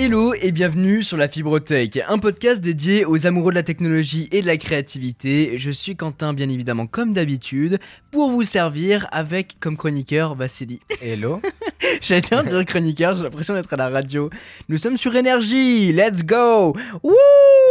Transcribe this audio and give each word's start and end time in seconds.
Hello 0.00 0.32
et 0.32 0.52
bienvenue 0.52 1.02
sur 1.02 1.16
la 1.16 1.26
Fibrotech, 1.26 1.98
un 2.06 2.18
podcast 2.18 2.60
dédié 2.60 3.04
aux 3.04 3.26
amoureux 3.26 3.50
de 3.50 3.56
la 3.56 3.64
technologie 3.64 4.28
et 4.30 4.42
de 4.42 4.46
la 4.46 4.56
créativité. 4.56 5.58
Je 5.58 5.72
suis 5.72 5.96
Quentin, 5.96 6.34
bien 6.34 6.48
évidemment, 6.48 6.86
comme 6.86 7.12
d'habitude, 7.12 7.80
pour 8.12 8.30
vous 8.30 8.44
servir 8.44 9.08
avec 9.10 9.56
comme 9.58 9.76
chroniqueur 9.76 10.36
Vassili. 10.36 10.78
Hello. 11.02 11.42
J'allais 12.00 12.20
dire 12.20 12.64
chroniqueur, 12.64 13.16
j'ai 13.16 13.24
l'impression 13.24 13.54
d'être 13.54 13.72
à 13.72 13.76
la 13.76 13.88
radio. 13.88 14.30
Nous 14.68 14.78
sommes 14.78 14.98
sur 14.98 15.16
Énergie, 15.16 15.92
let's 15.92 16.24
go 16.24 16.76
Wouh 17.02 17.67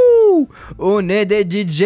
On 0.80 1.08
est 1.10 1.26
des 1.26 1.44
DJ 1.50 1.82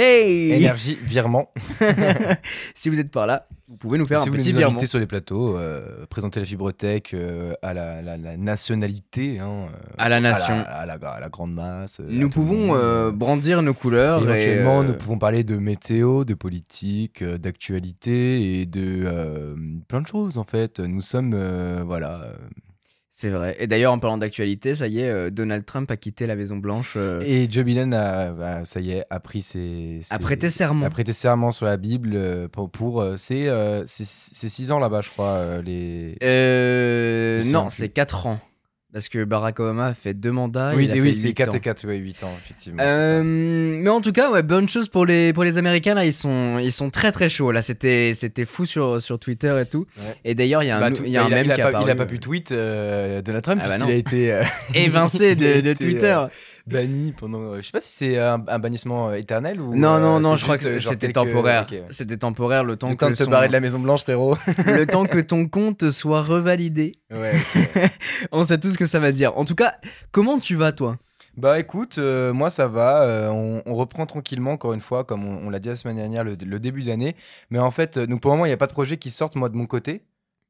Énergie, 0.55 0.97
virement. 1.03 1.49
Si 2.75 2.89
vous 2.89 2.99
êtes 2.99 3.11
par 3.11 3.27
là, 3.27 3.47
vous 3.69 3.77
pouvez 3.77 3.97
nous 3.97 4.05
faire 4.07 4.19
si 4.21 4.27
un 4.27 4.31
vous 4.31 4.37
petit 4.37 4.51
nous 4.51 4.57
virement. 4.59 4.85
sur 4.85 4.99
les 4.99 5.05
plateaux, 5.07 5.55
euh, 5.57 6.05
présenter 6.09 6.39
la 6.39 6.45
fibrotech 6.45 7.13
euh, 7.13 7.53
à 7.61 7.73
la, 7.73 8.01
la- 8.01 8.17
la 8.17 8.35
nationalité. 8.37 9.39
hein, 9.39 9.67
euh, 9.73 9.93
À 9.97 10.09
la 10.09 10.19
nation. 10.19 10.53
À 10.53 10.85
la, 10.85 10.93
à 10.93 10.97
la- 10.97 11.09
à 11.11 11.19
la 11.19 11.29
grande 11.29 11.53
masse. 11.53 12.01
Nous 12.05 12.29
pouvons 12.29 13.11
brandir 13.11 13.61
nos 13.61 13.73
couleurs. 13.73 14.21
Éventuellement, 14.23 14.83
et, 14.83 14.87
nous 14.87 14.93
pouvons 14.93 15.17
parler 15.19 15.43
de 15.43 15.57
météo, 15.57 16.23
de 16.25 16.33
politique, 16.33 17.23
d'actualité 17.23 18.61
et 18.61 18.65
de 18.65 19.55
plein 19.87 20.01
de 20.01 20.07
choses 20.07 20.37
en 20.37 20.43
fait. 20.43 20.79
Nous 20.79 21.01
sommes, 21.01 21.35
voilà. 21.85 22.21
C'est 23.21 23.29
vrai. 23.29 23.55
Et 23.59 23.67
d'ailleurs, 23.67 23.93
en 23.93 23.99
parlant 23.99 24.17
d'actualité, 24.17 24.73
ça 24.73 24.87
y 24.87 24.99
est, 24.99 25.07
euh, 25.07 25.29
Donald 25.29 25.63
Trump 25.63 25.91
a 25.91 25.95
quitté 25.95 26.25
la 26.25 26.35
Maison 26.35 26.57
Blanche. 26.57 26.93
euh, 26.97 27.21
Et 27.23 27.47
Joe 27.51 27.63
Biden 27.63 27.93
a, 27.93 28.31
bah, 28.31 28.65
ça 28.65 28.79
y 28.79 28.93
est, 28.93 29.03
a 29.11 29.19
pris 29.19 29.43
ses. 29.43 29.99
a 30.09 30.15
ses- 30.17 30.23
prêté 30.23 30.49
serment. 30.49 30.83
a 30.87 30.89
prêté 30.89 31.13
serment 31.13 31.51
sur 31.51 31.67
la 31.67 31.77
Bible 31.77 32.13
euh, 32.15 32.47
pour, 32.47 32.71
pour 32.71 33.05
c'est 33.85 34.49
six 34.49 34.71
ans 34.71 34.79
là-bas, 34.79 35.01
je 35.01 35.11
crois. 35.11 35.27
euh, 35.27 35.61
les... 35.61 36.15
Je 37.43 37.51
non, 37.51 37.69
c'est. 37.69 37.89
4 37.89 38.25
ans. 38.25 38.39
Parce 38.93 39.07
que 39.07 39.23
Barack 39.23 39.57
Obama 39.61 39.85
a 39.87 39.93
fait 39.93 40.13
deux 40.13 40.33
mandats. 40.33 40.73
oui, 40.75 40.83
il 40.83 40.91
a 40.91 40.95
et 40.95 40.97
fait 40.97 41.01
oui, 41.01 41.15
c'est 41.15 41.29
huit 41.29 41.33
4 41.33 41.51
ans. 41.51 41.55
et 41.55 41.59
4, 41.61 41.87
ouais, 41.87 41.95
8 41.95 42.23
ans, 42.25 42.33
effectivement. 42.43 42.83
Euh, 42.85 43.21
mais 43.23 43.89
en 43.89 44.01
tout 44.01 44.11
cas, 44.11 44.29
ouais, 44.31 44.43
bonne 44.43 44.67
chose 44.67 44.89
pour 44.89 45.05
les, 45.05 45.31
pour 45.31 45.45
les 45.45 45.57
Américains. 45.57 45.93
Là, 45.93 46.03
ils 46.05 46.13
sont, 46.13 46.59
ils 46.59 46.73
sont 46.73 46.89
très 46.89 47.13
très 47.13 47.29
chauds. 47.29 47.51
Là, 47.53 47.61
c'était, 47.61 48.11
c'était 48.13 48.43
fou 48.43 48.65
sur, 48.65 49.01
sur 49.01 49.17
Twitter 49.17 49.57
et 49.61 49.65
tout. 49.65 49.85
Ouais. 49.97 50.15
Et 50.25 50.35
d'ailleurs, 50.35 50.61
il 50.63 50.67
y 50.67 50.71
a 50.71 50.77
un, 50.77 50.81
Bah, 50.81 50.91
tout- 50.91 51.05
y 51.05 51.15
a 51.15 51.23
un 51.23 51.27
il 51.29 51.31
il 51.45 51.51
a 51.51 51.55
qui 51.55 51.61
a 51.61 51.63
pas, 51.63 51.69
apparu, 51.69 51.85
il 51.85 51.89
a 51.91 51.95
pas 51.95 52.03
euh, 52.03 52.05
pu 52.05 52.19
tweet 52.19 52.51
euh, 52.51 53.21
Donald 53.21 53.43
Trump 53.45 53.61
Ah 53.63 53.67
bah 53.67 53.73
puisqu'il 53.75 53.89
non. 53.89 53.95
a 53.95 53.97
été 53.97 54.33
euh, 54.33 54.43
évincé 54.75 55.35
de, 55.35 55.73
Twitter. 55.79 56.21
Banni 56.67 57.11
pendant. 57.13 57.39
euh, 57.39 57.57
je 57.57 57.61
sais 57.67 57.71
pas 57.71 57.81
si 57.81 57.89
c'est 57.95 58.19
un, 58.19 58.43
un 58.47 58.59
bannissement 58.59 59.09
euh, 59.09 59.13
éternel 59.15 59.59
ou. 59.61 59.75
non, 59.75 59.99
non, 59.99 60.17
euh, 60.17 60.19
non, 60.19 60.37
je 60.37 60.43
crois 60.43 60.57
que 60.57 60.79
c'était 60.79 60.97
quelques- 61.11 61.13
temporaire. 61.13 61.67
ouais. 61.71 61.83
C'était 61.89 62.17
temporaire 62.17 62.63
le 62.63 62.75
temps 62.75 62.89
Le 62.89 62.95
temps 62.95 63.07
que 63.07 63.13
de 63.13 63.17
te 63.25 63.29
barrer 63.29 63.47
de 63.47 63.53
la 63.53 63.59
Maison 63.59 63.79
Blanche, 63.79 64.03
frérot. 64.03 64.37
le 64.65 64.85
temps 64.85 65.05
que 65.05 65.19
ton 65.21 65.47
compte 65.47 65.91
soit 65.91 66.21
revalidé. 66.23 66.99
ouais. 67.11 67.33
On 68.31 68.43
sait 68.43 68.59
tout 68.59 68.71
ce 68.71 68.77
que 68.77 68.85
ça 68.85 68.99
va 68.99 69.11
dire. 69.11 69.37
En 69.37 69.45
tout 69.45 69.55
cas, 69.55 69.75
comment 70.11 70.39
tu 70.39 70.55
vas, 70.55 70.71
toi? 70.71 70.97
Bah 71.37 71.59
écoute, 71.59 71.97
euh, 71.97 72.33
moi 72.33 72.49
ça 72.49 72.67
va. 72.67 73.03
euh, 73.03 73.29
on, 73.29 73.61
on 73.65 73.73
reprend 73.73 74.05
tranquillement, 74.05 74.51
encore 74.51 74.73
une 74.73 74.81
fois, 74.81 75.05
comme 75.05 75.25
on, 75.25 75.47
on 75.47 75.49
l'a 75.49 75.59
dit 75.59 75.69
la 75.69 75.77
semaine 75.77 75.95
dernière, 75.95 76.23
le, 76.25 76.35
le 76.35 76.59
début 76.59 76.83
de 76.83 76.87
l'année. 76.89 77.15
Mais 77.49 77.59
en 77.59 77.71
fait, 77.71 77.97
donc 77.97 78.19
pour 78.21 78.31
le 78.31 78.35
moment, 78.37 78.45
il 78.45 78.49
n'y 78.49 78.53
a 78.53 78.57
pas 78.57 78.67
de 78.67 78.73
projet 78.73 78.97
qui 78.97 79.11
sortent, 79.11 79.35
moi, 79.37 79.47
de 79.49 79.55
mon 79.55 79.65
côté. 79.65 80.03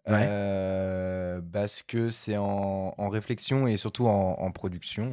Ouais. 0.07 0.25
Euh, 0.27 1.39
parce 1.53 1.83
que 1.83 2.09
c'est 2.09 2.35
en, 2.37 2.95
en 2.97 3.09
réflexion 3.09 3.67
et 3.67 3.77
surtout 3.77 4.07
en, 4.07 4.37
en 4.39 4.51
production. 4.51 5.11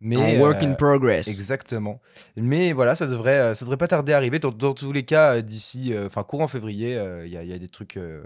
Mais, 0.00 0.16
En 0.16 0.38
work 0.40 0.62
euh, 0.62 0.66
in 0.66 0.74
progress. 0.74 1.26
Exactement. 1.28 2.00
Mais 2.36 2.72
voilà, 2.72 2.94
ça 2.94 3.06
devrait, 3.06 3.38
euh, 3.38 3.54
ça 3.54 3.64
devrait 3.64 3.78
pas 3.78 3.88
tarder 3.88 4.12
à 4.12 4.16
arriver. 4.18 4.38
Dans, 4.38 4.50
dans 4.50 4.74
tous 4.74 4.92
les 4.92 5.04
cas, 5.04 5.36
euh, 5.36 5.40
d'ici, 5.42 5.94
euh, 5.94 6.06
enfin 6.06 6.22
courant 6.22 6.48
février, 6.48 6.96
euh, 6.96 7.26
il 7.26 7.32
y, 7.32 7.36
a- 7.36 7.42
il 7.42 7.48
y 7.48 7.52
a 7.54 7.58
des 7.58 7.68
trucs, 7.68 7.96
euh, 7.96 8.22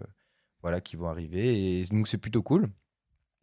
voilà, 0.62 0.80
qui 0.80 0.96
vont 0.96 1.08
arriver 1.08 1.80
et 1.80 1.84
donc 1.84 2.08
c'est 2.08 2.19
plutôt 2.19 2.42
cool. 2.42 2.69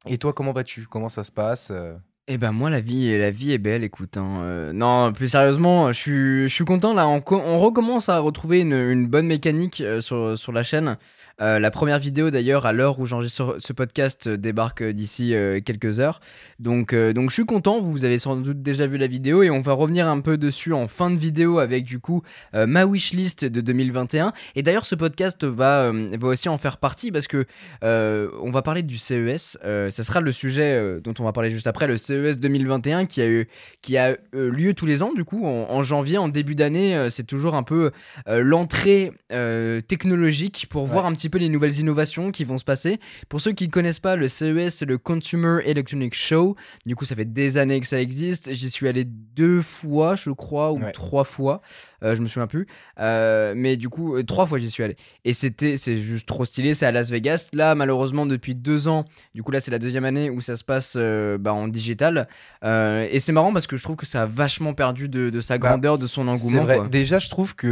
Et 0.05 0.17
toi, 0.17 0.33
comment 0.33 0.51
vas-tu? 0.53 0.87
Comment 0.87 1.09
ça 1.09 1.23
se 1.23 1.31
passe 1.31 1.69
euh? 1.71 1.95
Eh 2.29 2.37
ben 2.37 2.51
moi 2.51 2.69
la 2.69 2.81
vie 2.81 3.17
la 3.17 3.31
vie 3.31 3.53
est 3.53 3.57
belle 3.57 3.85
écoute 3.85 4.17
hein. 4.17 4.41
Euh, 4.41 4.73
non 4.73 5.13
plus 5.13 5.29
sérieusement 5.29 5.93
je 5.93 5.97
suis 5.97 6.43
je 6.49 6.53
suis 6.53 6.66
content 6.66 6.93
là 6.93 7.07
on, 7.07 7.21
co- 7.21 7.39
on 7.41 7.57
recommence 7.57 8.09
à 8.09 8.19
retrouver 8.19 8.59
une, 8.59 8.73
une 8.73 9.07
bonne 9.07 9.27
mécanique 9.27 9.79
euh, 9.79 10.01
sur, 10.01 10.37
sur 10.37 10.51
la 10.51 10.61
chaîne 10.61 10.97
Euh, 11.39 11.59
la 11.59 11.69
première 11.69 11.99
vidéo 11.99 12.31
d'ailleurs 12.31 12.65
à 12.65 12.73
l'heure 12.73 12.99
où 12.99 13.05
j'enregistre 13.05 13.57
ce 13.59 13.71
podcast 13.71 14.25
euh, 14.25 14.37
débarque 14.37 14.81
euh, 14.81 14.91
d'ici 14.91 15.35
euh, 15.35 15.59
quelques 15.63 15.99
heures 15.99 16.19
donc 16.57 16.93
euh, 16.93 17.13
donc 17.13 17.29
je 17.29 17.35
suis 17.35 17.45
content 17.45 17.79
vous 17.79 18.05
avez 18.05 18.17
sans 18.17 18.37
doute 18.37 18.63
déjà 18.63 18.87
vu 18.87 18.97
la 18.97 19.05
vidéo 19.05 19.43
et 19.43 19.51
on 19.51 19.61
va 19.61 19.73
revenir 19.73 20.07
un 20.07 20.19
peu 20.19 20.39
dessus 20.39 20.73
en 20.73 20.87
fin 20.87 21.11
de 21.11 21.17
vidéo 21.19 21.59
avec 21.59 21.83
du 21.83 21.99
coup 21.99 22.23
ma 22.53 22.85
wishlist 22.85 23.45
de 23.45 23.61
2021 23.61 24.33
et 24.55 24.63
d'ailleurs 24.63 24.87
ce 24.87 24.95
podcast 24.95 25.43
va 25.43 25.91
va 25.91 26.27
aussi 26.27 26.49
en 26.49 26.57
faire 26.57 26.77
partie 26.77 27.11
parce 27.11 27.27
que 27.27 27.45
on 27.83 28.49
va 28.49 28.61
parler 28.63 28.81
du 28.81 28.97
CES. 28.97 29.57
ça 29.61 30.03
sera 30.03 30.21
le 30.21 30.31
sujet 30.31 30.99
dont 31.03 31.13
on 31.19 31.23
va 31.23 31.33
parler 31.33 31.51
juste 31.51 31.67
après, 31.67 31.87
le 31.87 31.97
CES 31.97 32.39
2021 32.39 33.05
qui 33.05 33.21
a 33.21 33.27
eu 33.27 33.47
qui 33.81 33.97
a 33.97 34.17
lieu 34.33 34.73
tous 34.73 34.85
les 34.85 35.03
ans 35.03 35.13
du 35.13 35.23
coup 35.23 35.45
en, 35.45 35.69
en 35.69 35.83
janvier, 35.83 36.17
en 36.17 36.29
début 36.29 36.55
d'année. 36.55 37.07
c'est 37.09 37.25
toujours 37.25 37.55
un 37.55 37.63
peu 37.63 37.91
l'entrée 38.27 39.11
technologique 39.87 40.67
pour 40.69 40.87
voir 40.87 41.05
un 41.05 41.13
petit 41.13 41.26
peu 41.29 41.38
les 41.38 41.49
nouvelles 41.49 41.79
innovations 41.79 42.31
qui 42.31 42.43
vont 42.43 42.57
se 42.57 42.63
passer. 42.65 42.99
Pour 43.29 43.41
ceux 43.41 43.51
qui 43.51 43.67
ne 43.67 43.71
connaissent 43.71 43.99
pas, 43.99 44.15
le 44.15 44.27
CES 44.27 44.69
c'est 44.75 44.85
le 44.85 44.97
Consumer 44.97 45.59
Electronic 45.65 46.13
Show. 46.13 46.55
Du 46.85 46.95
coup, 46.95 47.05
ça 47.05 47.15
fait 47.15 47.25
des 47.31 47.57
années 47.57 47.79
que 47.79 47.88
ça 47.88 48.01
existe. 48.01 48.53
J'y 48.53 48.69
suis 48.69 48.88
allé 48.88 49.03
deux 49.05 49.61
fois, 49.61 50.16
je 50.16 50.29
crois, 50.31 50.71
ou 50.71 50.79
Ouais. 50.79 50.91
trois 50.91 51.23
fois. 51.23 51.61
Euh, 52.03 52.16
je 52.16 52.21
me 52.21 52.27
souviens 52.27 52.45
plus. 52.47 52.67
Euh, 52.99 53.53
mais 53.55 53.75
du 53.75 53.89
coup, 53.89 54.16
euh, 54.16 54.23
trois 54.23 54.45
fois 54.45 54.59
j'y 54.59 54.69
suis 54.69 54.83
allé. 54.83 54.95
Et 55.25 55.33
c'était, 55.33 55.77
c'est 55.77 55.97
juste 55.97 56.27
trop 56.27 56.45
stylé. 56.45 56.73
C'est 56.75 56.85
à 56.85 56.91
Las 56.91 57.09
Vegas. 57.09 57.47
Là, 57.53 57.73
malheureusement, 57.73 58.25
depuis 58.27 58.53
deux 58.53 58.87
ans, 58.87 59.05
du 59.33 59.41
coup, 59.41 59.49
là, 59.51 59.59
c'est 59.59 59.71
la 59.71 59.79
deuxième 59.79 60.05
année 60.05 60.29
où 60.29 60.39
ça 60.39 60.55
se 60.55 60.63
passe 60.63 60.95
bah, 60.95 61.53
en 61.53 61.67
digital. 61.67 62.27
Et 62.63 63.19
c'est 63.19 63.31
marrant 63.31 63.51
parce 63.53 63.66
que 63.67 63.77
je 63.77 63.83
trouve 63.83 63.95
que 63.95 64.05
ça 64.05 64.23
a 64.23 64.25
vachement 64.27 64.73
perdu 64.75 65.09
de, 65.09 65.29
de 65.31 65.41
sa 65.41 65.57
Bah, 65.57 65.69
grandeur, 65.69 65.97
de 65.97 66.05
son 66.05 66.23
C'est 66.23 66.29
engouement. 66.29 66.63
vrai. 66.63 66.77
quoi. 66.77 66.87
Déjà, 66.87 67.17
je 67.19 67.29
trouve 67.29 67.55
que 67.55 67.67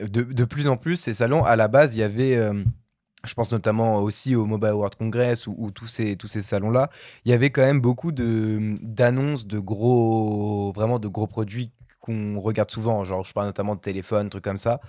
de, 0.00 0.22
de 0.22 0.44
plus 0.44 0.68
en 0.68 0.76
plus, 0.76 0.96
ces 0.96 1.14
salons, 1.14 1.44
à 1.44 1.56
la 1.56 1.66
base, 1.68 1.94
il 1.94 1.98
y 1.98 2.02
avait. 2.02 2.13
Euh, 2.18 2.62
je 3.24 3.34
pense 3.34 3.52
notamment 3.52 3.98
aussi 3.98 4.34
au 4.36 4.46
Mobile 4.46 4.72
World 4.72 4.94
Congress 4.96 5.46
ou, 5.46 5.54
ou 5.58 5.70
tous 5.70 5.86
ces, 5.86 6.16
tous 6.16 6.26
ces 6.28 6.42
salons-là. 6.42 6.90
Il 7.24 7.30
y 7.30 7.34
avait 7.34 7.50
quand 7.50 7.62
même 7.62 7.80
beaucoup 7.80 8.12
d'annonces 8.12 9.46
de 9.46 9.58
gros, 9.58 10.72
vraiment 10.74 10.98
de 10.98 11.08
gros 11.08 11.26
produits 11.26 11.70
qu'on 12.00 12.38
regarde 12.40 12.70
souvent. 12.70 13.04
Genre, 13.04 13.24
je 13.24 13.32
parle 13.32 13.46
notamment 13.46 13.74
de 13.76 13.80
téléphones, 13.80 14.28
trucs 14.28 14.44
comme 14.44 14.58
ça. 14.58 14.80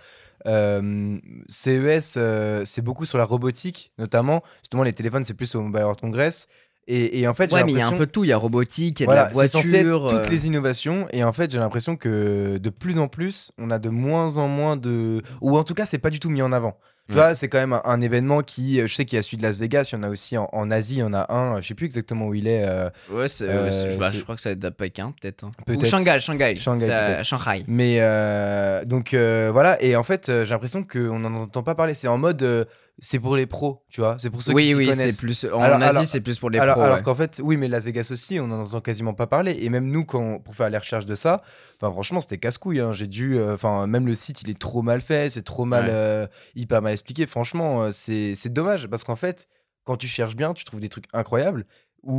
Euh, 0.47 1.17
CES, 1.47 2.15
euh, 2.17 2.63
c'est 2.65 2.81
beaucoup 2.81 3.05
sur 3.05 3.17
la 3.17 3.23
robotique, 3.25 3.93
notamment. 3.97 4.43
Justement, 4.61 4.83
les 4.83 4.93
téléphones, 4.93 5.23
c'est 5.23 5.33
plus 5.33 5.55
au 5.55 5.61
Mobile 5.61 5.81
World 5.83 5.99
Congress. 6.01 6.47
Et, 6.87 7.21
et 7.21 7.27
en 7.27 7.33
fait, 7.33 7.51
Ouais, 7.51 7.63
mais 7.63 7.71
il 7.71 7.77
y 7.79 7.81
a 7.81 7.87
un 7.87 7.93
peu 7.93 8.05
de 8.05 8.11
tout. 8.11 8.23
Il 8.25 8.27
y 8.27 8.33
a 8.33 8.37
robotique, 8.37 8.99
il 8.99 9.03
y 9.03 9.05
a 9.05 9.07
voilà, 9.07 9.29
de 9.29 9.35
la 9.35 9.41
c'est 9.41 9.47
censé 9.47 9.75
être 9.77 9.87
voiture. 9.87 10.21
toutes 10.21 10.29
les 10.29 10.45
innovations 10.45 11.07
et 11.11 11.23
en 11.23 11.33
fait 11.33 11.49
j'ai 11.49 11.57
l'impression 11.57 11.95
que 11.95 12.59
de 12.59 12.69
plus 12.69 12.99
en 12.99 13.07
plus 13.07 13.51
on 13.57 13.71
a 13.71 13.79
de 13.79 13.89
moins 13.89 14.37
en 14.37 14.47
moins 14.47 14.77
de 14.77 15.23
ou 15.41 15.57
en 15.57 15.63
tout 15.63 15.73
cas 15.73 15.85
c'est 15.87 15.97
pas 15.97 16.11
du 16.11 16.19
tout 16.19 16.29
mis 16.29 16.43
en 16.43 16.51
avant. 16.51 16.77
Tu 17.07 17.13
Ouais. 17.15 17.21
vois, 17.21 17.35
c'est 17.35 17.49
quand 17.49 17.59
même 17.59 17.73
un, 17.73 17.81
un 17.85 18.01
événement 18.01 18.41
qui, 18.41 18.81
euh, 18.81 18.87
je 18.87 18.95
sais 18.95 19.05
qu'il 19.05 19.15
y 19.15 19.19
a 19.19 19.21
celui 19.21 19.37
de 19.37 19.43
Las 19.43 19.59
Vegas, 19.59 19.89
il 19.91 19.95
y 19.95 19.99
en 19.99 20.01
a 20.03 20.09
aussi 20.09 20.37
en, 20.39 20.49
en 20.51 20.71
Asie, 20.71 20.95
il 20.95 20.99
y 20.99 21.03
en 21.03 21.13
a 21.13 21.31
un, 21.31 21.61
je 21.61 21.67
sais 21.67 21.75
plus 21.75 21.85
exactement 21.85 22.25
où 22.27 22.33
il 22.33 22.47
est, 22.47 22.67
euh, 22.67 22.89
Ouais, 23.11 23.27
c'est, 23.29 23.43
Euh, 23.47 23.69
c'est- 23.69 23.97
bah, 23.97 24.09
c'est- 24.11 24.17
je 24.17 24.23
crois 24.23 24.35
que 24.35 24.41
ça 24.41 24.55
doit 24.55 24.69
être 24.69 24.73
à 24.73 24.75
Pékin, 24.75 25.13
peut-être. 25.21 25.43
hein. 25.43 25.51
Ou. 25.67 25.85
Shanghai, 25.85 26.19
Shanghai. 26.19 26.55
Shanghai, 26.55 26.89
à. 26.91 27.23
Shanghai. 27.23 27.63
mais 27.67 27.97
euh, 27.99 28.83
donc 28.85 29.13
euh, 29.13 29.51
voilà, 29.53 29.79
et 29.83 29.95
en 29.95 30.01
fait 30.03 30.29
euh, 30.29 30.45
j'ai 30.45 30.51
l'impression 30.51 30.83
qu'on 30.83 31.19
n'en 31.19 31.33
entend 31.35 31.61
pas 31.61 31.75
parler, 31.75 31.93
c'est 31.93 32.07
en 32.07 32.17
mode 32.17 32.41
euh, 32.41 32.65
c'est 32.99 33.19
pour 33.19 33.35
les 33.35 33.45
pros, 33.45 33.83
tu 33.89 33.99
vois, 34.01 34.15
c'est 34.19 34.29
pour 34.29 34.41
ceux 34.41 34.51
qui 34.53 34.55
Oui, 34.55 34.67
s'y 34.67 34.75
oui, 34.75 34.87
connaissent. 34.87 35.15
c'est 35.17 35.21
plus. 35.25 35.45
En 35.51 35.59
Alors- 35.59 35.81
Asie, 35.81 36.05
c'est 36.07 36.21
plus 36.21 36.39
pour 36.39 36.49
les 36.49 36.59
alors, 36.59 36.75
pros. 36.75 36.83
alors 36.85 36.97
ouais. 36.97 37.03
qu'en 37.03 37.15
fait, 37.15 37.41
oui, 37.43 37.57
mais 37.57 37.67
Las 37.67 37.83
Vegas 37.83 38.07
aussi, 38.11 38.39
on 38.39 38.47
n'en 38.47 38.61
entend 38.61 38.79
quasiment 38.81 39.13
pas 39.13 39.27
parler. 39.27 39.57
Et 39.59 39.69
même 39.69 39.89
nous, 39.91 40.05
quand, 40.05 40.39
pour 40.39 40.55
faire 40.55 40.69
les 40.69 40.77
recherches 40.77 41.05
de 41.05 41.15
ça, 41.15 41.41
franchement, 41.79 42.21
c'était 42.21 42.37
casse-couille. 42.37 42.79
hein. 42.79 42.93
J'ai 42.93 43.07
dû, 43.07 43.37
euh, 43.37 43.55
enfin, 43.55 43.85
même 43.87 44.05
le 44.07 44.15
site, 44.15 44.41
il 44.43 44.49
est 44.49 44.57
trop 44.57 44.81
mal 44.81 45.01
fait, 45.01 45.29
c'est 45.29 45.43
trop 45.43 45.65
mal, 45.65 45.85
Ouais. 45.85 45.91
euh, 45.93 46.27
hyper 46.55 46.81
mal 46.81 46.93
expliqué. 46.93 47.25
Franchement, 47.25 47.83
euh, 47.83 47.89
c'est 47.91 48.33
c'est 48.35 48.53
dommage 48.53 48.87
parce 48.87 49.03
qu'en 49.03 49.15
fait, 49.17 49.47
quand 49.83 49.97
tu 49.97 50.07
cherches 50.07 50.35
bien, 50.35 50.53
tu 50.53 50.63
trouves 50.63 50.79
des 50.79 50.89
trucs 50.89 51.05
incroyables 51.13 51.65
où 52.01 52.15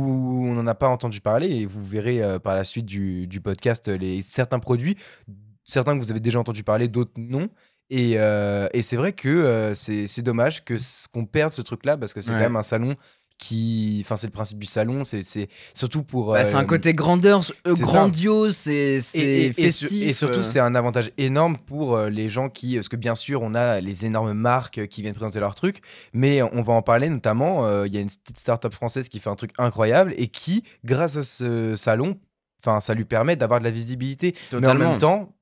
on 0.49 0.53
n'en 0.53 0.67
a 0.67 0.75
pas 0.75 0.89
entendu 0.89 1.21
parler. 1.21 1.47
Et 1.47 1.65
vous 1.65 1.83
verrez 1.83 2.21
euh, 2.21 2.39
par 2.39 2.53
la 2.55 2.63
suite 2.63 2.85
du, 2.85 3.25
du 3.25 3.41
podcast 3.41 3.87
les 3.87 4.21
certains 4.21 4.59
produits, 4.59 4.95
certains 5.63 5.97
que 5.97 6.03
vous 6.03 6.11
avez 6.11 6.19
déjà 6.19 6.39
entendu 6.39 6.63
parler, 6.63 6.87
d'autres 6.87 7.11
non. 7.17 7.49
Et, 7.89 8.13
euh, 8.17 8.67
et 8.73 8.81
c'est 8.81 8.97
vrai 8.97 9.13
que 9.13 9.29
euh, 9.29 9.73
c'est 9.73 10.21
dommage 10.21 10.65
que 10.65 10.75
qu'on 11.13 11.25
perde 11.25 11.53
ce 11.53 11.61
truc-là 11.61 11.97
parce 11.97 12.13
que 12.13 12.21
c'est 12.21 12.31
Ouais. 12.31 12.35
quand 12.37 12.43
même 12.43 12.55
un 12.57 12.61
salon 12.61 12.95
qui. 13.37 14.01
Enfin, 14.03 14.15
c'est 14.17 14.27
le 14.27 14.33
principe 14.33 14.57
du 14.59 14.65
salon, 14.65 15.03
c'est 15.03 15.47
surtout 15.73 16.03
pour. 16.03 16.33
Bah, 16.33 16.43
c'est 16.43 16.55
euh, 16.55 16.59
un 16.59 16.65
côté 16.65 16.93
grandeur, 16.95 17.43
euh, 17.67 17.75
grandiose, 17.75 18.55
c'est 18.57 18.99
c'est 18.99 19.19
et, 19.19 19.61
et- 19.61 20.13
surtout, 20.13 20.39
euh. 20.39 20.43
c'est 20.43 20.59
un 20.59 20.73
avantage 20.75 21.11
énorme 21.19 21.57
pour 21.57 21.95
euh, 21.95 22.09
les 22.09 22.29
gens 22.31 22.49
qui. 22.49 22.75
Parce 22.75 22.89
que 22.89 22.95
bien 22.95 23.13
sûr, 23.15 23.41
on 23.43 23.53
a 23.55 23.79
les 23.79 24.05
énormes 24.07 24.33
marques 24.33 24.79
euh, 24.79 24.85
qui 24.87 25.01
viennent 25.03 25.13
présenter 25.13 25.39
leurs 25.39 25.55
trucs, 25.55 25.81
mais 26.13 26.41
on 26.41 26.63
va 26.63 26.73
en 26.73 26.81
parler 26.81 27.09
notamment. 27.09 27.65
euh, 27.67 27.85
Il 27.87 27.93
y 27.93 27.97
a 27.97 28.01
une 28.01 28.07
petite 28.09 28.39
start-up 28.39 28.73
française 28.73 29.07
qui 29.07 29.19
fait 29.19 29.29
un 29.29 29.35
truc 29.35 29.51
incroyable 29.59 30.13
et 30.17 30.27
qui, 30.29 30.63
grâce 30.83 31.15
à 31.15 31.23
ce 31.23 31.75
salon, 31.75 32.19
enfin, 32.59 32.79
ça 32.79 32.95
lui 32.95 33.05
permet 33.05 33.35
d'avoir 33.35 33.59
de 33.59 33.65
la 33.65 33.71
visibilité. 33.71 34.35
Mais 34.51 34.67
en 34.67 34.73
même 34.75 34.97
temps, 34.97 35.35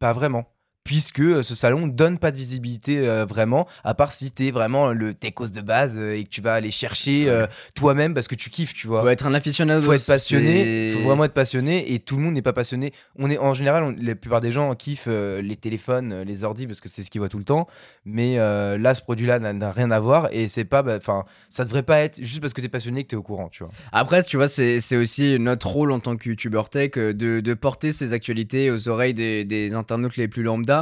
pas 0.00 0.14
vraiment. 0.14 0.50
Puisque 0.84 1.20
euh, 1.20 1.42
ce 1.42 1.54
salon 1.54 1.86
donne 1.86 2.18
pas 2.18 2.30
de 2.30 2.36
visibilité 2.36 3.08
euh, 3.08 3.24
vraiment, 3.24 3.66
à 3.84 3.94
part 3.94 4.12
si 4.12 4.30
t'es 4.30 4.50
vraiment 4.50 4.92
le 4.92 5.14
techos 5.14 5.48
de 5.48 5.60
base 5.62 5.94
euh, 5.96 6.12
et 6.14 6.24
que 6.24 6.28
tu 6.28 6.42
vas 6.42 6.52
aller 6.54 6.70
chercher 6.70 7.24
euh, 7.28 7.46
toi-même 7.74 8.12
parce 8.12 8.28
que 8.28 8.34
tu 8.34 8.50
kiffes, 8.50 8.74
tu 8.74 8.86
vois. 8.86 9.00
Faut 9.00 9.08
être 9.08 9.26
un 9.26 9.32
aficionado. 9.34 9.82
Faut 9.82 9.94
être 9.94 10.04
passionné, 10.06 10.92
faut 10.92 11.08
vraiment 11.08 11.24
être 11.24 11.32
passionné 11.32 11.92
et 11.94 11.98
tout 12.00 12.16
le 12.16 12.22
monde 12.22 12.34
n'est 12.34 12.42
pas 12.42 12.52
passionné. 12.52 12.92
On 13.18 13.30
est 13.30 13.38
en 13.38 13.54
général, 13.54 13.82
on- 13.82 13.96
la 13.98 14.14
plupart 14.14 14.42
des 14.42 14.52
gens 14.52 14.74
kiffent 14.74 15.08
les 15.08 15.56
téléphones, 15.56 16.22
les 16.22 16.44
ordis 16.44 16.66
parce 16.66 16.80
que 16.82 16.88
c'est 16.90 17.02
ce 17.02 17.10
qu'ils 17.10 17.20
voient 17.20 17.28
tout 17.30 17.38
le 17.38 17.44
temps. 17.44 17.66
Mais 18.04 18.36
là, 18.36 18.94
ce 18.94 19.00
produit-là 19.02 19.38
n'a- 19.38 19.72
rien 19.72 19.90
à 19.90 20.00
voir 20.00 20.28
et 20.32 20.48
c'est 20.48 20.64
pas, 20.64 20.82
bah, 20.82 20.96
enfin, 20.98 21.24
ça 21.48 21.64
devrait 21.64 21.82
pas 21.82 22.00
être 22.00 22.22
juste 22.22 22.40
parce 22.40 22.52
que 22.52 22.60
t'es 22.60 22.68
passionné 22.68 23.04
que 23.04 23.08
t'es 23.08 23.16
au 23.16 23.22
courant, 23.22 23.48
tu 23.48 23.62
vois. 23.64 23.72
Après, 23.92 24.22
tu 24.22 24.36
vois, 24.36 24.48
c'est 24.48 24.96
aussi 24.96 25.38
notre 25.38 25.68
rôle 25.68 25.90
en 25.92 26.00
tant 26.00 26.16
que 26.16 26.28
youtubeur 26.28 26.68
tech 26.68 26.92
de, 26.92 27.12
de 27.40 27.54
porter 27.54 27.92
ces 27.92 28.12
actualités 28.12 28.70
aux 28.70 28.88
oreilles 28.88 29.14
des, 29.14 29.44
des 29.44 29.72
internautes 29.74 30.16
les 30.18 30.28
plus 30.28 30.42
lambda, 30.42 30.73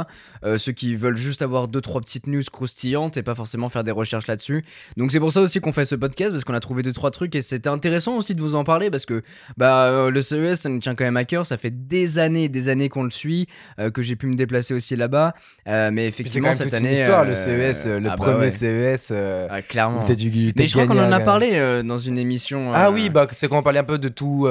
euh, 0.43 0.57
ceux 0.57 0.71
qui 0.71 0.95
veulent 0.95 1.17
juste 1.17 1.41
avoir 1.41 1.67
deux 1.67 1.81
trois 1.81 2.01
petites 2.01 2.27
news 2.27 2.43
croustillantes 2.51 3.17
et 3.17 3.23
pas 3.23 3.35
forcément 3.35 3.69
faire 3.69 3.83
des 3.83 3.91
recherches 3.91 4.27
là-dessus. 4.27 4.63
Donc 4.97 5.11
c'est 5.11 5.19
pour 5.19 5.31
ça 5.31 5.41
aussi 5.41 5.59
qu'on 5.59 5.71
fait 5.73 5.85
ce 5.85 5.95
podcast 5.95 6.31
parce 6.31 6.43
qu'on 6.43 6.53
a 6.53 6.59
trouvé 6.59 6.83
deux 6.83 6.91
trois 6.93 7.11
trucs 7.11 7.35
et 7.35 7.41
c'était 7.41 7.69
intéressant 7.69 8.15
aussi 8.17 8.35
de 8.35 8.41
vous 8.41 8.55
en 8.55 8.63
parler 8.63 8.89
parce 8.89 9.05
que 9.05 9.23
bah 9.57 9.85
euh, 9.85 10.09
le 10.09 10.21
CES 10.21 10.59
ça 10.61 10.69
nous 10.69 10.79
tient 10.79 10.95
quand 10.95 11.03
même 11.05 11.17
à 11.17 11.25
cœur. 11.25 11.45
Ça 11.45 11.57
fait 11.57 11.71
des 11.71 12.19
années, 12.19 12.49
des 12.49 12.69
années 12.69 12.89
qu'on 12.89 13.03
le 13.03 13.11
suit, 13.11 13.47
euh, 13.79 13.89
que 13.89 14.01
j'ai 14.01 14.15
pu 14.15 14.27
me 14.27 14.35
déplacer 14.35 14.73
aussi 14.73 14.95
là-bas. 14.95 15.33
Mais 15.67 16.07
effectivement 16.07 16.49
quand 16.49 16.53
même 16.53 16.57
cette 16.57 16.69
toute 16.71 16.79
une 16.79 16.85
année, 16.87 16.99
histoire, 16.99 17.21
euh, 17.21 17.25
le 17.29 17.35
CES, 17.35 17.85
le 17.87 17.95
ah 17.97 17.99
bah 18.11 18.15
premier 18.15 18.37
ouais. 18.47 18.51
CES. 18.97 19.09
euh, 19.11 19.47
Ah, 19.49 19.61
clairement. 19.61 20.03
dû- 20.05 20.53
t'as 20.53 20.61
Mais 20.61 20.67
je 20.67 20.73
crois 20.73 20.87
qu'on 20.87 20.99
en 20.99 21.11
a 21.11 21.19
parlé 21.19 21.81
dans 21.83 21.97
une 21.97 22.17
émission. 22.17 22.71
Ah 22.73 22.91
oui, 22.91 23.09
bah, 23.09 23.27
c'est 23.31 23.47
quand 23.47 23.59
on 23.59 23.63
parlait 23.63 23.79
un 23.79 23.83
peu 23.83 23.97
de 23.97 24.09
tout, 24.09 24.47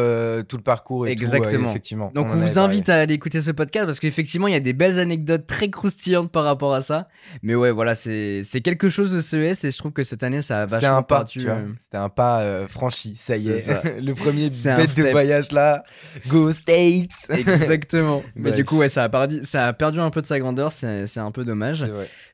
tout 0.49 0.57
le 0.57 0.63
parcours 0.63 1.07
et 1.07 1.11
Exactement. 1.13 1.69
effectivement. 1.71 2.11
Donc 2.15 2.27
on, 2.31 2.37
vous 2.37 2.55
parlé. 2.55 2.59
invite 2.59 2.89
à 2.89 2.97
aller 3.01 3.15
écouter 3.15 3.41
ce 3.41 3.51
podcast 3.51 3.87
parce 3.87 4.01
qu'effectivement 4.01 4.47
il 4.49 4.53
y 4.53 4.57
a 4.57 4.61
des 4.61 4.73
belles 4.73 4.99
anecdotes 4.99 5.32
très 5.39 5.71
croustillantes 5.71 6.31
par 6.31 6.45
rapport 6.45 6.75
à 6.75 6.81
ça. 6.81 7.09
Mais 7.43 7.55
ouais 7.55 7.71
voilà 7.71 7.95
c'est 7.95 8.43
quelque 8.63 8.91
chose 8.91 9.13
de 9.13 9.21
CES 9.21 9.65
et 9.65 9.71
je 9.71 9.79
trouve 9.79 9.93
que 9.93 10.05
cette 10.05 10.23
année 10.23 10.43
ça 10.43 10.63
a 10.63 10.67
vachement 10.67 10.97
un 10.99 11.03
pas, 11.03 11.25
euh, 11.37 11.67
C'était 11.79 11.97
un 11.99 12.09
pas 12.09 12.41
euh, 12.41 12.67
franchi, 12.69 13.15
ça 13.17 13.37
y 13.37 13.45
C'est 13.45 13.51
est. 13.51 13.61
ça. 13.61 13.83
le 14.01 14.15
premier 14.15 14.51
bête 14.51 14.97
de 14.97 15.11
voyage 15.11 15.53
là. 15.53 15.85
Go 16.29 16.53
States 16.53 17.29
Exactement. 17.31 18.23
Mais 18.37 18.51
Bref. 18.51 18.55
du 18.55 18.65
coup 18.65 18.79
ouais 18.79 18.89
ça 18.89 19.05
a 19.05 19.09
perdu 19.09 19.41
ça 19.43 19.67
a 19.69 19.73
perdu 19.73 20.01
un 20.01 20.11
peu 20.11 20.21
de 20.23 20.27
sa 20.27 20.39
grandeur 20.39 20.73
c'est 20.73 21.19
un 21.19 21.31
peu 21.31 21.45
dommage. 21.45 21.87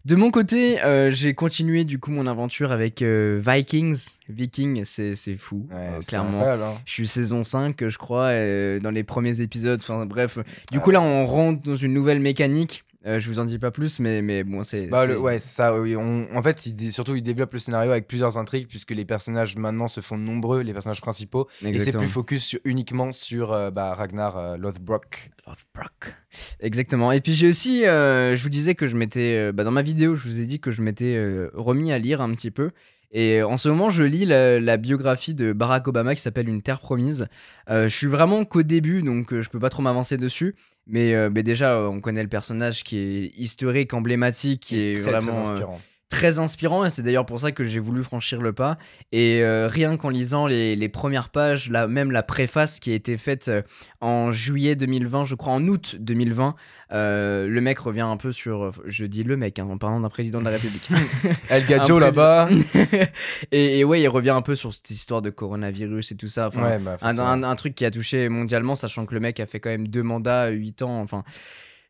De 0.05 0.15
mon 0.17 0.31
côté 0.31 0.83
euh, 0.83 1.11
j'ai 1.11 1.35
continué 1.35 1.85
du 1.85 1.99
coup 1.99 2.11
mon 2.11 2.27
aventure 2.27 2.73
avec 2.73 3.03
euh, 3.03 3.41
Vikings. 3.45 4.09
Viking 4.29 4.85
c'est 4.85 5.15
fou 5.37 5.67
Ouais, 5.71 5.91
c'est 6.01 6.09
clairement. 6.11 6.39
incroyable, 6.39 6.63
hein. 6.65 6.79
Je 6.85 6.93
suis 6.93 7.07
saison 7.07 7.45
5, 7.45 7.89
je 7.89 7.99
crois, 7.99 8.31
dans 8.81 8.91
les 8.91 9.03
premiers 9.03 9.41
épisodes. 9.41 9.81
Enfin, 9.83 10.05
bref. 10.07 10.39
Du 10.71 10.81
coup, 10.81 10.91
là, 10.91 11.01
on 11.01 11.27
rentre 11.27 11.63
dans 11.63 11.77
une 11.77 11.93
nouvelle 11.95 12.21
mécanique. 12.21 12.85
Euh, 13.07 13.21
je 13.21 13.29
vous 13.31 13.39
en 13.39 13.45
dis 13.45 13.61
pas 13.61 13.71
plus, 13.71 14.01
mais, 14.01 14.23
mais 14.23 14.43
bon, 14.43 14.65
c'est. 14.65 14.89
Bah, 14.89 15.07
le- 15.07 15.19
ouais, 15.21 15.39
ça, 15.39 15.81
oui. 15.81 15.95
On- 15.95 16.27
en 16.35 16.43
fait, 16.43 16.67
il, 16.67 16.93
surtout, 16.93 17.15
il 17.15 17.23
développe 17.23 17.53
le 17.53 17.61
scénario 17.61 17.93
avec 17.93 18.09
plusieurs 18.09 18.39
intrigues, 18.39 18.67
puisque 18.69 18.91
les 18.91 19.05
personnages 19.05 19.57
maintenant 19.57 19.87
se 19.87 20.01
font 20.01 20.19
nombreux, 20.19 20.63
les 20.63 20.73
personnages 20.73 21.01
principaux. 21.01 21.47
Et 21.61 21.65
c'est 21.65 21.69
Exactement. 21.69 22.03
plus 22.03 22.11
focus 22.13 22.45
sur- 22.45 22.61
uniquement 22.65 23.13
sur 23.13 23.53
euh, 23.53 23.71
bah, 23.71 23.95
Ragnar 23.95 24.37
euh, 24.37 24.57
Lothbrok. 24.57 25.31
Lothbrok. 25.47 26.17
Exactement. 26.61 27.13
Et 27.13 27.21
puis 27.21 27.35
j'ai 27.35 27.49
aussi, 27.49 27.87
euh, 27.87 28.35
je 28.37 28.43
vous 28.43 28.49
disais 28.51 28.75
que 28.75 28.89
je 28.89 28.97
m'étais, 28.97 29.37
euh, 29.37 29.53
bah, 29.53 29.63
dans 29.65 29.71
ma 29.71 29.83
vidéo, 29.83 30.17
je 30.17 30.27
vous 30.29 30.41
ai 30.41 30.47
dit 30.47 30.59
que 30.59 30.73
je 30.73 30.83
m'étais 30.83 31.15
euh, 31.17 31.51
remis 31.55 31.93
à 31.93 31.99
lire 31.99 32.21
un 32.21 32.33
petit 32.35 32.51
peu. 32.51 32.73
Et 33.11 33.43
en 33.43 33.57
ce 33.57 33.69
moment, 33.69 33.89
je 33.89 34.03
lis 34.03 34.27
la, 34.27 34.61
la 34.61 34.77
biographie 34.77 35.35
de 35.35 35.53
Barack 35.53 35.89
Obama 35.89 36.15
qui 36.15 36.21
s'appelle 36.21 36.49
Une 36.49 36.63
Terre 36.63 36.81
Promise. 36.81 37.29
Euh, 37.71 37.89
je 37.89 37.97
suis 37.97 38.07
vraiment 38.07 38.45
qu'au 38.45 38.63
début, 38.63 39.03
donc 39.03 39.33
euh, 39.33 39.41
je 39.41 39.49
peux 39.49 39.61
pas 39.61 39.71
trop 39.71 39.83
m'avancer 39.83 40.19
dessus. 40.19 40.57
Mais, 40.87 41.15
euh, 41.15 41.31
mais 41.33 41.43
déjà, 41.43 41.89
on 41.89 42.01
connaît 42.01 42.23
le 42.23 42.29
personnage 42.29 42.85
qui 42.85 42.99
est 42.99 43.39
historique, 43.39 43.95
emblématique, 43.95 44.63
qui 44.63 44.79
est 44.79 45.03
très, 45.03 45.13
vraiment 45.13 45.33
très 45.33 45.51
inspirant. 45.51 45.81
Très 46.09 46.39
inspirant 46.39 46.85
et 46.87 46.91
c'est 46.91 47.03
d'ailleurs 47.03 47.27
pour 47.27 47.39
ça 47.39 47.53
que 47.53 47.65
j'ai 47.65 47.79
voulu 47.81 48.03
franchir 48.03 48.41
le 48.41 48.55
pas 48.55 48.79
et 49.13 49.43
euh, 49.43 49.69
rien 49.69 49.97
qu'en 49.99 50.09
lisant 50.09 50.47
les, 50.47 50.75
les 50.75 50.89
premières 50.89 51.29
pages 51.29 51.69
la, 51.71 51.87
même 51.87 52.11
la 52.11 52.23
préface 52.23 52.81
qui 52.81 52.91
a 52.93 52.95
été 52.95 53.19
faite 53.19 53.49
euh, 53.49 53.61
en 54.01 54.31
juillet 54.31 54.75
2020 54.75 55.27
je 55.27 55.35
crois 55.35 55.53
en 55.53 55.69
août 55.69 55.97
2020 56.01 56.55
euh, 56.93 57.47
le 57.47 57.61
mec 57.61 57.79
revient 57.79 58.01
un 58.01 58.17
peu 58.17 58.33
sur 58.33 58.73
je 58.87 59.05
dis 59.05 59.23
le 59.23 59.37
mec 59.37 59.59
hein, 59.59 59.69
en 59.71 59.77
parlant 59.77 60.01
d'un 60.01 60.09
président 60.09 60.39
de 60.39 60.45
la 60.47 60.53
République 60.53 60.89
El 61.51 61.67
Gadjo 61.67 61.97
Un 61.99 62.01
là-bas. 62.01 62.49
et, 63.53 63.79
et 63.81 63.85
ouais 63.85 64.01
il 64.01 64.09
revient 64.09 64.31
un 64.31 64.43
peu 64.43 64.55
sur 64.55 64.73
cette 64.73 64.91
histoire 64.91 65.21
de 65.23 65.31
coronavirus 65.31 66.13
et 66.13 66.17
tout 66.17 66.29
ça 66.29 66.49
enfin, 66.49 66.63
ouais, 66.63 66.79
bah, 66.79 66.97
un, 67.03 67.19
un- 67.19 67.43
un 67.43 67.57
truc 67.57 67.75
qui 67.75 67.85
a 67.85 67.91
touché 67.91 68.29
mondialement, 68.31 68.75
sachant 68.77 69.05
que 69.07 69.13
le 69.15 69.21
mec 69.21 69.41
a 69.41 69.47
fait 69.47 69.61
quand 69.61 69.71
même 69.71 69.89
deux 69.89 70.03
mandats, 70.03 70.49
8 70.49 70.83
ans, 70.83 71.01
enfin. 71.01 71.23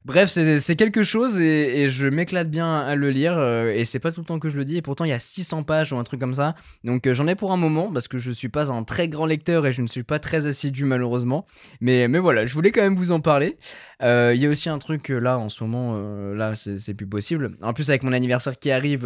Bref, 0.05 0.31
c'est 0.31 0.77
quelque 0.77 1.03
chose 1.03 1.41
et, 1.41 1.83
et 1.83 1.89
je 1.91 2.07
m'éclate 2.07 2.49
bien 2.49 2.77
à 2.77 2.95
le 2.95 3.11
lire 3.11 3.37
euh, 3.37 3.71
et 3.75 3.85
c'est 3.85 3.99
pas 3.99 4.11
tout 4.11 4.21
le 4.21 4.27
temps 4.27 4.39
que 4.39 4.49
je 4.49 4.57
le 4.57 4.65
dis 4.65 4.77
et 4.79 4.83
pourtant 4.83 5.05
il 5.05 5.11
y 5.11 5.13
a 5.13 5.19
600 5.19 5.65
pages 5.65 5.93
ou 5.93 5.99
un 5.99 6.05
truc 6.05 6.21
comme 6.21 6.35
ça. 6.35 6.55
Donc 6.83 7.07
euh, 7.07 7.15
j'en 7.15 7.27
ai 7.27 7.35
pour 7.35 7.53
un 7.53 7.57
moment 7.57 7.93
parce 7.93 8.09
que 8.09 8.17
je 8.17 8.31
suis 8.31 8.49
pas 8.49 8.71
un 8.71 8.85
très 8.85 9.09
grand 9.09 9.27
lecteur 9.27 9.67
et 9.67 9.73
je 9.73 9.83
ne 9.83 9.87
suis 9.87 10.05
pas 10.05 10.19
très 10.19 10.47
assidu 10.47 10.85
malheureusement. 10.85 11.47
Mais, 11.81 12.09
mais 12.09 12.21
voilà, 12.21 12.47
je 12.47 12.55
voulais 12.55 12.71
quand 12.71 12.81
même 12.81 12.97
vous 12.97 13.13
en 13.13 13.21
parler. 13.21 13.59
Euh, 14.03 14.33
Il 14.35 14.41
y 14.41 14.47
a 14.47 14.49
aussi 14.49 14.69
un 14.71 14.79
truc 14.79 15.09
là 15.09 15.37
en 15.39 15.49
ce 15.49 15.63
moment, 15.65 15.99
là 16.33 16.55
c'est 16.57 16.95
plus 16.95 17.09
possible. 17.09 17.59
En 17.63 17.75
plus 17.75 17.91
avec 17.91 18.03
mon 18.03 18.13
anniversaire 18.13 18.59
qui 18.59 18.71
arrive, 18.71 19.03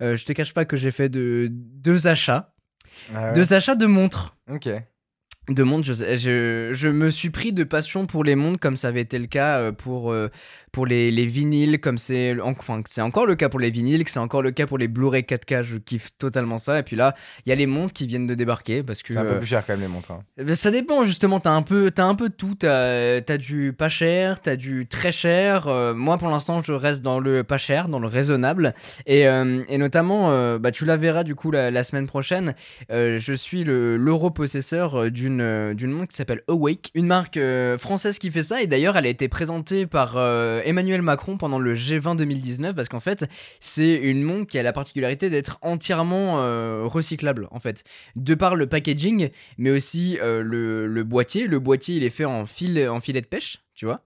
je 0.00 0.24
te 0.24 0.32
cache 0.32 0.52
pas 0.52 0.64
que 0.64 0.76
j'ai 0.76 0.90
fait 0.90 1.08
de, 1.08 1.48
deux 1.50 2.08
achats. 2.08 2.52
Ah 3.14 3.28
ouais. 3.28 3.32
Deux 3.34 3.52
achats 3.52 3.74
de 3.74 3.86
montres 3.86 4.36
Ok. 4.50 4.68
De 5.48 5.62
montres, 5.62 5.86
je, 5.86 5.94
je, 6.16 6.70
je 6.72 6.88
me 6.88 7.10
suis 7.10 7.30
pris 7.30 7.52
de 7.52 7.64
passion 7.64 8.06
pour 8.06 8.24
les 8.24 8.34
montres 8.34 8.58
comme 8.58 8.76
ça 8.76 8.88
avait 8.88 9.02
été 9.02 9.18
le 9.18 9.26
cas 9.26 9.60
euh, 9.60 9.72
pour, 9.72 10.12
euh, 10.12 10.28
pour 10.76 10.84
les, 10.84 11.10
les 11.10 11.24
vinyles, 11.24 11.80
comme 11.80 11.96
c'est 11.96 12.38
enfin, 12.42 12.82
c'est 12.86 13.00
encore 13.00 13.24
le 13.24 13.34
cas 13.34 13.48
pour 13.48 13.58
les 13.58 13.70
vinyles, 13.70 14.04
que 14.04 14.10
c'est 14.10 14.18
encore 14.18 14.42
le 14.42 14.50
cas 14.50 14.66
pour 14.66 14.76
les 14.76 14.88
Blu-ray 14.88 15.22
4K, 15.22 15.62
je 15.62 15.78
kiffe 15.78 16.10
totalement 16.18 16.58
ça. 16.58 16.80
Et 16.80 16.82
puis 16.82 16.96
là, 16.96 17.14
il 17.46 17.48
y 17.48 17.52
a 17.52 17.54
les 17.54 17.64
montres 17.64 17.94
qui 17.94 18.06
viennent 18.06 18.26
de 18.26 18.34
débarquer 18.34 18.82
parce 18.82 19.02
que 19.02 19.14
C'est 19.14 19.18
un 19.18 19.24
peu 19.24 19.38
plus 19.38 19.46
cher 19.46 19.64
quand 19.66 19.72
même 19.72 19.80
les 19.80 19.88
montres. 19.88 20.10
hein. 20.10 20.20
ben, 20.36 20.54
ça 20.54 20.70
dépend 20.70 21.06
justement, 21.06 21.40
t'as 21.40 21.52
un 21.52 21.62
peu, 21.62 21.90
t'as 21.90 22.04
un 22.04 22.14
peu 22.14 22.28
de 22.28 22.34
tout, 22.34 22.56
t'as 22.56 23.22
as 23.26 23.38
du 23.38 23.72
pas 23.72 23.88
cher, 23.88 24.42
t'as 24.42 24.56
du 24.56 24.86
très 24.86 25.12
cher. 25.12 25.66
Euh, 25.66 25.94
moi 25.94 26.18
pour 26.18 26.28
l'instant 26.28 26.62
je 26.62 26.72
reste 26.72 27.00
dans 27.00 27.20
le 27.20 27.42
pas 27.42 27.56
cher, 27.56 27.88
dans 27.88 27.98
le 27.98 28.08
raisonnable. 28.08 28.74
Et, 29.06 29.26
euh, 29.26 29.62
et 29.70 29.78
notamment, 29.78 30.30
euh, 30.30 30.58
bah, 30.58 30.72
tu 30.72 30.84
la 30.84 30.98
verras 30.98 31.24
du 31.24 31.34
coup 31.34 31.52
la, 31.52 31.70
la 31.70 31.84
semaine 31.84 32.06
prochaine, 32.06 32.54
je 32.90 33.32
suis 33.34 33.64
le 33.64 33.96
l'euro-possesseur 33.96 35.10
d'une 35.10 35.72
d'une 35.72 35.90
montre 35.90 36.08
qui 36.08 36.16
s'appelle 36.16 36.42
Awake, 36.48 36.90
une 36.94 37.06
marque 37.06 37.38
française 37.78 38.18
qui 38.18 38.30
fait 38.30 38.42
ça. 38.42 38.60
Et 38.60 38.66
d'ailleurs 38.66 38.98
elle 38.98 39.06
a 39.06 39.08
été 39.08 39.28
présentée 39.28 39.86
par 39.86 40.18
Emmanuel 40.66 41.02
Macron 41.02 41.36
pendant 41.36 41.58
le 41.58 41.74
G20 41.74 42.16
2019 42.16 42.74
parce 42.74 42.88
qu'en 42.88 43.00
fait 43.00 43.26
c'est 43.60 43.94
une 43.94 44.22
montre 44.22 44.46
qui 44.46 44.58
a 44.58 44.62
la 44.62 44.72
particularité 44.72 45.30
d'être 45.30 45.58
entièrement 45.62 46.40
euh, 46.40 46.82
recyclable 46.84 47.48
en 47.50 47.60
fait. 47.60 47.84
De 48.16 48.34
par 48.34 48.56
le 48.56 48.66
packaging, 48.66 49.30
mais 49.58 49.70
aussi 49.70 50.18
euh, 50.20 50.42
le, 50.42 51.04
boîtier. 51.04 51.46
Le 51.46 51.58
boîtier, 51.58 51.96
il 51.96 52.04
est 52.04 52.10
fait 52.10 52.24
en, 52.24 52.46
fil, 52.46 52.88
en 52.88 53.00
filet 53.00 53.20
de 53.20 53.26
pêche, 53.26 53.58
tu 53.76 53.84
vois. 53.84 54.00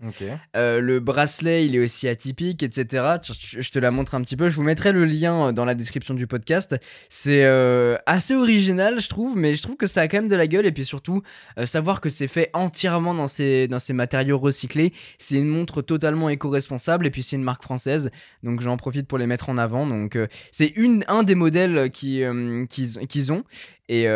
Euh, 0.56 0.80
le 0.80 0.98
bracelet, 0.98 1.64
il 1.64 1.76
est 1.76 1.78
aussi 1.78 2.08
atypique, 2.08 2.64
etc. 2.64 3.18
Je, 3.22 3.70
te 3.70 3.78
la 3.78 3.92
montre 3.92 4.16
un 4.16 4.20
petit 4.20 4.36
peu. 4.36 4.48
Je 4.48 4.56
vous 4.56 4.64
mettrai 4.64 4.90
le 4.90 5.04
lien 5.04 5.46
euh, 5.46 5.52
dans 5.52 5.64
la 5.64 5.76
description 5.76 6.12
du 6.12 6.26
podcast. 6.26 6.76
C'est 7.08 7.44
euh, 7.44 7.96
assez 8.04 8.34
original, 8.34 9.00
je 9.00 9.08
trouve, 9.08 9.36
mais 9.36 9.54
je 9.54 9.62
trouve 9.62 9.76
que 9.76 9.86
ça 9.86 10.00
a 10.00 10.08
quand 10.08 10.18
même 10.18 10.28
de 10.28 10.34
la 10.34 10.48
gueule. 10.48 10.66
Et 10.66 10.72
puis 10.72 10.84
surtout, 10.84 11.22
euh, 11.56 11.66
savoir 11.66 12.00
que 12.00 12.08
c'est 12.08 12.26
fait 12.26 12.50
entièrement 12.52 13.14
dans 13.14 13.28
ces, 13.28 13.68
dans 13.68 13.78
ces 13.78 13.92
matériaux 13.92 14.38
recyclés. 14.38 14.92
C'est 15.18 15.36
une 15.36 15.46
montre 15.46 15.82
totalement 15.82 16.28
éco-responsable. 16.28 17.06
Et 17.06 17.10
puis 17.10 17.22
c'est 17.22 17.36
une 17.36 17.44
marque 17.44 17.62
française. 17.62 18.10
Donc 18.42 18.62
j'en 18.62 18.76
profite 18.76 19.06
pour 19.06 19.18
les 19.18 19.28
mettre 19.28 19.50
en 19.50 19.56
avant. 19.56 19.86
Donc 19.86 20.18
c'est 20.50 20.72
une, 20.74 21.04
un 21.06 21.22
des 21.22 21.36
modèles 21.36 21.92
qui, 21.92 22.24
qu'ils, 22.68 23.06
qu'ils 23.06 23.32
ont. 23.32 23.44
Et, 23.88 24.06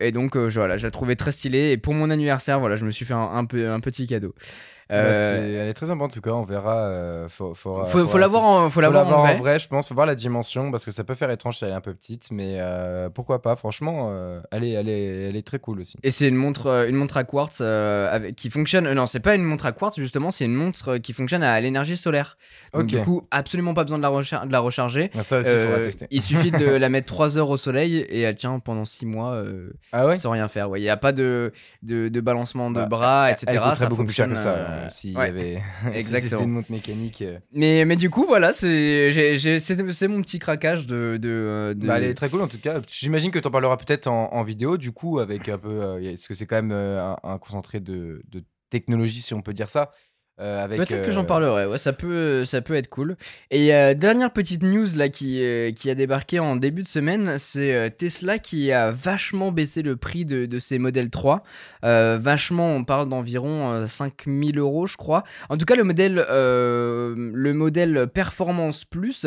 et 0.00 0.12
donc 0.12 0.36
voilà, 0.36 0.78
je 0.78 0.84
la 0.84 0.90
trouvais 0.90 1.16
très 1.16 1.32
stylée. 1.32 1.72
Et 1.72 1.76
pour 1.76 1.92
mon 1.92 2.08
anniversaire, 2.08 2.60
voilà, 2.60 2.76
je 2.76 2.86
me 2.86 2.90
suis 2.90 3.04
fait 3.04 3.14
un, 3.14 3.30
un 3.34 3.44
peu, 3.44 3.68
un 3.68 3.80
petit 3.80 4.06
cadeau. 4.06 4.34
Bah, 4.88 4.96
Euh, 4.96 5.62
elle 5.62 5.68
est 5.68 5.74
très 5.74 5.86
sympa 5.86 6.04
en 6.04 6.08
tout 6.08 6.20
cas, 6.20 6.30
on 6.32 6.44
verra. 6.44 6.76
euh, 6.86 7.28
faut, 7.28 7.54
faut, 7.54 7.84
faut 7.84 7.98
faudra 8.00 8.18
la 8.18 8.28
voir 8.28 8.44
en, 8.44 8.64
faut 8.64 8.70
Faut 8.70 8.80
la 8.80 8.88
voir 8.90 9.06
en 9.06 9.20
vrai. 9.22 9.34
en 9.34 9.38
vrai, 9.38 9.58
je 9.58 9.68
pense. 9.68 9.88
Faut 9.88 9.94
voir 9.94 10.06
la 10.06 10.14
dimension 10.14 10.70
parce 10.70 10.84
que 10.84 10.90
ça 10.90 11.04
peut 11.04 11.14
faire 11.14 11.30
étrange 11.30 11.58
si 11.58 11.64
elle 11.64 11.70
est 11.70 11.74
un 11.74 11.80
peu 11.80 11.94
petite, 11.94 12.28
mais 12.30 12.56
euh, 12.58 13.08
pourquoi 13.08 13.40
pas. 13.42 13.56
Franchement, 13.56 14.08
euh, 14.12 14.40
elle, 14.50 14.64
est, 14.64 14.72
elle, 14.72 14.88
est, 14.88 15.28
elle 15.30 15.36
est 15.36 15.46
très 15.46 15.58
cool 15.58 15.80
aussi. 15.80 15.96
Et 16.02 16.10
c'est 16.10 16.28
une 16.28 16.34
montre, 16.36 16.86
une 16.88 16.96
montre 16.96 17.16
à 17.16 17.24
quartz 17.24 17.60
avec, 17.60 18.36
qui 18.36 18.50
fonctionne. 18.50 18.92
non, 18.92 19.06
c'est 19.06 19.20
pas 19.20 19.34
une 19.34 19.44
montre 19.44 19.66
à 19.66 19.72
quartz 19.72 19.98
justement, 19.98 20.30
c'est 20.30 20.44
une 20.44 20.54
montre 20.54 20.98
qui 20.98 21.12
fonctionne 21.12 21.42
à 21.42 21.60
l'énergie 21.60 21.96
solaire. 21.96 22.36
Donc 22.74 22.86
du 22.86 22.98
coup, 23.00 23.26
absolument 23.30 23.74
pas 23.74 23.84
besoin 23.84 23.98
de 23.98 24.02
la, 24.02 24.10
recha- 24.10 24.46
de 24.46 24.52
la 24.52 24.60
recharger. 24.60 25.10
Ah, 25.16 25.22
ça 25.22 25.38
aussi, 25.40 25.50
il 25.52 25.58
faudra 25.60 25.80
tester. 25.80 26.06
il 26.10 26.22
suffit 26.22 26.50
de 26.50 26.66
la 26.76 26.88
mettre 26.88 27.06
3 27.06 27.38
heures 27.38 27.50
au 27.50 27.56
soleil 27.56 27.96
et 27.98 28.20
elle 28.22 28.34
tient 28.34 28.58
pendant 28.58 28.84
6 28.84 29.06
mois 29.06 29.42
Ah 29.92 30.06
ouais? 30.06 30.16
sans 30.18 30.30
rien 30.30 30.48
faire. 30.48 30.70
Ouais, 30.70 30.80
Il 30.80 30.82
n'y 30.82 30.88
a 30.90 30.96
pas 30.96 31.12
de, 31.12 31.52
de, 31.82 32.08
de 32.08 32.20
balancement 32.20 32.70
de 32.70 32.76
Bah, 32.80 32.86
bras, 32.86 33.30
etc. 33.30 33.60
Elle 33.70 33.76
Ça 33.76 33.86
beaucoup 33.86 34.04
plus 34.04 34.14
cher 34.14 34.28
que 34.28 34.34
ça. 34.34 34.71
Euh, 34.72 34.88
S'il 34.88 35.16
ouais. 35.16 35.26
y 35.26 35.28
avait. 35.30 35.62
Exactement. 35.94 36.42
une 36.42 36.50
montre 36.50 36.70
mécanique. 36.72 37.22
euh. 37.22 37.38
mais, 37.52 37.84
mais 37.84 37.96
du 37.96 38.10
coup, 38.10 38.24
voilà, 38.26 38.52
c'est 38.52 40.08
mon 40.08 40.22
petit 40.22 40.38
craquage 40.38 40.86
de. 40.86 41.18
de, 41.20 41.28
euh, 41.28 41.74
de- 41.74 41.86
Bah, 41.86 41.98
elle 41.98 42.04
est 42.04 42.14
très 42.14 42.28
cool 42.28 42.42
en 42.42 42.48
tout 42.48 42.58
cas. 42.60 42.80
J'imagine 42.88 43.30
que 43.30 43.38
tu 43.38 43.46
en 43.48 43.50
parleras 43.50 43.76
peut-être 43.76 44.06
en, 44.06 44.32
en 44.32 44.42
vidéo, 44.42 44.76
du 44.76 44.92
coup, 44.92 45.18
avec 45.18 45.48
un 45.48 45.58
peu. 45.58 45.68
euh, 45.82 46.00
Est-ce 46.12 46.28
que 46.28 46.34
c'est 46.34 46.46
quand 46.46 46.56
même 46.56 46.72
euh, 46.72 47.02
un, 47.02 47.16
un 47.22 47.38
concentré 47.38 47.80
de, 47.80 48.22
de 48.28 48.42
technologie, 48.70 49.22
si 49.22 49.34
on 49.34 49.42
peut 49.42 49.54
dire 49.54 49.68
ça? 49.68 49.90
Euh, 50.40 50.66
Peut-être 50.66 50.88
que 50.88 51.10
euh, 51.10 51.12
j'en 51.12 51.24
parlerai, 51.24 51.66
ouais, 51.66 51.78
ça 51.78 51.92
peut, 51.92 52.44
ça 52.44 52.62
peut 52.62 52.74
être 52.74 52.88
cool. 52.88 53.16
Et 53.50 53.74
euh, 53.74 53.94
dernière 53.94 54.32
petite 54.32 54.62
news 54.62 54.86
là 54.96 55.08
qui, 55.08 55.42
qui 55.76 55.90
a 55.90 55.94
débarqué 55.94 56.38
en 56.38 56.56
début 56.56 56.82
de 56.82 56.88
semaine, 56.88 57.36
c'est 57.38 57.94
Tesla 57.98 58.38
qui 58.38 58.72
a 58.72 58.90
vachement 58.90 59.52
baissé 59.52 59.82
le 59.82 59.96
prix 59.96 60.24
de, 60.24 60.46
de 60.46 60.58
ses 60.58 60.78
modèles 60.78 61.10
3. 61.10 61.42
Euh, 61.84 62.18
vachement, 62.20 62.74
on 62.74 62.84
parle 62.84 63.08
d'environ 63.08 63.72
euh, 63.72 63.86
5000 63.86 64.58
euros, 64.58 64.86
je 64.86 64.96
crois. 64.96 65.24
En 65.50 65.56
tout 65.56 65.66
cas, 65.66 65.76
le 65.76 65.84
modèle, 65.84 66.24
le 66.28 67.52
modèle 67.52 68.08
Performance 68.12 68.84
Plus 68.84 69.26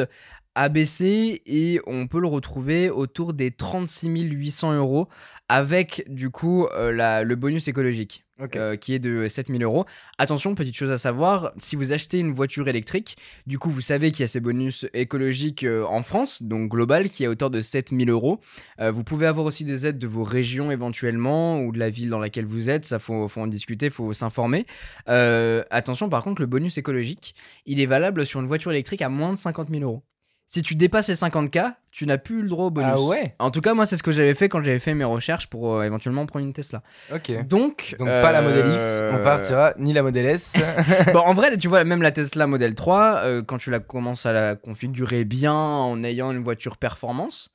a 0.56 0.70
baissé 0.70 1.42
et 1.46 1.82
on 1.86 2.08
peut 2.08 2.22
le 2.22 2.28
retrouver 2.28 2.90
autour 2.90 3.34
des 3.34 3.52
36 3.52 4.10
800 4.10 4.74
euros 4.74 5.10
avec 5.50 6.04
du 6.08 6.30
coup 6.30 6.66
euh, 6.68 6.92
la- 6.92 7.24
le 7.24 7.36
bonus 7.36 7.68
écologique 7.68 8.24
euh, 8.56 8.75
qui 8.75 8.94
est 8.94 9.00
de 9.00 9.28
7000 9.28 9.64
euros. 9.64 9.86
Attention, 10.18 10.56
petite 10.56 10.75
chose 10.75 10.92
à 10.92 10.98
savoir, 10.98 11.54
si 11.58 11.75
vous 11.75 11.92
achetez 11.94 12.20
une 12.20 12.32
voiture 12.32 12.68
électrique, 12.68 13.16
du 13.48 13.60
coup 13.60 13.70
vous 13.70 13.82
savez 13.82 14.12
qu'il 14.12 14.22
y 14.22 14.24
a 14.24 14.28
ces 14.28 14.40
bonus 14.40 14.88
écologiques 14.94 15.64
euh, 15.64 15.86
en 15.86 16.04
France, 16.04 16.42
donc 16.44 16.72
global, 16.72 17.10
qui 17.10 17.24
est 17.24 17.28
à 17.28 17.30
hauteur 17.30 17.50
de 17.50 17.62
7000 17.62 18.10
euros. 18.10 18.40
Euh, 18.80 18.92
vous 18.92 19.04
pouvez 19.04 19.28
avoir 19.28 19.46
aussi 19.46 19.64
des 19.66 19.86
aides 19.88 20.00
de 20.00 20.08
vos 20.08 20.24
régions 20.24 20.72
éventuellement, 20.72 21.62
ou 21.62 21.72
de 21.72 21.80
la 21.80 21.90
ville 21.90 22.10
dans 22.10 22.20
laquelle 22.20 22.46
vous 22.46 22.70
êtes, 22.70 22.86
ça 22.86 23.00
faut, 23.00 23.28
faut 23.30 23.42
en 23.42 23.48
discuter, 23.48 23.90
faut 23.90 24.14
s'informer. 24.14 24.66
Attention 25.08 26.10
par 26.10 26.24
contre, 26.24 26.42
le 26.42 26.48
bonus 26.48 26.78
écologique, 26.78 27.36
il 27.66 27.80
est 27.80 27.86
valable 27.86 28.25
sur 28.25 28.40
une 28.40 28.48
voiture 28.48 28.72
électrique 28.72 29.02
à 29.02 29.10
moins 29.10 29.32
de 29.34 29.38
50 29.38 29.70
000 29.70 29.84
euros. 29.84 30.04
Si 30.48 30.62
tu 30.62 30.75
dépasses 30.75 31.10
les 31.10 31.16
50K, 31.16 31.74
tu 31.92 32.06
n'as 32.06 32.18
plus 32.18 32.42
le 32.42 32.50
droit 32.50 32.66
au 32.66 32.70
bonus. 32.72 32.92
Ah 32.94 33.02
ouais 33.02 33.36
En 33.40 33.52
tout 33.52 33.62
cas, 33.62 33.74
moi, 33.74 33.86
c'est 33.86 33.98
ce 33.98 34.04
que 34.04 34.12
j'avais 34.12 34.36
fait 34.36 34.48
quand 34.48 34.62
j'avais 34.62 34.80
fait 34.80 34.94
mes 34.94 35.04
recherches 35.04 35.48
pour 35.48 35.75
euh, 35.75 35.84
éventuellement 35.84 36.25
prendre 36.25 36.46
une 36.46 36.54
Tesla. 36.54 36.84
Ok. 37.14 37.48
Donc, 37.48 37.96
Donc 37.98 38.08
pas 38.08 38.32
la 38.32 38.42
Model 38.42 38.68
X, 38.74 39.00
euh, 39.02 39.12
on 39.14 39.24
partira, 39.24 39.74
ni 39.80 39.92
la 39.92 40.04
Model 40.04 40.25
S. 40.25 40.56
bon, 41.14 41.20
en 41.20 41.34
vrai, 41.34 41.58
tu 41.58 41.68
vois, 41.68 41.84
même 41.84 42.02
la 42.02 42.12
Tesla 42.12 42.48
Model 42.48 42.75
3, 42.75 43.16
euh, 43.24 43.44
quand 43.44 43.58
tu 43.58 43.72
la 43.72 43.80
commences 43.80 44.25
à 44.25 44.34
la 44.34 44.56
configurer 44.56 45.25
bien 45.25 45.54
en 45.54 46.04
ayant 46.04 46.32
une 46.32 46.44
voiture 46.44 46.78
performance, 46.78 47.50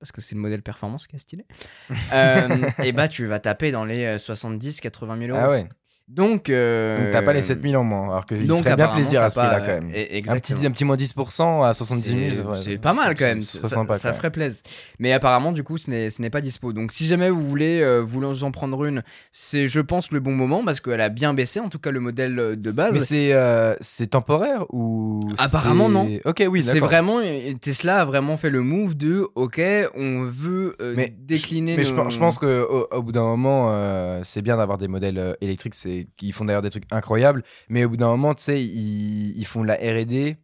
parce 0.00 0.12
que 0.12 0.20
c'est 0.20 0.34
le 0.34 0.40
modèle 0.40 0.62
performance 0.62 1.06
qui 1.06 1.16
est 1.16 1.20
stylé, 1.20 1.46
et 2.82 2.92
bah 2.92 3.08
tu 3.08 3.24
vas 3.26 3.38
taper 3.38 3.70
dans 3.70 3.84
les 3.84 4.16
70-80 4.16 5.18
000 5.26 5.30
euros. 5.30 5.40
ah 5.42 5.50
ouais. 5.50 5.68
Donc, 6.06 6.50
euh, 6.50 6.98
Donc 6.98 7.10
t'as 7.12 7.22
pas 7.22 7.32
les 7.32 7.40
7000 7.40 7.78
en 7.78 7.82
moins, 7.82 8.10
alors 8.10 8.26
que 8.26 8.34
il 8.34 8.46
donc, 8.46 8.62
ferait 8.62 8.76
bien 8.76 8.88
plaisir 8.88 9.22
à 9.22 9.30
ce 9.30 9.36
prix-là 9.36 9.60
quand 9.60 9.66
même. 9.80 9.90
eh, 9.94 10.22
Un 10.28 10.36
petit, 10.38 10.52
un 10.66 10.70
petit 10.70 10.84
moins 10.84 10.96
10% 10.96 11.62
à 11.64 11.72
70 11.72 12.34
000, 12.34 12.54
C'est- 12.56 12.76
pas 12.76 12.92
mal 12.92 13.14
quand 13.16 13.24
même, 13.24 13.40
C'est 13.40 13.62
ça, 13.62 13.70
sympa, 13.70 13.94
ça 13.98 14.12
ferait 14.12 14.30
plaisir. 14.30 14.60
Mais 14.98 15.12
apparemment, 15.14 15.50
du 15.52 15.62
coup, 15.62 15.78
ce 15.78 15.90
n'est 16.20 16.30
pas 16.30 16.42
dispo. 16.42 16.74
Donc, 16.74 16.92
si 16.92 17.06
jamais 17.06 17.30
vous 17.30 17.40
voulez 17.48 17.80
euh, 17.80 18.00
vous 18.06 18.20
en 18.44 18.50
prendre 18.50 18.84
une, 18.84 19.02
c'est, 19.32 19.66
je 19.66 19.80
pense, 19.80 20.10
le 20.12 20.20
bon 20.20 20.32
moment 20.32 20.62
parce 20.62 20.80
qu'elle 20.80 21.00
a 21.00 21.08
bien 21.08 21.32
baissé, 21.32 21.58
en 21.58 21.70
tout 21.70 21.78
cas 21.78 21.90
le 21.90 22.00
modèle 22.00 22.38
euh, 22.38 22.54
de 22.56 22.70
base. 22.70 22.92
Mais 22.92 23.00
c'est 23.00 23.32
euh, 23.32 23.74
temporaire 24.10 24.66
ou 24.74 25.32
Apparemment, 25.38 25.88
non. 25.88 26.06
Ok, 26.26 26.44
oui, 26.50 26.62
c'est 26.62 26.80
vraiment 26.80 27.20
Tesla 27.62 28.00
a 28.02 28.04
vraiment 28.04 28.36
fait 28.36 28.50
le 28.50 28.60
move 28.60 28.94
de 28.94 29.26
OK, 29.36 29.60
on 29.94 30.24
veut 30.24 30.76
euh, 30.82 30.92
Mais 30.96 31.14
décliner. 31.18 31.76
Mais 31.78 31.84
je, 31.84 31.94
nos- 31.94 32.02
pense- 32.02 32.14
je 32.14 32.18
pense 32.18 32.38
que 32.38 32.66
au, 32.92 33.02
bout 33.02 33.12
d'un 33.12 33.22
moment, 33.22 33.68
euh, 33.70 34.20
c'est 34.22 34.42
bien 34.42 34.58
d'avoir 34.58 34.76
des 34.76 34.88
modèles 34.88 35.18
euh, 35.18 35.32
électriques, 35.40 35.74
c'est 35.74 35.93
qui 36.16 36.32
font 36.32 36.44
d'ailleurs 36.44 36.62
des 36.62 36.70
trucs 36.70 36.90
incroyables. 36.92 37.42
Mais 37.68 37.84
au 37.84 37.88
bout 37.90 37.96
d'un 37.96 38.08
moment, 38.08 38.34
tu 38.34 38.42
sais, 38.42 38.62
ils, 38.64 39.36
ils 39.38 39.46
font 39.46 39.62
de 39.62 39.68
la 39.68 39.74
R&D. 39.74 40.36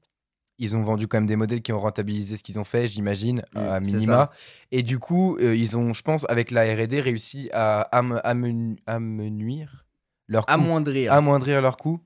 Ils 0.63 0.77
ont 0.77 0.83
vendu 0.83 1.09
quand 1.09 1.17
même 1.19 1.27
des 1.27 1.37
modèles 1.37 1.63
qui 1.63 1.73
ont 1.73 1.81
rentabilisé 1.81 2.37
ce 2.37 2.43
qu'ils 2.43 2.59
ont 2.59 2.65
fait, 2.65 2.87
j'imagine, 2.87 3.43
Mm, 3.55 3.59
à 3.59 3.81
c'est 3.83 3.93
minima. 3.93 4.31
Et 4.71 4.83
du 4.83 4.99
coup, 4.99 5.39
euh, 5.39 5.57
ils 5.57 5.75
ont, 5.77 5.95
je 5.95 6.03
pense, 6.03 6.27
avec 6.29 6.51
la 6.51 6.63
R&D, 6.65 7.01
réussi 7.01 7.49
à 7.55 7.81
am- 7.97 8.21
amen- 8.25 8.77
amenuire 8.87 9.87
leur 10.29 10.45
coût, 10.45 10.53
amoindrir. 10.53 11.13
amoindrir 11.15 11.63
leur 11.63 11.77
coût. 11.79 12.01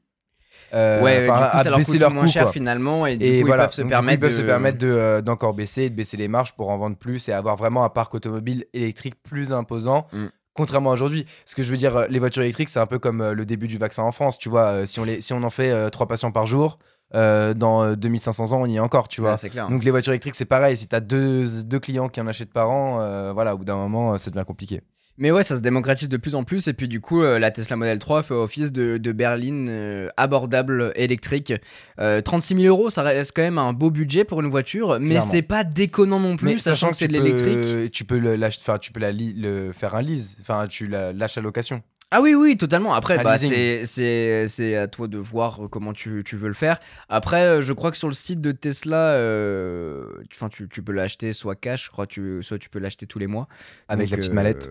Euh, 0.72 1.02
ouais, 1.02 1.22
du 1.22 1.26
coup, 1.26 1.32
à 1.36 1.62
ça 1.64 1.70
leur 1.70 1.78
baisser 1.78 1.92
coûte 1.92 2.00
leur 2.00 2.12
moins 2.12 2.24
coût, 2.26 2.30
cher 2.30 2.42
quoi. 2.44 2.52
finalement 2.52 3.06
et 3.06 3.16
du 3.16 3.24
Et 3.24 3.40
coup, 3.40 3.46
voilà, 3.48 3.64
ils 3.64 3.66
peuvent 3.66 3.74
se 3.74 3.82
coup, 3.82 3.88
permettre 3.88 4.16
ils 4.18 4.20
peuvent 4.20 4.30
de... 4.30 4.36
se 4.36 4.42
permettre 4.42 4.78
de, 4.78 4.86
euh, 4.86 5.20
d'encore 5.20 5.54
baisser, 5.54 5.90
de 5.90 5.94
baisser 5.94 6.16
les 6.16 6.28
marges 6.28 6.52
pour 6.54 6.68
en 6.70 6.78
vendre 6.78 6.96
plus 6.96 7.28
et 7.28 7.32
avoir 7.32 7.56
vraiment 7.56 7.84
un 7.84 7.88
parc 7.90 8.14
automobile 8.14 8.64
électrique 8.72 9.16
plus 9.22 9.52
imposant. 9.52 10.06
Mm. 10.12 10.26
Contrairement 10.54 10.90
à 10.90 10.94
aujourd'hui, 10.94 11.26
ce 11.44 11.54
que 11.54 11.62
je 11.62 11.70
veux 11.70 11.76
dire, 11.76 11.96
euh, 11.96 12.06
les 12.08 12.18
voitures 12.18 12.42
électriques, 12.42 12.68
c'est 12.68 12.80
un 12.80 12.86
peu 12.86 12.98
comme 12.98 13.20
euh, 13.20 13.34
le 13.34 13.44
début 13.44 13.68
du 13.68 13.76
vaccin 13.78 14.02
en 14.04 14.12
France, 14.12 14.38
tu 14.38 14.48
vois. 14.48 14.66
euh, 14.68 14.86
si, 14.86 15.00
on 15.00 15.04
les, 15.04 15.20
si 15.20 15.32
on 15.32 15.42
en 15.42 15.50
fait 15.50 15.90
trois 15.90 16.06
patients 16.06 16.30
par 16.30 16.46
jour, 16.46 16.78
euh, 17.14 17.54
dans 17.54 17.82
euh, 17.84 17.94
2500 17.96 18.52
ans, 18.52 18.62
on 18.62 18.66
y 18.66 18.76
est 18.76 18.80
encore, 18.80 19.08
tu 19.08 19.20
vois. 19.20 19.32
Ouais, 19.32 19.36
c'est 19.36 19.50
clair. 19.50 19.68
Donc 19.68 19.84
les 19.84 19.90
voitures 19.90 20.12
électriques, 20.12 20.34
c'est 20.34 20.44
pareil. 20.44 20.76
Si 20.76 20.88
tu 20.88 20.96
as 20.96 21.00
deux, 21.00 21.46
deux 21.64 21.78
clients 21.78 22.08
qui 22.08 22.20
en 22.20 22.26
achètent 22.26 22.52
par 22.52 22.70
an, 22.70 23.00
euh, 23.00 23.32
voilà, 23.32 23.54
au 23.54 23.58
bout 23.58 23.64
d'un 23.64 23.76
moment, 23.76 24.16
ça 24.18 24.30
devient 24.30 24.44
compliqué. 24.46 24.80
Mais 25.16 25.30
ouais, 25.30 25.44
ça 25.44 25.56
se 25.56 25.60
démocratise 25.60 26.08
de 26.08 26.16
plus 26.16 26.34
en 26.34 26.42
plus. 26.42 26.66
Et 26.66 26.72
puis 26.72 26.88
du 26.88 27.00
coup, 27.00 27.22
euh, 27.22 27.38
la 27.38 27.50
Tesla 27.52 27.76
Model 27.76 27.98
3 28.00 28.22
fait 28.24 28.34
office 28.34 28.72
de, 28.72 28.96
de 28.98 29.12
berline 29.12 29.68
euh, 29.70 30.08
abordable 30.16 30.92
électrique. 30.96 31.52
Euh, 32.00 32.20
36 32.20 32.56
000 32.56 32.66
euros, 32.66 32.90
ça 32.90 33.02
reste 33.02 33.32
quand 33.34 33.42
même 33.42 33.58
un 33.58 33.72
beau 33.72 33.90
budget 33.92 34.24
pour 34.24 34.40
une 34.40 34.50
voiture, 34.50 34.98
mais 35.00 35.10
Clairement. 35.10 35.30
c'est 35.30 35.42
pas 35.42 35.62
déconnant 35.62 36.18
non 36.18 36.36
plus, 36.36 36.46
Mais 36.54 36.58
sachant 36.58 36.90
que 36.90 36.96
c'est 36.96 37.06
de 37.06 37.12
tu 37.14 37.18
peux- 37.20 37.24
l'électrique. 37.24 37.92
Tu 37.92 38.04
peux 38.04 38.18
le, 38.18 38.34
l'ach- 38.34 38.58
enfin, 38.60 38.78
tu 38.78 38.90
peux 38.90 39.00
la 39.00 39.12
li- 39.12 39.34
le 39.36 39.72
faire 39.72 39.94
un 39.94 40.02
lease, 40.02 40.36
enfin, 40.40 40.66
tu 40.66 40.88
la- 40.88 41.12
lâches 41.12 41.38
à 41.38 41.40
location. 41.40 41.82
Ah 42.10 42.20
oui, 42.20 42.34
oui, 42.34 42.56
totalement. 42.56 42.94
Après, 42.94 43.22
bah, 43.22 43.38
c'est, 43.38 44.76
à 44.76 44.88
toi 44.88 45.08
de 45.08 45.18
voir 45.18 45.60
comment 45.70 45.92
tu, 45.92 46.22
tu 46.24 46.36
veux 46.36 46.48
le 46.48 46.54
faire. 46.54 46.78
Après, 47.08 47.42
euh, 47.42 47.62
je 47.62 47.72
crois 47.72 47.90
que 47.90 47.96
sur 47.96 48.08
le 48.08 48.14
site 48.14 48.40
de 48.40 48.52
Tesla, 48.52 49.14
euh, 49.14 50.06
tu, 50.30 50.38
'fin, 50.38 50.48
tu, 50.48 50.68
tu 50.68 50.82
peux 50.82 50.92
l'acheter 50.92 51.32
soit 51.32 51.56
cash, 51.56 51.86
je 51.86 51.90
crois, 51.90 52.06
tu, 52.06 52.42
soit 52.42 52.58
tu 52.58 52.68
peux 52.68 52.78
l'acheter 52.78 53.06
tous 53.06 53.18
les 53.18 53.26
mois. 53.26 53.48
Avec 53.88 54.08
Donc, 54.08 54.10
la 54.12 54.16
petite 54.18 54.30
euh, 54.30 54.34
mallette. 54.34 54.70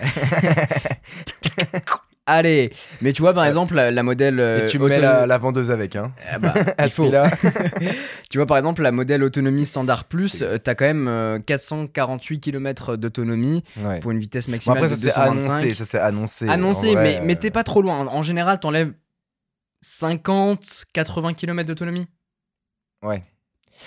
Allez, 2.26 2.70
mais 3.02 3.12
tu 3.12 3.22
vois 3.22 3.34
par 3.34 3.44
exemple 3.44 3.74
la, 3.74 3.90
la 3.90 4.02
modèle. 4.04 4.38
Et 4.38 4.42
euh, 4.42 4.66
tu 4.66 4.78
mets 4.78 5.00
la, 5.00 5.26
la 5.26 5.38
vendeuse 5.38 5.70
avec, 5.70 5.96
hein. 5.96 6.12
Ah 6.30 6.38
bah, 6.38 6.54
il 6.84 6.90
faut. 6.90 7.10
Tu 8.30 8.38
vois, 8.38 8.46
par 8.46 8.56
exemple, 8.58 8.82
la 8.82 8.92
modèle 8.92 9.24
autonomie 9.24 9.66
standard 9.66 10.04
plus, 10.04 10.42
euh, 10.42 10.56
t'as 10.58 10.76
quand 10.76 10.84
même 10.84 11.08
euh, 11.08 11.40
448 11.40 12.38
km 12.38 12.94
d'autonomie 12.96 13.64
Ouais. 13.82 13.98
pour 13.98 14.12
une 14.12 14.20
vitesse 14.20 14.46
Bon, 14.46 14.52
maximale 14.52 14.78
après, 14.78 14.90
de 14.90 14.94
ça 14.94 15.00
c'est 15.00 15.06
225. 15.20 15.50
annoncé, 15.50 15.74
ça 15.74 15.84
c'est 15.84 15.98
annoncé. 15.98 16.48
Annoncé, 16.48 16.92
vrai, 16.92 17.02
mais, 17.02 17.20
mais 17.26 17.36
euh, 17.36 17.40
t'es 17.40 17.50
pas 17.50 17.64
trop 17.64 17.82
loin. 17.82 18.06
En 18.06 18.22
général, 18.22 18.60
t'enlèves 18.60 18.92
50, 19.80 20.84
80 20.92 21.34
km 21.34 21.66
d'autonomie. 21.66 22.06
Ouais. 23.02 23.24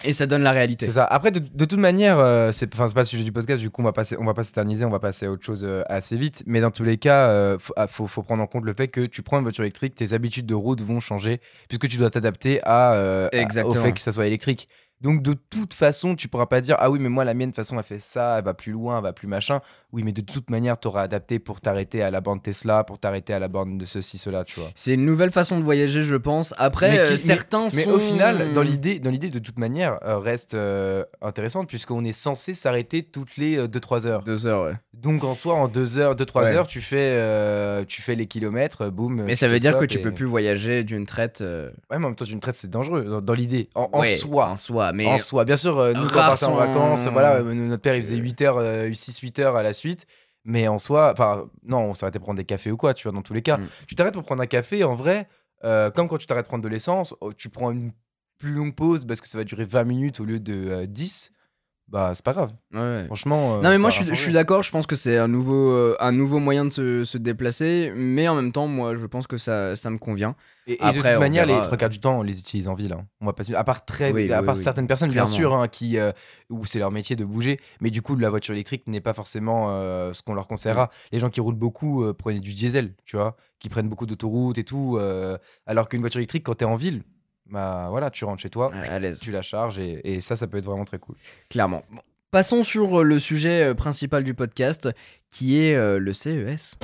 Et 0.04 0.14
ça 0.14 0.26
donne 0.26 0.44
la 0.44 0.52
réalité. 0.52 0.86
C'est 0.86 0.94
ça. 0.94 1.06
Après, 1.06 1.32
de, 1.32 1.40
de 1.40 1.66
toute 1.66 1.80
manière, 1.80 2.20
euh, 2.20 2.52
c'est 2.52 2.74
enfin, 2.74 2.88
c'est 2.88 2.94
pas 2.94 3.02
le 3.02 3.06
sujet 3.06 3.24
du 3.24 3.32
podcast, 3.32 3.62
du 3.62 3.70
coup, 3.70 3.82
on 3.82 3.86
va, 3.86 3.94
passer, 3.94 4.16
on 4.20 4.26
va 4.26 4.34
pas 4.34 4.44
s'éterniser, 4.44 4.86
on 4.86 4.90
va 4.90 5.00
passer 5.00 5.26
à 5.28 5.32
autre 5.32 5.44
chose 5.44 5.64
euh, 5.64 5.84
assez 5.88 6.18
vite. 6.18 6.44
Mais 6.46 6.62
dans 6.62 6.72
tous 6.72 6.84
les 6.84 6.98
cas, 6.98 7.30
euh, 7.30 7.58
faut, 7.60 7.74
ah, 7.78 7.88
faut, 7.88 8.08
faut 8.08 8.24
prendre 8.24 8.44
en 8.44 8.48
compte 8.48 8.66
le 8.66 8.74
fait 8.74 8.88
que 8.88 9.06
tu 9.06 9.22
prends 9.22 9.38
une 9.38 9.44
voiture 9.44 9.64
électrique, 9.64 9.96
tes 9.96 10.14
habitudes 10.14 10.46
de 10.46 10.56
route 10.56 10.82
vont 10.82 11.00
changer, 11.00 11.40
puisque 11.68 11.88
tu 11.88 11.98
dois 11.98 12.10
t'adapter 12.10 12.60
à, 12.64 12.94
euh, 12.94 13.30
à- 13.32 13.66
au 13.66 13.72
fait 13.74 13.92
que 13.94 14.02
ça 14.02 14.12
soit 14.12 14.28
électrique. 14.28 14.68
Donc, 15.02 15.22
de 15.22 15.34
toute 15.34 15.74
façon, 15.74 16.16
tu 16.16 16.30
pourras 16.30 16.46
pas 16.46 16.62
dire 16.62 16.78
Ah 16.80 16.90
oui, 16.90 16.98
mais 17.00 17.10
moi, 17.10 17.26
la 17.26 17.34
mienne, 17.34 17.50
de 17.50 17.56
toute 17.56 17.58
façon, 17.66 17.78
elle 17.78 17.84
fait 17.84 18.00
ça, 18.00 18.38
elle 18.40 18.46
va 18.46 18.54
plus 18.54 18.72
loin, 18.72 18.98
elle 18.98 19.04
va 19.04 19.12
plus 19.14 19.28
machin. 19.28 19.60
Oui, 19.92 20.02
mais 20.04 20.14
de 20.14 20.22
toute 20.22 20.50
manière, 20.50 20.80
tu 20.80 20.88
auras 20.88 21.02
adapté 21.04 21.40
pour 21.40 21.60
t'arrêter 21.62 22.02
à 22.02 22.10
la 22.10 22.22
borne 22.22 22.42
Tesla, 22.42 22.84
pour 22.86 23.00
t'arrêter 23.00 23.34
à 23.34 23.40
la 23.40 23.48
borne 23.50 23.78
de 23.78 23.86
ceci, 23.86 24.18
cela, 24.18 24.44
tu 24.46 24.60
vois. 24.60 24.70
C'est 24.76 24.94
une 24.94 25.06
nouvelle 25.06 25.32
façon 25.32 25.60
de 25.60 25.64
voyager, 25.64 26.04
je 26.04 26.16
pense. 26.16 26.54
Après, 26.58 26.92
Mais 26.92 27.00
euh, 27.00 27.06
qui- 27.06 27.12
mais- 27.12 27.18
certains 27.18 27.68
Mais 27.76 27.84
sont... 27.84 27.92
au 27.92 28.00
final, 28.00 28.54
dans 28.54 28.62
l'idée, 28.64 29.00
dans 29.00 29.12
l'idée 29.12 29.30
de 29.30 29.40
toute 29.40 29.60
manière, 29.60 30.00
euh, 30.06 30.18
reste 30.20 30.54
euh, 30.54 31.04
intéressante 31.22 31.68
puisqu'on 31.68 32.04
est 32.06 32.14
censé 32.14 32.54
s'arrêter 32.54 33.04
toutes 33.04 33.36
les 33.38 33.58
2-3 33.68 34.08
heures. 34.08 34.24
Deux 34.24 34.48
heures, 34.48 34.64
ouais. 34.64 34.74
Donc 34.94 35.24
en 35.26 35.36
soi, 35.36 35.56
en 35.56 35.68
2 35.68 35.98
heures, 35.98 36.16
2-3 36.16 36.44
Ouais. 36.46 36.54
heures, 36.54 36.66
tu 36.68 36.80
fais, 36.82 36.96
euh, 37.00 37.84
tu 37.86 38.02
fais 38.02 38.16
les 38.16 38.26
kilomètres, 38.26 38.90
boum. 38.90 39.22
Mais 39.24 39.36
ça 39.36 39.48
veut 39.50 39.60
dire 39.60 39.74
que 39.74 39.78
stoppes 39.80 39.90
tu 39.90 39.98
et- 40.00 40.02
peux 40.02 40.14
plus 40.14 40.26
voyager 40.26 40.84
d'une 40.86 41.06
traite. 41.06 41.42
euh, 41.42 41.70
Ouais, 41.92 41.98
mais 42.00 42.06
en 42.06 42.10
même 42.10 42.16
temps, 42.16 42.26
une 42.26 42.40
traite, 42.40 42.58
c'est 42.58 42.70
dangereux 42.72 43.04
dans, 43.04 43.22
dans 43.22 43.34
l'idée. 43.34 43.70
En, 43.76 43.90
en 43.92 44.00
ouais, 44.00 44.08
soi. 44.08 44.50
En 44.50 44.56
soi, 44.56 44.92
mais. 44.94 45.08
En 45.08 45.18
soi, 45.18 45.46
bien 45.46 45.58
sûr, 45.58 45.78
euh, 45.78 45.94
nous 45.94 46.08
quand 46.08 46.20
on 46.20 46.28
partait 46.28 46.46
en 46.46 46.56
vacances, 46.56 47.08
voilà, 47.08 47.36
euh, 47.36 47.54
notre 47.54 47.82
père 47.82 47.96
il 47.96 48.02
faisait 48.02 48.16
8 48.16 48.42
heures, 48.42 48.62
6-8 48.94 49.42
heures 49.42 49.56
à 49.56 49.64
la 49.64 49.74
suite, 49.74 50.06
mais 50.46 50.68
en 50.68 50.78
soi, 50.78 51.12
enfin, 51.12 51.46
non, 51.64 51.80
on 51.80 51.94
s'arrêtait 51.94 52.20
prendre 52.20 52.38
des 52.38 52.46
cafés 52.46 52.72
ou 52.72 52.78
quoi, 52.78 52.94
tu 52.94 53.04
vois, 53.04 53.12
dans 53.12 53.22
tous 53.22 53.34
les 53.34 53.42
cas. 53.42 53.58
Mm. 53.58 53.68
Tu 53.88 53.96
t'arrêtes 53.96 54.14
pour 54.14 54.24
prendre 54.24 54.42
un 54.42 54.48
café, 54.48 54.84
en 54.84 54.96
vrai, 54.96 55.28
euh, 55.64 55.92
comme 55.92 56.08
quand 56.08 56.18
tu 56.18 56.28
t'arrêtes 56.28 56.46
pour 56.46 56.52
prendre 56.52 56.64
de 56.64 56.70
l'essence, 56.70 57.16
oh, 57.22 57.34
tu 57.34 57.50
prends 57.50 57.72
une 57.72 57.92
plus 58.38 58.54
longue 58.54 58.76
pause 58.76 59.06
parce 59.06 59.22
que 59.22 59.28
ça 59.28 59.38
va 59.38 59.44
durer 59.44 59.66
20 59.66 59.84
minutes 59.86 60.20
au 60.20 60.26
lieu 60.26 60.40
de 60.40 60.70
euh, 60.70 60.86
10, 60.86 61.32
bah 61.94 62.12
c'est 62.16 62.26
pas 62.26 62.34
grave. 62.34 62.52
Ouais. 62.74 63.06
Franchement. 63.06 63.58
euh, 63.58 63.62
Non 63.62 63.70
mais 63.70 63.78
moi 63.78 63.90
je 63.92 63.98
suis, 63.98 64.06
je 64.08 64.16
suis 64.16 64.34
d'accord, 64.34 64.64
je 64.64 64.72
pense 64.72 64.86
que 64.88 64.96
c'est 64.98 65.18
un 65.18 65.28
nouveau, 65.30 65.70
euh, 65.72 65.96
un 66.00 66.12
nouveau 66.12 66.40
moyen 66.40 66.66
de 66.66 66.72
se, 66.72 67.06
se 67.06 67.18
déplacer, 67.20 67.94
mais 67.96 68.28
en 68.28 68.36
même 68.36 68.52
temps 68.52 68.68
moi 68.68 68.98
je 68.98 69.06
pense 69.06 69.28
que 69.28 69.38
ça, 69.38 69.76
ça 69.76 69.90
me 69.92 69.98
convient. 70.00 70.36
Et, 70.66 70.74
et 70.76 70.78
Après, 70.82 71.10
de 71.10 71.16
toute 71.16 71.20
manière, 71.20 71.46
verra, 71.46 71.60
les 71.60 71.66
trois 71.66 71.76
quarts 71.78 71.90
du 71.90 72.00
temps, 72.00 72.20
on 72.20 72.24
les 72.24 72.40
utilise 72.40 72.70
en 72.70 72.74
ville. 72.74 72.94
hein. 72.94 73.06
On 73.20 73.26
va 73.26 73.34
pas 73.34 73.44
à 73.54 73.64
part 73.66 73.84
très, 73.84 74.14
Oui, 74.14 74.32
à 74.32 74.40
oui, 74.40 74.46
part 74.46 74.56
oui. 74.56 74.62
certaines 74.64 74.88
personnes, 74.88 75.12
Clairement. 75.12 75.30
bien 75.30 75.36
sûr, 75.38 75.54
hein, 75.56 75.68
qui 75.68 75.98
euh, 76.00 76.14
où 76.50 76.64
c'est 76.66 76.80
leur 76.80 76.90
métier 76.90 77.18
de 77.18 77.26
bouger. 77.26 77.60
Mais 77.82 77.90
du 77.90 78.02
coup, 78.02 78.16
la 78.16 78.30
voiture 78.30 78.54
électrique 78.54 78.88
n'est 78.88 79.02
pas 79.02 79.14
forcément 79.14 79.66
euh, 79.72 80.14
ce 80.14 80.22
qu'on 80.24 80.34
leur 80.34 80.48
conseillera. 80.48 80.90
Les 81.12 81.20
gens 81.20 81.30
qui 81.30 81.42
roulent 81.42 81.56
beaucoup 81.56 82.06
euh, 82.06 82.14
prenaient 82.14 82.40
du 82.40 82.54
diesel, 82.54 82.94
tu 83.06 83.18
vois, 83.18 83.36
qui 83.60 83.68
prennent 83.68 83.90
beaucoup 83.90 84.06
d'autoroutes 84.06 84.58
et 84.58 84.64
tout. 84.64 84.96
euh, 84.98 85.38
alors 85.68 85.90
qu'une 85.90 86.00
voiture 86.00 86.20
électrique, 86.20 86.44
quand 86.46 86.56
t'es 86.56 86.64
en 86.66 86.78
ville, 86.78 87.04
bah 87.50 87.88
voilà, 87.90 88.10
tu 88.10 88.26
rentres 88.26 88.42
chez 88.42 88.50
toi, 88.50 88.70
Ouais, 88.70 88.88
à 88.88 89.00
l'aise, 89.00 89.20
tu 89.20 89.32
la 89.32 89.42
charges 89.42 89.78
et, 89.80 90.02
et 90.04 90.22
ça, 90.22 90.36
ça 90.36 90.48
peut 90.48 90.58
être 90.58 90.66
vraiment 90.66 90.86
très 90.86 91.00
cool. 91.00 91.16
clairement. 91.50 91.84
Bon. 91.92 92.02
Passons 92.32 92.64
sur 92.64 93.02
euh, 93.02 93.04
le 93.04 93.20
sujet 93.20 93.64
euh, 93.64 93.74
principal 93.76 94.24
du 94.24 94.34
podcast, 94.34 94.90
qui 95.30 95.60
est 95.60 95.76
euh, 95.76 96.00
le 96.00 96.14
CES. 96.14 96.78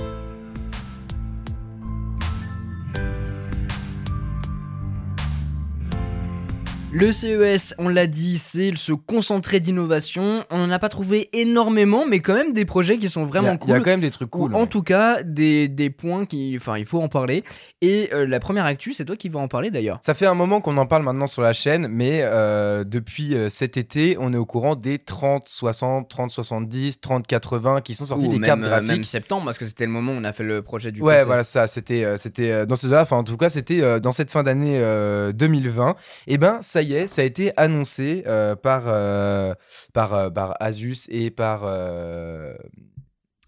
Le 6.91 7.12
CES, 7.13 7.75
on 7.77 7.88
l'a 7.88 8.08
dit, 8.08 8.39
c'est 8.39 8.75
se 8.75 8.93
concentrer 8.93 9.60
d'innovation. 9.60 10.43
On 10.50 10.58
n'en 10.58 10.72
a 10.72 10.79
pas 10.79 10.89
trouvé 10.89 11.29
énormément, 11.34 12.08
mais 12.08 12.19
quand 12.19 12.34
même 12.34 12.51
des 12.51 12.65
projets 12.65 12.98
qui 12.98 13.10
sont 13.10 13.27
y, 13.27 13.29
vraiment 13.29 13.50
a, 13.51 13.58
cool. 13.58 13.69
il 13.69 13.74
y 13.74 13.75
a 13.75 13.79
quand 13.79 13.91
même 13.91 14.01
des 14.01 14.10
trucs 14.10 14.36
Ou 14.36 14.39
cool. 14.48 14.55
en 14.55 14.65
tout 14.65 14.81
cas, 14.81 15.22
des, 15.22 15.67
des 15.67 15.91
points 15.91 16.25
qui. 16.25 16.55
Enfin, 16.58 16.79
il 16.79 16.88
faut 16.88 17.00
en 17.00 17.08
parler. 17.08 17.43
Et 17.81 18.10
euh, 18.12 18.25
la 18.25 18.39
première 18.39 18.65
actu, 18.65 18.93
c'est 18.96 19.05
toi 19.05 19.15
qui 19.15 19.29
vas 19.29 19.39
en 19.39 19.48
parler 19.48 19.69
d'ailleurs. 19.69 20.00
Ça 20.01 20.15
fait 20.15 20.25
un 20.25 20.34
moment 20.34 20.62
qu'on 20.62 20.77
en 20.77 20.88
parle 20.88 21.03
maintenant 21.03 21.27
sur 21.27 21.43
la 21.43 21.53
chaîne, 21.53 21.88
mais 21.88 22.22
euh, 22.24 22.84
depuis 22.84 23.36
euh, 23.36 23.50
cet 23.50 23.77
été, 23.77 24.17
on 24.19 24.34
est 24.34 24.38
au 24.38 24.46
courant 24.48 24.75
des 24.75 24.98
30, 24.98 25.43
60, 25.48 26.10
30, 26.10 26.31
70, 26.31 27.01
30, 27.01 27.27
80 27.27 27.81
qui 27.81 27.93
sont 27.93 28.08
sortis 28.08 28.25
Ou 28.25 28.31
des 28.31 28.39
même, 28.39 28.48
cartes 28.48 28.62
graphiques. 28.62 28.89
même 28.89 29.03
septembre, 29.03 29.46
parce 29.46 29.60
que 29.60 29.65
c'était 29.65 29.86
le 29.86 29.91
moment 29.91 30.13
où 30.13 30.15
on 30.15 30.24
a 30.24 30.34
fait 30.34 30.43
le 30.43 30.63
projet 30.63 30.91
du 30.91 31.01
Ouais, 31.03 31.17
PC. 31.17 31.25
voilà 31.27 31.43
ça. 31.43 31.67
C'était, 31.67 32.17
c'était 32.17 32.65
dans 32.65 32.75
ces 32.75 32.88
là 32.88 33.03
Enfin, 33.03 33.17
en 33.17 33.24
tout 33.24 33.38
cas, 33.38 33.50
c'était 33.51 34.00
dans 34.00 34.12
cette 34.12 34.31
fin 34.31 34.41
d'année 34.41 34.79
euh, 34.79 35.31
2020. 35.34 35.96
Et 36.25 36.39
ben, 36.39 36.58
ça 36.62 36.78
y 36.81 36.93
est, 36.93 37.07
ça 37.07 37.21
a 37.21 37.25
été 37.25 37.51
annoncé 37.57 38.24
euh, 38.27 38.55
par 38.55 38.83
euh, 38.88 39.53
par 39.93 40.13
euh, 40.13 40.29
par 40.29 40.55
Asus 40.59 41.07
et 41.09 41.31
par 41.31 41.62
euh, 41.63 42.53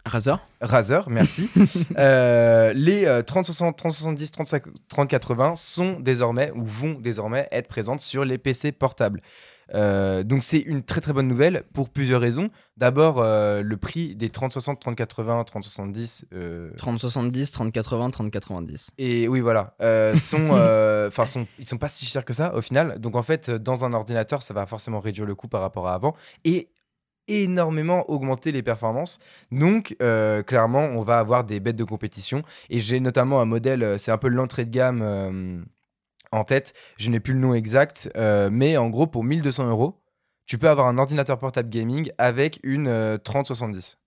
Razer 0.06 0.44
Razer, 0.62 1.10
merci. 1.10 1.50
Euh, 1.98 2.74
les 2.74 3.06
euh, 3.06 3.22
30, 3.22 3.46
60, 3.46 3.78
30, 3.78 3.92
70, 3.92 4.32
35, 4.32 4.64
30, 4.88 5.10
80 5.10 5.56
sont 5.56 6.00
désormais 6.00 6.52
ou 6.56 6.66
vont 6.66 6.94
désormais 6.94 7.48
être 7.52 7.68
présentes 7.68 8.00
sur 8.00 8.26
les 8.26 8.38
PC 8.38 8.72
portables. 8.72 9.22
Euh, 9.74 10.24
donc 10.24 10.44
c'est 10.44 10.60
une 10.60 10.84
très 10.84 11.02
très 11.02 11.14
bonne 11.14 11.28
nouvelle 11.28 11.64
pour 11.74 11.90
plusieurs 11.90 12.22
raisons. 12.22 12.50
D'abord, 12.78 13.20
euh, 13.20 13.62
le 13.62 13.78
prix 13.78 14.16
des 14.16 14.30
30, 14.30 14.52
60, 14.52 14.80
30, 14.80 14.96
80, 14.96 15.44
30, 15.44 15.64
70 15.64 16.26
euh, 16.34 16.72
3070, 16.78 17.52
3080, 17.52 18.10
3090. 18.12 18.92
et 18.98 19.28
oui, 19.28 19.40
voilà, 19.40 19.76
euh, 19.82 20.16
sont, 20.16 20.50
enfin, 21.08 21.26
sont, 21.26 21.48
ils 21.60 21.68
sont 21.68 21.78
pas 21.78 21.90
si 21.90 22.06
chers 22.06 22.26
que 22.26 22.34
ça 22.34 22.54
au 22.56 22.62
final. 22.62 23.00
Donc 23.00 23.16
en 23.16 23.22
fait, 23.22 23.50
dans 23.50 23.86
un 23.86 23.94
ordinateur, 23.94 24.44
ça 24.44 24.54
va 24.54 24.66
forcément 24.66 25.00
réduire 25.00 25.26
le 25.26 25.36
coût 25.36 25.48
par 25.48 25.62
rapport 25.62 25.88
à 25.88 25.94
avant 25.94 26.16
et 26.44 26.70
énormément 27.28 28.10
augmenter 28.10 28.52
les 28.52 28.64
performances. 28.64 29.20
Donc 29.52 29.96
euh, 30.02 30.44
clairement, 30.44 30.86
on 30.86 31.04
va 31.04 31.20
avoir 31.20 31.44
des 31.44 31.60
bêtes 31.60 31.76
de 31.76 31.84
compétition. 31.84 32.44
Et 32.70 32.82
j'ai 32.82 33.00
notamment 33.00 33.42
un 33.42 33.46
modèle, 33.46 33.96
c'est 33.98 34.12
un 34.12 34.18
peu 34.18 34.28
l'entrée 34.28 34.66
de 34.66 34.72
gamme 34.72 35.02
euh, 35.02 35.62
en 36.32 36.44
tête. 36.44 36.74
Je 36.98 37.10
n'ai 37.10 37.20
plus 37.20 37.34
le 37.34 37.40
nom 37.40 37.54
exact, 37.54 38.12
euh, 38.16 38.50
mais 38.52 38.78
en 38.78 38.90
gros, 38.90 39.08
pour 39.08 39.24
1200 39.24 39.70
euros, 39.70 40.02
tu 40.46 40.58
peux 40.58 40.70
avoir 40.70 40.88
un 40.88 40.98
ordinateur 40.98 41.38
portable 41.40 41.70
gaming 41.70 42.12
avec 42.18 42.60
une 42.64 42.88
euh, 42.88 43.18
3070. 43.18 44.01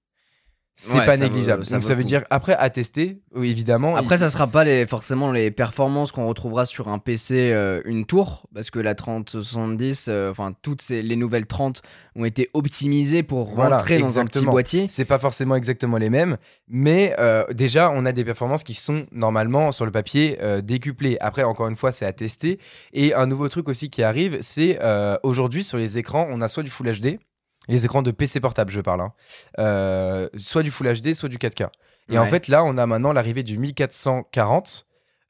C'est 0.76 0.99
Ouais, 0.99 1.07
pas 1.07 1.16
négligeable. 1.16 1.64
ça 1.64 1.75
Donc 1.76 1.85
ça 1.85 1.95
veut 1.95 2.02
coup. 2.02 2.09
dire 2.09 2.25
après 2.31 2.54
à 2.57 2.69
tester, 2.69 3.21
oui, 3.33 3.49
évidemment. 3.50 3.95
Après, 3.95 4.16
il- 4.16 4.19
ça 4.19 4.28
sera 4.28 4.49
pas 4.49 4.64
les, 4.64 4.87
forcément 4.87 5.31
les 5.31 5.52
performances 5.52 6.11
qu'on 6.11 6.26
retrouvera 6.26 6.66
sur 6.66 6.88
un 6.88 6.99
PC 6.99 7.52
euh, 7.52 7.81
une 7.85 8.07
tour, 8.07 8.49
parce 8.52 8.71
que 8.73 8.81
la 8.81 8.97
3070, 8.97 10.07
euh, 10.09 10.31
enfin 10.33 10.52
toutes 10.62 10.83
ces, 10.83 11.00
les 11.02 11.14
nouvelles 11.14 11.47
30 11.47 11.81
ont 12.16 12.25
été 12.25 12.50
optimisées 12.54 13.23
pour 13.23 13.45
Voilà, 13.54 13.78
rentrer 13.78 13.99
dans 14.00 14.19
un 14.19 14.25
petit 14.26 14.45
boîtier. 14.45 14.87
C'est 14.88 15.04
pas 15.04 15.21
forcément 15.21 15.54
exactement 15.54 15.97
les 15.97 16.11
mêmes, 16.11 16.38
mais 16.66 17.14
euh, 17.21 17.45
déjà 17.52 17.90
on 17.90 18.04
a 18.04 18.11
des 18.12 18.25
performances 18.25 18.64
qui 18.64 18.75
sont 18.75 19.07
normalement 19.12 19.71
sur 19.71 19.85
le 19.85 19.93
papier 19.93 20.38
décuplées. 20.64 21.16
Après, 21.21 21.45
encore 21.45 21.69
une 21.69 21.76
fois, 21.76 21.93
c'est 21.93 22.04
à 22.07 22.12
tester. 22.12 22.59
Et 22.93 23.14
un 23.14 23.26
nouveau 23.26 23.49
truc 23.49 23.69
aussi 23.69 23.90
qui 23.90 24.02
arrive, 24.02 24.38
c'est 24.40 24.78
aujourd'hui 25.23 25.62
sur 25.62 25.78
les 25.78 25.99
écrans, 25.99 26.26
on 26.31 26.40
a 26.40 26.49
soit 26.49 26.62
du 26.64 26.71
Full 26.71 26.90
HD, 27.00 27.19
les 27.68 27.85
écrans 27.85 28.02
de 28.02 28.11
PC 28.11 28.40
portable, 28.40 28.73
je 28.73 28.80
parle, 28.80 29.00
hein, 29.00 29.12
euh, 29.59 30.28
soit 30.37 30.62
du 30.62 30.71
Full 30.71 30.92
HD, 31.00 31.14
soit 31.14 31.28
du 31.28 31.38
4K. 31.38 31.68
Et 32.11 32.18
en 32.18 32.26
fait, 32.26 32.49
là, 32.49 32.62
on 32.64 32.76
a 32.76 32.87
maintenant 32.87 33.12
l'arrivée 33.12 33.42
du 33.42 33.59
1440. 33.59 34.87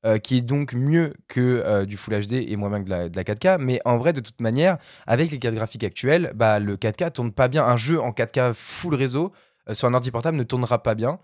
euh, 0.07 0.19
qui 0.19 0.37
est 0.37 0.43
donc 0.43 0.75
mieux 0.75 1.15
que 1.29 1.41
euh, 1.41 1.87
du 1.87 1.97
Full 1.97 2.27
HD 2.27 2.33
et 2.35 2.57
moins 2.57 2.69
bien 2.69 2.81
que 2.81 2.85
de 2.85 2.91
la, 2.91 3.09
de 3.09 3.17
la 3.17 3.23
4K. 3.23 3.57
Mais 3.59 3.81
en 3.87 3.97
vrai, 3.97 4.13
de 4.13 4.21
toute 4.21 4.39
manière, 4.39 4.77
avec 5.07 5.31
les 5.31 5.39
cartes 5.39 5.55
graphiques 5.55 5.85
actuelles, 5.85 6.33
bah, 6.35 6.59
le 6.59 6.77
4K 6.77 7.11
tourne 7.13 7.33
pas 7.33 7.49
bien. 7.49 7.65
Un 7.65 7.79
jeu 7.79 7.99
en 7.99 8.11
4K 8.11 8.53
full 8.53 8.95
réseau 8.95 9.33
sur 9.73 9.89
un 9.89 9.95
ordi 9.95 10.11
portable 10.11 10.37
ne 10.37 10.43
tournera 10.43 10.83
pas 10.83 10.95
bien. 10.95 11.21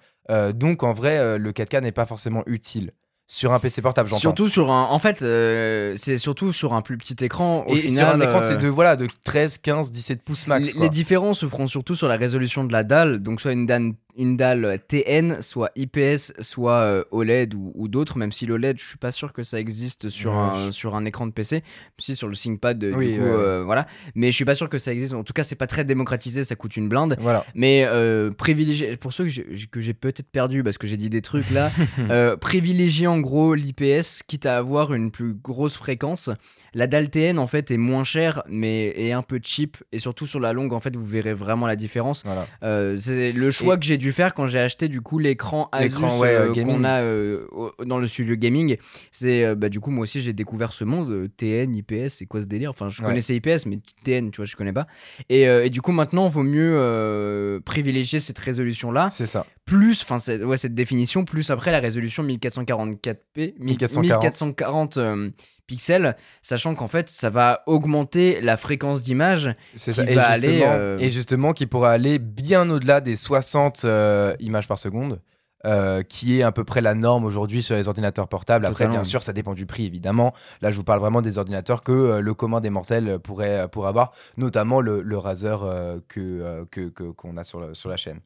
Donc 0.55 0.83
en 0.83 0.95
vrai, 0.95 1.37
le 1.37 1.53
4K 1.53 1.83
n'est 1.83 1.93
pas 1.93 2.07
forcément 2.07 2.43
utile 2.47 2.93
sur 3.31 3.53
un 3.53 3.61
PC 3.61 3.81
portable, 3.81 4.09
j'entends. 4.09 4.21
Surtout 4.21 4.49
sur 4.49 4.73
un. 4.73 4.87
En 4.87 4.99
fait, 4.99 5.23
euh, 5.23 5.95
c'est 5.97 6.19
surtout 6.19 6.53
sur 6.53 6.75
un 6.75 6.83
plus 6.83 6.99
petit 6.99 7.15
écran. 7.25 7.65
Au 7.69 7.73
et 7.73 7.77
final, 7.77 8.07
sur 8.09 8.17
un 8.17 8.21
écran, 8.21 8.39
euh, 8.39 8.43
c'est 8.43 8.59
de 8.59 8.67
voilà 8.67 8.97
de 8.97 9.07
13, 9.23 9.59
15, 9.59 9.93
17 9.93 10.23
pouces 10.25 10.49
max. 10.49 10.67
les, 10.67 10.73
quoi. 10.73 10.83
les 10.83 10.89
différences 10.89 11.39
se 11.39 11.47
feront 11.47 11.69
surtout 11.69 11.95
sur 11.95 12.09
la 12.09 12.17
résolution 12.17 12.65
de 12.65 12.73
la 12.73 12.83
dalle. 12.83 13.21
Donc, 13.21 13.41
soit 13.41 13.53
une 13.53 13.67
dalle, 13.67 13.93
une 14.21 14.37
dalle 14.37 14.79
TN, 14.87 15.43
soit 15.43 15.71
IPS, 15.77 16.35
soit 16.41 16.77
euh, 16.83 17.05
OLED 17.11 17.55
ou, 17.55 17.73
ou 17.75 17.89
d'autres. 17.89 18.19
Même 18.19 18.31
si 18.33 18.47
l'OLED, 18.47 18.79
je 18.79 18.85
suis 18.85 18.99
pas 18.99 19.11
sûr 19.13 19.33
que 19.33 19.43
ça 19.43 19.59
existe 19.59 20.09
sur, 20.11 20.31
Ouais, 20.33 20.37
un, 20.39 20.67
je- 20.67 20.71
sur 20.71 20.95
un 20.95 21.05
écran 21.05 21.27
de 21.27 21.33
PC. 21.33 21.65
Si 21.99 22.15
sur 22.15 22.29
le 22.29 22.37
ThinkPad, 22.37 22.83
euh, 22.85 22.93
Oui, 22.95 23.13
du 23.15 23.19
coup, 23.19 23.25
ouais, 23.25 23.31
euh, 23.31 23.63
voilà. 23.65 23.87
Mais 24.15 24.29
je 24.31 24.37
suis 24.37 24.45
pas 24.45 24.55
sûr 24.55 24.69
que 24.69 24.79
ça 24.79 24.93
existe. 24.93 25.15
En 25.15 25.25
tout 25.25 25.33
cas, 25.33 25.43
c'est 25.43 25.57
pas 25.57 25.67
très 25.67 25.85
démocratisé. 25.85 26.45
Ça 26.45 26.55
coûte 26.55 26.77
une 26.77 26.89
blinde. 26.89 27.17
Voilà. 27.21 27.45
Mais 27.55 27.85
euh, 27.87 28.31
privilégier, 28.31 28.97
pour 28.97 29.13
ceux 29.13 29.25
que 29.25 29.31
j'ai, 29.31 29.45
que 29.71 29.81
j'ai 29.81 29.95
peut-être 29.95 30.31
perdu 30.31 30.63
parce 30.63 30.79
que 30.79 30.87
j'ai 30.87 30.97
dit 30.97 31.11
des 31.11 31.23
trucs 31.23 31.51
là, 31.51 31.71
euh, 32.11 32.37
privilégier 32.37 33.07
en 33.07 33.19
gros 33.21 33.55
l'IPS, 33.55 34.23
quitte 34.27 34.47
à 34.47 34.59
avoir 34.59 34.93
une 34.95 35.11
plus 35.11 35.35
grosse 35.35 35.77
fréquence. 35.77 36.31
La 36.75 36.87
dalle 36.87 37.11
TN 37.11 37.39
en 37.39 37.47
fait 37.47 37.71
est 37.71 37.77
moins 37.77 38.05
chère, 38.05 38.43
mais 38.49 38.89
est 38.97 39.13
un 39.13 39.23
peu 39.23 39.41
cheap. 39.43 39.77
Et 39.93 39.99
surtout 39.99 40.27
sur 40.27 40.41
la 40.41 40.53
longue, 40.53 40.73
en 40.73 40.81
fait, 40.81 40.95
vous 40.97 41.05
verrez 41.07 41.35
vraiment 41.35 41.67
la 41.67 41.77
différence. 41.77 42.23
Voilà. 42.25 42.47
Euh, 42.63 42.97
c'est 42.97 43.33
le 43.33 43.51
choix 43.51 43.75
Et- 43.77 43.79
que 43.81 43.85
j'ai 43.85 43.99
dû 43.99 44.13
faire 44.13 44.35
quand 44.35 44.47
j'ai 44.47 44.59
acheté 44.61 44.89
du 44.89 45.01
coup 45.01 45.19
l'écran 45.19 45.69
Asus 45.73 45.97
ouais, 46.21 46.29
euh, 46.35 46.51
euh, 46.55 46.65
qu'on 46.65 46.85
a 46.85 47.01
euh, 47.03 47.47
dans 47.85 47.99
le 47.99 48.07
studio 48.07 48.37
gaming. 48.37 48.77
C'est 49.11 49.55
bah, 49.57 49.69
du 49.69 49.81
coup 49.81 49.91
moi 49.91 50.03
aussi 50.05 50.21
j'ai 50.21 50.33
découvert 50.33 50.73
ce 50.73 50.85
monde 50.85 51.29
TN, 51.37 51.75
IPS, 51.75 52.09
c'est 52.09 52.27
quoi 52.27 52.41
ce 52.41 52.47
délire? 52.47 52.71
Enfin 52.71 52.89
je 52.89 53.01
Ouais. 53.03 53.09
connaissais 53.09 53.37
IPS 53.37 53.67
mais 53.67 53.79
TN 54.05 54.31
tu 54.31 54.37
vois 54.39 54.47
je 54.47 54.57
connais 54.57 54.73
pas. 54.73 54.87
Et, 55.29 55.43
et 55.43 55.71
du 55.71 55.81
coup 55.81 55.93
maintenant 55.93 56.29
vaut 56.29 56.43
mieux 56.43 57.61
privilégier 57.65 58.21
cette 58.21 58.39
résolution 58.39 58.91
là 58.93 59.09
C'est 59.11 59.27
ça. 59.27 59.47
plus 59.65 60.03
enfin 60.09 60.19
ouais 60.45 60.57
cette 60.57 60.75
définition 60.75 61.25
plus 61.25 61.51
après 61.51 61.71
la 61.73 61.81
résolution 61.81 62.23
1444p 62.25 63.55
1440. 63.59 64.23
1440 64.23 64.97
euh, 64.97 65.31
pixels 65.71 66.17
sachant 66.43 66.75
qu'en 66.75 66.89
fait 66.89 67.09
ça 67.09 67.31
va 67.31 67.63
augmenter 67.67 68.41
la 68.41 68.57
fréquence 68.57 69.03
d'image 69.03 69.55
C'est 69.77 69.93
ça. 69.93 70.03
Et 70.03 70.15
va 70.17 70.33
justement, 70.33 70.35
aller, 70.35 70.63
euh, 70.65 70.99
et 70.99 71.11
justement, 71.13 71.53
qui 71.53 71.67
pourra 71.67 71.91
aller 71.93 72.19
bien 72.19 72.69
au-delà 72.69 73.01
des 73.01 73.15
60 73.17 73.83
euh, 73.85 74.35
images 74.41 74.67
par 74.69 74.79
seconde. 74.79 75.21
euh, 75.67 76.03
qui 76.03 76.39
est 76.41 76.43
à 76.43 76.53
peu 76.53 76.65
près 76.65 76.81
la 76.81 76.95
norme 76.95 77.27
aujourd'hui 77.27 77.63
sur 77.63 77.77
les 77.77 77.87
ordinateurs 77.87 78.29
portables. 78.29 78.65
Après, 78.65 78.85
Totalement. 78.85 78.95
bien 78.95 79.05
sûr, 79.05 79.23
ça 79.23 79.35
dépend 79.35 79.53
du 79.53 79.67
prix, 79.67 79.85
évidemment. 79.85 80.33
Là, 80.63 80.71
je 80.71 80.77
vous 80.79 80.85
parle 80.85 81.01
vraiment 81.01 81.21
des 81.21 81.37
ordinateurs 81.37 81.83
que 81.83 81.93
euh, 81.93 82.21
le 82.23 82.33
commun 82.33 82.63
des 82.63 82.71
mortels 82.71 83.19
pourrait, 83.19 83.69
pourrait 83.69 83.91
avoir, 83.91 84.13
notamment 84.39 84.81
le, 84.81 85.03
le 85.03 85.19
Razer 85.19 85.63
euh, 85.63 86.01
que, 86.09 86.65
que, 86.71 86.89
que- 86.89 87.11
qu'on 87.13 87.37
a 87.37 87.45
sur, 87.45 87.61
le- 87.61 87.75
sur 87.75 87.91
la 87.91 87.99
chaîne. 87.99 88.21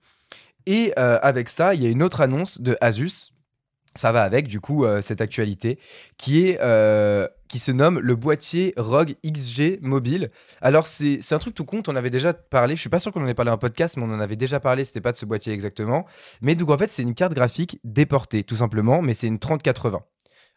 Et 0.67 0.93
avec 0.97 1.49
ça, 1.49 1.75
il 1.75 1.83
y 1.83 1.87
a 1.87 1.91
une 1.91 2.05
autre 2.05 2.21
annonce 2.21 2.61
de 2.61 2.77
Asus. 2.81 3.33
Ça 3.97 4.11
va 4.11 4.23
avec, 4.25 4.49
du 4.49 4.61
coup, 4.61 4.85
euh, 4.85 5.01
cette 5.03 5.21
actualité 5.21 5.79
qui, 6.19 6.49
est, 6.49 6.59
euh, 6.61 7.29
qui 7.49 7.61
se 7.61 7.71
nomme 7.71 8.01
le 8.01 8.17
boîtier 8.17 8.75
ROG 8.77 9.15
XG 9.25 9.79
mobile. 9.83 10.31
Alors, 10.61 10.87
c'est 10.87 11.21
un 11.33 11.39
truc 11.39 11.55
tout 11.55 11.65
compte, 11.65 11.89
on 11.89 11.95
avait 11.95 12.11
déjà 12.11 12.33
parlé, 12.33 12.75
je 12.75 12.81
suis 12.81 12.91
pas 12.91 12.99
sûr 12.99 13.13
qu'on 13.13 13.23
en 13.23 13.29
ait 13.29 13.35
parlé 13.35 13.53
en 13.53 13.59
podcast, 13.59 13.97
mais 13.97 14.03
on 14.03 14.13
en 14.13 14.19
avait 14.19 14.35
déjà 14.35 14.59
parlé, 14.59 14.83
c'était 14.83 15.01
pas 15.01 15.13
de 15.13 15.17
ce 15.17 15.27
boîtier 15.27 15.53
exactement. 15.53 16.07
Mais 16.43 16.57
donc, 16.57 16.71
en 16.71 16.79
fait, 16.79 16.91
c'est 16.91 17.03
une 17.03 17.15
carte 17.15 17.35
graphique 17.35 17.79
déportée, 17.85 18.43
tout 18.43 18.57
simplement, 18.57 19.01
mais 19.01 19.15
c'est 19.15 19.29
une 19.29 19.39
3080. 19.39 20.03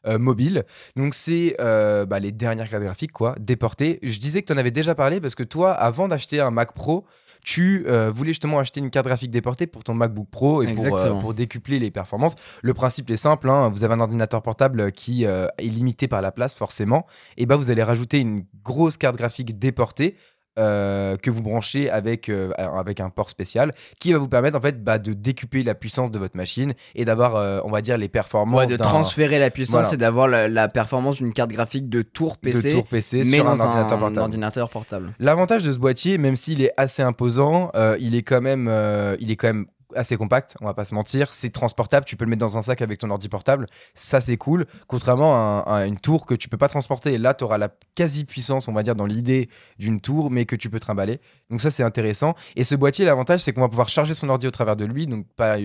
euh, 0.06 0.20
mobile, 0.20 0.64
donc 0.96 1.14
c'est 1.16 1.56
bah, 1.60 2.20
les 2.20 2.32
dernières 2.32 2.70
cartes 2.70 2.84
graphiques 2.84 3.12
quoi, 3.12 3.36
déportées. 3.40 4.00
Je 4.04 4.20
disais 4.20 4.42
que 4.42 4.48
tu 4.48 4.54
en 4.54 4.58
avais 4.58 4.72
déjà 4.72 4.96
parlé 4.96 5.20
parce 5.20 5.36
que 5.36 5.44
toi, 5.44 5.74
avant 5.74 6.08
d'acheter 6.08 6.40
un 6.40 6.52
Mac 6.52 6.74
Pro, 6.74 7.06
tu 7.44 7.86
euh, 7.88 8.12
voulais 8.14 8.32
justement 8.32 8.60
acheter 8.60 8.80
une 8.80 8.90
carte 8.90 9.08
graphique 9.08 9.32
déportée 9.32 9.68
pour 9.68 9.84
ton 9.84 9.94
MacBook 9.94 10.28
Pro 10.30 10.64
et 10.64 10.74
pour, 10.74 10.98
euh, 10.98 11.20
pour 11.20 11.34
décupler 11.34 11.80
les 11.80 11.92
performances. 11.92 12.36
Le 12.62 12.74
principe 12.74 13.10
est 13.10 13.18
simple, 13.18 13.50
hein, 13.50 13.70
vous 13.70 13.84
avez 13.84 13.94
un 13.94 14.00
ordinateur 14.00 14.42
portable 14.42 14.92
qui 14.92 15.26
euh, 15.26 15.48
est 15.58 15.68
limité 15.68 16.08
par 16.08 16.22
la 16.22 16.32
place 16.32 16.56
forcément, 16.56 17.06
et 17.38 17.46
bah 17.46 17.56
vous 17.56 17.70
allez 17.70 17.84
rajouter 17.84 18.20
une 18.20 18.46
grosse 18.64 18.98
carte 18.98 19.16
graphique 19.16 19.58
déportée 19.58 20.16
euh, 20.58 21.18
que 21.18 21.30
vous 21.30 21.42
branchez 21.42 21.90
avec, 21.90 22.30
euh, 22.30 22.52
avec 22.58 23.00
un 23.00 23.10
port 23.10 23.30
spécial 23.30 23.74
qui 24.00 24.14
va 24.14 24.20
vous 24.20 24.28
permettre 24.28 24.58
en 24.58 24.62
fait 24.62 24.84
bah, 24.84 24.98
de 25.00 25.14
décupler 25.14 25.64
la 25.64 25.76
puissance 25.76 26.12
de 26.12 26.20
votre 26.20 26.36
machine 26.38 26.74
et 26.96 27.06
d'avoir 27.06 27.36
euh, 27.36 27.60
on 27.64 27.70
va 27.70 27.82
dire 27.82 27.98
les 27.98 28.10
performances 28.10 28.60
Ouais, 28.60 28.68
de 28.68 28.78
transférer 28.78 29.40
la 29.40 29.50
puissance 29.52 29.82
Voilà. 29.82 29.94
et 29.94 29.98
d'avoir 29.98 30.28
la, 30.28 30.48
la 30.48 30.68
performance 30.68 31.18
d'une 31.18 31.34
carte 31.34 31.52
graphique 31.52 31.90
de 31.90 32.02
tour 32.02 32.38
PC, 32.38 32.70
de 32.70 32.74
tour 32.76 32.88
PC 32.88 33.18
mais 33.18 33.24
sur 33.38 33.44
dans 33.46 33.62
un 33.62 33.66
ordinateur 33.66 33.98
un 33.98 34.00
portable. 34.00 34.20
ordinateur 34.20 34.70
portable. 34.70 35.14
L'avantage 35.20 35.64
de 35.64 35.72
ce 35.72 35.80
boîtier, 35.80 36.18
même 36.18 36.36
s'il 36.36 36.62
est 36.62 36.72
assez 36.78 37.02
imposant, 37.04 37.72
il 38.00 38.16
est 38.16 38.24
quand 38.24 38.42
même, 38.42 38.72
il 39.20 39.32
est 39.32 39.36
quand 39.36 39.48
même 39.48 39.66
assez 39.96 40.18
compact, 40.18 40.56
on 40.62 40.66
va 40.66 40.74
pas 40.74 40.86
se 40.86 40.94
mentir. 40.94 41.34
C'est 41.34 41.50
transportable, 41.50 42.06
tu 42.06 42.16
peux 42.16 42.26
le 42.26 42.30
mettre 42.30 42.40
dans 42.40 42.58
un 42.58 42.62
sac 42.62 42.82
avec 42.82 43.00
ton 43.00 43.10
ordi 43.10 43.30
portable. 43.30 43.68
Ça, 43.94 44.22
c'est 44.22 44.38
cool. 44.38 44.66
Contrairement 44.88 45.64
à, 45.66 45.86
une 45.86 46.00
tour 46.00 46.26
que 46.26 46.36
tu 46.36 46.50
peux 46.50 46.58
pas 46.58 46.68
transporter. 46.68 47.18
Là, 47.18 47.34
tu 47.34 47.44
auras 47.44 47.58
la 47.58 47.70
quasi-puissance, 47.96 48.68
on 48.68 48.74
va 48.74 48.84
dire, 48.84 48.96
dans 48.96 49.06
l'idée 49.06 49.50
d'une 49.80 50.00
tour, 50.02 50.30
mais 50.32 50.46
que 50.46 50.56
tu 50.56 50.70
peux 50.70 50.80
trimballer. 50.80 51.20
Donc, 51.50 51.62
ça, 51.62 51.72
c'est 51.72 51.84
intéressant. 51.84 52.36
Et 52.56 52.64
ce 52.64 52.76
boîtier, 52.76 53.06
l'avantage, 53.06 53.42
c'est 53.42 53.54
qu'on 53.54 53.62
va 53.62 53.70
pouvoir 53.70 53.90
charger 53.90 54.14
son 54.14 54.30
ordi 54.30 54.48
au 54.48 54.52
travers 54.52 54.76
de 54.76 54.86
lui. 54.86 55.08
Donc, 55.08 55.26
pas 55.36 55.58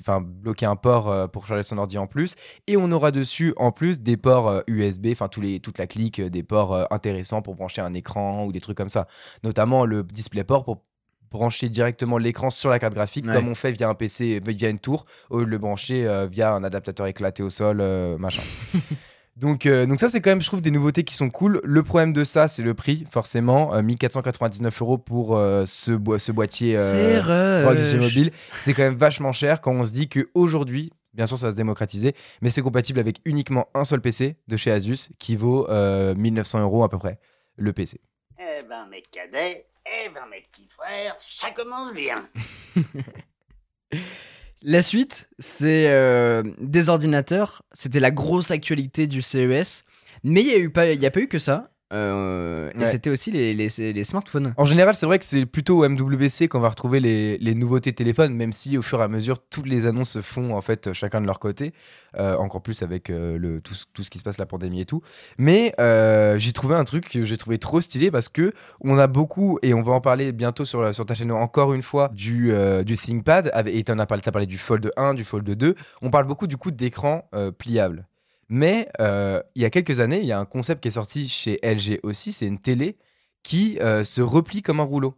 enfin, 0.00 0.20
bloquer 0.20 0.66
un 0.66 0.76
port 0.76 1.10
euh, 1.10 1.26
pour 1.26 1.46
charger 1.46 1.62
son 1.62 1.78
ordi 1.78 1.98
en 1.98 2.06
plus. 2.06 2.36
Et 2.66 2.76
on 2.76 2.90
aura 2.92 3.10
dessus, 3.10 3.54
en 3.56 3.72
plus, 3.72 4.00
des 4.00 4.16
ports 4.16 4.62
USB, 4.66 5.06
euh, 5.06 5.12
enfin, 5.12 5.28
toute 5.28 5.78
la 5.78 5.86
clique, 5.86 6.20
euh, 6.20 6.30
des 6.30 6.42
ports 6.42 6.86
intéressants 6.92 7.42
pour 7.42 7.54
brancher 7.54 7.80
un 7.80 7.94
écran 7.94 8.44
ou 8.44 8.52
des 8.52 8.60
trucs 8.60 8.76
comme 8.76 8.88
ça. 8.88 9.06
Notamment 9.42 9.84
le 9.84 10.02
DisplayPort 10.02 10.64
pour 10.64 10.82
brancher 11.34 11.68
directement 11.68 12.16
l'écran 12.16 12.48
sur 12.48 12.70
la 12.70 12.78
carte 12.78 12.94
graphique, 12.94 13.26
comme 13.26 13.48
on 13.48 13.56
fait 13.56 13.72
via 13.72 13.88
un 13.88 13.94
PC, 13.94 14.40
via 14.46 14.70
une 14.70 14.78
tour, 14.78 15.04
au 15.30 15.40
lieu 15.40 15.46
de 15.46 15.50
le 15.50 15.58
brancher 15.58 16.06
euh, 16.06 16.26
via 16.30 16.52
un 16.52 16.62
adaptateur 16.62 17.06
éclaté 17.06 17.42
au 17.42 17.50
sol, 17.50 17.78
euh, 17.80 18.16
machin. 18.16 18.42
donc, 19.36 19.66
euh, 19.66 19.84
donc 19.84 19.98
ça, 19.98 20.08
c'est 20.08 20.20
quand 20.20 20.30
même, 20.30 20.40
je 20.40 20.46
trouve, 20.46 20.62
des 20.62 20.70
nouveautés 20.70 21.02
qui 21.02 21.16
sont 21.16 21.30
cool. 21.30 21.60
Le 21.64 21.82
problème 21.82 22.12
de 22.12 22.22
ça, 22.22 22.46
c'est 22.46 22.62
le 22.62 22.72
prix, 22.72 23.04
forcément. 23.10 23.82
1499 23.82 24.80
euros 24.80 24.96
pour 24.96 25.36
ce, 25.36 25.98
ce 26.18 26.32
boîtier 26.32 26.76
3 26.76 27.74
mobile. 27.98 28.30
C'est 28.56 28.72
quand 28.72 28.84
même 28.84 28.96
vachement 28.96 29.32
cher 29.32 29.60
quand 29.60 29.72
on 29.72 29.84
se 29.84 29.92
dit 29.92 30.08
qu'aujourd'hui, 30.08 30.92
Bien 31.12 31.26
sûr, 31.28 31.38
ça 31.38 31.46
va 31.46 31.52
se 31.52 31.56
démocratiser, 31.56 32.12
mais 32.42 32.50
c'est 32.50 32.60
compatible 32.60 32.98
avec 32.98 33.20
uniquement 33.24 33.68
un 33.72 33.84
seul 33.84 34.00
PC 34.00 34.34
de 34.48 34.56
chez 34.56 34.72
Asus 34.72 35.10
qui 35.20 35.36
vaut 35.36 35.68
1900 35.70 36.60
euros 36.60 36.82
à 36.82 36.88
peu 36.88 36.98
près, 36.98 37.20
le 37.54 37.72
PC. 37.72 38.00
Eh 38.36 38.64
ben, 38.68 38.84
mes 38.90 39.00
cadets, 39.12 39.64
eh 39.86 40.08
ben, 40.08 40.26
mes 40.30 40.40
petits 40.40 40.68
frères, 40.68 41.14
ça 41.18 41.50
commence 41.50 41.92
bien. 41.92 42.28
La 44.62 44.80
suite, 44.80 45.28
c'est 45.38 45.90
euh, 45.90 46.42
des 46.58 46.88
ordinateurs. 46.88 47.62
C'était 47.72 48.00
la 48.00 48.10
grosse 48.10 48.50
actualité 48.50 49.06
du 49.06 49.20
CES. 49.20 49.84
Mais 50.22 50.40
il 50.40 50.68
n'y 50.68 51.04
a, 51.04 51.08
a 51.08 51.10
pas 51.10 51.20
eu 51.20 51.28
que 51.28 51.38
ça. 51.38 51.73
Euh, 51.92 52.70
et 52.80 52.86
c'était 52.86 53.10
aussi 53.10 53.30
les, 53.30 53.54
les, 53.54 54.04
smartphones. 54.04 54.54
En 54.56 54.64
général, 54.64 54.94
c'est 54.94 55.06
vrai 55.06 55.18
que 55.18 55.24
c'est 55.24 55.46
plutôt 55.46 55.84
au 55.84 55.88
MWC 55.88 56.48
qu'on 56.48 56.60
va 56.60 56.70
retrouver 56.70 56.98
les, 56.98 57.38
les, 57.38 57.54
nouveautés 57.54 57.92
téléphones, 57.92 58.34
même 58.34 58.52
si 58.52 58.78
au 58.78 58.82
fur 58.82 59.00
et 59.00 59.04
à 59.04 59.08
mesure, 59.08 59.38
toutes 59.38 59.66
les 59.66 59.86
annonces 59.86 60.10
se 60.10 60.22
font 60.22 60.56
en 60.56 60.62
fait 60.62 60.92
chacun 60.92 61.20
de 61.20 61.26
leur 61.26 61.38
côté. 61.38 61.72
Euh, 62.16 62.36
encore 62.36 62.62
plus 62.62 62.82
avec 62.82 63.10
euh, 63.10 63.36
le, 63.38 63.60
tout, 63.60 63.74
tout, 63.92 64.02
ce 64.02 64.10
qui 64.10 64.18
se 64.18 64.24
passe, 64.24 64.38
la 64.38 64.46
pandémie 64.46 64.80
et 64.80 64.86
tout. 64.86 65.02
Mais 65.38 65.74
j'ai 66.38 66.52
trouvé 66.52 66.74
un 66.74 66.84
truc 66.84 67.08
que 67.08 67.24
j'ai 67.24 67.36
trouvé 67.36 67.58
trop 67.58 67.80
stylé 67.80 68.10
parce 68.10 68.28
que 68.28 68.52
on 68.80 68.98
a 68.98 69.06
beaucoup, 69.06 69.58
et 69.62 69.74
on 69.74 69.82
va 69.82 69.92
en 69.92 70.00
parler 70.00 70.32
bientôt 70.32 70.64
sur, 70.64 70.94
sur 70.94 71.06
ta 71.06 71.14
chaîne 71.14 71.32
encore 71.32 71.74
une 71.74 71.82
fois, 71.82 72.10
du, 72.12 72.52
du 72.84 72.96
ThinkPad. 72.96 73.52
Et 73.66 73.84
tu 73.84 73.92
as 73.92 74.06
parlé, 74.06 74.22
as 74.24 74.32
parlé 74.32 74.46
du 74.46 74.58
Fold 74.58 74.90
1, 74.96 75.14
du 75.14 75.24
Fold 75.24 75.48
2. 75.48 75.74
On 76.02 76.10
parle 76.10 76.26
beaucoup 76.26 76.46
du 76.46 76.56
coup 76.56 76.70
d'écran 76.70 77.28
pliable. 77.58 78.06
Mais 78.48 78.88
euh, 79.00 79.40
il 79.54 79.62
y 79.62 79.64
a 79.64 79.70
quelques 79.70 80.00
années, 80.00 80.20
il 80.20 80.26
y 80.26 80.32
a 80.32 80.38
un 80.38 80.44
concept 80.44 80.82
qui 80.82 80.88
est 80.88 80.92
sorti 80.92 81.28
chez 81.28 81.58
LG 81.62 82.00
aussi, 82.02 82.32
c'est 82.32 82.46
une 82.46 82.58
télé 82.58 82.96
qui 83.42 83.78
euh, 83.80 84.04
se 84.04 84.22
replie 84.22 84.62
comme 84.62 84.80
un 84.80 84.84
rouleau. 84.84 85.14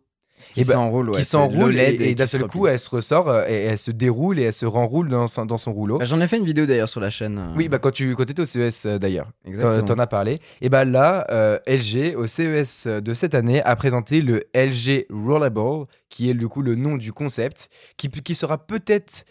Qui 0.52 0.64
s'enroule, 0.66 1.12
Qui 1.12 1.24
s'enroule 1.24 1.78
et, 1.78 2.14
d'un 2.14 2.26
seul 2.26 2.46
coup, 2.46 2.66
elle 2.66 2.78
se 2.78 2.90
ressort 2.90 3.30
euh, 3.30 3.46
et 3.48 3.54
elle 3.54 3.78
se 3.78 3.90
déroule 3.90 4.38
et 4.38 4.42
elle 4.42 4.52
se 4.52 4.66
renroule 4.66 5.08
dans 5.08 5.28
son, 5.28 5.46
dans 5.46 5.56
son 5.56 5.72
rouleau. 5.72 5.98
Bah, 5.98 6.04
j'en 6.04 6.20
ai 6.20 6.28
fait 6.28 6.36
une 6.36 6.44
vidéo 6.44 6.66
d'ailleurs 6.66 6.90
sur 6.90 7.00
la 7.00 7.08
chaîne. 7.08 7.54
Oui, 7.56 7.68
bah 7.68 7.78
quand 7.78 7.90
tu 7.90 8.14
quand 8.14 8.28
étais 8.28 8.42
au 8.42 8.44
CES 8.44 8.86
d'ailleurs, 8.86 9.30
t'en 9.58 9.98
as 9.98 10.06
parlé. 10.06 10.40
Et 10.60 10.68
bah 10.68 10.84
là, 10.84 11.26
LG 11.66 12.16
au 12.16 12.26
CES 12.26 12.86
de 12.86 13.14
cette 13.14 13.34
année 13.34 13.62
a 13.62 13.74
présenté 13.76 14.20
le 14.20 14.44
LG 14.54 15.06
Rollable, 15.10 15.86
qui 16.10 16.28
est 16.28 16.34
du 16.34 16.48
coup 16.48 16.60
le 16.60 16.74
nom 16.74 16.96
du 16.96 17.14
concept, 17.14 17.70
qui, 17.96 18.10
qui 18.10 18.34
sera 18.34 18.58
peut-être 18.58 19.24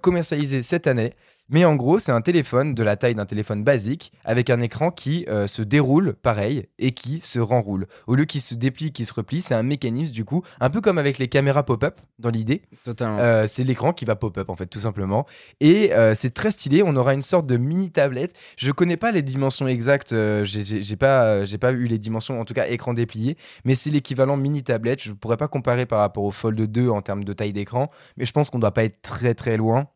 commercialisé 0.00 0.62
cette 0.62 0.86
année. 0.86 1.12
Mais 1.50 1.64
en 1.64 1.74
gros, 1.74 1.98
c'est 1.98 2.12
un 2.12 2.20
téléphone 2.20 2.74
de 2.74 2.82
la 2.84 2.96
taille 2.96 3.16
d'un 3.16 3.26
téléphone 3.26 3.64
basique 3.64 4.12
avec 4.24 4.50
un 4.50 4.60
écran 4.60 4.92
qui 4.92 5.26
euh, 5.28 5.48
se 5.48 5.62
déroule 5.62 6.14
pareil 6.14 6.66
et 6.78 6.92
qui 6.92 7.20
se 7.20 7.40
renroule. 7.40 7.88
Au 8.06 8.14
lieu 8.14 8.24
qu'il 8.24 8.40
se 8.40 8.54
déplie, 8.54 8.92
qu'il 8.92 9.04
se 9.04 9.12
replie, 9.12 9.42
c'est 9.42 9.54
un 9.54 9.64
mécanisme 9.64 10.12
du 10.12 10.24
coup, 10.24 10.42
un 10.60 10.70
peu 10.70 10.80
comme 10.80 10.96
avec 10.96 11.18
les 11.18 11.26
caméras 11.26 11.64
pop-up 11.64 12.00
dans 12.20 12.30
l'idée. 12.30 12.62
Totalement. 12.84 13.18
Euh, 13.18 13.46
c'est 13.48 13.64
l'écran 13.64 13.92
qui 13.92 14.04
va 14.04 14.14
pop-up 14.14 14.48
en 14.48 14.54
fait, 14.54 14.66
tout 14.66 14.78
simplement. 14.78 15.26
Et 15.58 15.92
euh, 15.92 16.14
c'est 16.14 16.32
très 16.32 16.52
stylé. 16.52 16.84
On 16.84 16.94
aura 16.94 17.14
une 17.14 17.22
sorte 17.22 17.46
de 17.46 17.56
mini 17.56 17.90
tablette. 17.90 18.36
Je 18.56 18.70
connais 18.70 18.96
pas 18.96 19.10
les 19.10 19.22
dimensions 19.22 19.66
exactes. 19.66 20.14
j'ai 20.44 20.96
pas, 20.96 21.44
j'ai 21.44 21.58
pas 21.58 21.72
eu 21.72 21.86
les 21.86 21.98
dimensions, 21.98 22.40
en 22.40 22.44
tout 22.44 22.54
cas 22.54 22.68
écran 22.68 22.94
déplié, 22.94 23.36
mais 23.64 23.74
c'est 23.74 23.90
l'équivalent 23.90 24.36
mini 24.36 24.62
tablette. 24.62 25.02
Je 25.02 25.12
pourrais 25.12 25.36
pas 25.36 25.48
comparer 25.48 25.84
par 25.84 25.98
rapport 25.98 26.22
au 26.22 26.30
Fold 26.30 26.60
2 26.60 26.88
en 26.90 27.02
termes 27.02 27.24
de 27.24 27.32
taille 27.32 27.52
d'écran, 27.52 27.88
mais 28.16 28.24
je 28.24 28.32
pense 28.32 28.50
qu'on 28.50 28.60
doit 28.60 28.72
pas 28.72 28.84
être 28.84 29.02
très 29.02 29.34
très 29.34 29.56
loin. 29.56 29.88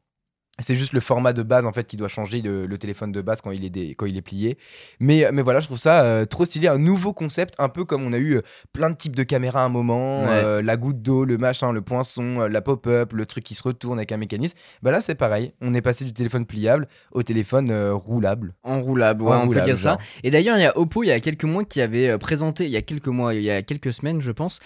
C'est 0.60 0.76
juste 0.76 0.92
le 0.92 1.00
format 1.00 1.32
de 1.32 1.42
base 1.42 1.66
en 1.66 1.72
fait 1.72 1.84
qui 1.84 1.96
doit 1.96 2.08
changer 2.08 2.40
le, 2.40 2.78
téléphone 2.78 3.10
de 3.10 3.22
base 3.22 3.40
quand 3.40 3.50
il 3.50 3.64
est, 3.64 3.94
quand 3.94 4.06
il 4.06 4.16
est 4.16 4.22
plié. 4.22 4.56
Mais, 5.00 5.26
mais 5.32 5.42
voilà, 5.42 5.58
je 5.60 5.66
trouve 5.66 5.78
ça 5.78 6.02
euh, 6.04 6.26
trop 6.26 6.44
stylé, 6.44 6.68
un 6.68 6.78
nouveau 6.78 7.12
concept, 7.12 7.54
un 7.58 7.68
peu 7.68 7.84
comme 7.84 8.04
on 8.04 8.12
a 8.12 8.18
eu 8.18 8.36
euh, 8.36 8.42
plein 8.72 8.90
de 8.90 8.96
types 8.96 9.16
de 9.16 9.24
caméras 9.24 9.62
à 9.62 9.64
un 9.64 9.68
moment, 9.68 10.24
euh, 10.28 10.62
la 10.62 10.76
goutte 10.76 11.02
d'eau, 11.02 11.24
le 11.24 11.38
machin, 11.38 11.72
le 11.72 11.82
poinçon, 11.82 12.46
la 12.48 12.60
pop-up, 12.60 13.12
le 13.12 13.26
truc 13.26 13.42
qui 13.42 13.56
se 13.56 13.62
retourne 13.64 13.98
avec 13.98 14.12
un 14.12 14.16
mécanisme. 14.16 14.56
Bah 14.82 14.92
là 14.92 15.00
c'est 15.00 15.16
pareil, 15.16 15.52
on 15.60 15.74
est 15.74 15.80
passé 15.80 16.04
du 16.04 16.12
téléphone 16.12 16.46
pliable 16.46 16.86
au 17.10 17.24
téléphone 17.24 17.72
roulable. 17.90 18.54
Enroulable, 18.62 19.22
ouais, 19.22 19.36
on 19.36 19.48
peut 19.48 19.60
dire 19.62 19.78
ça. 19.78 19.98
Et 20.22 20.30
d'ailleurs 20.30 20.56
il 20.56 20.62
y 20.62 20.66
a 20.66 20.78
Oppo 20.78 21.02
il 21.02 21.08
y 21.08 21.12
a 21.12 21.20
quelques 21.20 21.44
mois 21.44 21.64
qui 21.64 21.80
avait 21.80 22.16
présenté, 22.18 22.64
il 22.66 22.70
y 22.70 22.76
a 22.76 22.82
quelques 22.82 23.08
mois, 23.08 23.34
il 23.34 23.42
y 23.42 23.50
a 23.50 23.62
quelques 23.62 23.92
semaines 23.92 24.20
je 24.20 24.30
pense, 24.30 24.60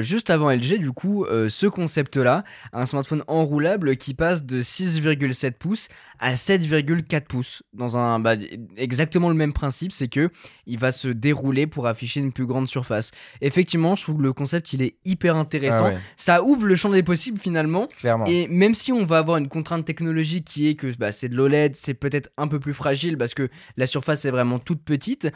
juste 0.00 0.30
avant 0.30 0.50
LG 0.50 0.78
du 0.78 0.92
coup, 0.92 1.26
ce 1.28 1.66
concept 1.66 2.16
là, 2.16 2.44
un 2.72 2.86
smartphone 2.86 3.24
enroulable 3.26 3.96
qui 3.96 4.14
passe 4.14 4.44
de 4.44 4.60
6, 4.60 5.00
7 5.32 5.58
pouces 5.58 5.88
à 6.18 6.34
7,4 6.34 7.22
pouces. 7.22 7.62
Dans 7.72 7.96
un, 7.96 8.18
bah, 8.18 8.34
exactement 8.76 9.28
le 9.28 9.34
même 9.34 9.52
principe, 9.52 9.92
c'est 9.92 10.08
que 10.08 10.30
il 10.66 10.78
va 10.78 10.92
se 10.92 11.08
dérouler 11.08 11.66
pour 11.66 11.86
afficher 11.86 12.20
une 12.20 12.32
plus 12.32 12.46
grande 12.46 12.68
surface. 12.68 13.10
Effectivement, 13.40 13.96
je 13.96 14.02
trouve 14.02 14.16
que 14.18 14.22
le 14.22 14.32
concept 14.32 14.72
il 14.72 14.82
est 14.82 14.96
hyper 15.04 15.36
intéressant. 15.36 15.90
Ah 15.92 15.98
Ça 16.16 16.42
ouvre 16.42 16.66
le 16.66 16.76
champ 16.76 16.90
des 16.90 17.02
possibles 17.02 17.38
finalement. 17.38 17.86
Clairement. 17.96 18.26
Et 18.26 18.48
même 18.48 18.74
si 18.74 18.92
on 18.92 19.04
va 19.04 19.18
avoir 19.18 19.38
une 19.38 19.48
contrainte 19.48 19.84
technologique 19.84 20.44
qui 20.44 20.68
est 20.68 20.74
que 20.74 20.94
bah, 20.96 21.12
c'est 21.12 21.28
de 21.28 21.36
l'OLED, 21.36 21.76
c'est 21.76 21.94
peut-être 21.94 22.30
un 22.36 22.48
peu 22.48 22.60
plus 22.60 22.74
fragile 22.74 23.16
parce 23.18 23.34
que 23.34 23.48
la 23.76 23.86
surface 23.86 24.24
est 24.24 24.30
vraiment 24.30 24.58
toute 24.58 24.82
petite. 24.82 25.28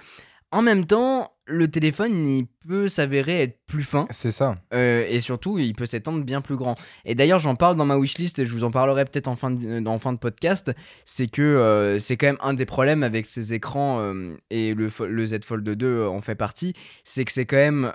En 0.50 0.60
même 0.60 0.86
temps, 0.86 1.31
le 1.46 1.68
téléphone, 1.68 2.26
il 2.26 2.46
peut 2.66 2.88
s'avérer 2.88 3.42
être 3.42 3.58
plus 3.66 3.82
fin. 3.82 4.06
C'est 4.10 4.30
ça. 4.30 4.56
Euh, 4.72 5.04
et 5.08 5.20
surtout, 5.20 5.58
il 5.58 5.74
peut 5.74 5.86
s'étendre 5.86 6.24
bien 6.24 6.40
plus 6.40 6.56
grand. 6.56 6.76
Et 7.04 7.14
d'ailleurs, 7.14 7.40
j'en 7.40 7.56
parle 7.56 7.76
dans 7.76 7.84
ma 7.84 7.96
wishlist 7.96 8.38
et 8.38 8.46
je 8.46 8.52
vous 8.52 8.64
en 8.64 8.70
parlerai 8.70 9.04
peut-être 9.04 9.28
en, 9.28 9.36
fin 9.36 9.50
de, 9.50 9.66
euh, 9.66 9.98
fin 9.98 10.12
de 10.12 10.18
podcast. 10.18 10.72
C'est 11.04 11.26
que 11.26 11.42
euh, 11.42 11.98
c'est 11.98 12.16
quand 12.16 12.26
même 12.26 12.38
un 12.40 12.54
des 12.54 12.66
problèmes 12.66 13.02
avec 13.02 13.26
ces 13.26 13.54
écrans, 13.54 14.12
et 14.50 14.74
le, 14.74 14.90
le 15.06 15.26
Z 15.26 15.44
Fold 15.44 15.68
2 15.68 16.06
en 16.06 16.20
fait 16.20 16.34
partie, 16.34 16.74
c'est 17.04 17.24
que 17.24 17.32
c'est 17.32 17.46
quand 17.46 17.56
même 17.56 17.92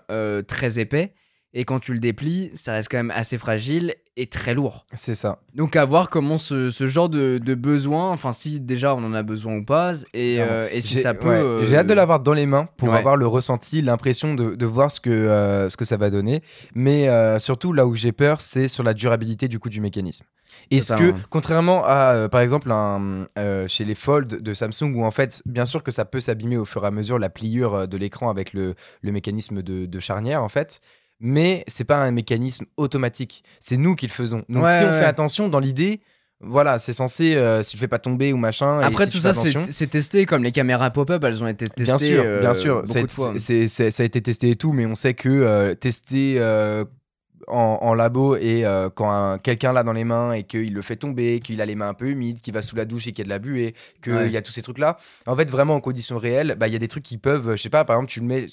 très 0.47 0.79
épais. 0.79 1.13
Et 1.53 1.63
quand 1.63 1.79
tu 1.79 1.93
le 1.93 1.99
déplies, 1.99 2.51
ça 2.53 2.73
reste 2.73 2.89
quand 2.91 2.97
même 2.97 3.11
assez 3.11 3.37
fragile 3.37 3.95
et 4.17 4.25
très 4.25 4.55
lourd. 4.55 4.85
C'est 4.93 5.13
ça. 5.13 5.39
Donc 5.53 5.75
à 5.75 5.85
voir 5.85 6.09
comment 6.09 6.39
ce, 6.39 6.69
genre 6.71 7.07
de, 7.07 7.39
besoin, 7.53 8.09
enfin 8.09 8.31
si 8.31 8.59
déjà 8.59 8.95
on 8.95 9.03
en 9.03 9.13
a 9.13 9.23
besoin 9.23 9.57
ou 9.57 9.63
pas, 9.63 9.93
et, 10.13 10.41
euh, 10.41 10.67
si 10.81 10.99
ça 10.99 11.13
peut... 11.13 11.29
Euh, 11.29 11.63
j'ai 11.63 11.77
hâte 11.77 11.87
de 11.87 11.93
l'avoir 11.93 12.19
dans 12.19 12.33
les 12.33 12.47
mains 12.47 12.67
pour 12.77 12.93
avoir 12.93 13.15
le 13.15 13.27
ressenti, 13.27 13.81
l'impression 13.81 14.33
de, 14.33 14.65
voir 14.65 14.91
ce 14.91 14.99
que, 14.99 15.09
euh, 15.09 15.69
ce 15.69 15.77
que 15.77 15.85
ça 15.85 15.97
va 15.97 16.09
donner. 16.09 16.41
Mais 16.73 17.07
surtout 17.39 17.71
là 17.71 17.85
où 17.85 17.95
j'ai 17.95 18.11
peur, 18.11 18.41
c'est 18.41 18.67
sur 18.67 18.83
la 18.83 18.93
durabilité 18.93 19.47
du 19.47 19.59
coup 19.59 19.69
du 19.69 19.79
mécanisme. 19.79 20.25
Est-ce 20.71 20.93
que, 20.93 21.13
contrairement 21.29 21.83
à, 21.85 22.27
par 22.29 22.41
exemple, 22.41 22.71
un, 22.71 23.27
chez 23.67 23.85
les 23.85 23.95
Fold 23.95 24.41
de 24.41 24.53
Samsung, 24.53 24.95
où 24.95 25.05
en 25.05 25.11
fait, 25.11 25.43
bien 25.45 25.65
sûr 25.65 25.83
que 25.83 25.91
ça 25.91 26.05
peut 26.05 26.19
s'abîmer 26.19 26.57
au 26.57 26.65
fur 26.65 26.83
et 26.83 26.87
à 26.87 26.91
mesure 26.91 27.19
la 27.19 27.29
pliure 27.29 27.87
de 27.87 27.97
l'écran 27.97 28.29
avec 28.31 28.53
le, 28.53 28.73
mécanisme 29.03 29.61
de, 29.61 29.85
de 29.85 29.99
charnière, 29.99 30.41
en 30.41 30.49
fait, 30.49 30.81
mais 31.19 31.63
c'est 31.67 31.83
pas 31.83 31.97
un 31.97 32.11
mécanisme 32.11 32.65
automatique. 32.77 33.43
C'est 33.59 33.77
nous 33.77 33.95
qui 33.95 34.07
le 34.07 34.11
faisons. 34.11 34.43
Donc 34.49 34.67
si 34.67 34.83
on 34.83 34.91
fait 34.93 35.05
attention 35.05 35.49
dans 35.49 35.59
l'idée, 35.59 36.01
voilà, 36.39 36.77
c'est 36.77 36.93
censé, 36.93 37.35
euh, 37.35 37.63
si 37.63 37.71
tu 37.71 37.77
fais 37.77 37.87
pas 37.87 37.97
tomber 37.97 38.31
ou 38.31 38.37
machin. 38.37 38.79
Après, 38.81 39.07
tout 39.07 39.17
ça, 39.17 39.33
c'est 39.33 39.87
testé, 39.87 40.27
comme 40.27 40.43
les 40.43 40.51
caméras 40.51 40.91
pop-up, 40.91 41.23
elles 41.23 41.43
ont 41.43 41.47
été 41.47 41.67
testées. 41.67 42.13
Bien 42.13 42.53
sûr, 42.53 42.83
bien 42.83 42.93
sûr. 42.93 43.67
ça 43.67 44.03
a 44.03 44.05
été 44.05 44.21
testé 44.21 44.51
et 44.51 44.55
tout, 44.55 44.71
mais 44.71 44.85
on 44.85 44.95
sait 44.95 45.15
que 45.15 45.29
euh, 45.29 45.73
tester 45.73 46.39
en, 47.47 47.93
labo 47.93 48.35
et 48.35 48.65
euh, 48.65 48.89
quand 48.93 49.37
quelqu'un 49.41 49.73
l'a 49.73 49.83
dans 49.83 49.93
les 49.93 50.03
mains 50.03 50.33
et 50.33 50.43
qu'il 50.43 50.73
le 50.73 50.81
fait 50.81 50.97
tomber, 50.97 51.39
qu'il 51.39 51.61
a 51.61 51.65
les 51.65 51.75
mains 51.75 51.89
un 51.89 51.93
peu 51.93 52.07
humides, 52.07 52.41
qu'il 52.41 52.53
va 52.53 52.61
sous 52.61 52.75
la 52.75 52.85
douche 52.85 53.07
et 53.07 53.11
qu'il 53.11 53.19
y 53.19 53.21
a 53.21 53.25
de 53.25 53.29
la 53.29 53.39
buée, 53.39 53.73
qu'il 54.01 54.29
y 54.29 54.37
a 54.37 54.41
tous 54.41 54.51
ces 54.51 54.61
trucs-là. 54.61 54.97
En 55.25 55.35
fait, 55.35 55.49
vraiment 55.49 55.75
en 55.75 55.79
conditions 55.79 56.17
réelles, 56.17 56.55
bah, 56.59 56.67
il 56.67 56.73
y 56.73 56.75
a 56.75 56.79
des 56.79 56.87
trucs 56.87 57.03
qui 57.03 57.17
peuvent, 57.17 57.55
je 57.55 57.61
sais 57.61 57.69
pas, 57.69 57.85
par 57.85 57.95
exemple, 57.95 58.11
tu 58.11 58.19
le 58.19 58.25
mets 58.25 58.45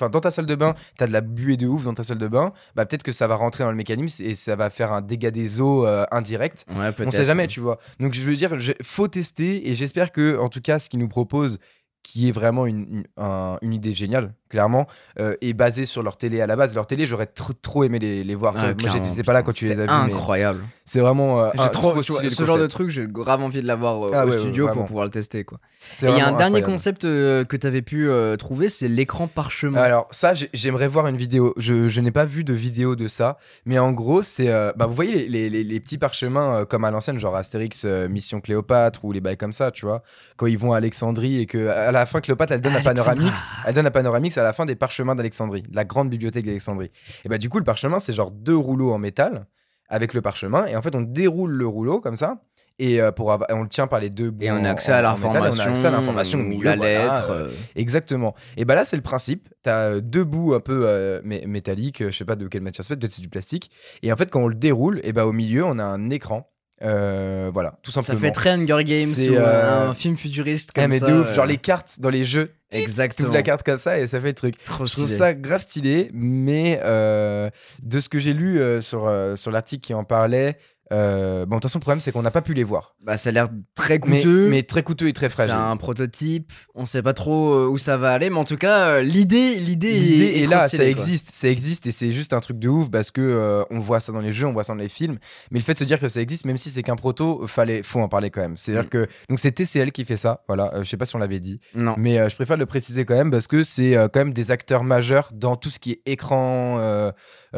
dans 0.00 0.20
ta 0.20 0.30
salle 0.30 0.46
de 0.46 0.54
bain, 0.54 0.74
tu 0.98 1.04
as 1.04 1.06
de 1.06 1.12
la 1.12 1.20
buée 1.20 1.56
de 1.56 1.66
ouf 1.66 1.84
dans 1.84 1.94
ta 1.94 2.02
salle 2.02 2.18
de 2.18 2.28
bain, 2.28 2.52
bah, 2.74 2.86
peut-être 2.86 3.02
que 3.02 3.12
ça 3.12 3.26
va 3.26 3.36
rentrer 3.36 3.64
dans 3.64 3.70
le 3.70 3.76
mécanisme 3.76 4.24
et 4.24 4.34
ça 4.34 4.56
va 4.56 4.70
faire 4.70 4.92
un 4.92 5.00
dégât 5.00 5.30
des 5.30 5.60
eaux 5.60 5.86
euh, 5.86 6.04
indirect. 6.10 6.66
On 7.00 7.10
sait 7.10 7.26
jamais, 7.26 7.46
tu 7.46 7.60
vois. 7.60 7.78
Donc 8.00 8.14
je 8.14 8.24
veux 8.24 8.34
dire, 8.34 8.56
faut 8.82 9.08
tester 9.08 9.70
et 9.70 9.74
j'espère 9.74 10.12
que, 10.12 10.38
en 10.38 10.48
tout 10.48 10.60
cas, 10.60 10.78
ce 10.78 10.88
qu'ils 10.88 11.00
nous 11.00 11.08
proposent 11.08 11.58
qui 12.04 12.28
est 12.28 12.32
vraiment 12.32 12.66
une, 12.66 12.86
une, 12.88 13.04
un- 13.16 13.58
une 13.62 13.72
idée 13.72 13.92
géniale, 13.94 14.34
clairement, 14.48 14.86
euh, 15.18 15.34
et 15.40 15.52
basée 15.54 15.86
sur 15.86 16.02
leur 16.04 16.16
télé 16.16 16.40
à 16.40 16.46
la 16.46 16.54
base. 16.54 16.72
Leur 16.74 16.86
télé, 16.86 17.06
j'aurais 17.06 17.24
tr- 17.24 17.54
trop 17.60 17.82
aimé 17.82 17.98
les, 17.98 18.22
les 18.22 18.34
voir. 18.36 18.54
Ah, 18.56 18.74
Moi, 18.78 18.90
j'étais 18.92 19.22
pas 19.24 19.32
là 19.32 19.42
quand 19.42 19.52
tu 19.52 19.64
les 19.66 19.78
as 19.80 19.84
vus, 19.86 19.90
Incroyable. 19.90 20.60
c'est 20.84 21.00
vraiment 21.00 21.40
euh, 21.40 21.50
un- 21.58 21.68
trop, 21.68 22.00
tu 22.02 22.12
vois, 22.12 22.22
ce 22.30 22.44
genre 22.46 22.58
de 22.58 22.66
truc, 22.68 22.90
j'ai 22.90 23.06
grave 23.08 23.40
envie 23.42 23.62
de 23.62 23.66
l'avoir 23.66 24.04
euh, 24.04 24.10
Ah 24.14 24.24
au 24.24 24.28
ouais, 24.28 24.34
ouais, 24.34 24.40
studio 24.40 24.68
pour 24.68 24.84
pouvoir 24.84 25.06
le 25.06 25.10
tester. 25.10 25.44
Quoi. 25.44 25.58
Et 26.02 26.06
il 26.06 26.16
y 26.16 26.20
a 26.20 26.26
un 26.28 26.32
dernier 26.32 26.58
incroyable. 26.58 26.66
concept 26.66 27.04
euh, 27.04 27.44
que 27.44 27.56
tu 27.56 27.66
avais 27.66 27.82
pu 27.82 28.08
euh, 28.08 28.36
trouver, 28.36 28.68
c'est 28.68 28.86
l'écran 28.88 29.26
parchemin. 29.26 29.80
Alors 29.80 30.06
ça, 30.10 30.34
j'ai- 30.34 30.50
j'aimerais 30.52 30.88
voir 30.88 31.06
une 31.06 31.16
vidéo. 31.16 31.54
Je, 31.56 31.88
je 31.88 32.00
n'ai 32.02 32.12
pas 32.12 32.26
vu 32.26 32.44
de 32.44 32.52
vidéo 32.52 32.96
de 32.96 33.08
ça, 33.08 33.38
mais 33.64 33.78
en 33.78 33.92
gros, 33.92 34.22
c'est, 34.22 34.48
euh, 34.50 34.72
bah, 34.76 34.86
vous 34.86 34.94
voyez 34.94 35.26
les, 35.26 35.28
les- 35.28 35.50
les- 35.50 35.64
les 35.64 35.80
petits 35.80 35.98
parchemins 35.98 36.60
euh, 36.60 36.64
comme 36.66 36.84
à 36.84 36.90
l'ancienne, 36.90 37.18
genre 37.18 37.34
Astérix, 37.34 37.84
euh, 37.86 38.08
Mission 38.08 38.40
Cléopâtre 38.42 39.04
ou 39.06 39.12
les 39.12 39.20
bails 39.22 39.38
comme 39.38 39.52
ça, 39.54 39.70
tu 39.70 39.86
vois, 39.86 40.02
quand 40.36 40.46
ils 40.46 40.58
vont 40.58 40.74
à 40.74 40.76
Alexandrie 40.76 41.40
et 41.40 41.46
que 41.46 41.68
à 41.68 41.92
la 42.00 42.06
fin 42.06 42.20
Cléopâtre, 42.20 42.52
elle 42.52 42.60
donne 42.60 42.76
à. 42.76 42.80
Panoramix, 42.80 43.52
elle 43.66 43.74
donne 43.74 43.86
à 43.86 43.90
Panoramix 43.90 44.36
à 44.38 44.42
la 44.42 44.52
fin 44.52 44.66
des 44.66 44.76
parchemins 44.76 45.14
d'Alexandrie, 45.14 45.64
la 45.72 45.84
grande 45.84 46.10
bibliothèque 46.10 46.44
d'Alexandrie. 46.44 46.90
Et 47.24 47.28
bah 47.28 47.38
du 47.38 47.48
coup, 47.48 47.58
le 47.58 47.64
parchemin, 47.64 48.00
c'est 48.00 48.12
genre 48.12 48.30
deux 48.30 48.56
rouleaux 48.56 48.92
en 48.92 48.98
métal 48.98 49.46
avec 49.88 50.14
le 50.14 50.22
parchemin, 50.22 50.66
et 50.66 50.76
en 50.76 50.82
fait, 50.82 50.94
on 50.94 51.02
déroule 51.02 51.52
le 51.52 51.66
rouleau 51.66 52.00
comme 52.00 52.16
ça. 52.16 52.40
Et 52.80 53.00
euh, 53.00 53.12
pour 53.12 53.30
avoir- 53.32 53.48
on 53.52 53.62
le 53.62 53.68
tient 53.68 53.86
par 53.86 54.00
les 54.00 54.10
deux 54.10 54.30
bouts. 54.32 54.42
et 54.42 54.50
on 54.50 54.64
a 54.64 54.70
accès 54.70 54.90
à 54.90 54.98
en- 54.98 55.02
l'information, 55.02 55.62
On 55.62 55.66
a 55.66 55.70
accès 55.70 55.86
à 55.86 55.90
l'information 55.92 56.38
au 56.40 56.42
ou 56.42 56.46
milieu, 56.46 56.64
la 56.64 56.74
lettre. 56.74 57.30
euh, 57.30 57.46
euh, 57.46 57.50
Exactement. 57.76 58.34
Et 58.56 58.64
bah 58.64 58.74
là, 58.74 58.84
c'est 58.84 58.96
le 58.96 59.02
principe. 59.02 59.48
T'as 59.62 59.90
euh, 59.90 60.00
deux 60.00 60.24
bouts 60.24 60.54
un 60.54 60.60
peu 60.60 60.82
euh, 60.86 61.20
mé- 61.22 61.46
métalliques, 61.46 62.02
je 62.10 62.10
sais 62.16 62.24
pas 62.24 62.34
de 62.34 62.48
quelle 62.48 62.62
matière 62.62 62.82
c'est 62.84 62.88
fait, 62.94 62.96
peut-être 62.98 63.12
c'est 63.12 63.22
du 63.22 63.28
plastique. 63.28 63.70
Et 64.02 64.12
en 64.12 64.16
fait, 64.16 64.28
quand 64.30 64.40
on 64.40 64.48
le 64.48 64.56
déroule, 64.56 65.00
et 65.04 65.12
bah 65.12 65.24
au 65.26 65.32
milieu, 65.32 65.64
on 65.64 65.78
a 65.78 65.84
un 65.84 66.10
écran. 66.10 66.50
Euh, 66.82 67.50
voilà, 67.54 67.78
tout 67.82 67.90
Ça 67.90 68.02
simplement. 68.02 68.20
fait 68.26 68.32
très 68.32 68.50
Hunger 68.50 68.82
Games 68.84 69.08
C'est, 69.14 69.30
ou 69.30 69.36
euh, 69.36 69.90
un 69.90 69.94
film 69.94 70.16
futuriste 70.16 70.70
Ah, 70.74 70.82
comme 70.82 70.90
mais 70.90 70.98
ça. 70.98 71.06
de 71.06 71.14
ouf, 71.20 71.28
euh, 71.28 71.34
genre 71.34 71.46
les 71.46 71.56
cartes 71.56 72.00
dans 72.00 72.10
les 72.10 72.24
jeux. 72.24 72.52
Exactement. 72.72 73.28
Tu 73.28 73.34
la 73.34 73.42
carte 73.44 73.62
comme 73.62 73.78
ça 73.78 73.98
et 73.98 74.06
ça 74.08 74.20
fait 74.20 74.28
le 74.28 74.34
truc. 74.34 74.56
Trop 74.64 74.84
Je 74.84 74.92
trouve 74.92 75.08
ça 75.08 75.32
grave 75.34 75.60
stylé, 75.60 76.10
mais 76.12 76.80
euh, 76.82 77.48
de 77.82 78.00
ce 78.00 78.08
que 78.08 78.18
j'ai 78.18 78.32
lu 78.34 78.60
sur, 78.82 79.10
sur 79.36 79.50
l'article 79.52 79.80
qui 79.86 79.94
en 79.94 80.02
parlait, 80.04 80.58
euh, 80.92 81.46
bon, 81.46 81.56
de 81.56 81.60
toute 81.60 81.70
façon, 81.70 81.78
le 81.78 81.82
problème, 81.82 82.00
c'est 82.00 82.12
qu'on 82.12 82.22
n'a 82.22 82.30
pas 82.30 82.42
pu 82.42 82.52
les 82.54 82.64
voir. 82.64 82.94
Bah, 83.04 83.16
ça 83.16 83.30
a 83.30 83.32
l'air 83.32 83.48
très 83.74 83.98
coûteux. 83.98 84.48
mais 84.48 84.62
très 84.62 84.82
coûteux 84.82 85.08
et 85.08 85.12
très 85.12 85.28
c'est 85.28 85.34
fragile. 85.34 85.54
un 85.54 85.76
prototype. 85.76 86.52
On 86.74 86.84
sait 86.86 87.02
pas 87.02 87.14
trop 87.14 87.54
euh, 87.54 87.68
où 87.68 87.78
ça 87.78 87.96
va 87.96 88.12
aller, 88.12 88.28
mais 88.30 88.36
en 88.36 88.44
tout 88.44 88.56
cas, 88.58 88.88
euh, 88.88 89.02
l'idée, 89.02 89.54
l'idée, 89.56 89.92
L'idée 89.92 90.24
est, 90.26 90.42
est 90.42 90.46
là, 90.46 90.68
ça 90.68 90.76
quoi. 90.78 90.86
existe, 90.86 91.30
ça 91.30 91.48
existe 91.48 91.86
et 91.86 91.92
c'est 91.92 92.12
juste 92.12 92.32
un 92.32 92.40
truc 92.40 92.58
de 92.58 92.68
ouf 92.68 92.90
parce 92.90 93.10
que 93.10 93.20
euh, 93.22 93.64
on 93.70 93.80
voit 93.80 93.98
ça 94.00 94.12
dans 94.12 94.20
les 94.20 94.32
jeux, 94.32 94.46
on 94.46 94.52
voit 94.52 94.62
ça 94.64 94.74
dans 94.74 94.78
les 94.80 94.88
films. 94.88 95.18
Mais 95.50 95.58
le 95.58 95.64
fait 95.64 95.72
de 95.74 95.78
se 95.78 95.84
dire 95.84 95.98
que 96.00 96.08
ça 96.08 96.20
existe, 96.20 96.44
même 96.44 96.58
si 96.58 96.70
c'est 96.70 96.82
qu'un 96.82 96.96
proto, 96.96 97.46
fallait, 97.46 97.82
faut 97.82 98.00
en 98.00 98.08
parler 98.08 98.30
quand 98.30 98.42
même. 98.42 98.56
C'est-à-dire 98.56 98.84
Mm. 98.84 98.88
que 98.88 99.06
donc 99.30 99.38
c'est 99.40 99.52
TCL 99.52 99.90
qui 99.92 100.04
fait 100.04 100.16
ça. 100.18 100.42
Voilà, 100.48 100.72
euh, 100.74 100.84
je 100.84 100.88
sais 100.90 100.96
pas 100.98 101.06
si 101.06 101.16
on 101.16 101.18
l'avait 101.18 101.40
dit, 101.40 101.60
Non. 101.74 101.94
mais 101.96 102.28
je 102.28 102.34
préfère 102.36 102.56
le 102.56 102.66
préciser 102.66 103.04
quand 103.04 103.14
même 103.14 103.30
parce 103.30 103.46
que 103.46 103.62
c'est 103.62 103.94
quand 104.12 104.20
même 104.20 104.34
des 104.34 104.50
acteurs 104.50 104.84
majeurs 104.84 105.30
dans 105.32 105.56
tout 105.56 105.70
ce 105.70 105.78
qui 105.78 105.92
est 105.92 106.02
écran, 106.06 106.78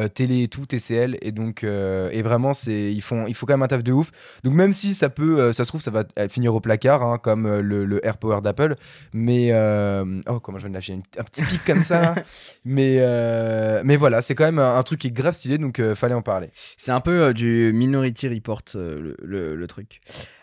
télé 0.08 0.42
et 0.42 0.48
tout, 0.48 0.66
TCL. 0.66 1.18
Et 1.22 1.32
donc 1.32 1.64
euh, 1.64 2.08
et 2.12 2.22
vraiment 2.22 2.54
c'est 2.54 2.92
ils 2.92 3.02
font, 3.02 3.26
il 3.26 3.34
faut 3.34 3.46
quand 3.46 3.54
même 3.54 3.62
un 3.62 3.68
taf 3.68 3.82
de 3.82 3.92
ouf. 3.92 4.10
Donc 4.44 4.54
même 4.54 4.72
si 4.72 4.94
ça 4.94 5.08
peut, 5.08 5.40
euh, 5.40 5.52
ça 5.52 5.64
se 5.64 5.68
trouve 5.68 5.80
ça 5.80 5.90
va 5.90 6.04
euh, 6.18 6.28
finir 6.28 6.54
au 6.54 6.60
placard 6.60 7.02
hein, 7.02 7.18
comme 7.18 7.46
euh, 7.46 7.60
le, 7.62 7.84
le 7.84 8.04
AirPower 8.04 8.40
d'Apple, 8.42 8.76
mais 9.12 9.48
euh, 9.52 10.20
oh 10.28 10.40
comment 10.40 10.58
je 10.58 10.64
viens 10.64 10.70
de 10.70 10.74
lâcher 10.74 10.92
un 11.18 11.22
petit 11.24 11.42
pic 11.42 11.64
comme 11.64 11.82
ça. 11.82 12.00
là. 12.00 12.14
Mais, 12.68 12.96
euh, 12.98 13.82
mais 13.84 13.96
voilà, 13.96 14.20
c'est 14.22 14.34
quand 14.34 14.44
même 14.44 14.58
un, 14.58 14.76
un 14.76 14.82
truc 14.82 14.98
qui 15.00 15.06
est 15.06 15.10
grave 15.12 15.34
stylé, 15.34 15.56
donc 15.56 15.78
euh, 15.78 15.94
fallait 15.94 16.14
en 16.14 16.22
parler. 16.22 16.48
C'est 16.76 16.90
un 16.90 17.00
peu 17.00 17.22
euh, 17.26 17.32
du 17.32 17.70
Minority 17.72 18.28
Report, 18.28 18.62
euh, 18.74 19.00
le, 19.00 19.16
le- 19.22 19.54
le 19.54 19.66
truc. 19.68 20.00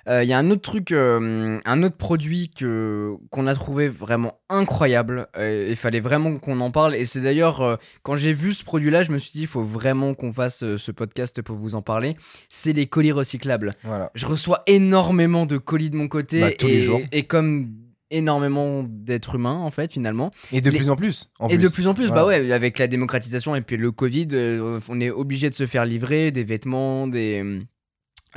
Euh, 0.08 0.24
Il 0.24 0.30
y 0.30 0.34
a 0.34 0.38
un 0.38 0.50
autre 0.52 0.62
truc, 0.62 0.92
euh, 0.92 1.60
un 1.64 1.84
autre 1.84 1.98
produit 1.98 2.50
que 2.50 3.14
qu'on 3.30 3.48
a 3.48 3.56
trouvé 3.56 3.88
vraiment 3.90 4.40
incroyable. 4.50 5.28
euh, 5.38 5.68
Il 5.70 5.76
fallait 5.76 6.00
vraiment 6.02 6.38
qu'on 6.38 6.60
en 6.60 6.72
parle. 6.72 6.96
Et 6.96 7.06
c'est 7.06 7.22
d'ailleurs, 7.22 7.62
euh, 7.62 7.76
quand 8.04 8.16
j'ai 8.16 8.34
vu 8.34 8.54
ce 8.54 8.64
produit-là, 8.64 9.04
je 9.04 9.12
me 9.12 9.18
suis 9.18 9.32
dit, 9.32 9.42
il 9.42 9.48
faut 9.48 9.64
vraiment 9.64 10.14
qu'on 10.14 10.34
fasse 10.34 10.64
euh, 10.64 10.78
ce 10.78 10.92
podcast 10.92 11.42
pour 11.42 11.56
vous 11.56 11.76
en 11.76 11.82
parler. 11.82 12.16
C'est 12.50 12.74
les 12.74 12.88
colis 12.88 13.12
recyclables. 13.14 13.72
Voilà. 13.84 14.12
Je 14.16 14.26
reçois 14.26 14.64
énormément 14.68 15.46
de 15.46 15.58
colis 15.58 15.90
de 15.90 15.96
mon 15.96 16.08
côté. 16.08 16.42
Bah, 16.42 16.52
tous 16.52 16.68
et, 16.68 16.72
les 16.72 16.82
jours. 16.82 17.00
Et 17.12 17.24
comme 17.24 17.70
énormément 18.12 18.84
d'êtres 18.88 19.36
humains, 19.36 19.58
en 19.58 19.72
fait, 19.72 19.92
finalement. 19.92 20.32
Et 20.52 20.62
de 20.62 20.70
Les- 20.70 20.78
plus 20.78 20.90
en 20.92 20.96
plus. 20.96 21.30
En 21.40 21.48
Et 21.50 21.58
plus. 21.58 21.68
de 21.68 21.74
plus 21.74 21.88
en 21.88 21.96
plus, 21.96 22.10
bah 22.10 22.26
ouais, 22.26 22.52
avec 22.52 22.78
la 22.78 22.88
démocratisation 22.88 23.56
et 23.56 23.62
puis 23.62 23.76
le 23.76 23.92
Covid, 23.92 24.28
euh, 24.34 24.80
on 24.88 25.00
est 25.02 25.10
obligé 25.10 25.50
de 25.50 25.56
se 25.56 25.66
faire 25.66 25.84
livrer 25.86 26.30
des 26.32 26.44
vêtements, 26.44 27.08
des. 27.08 27.60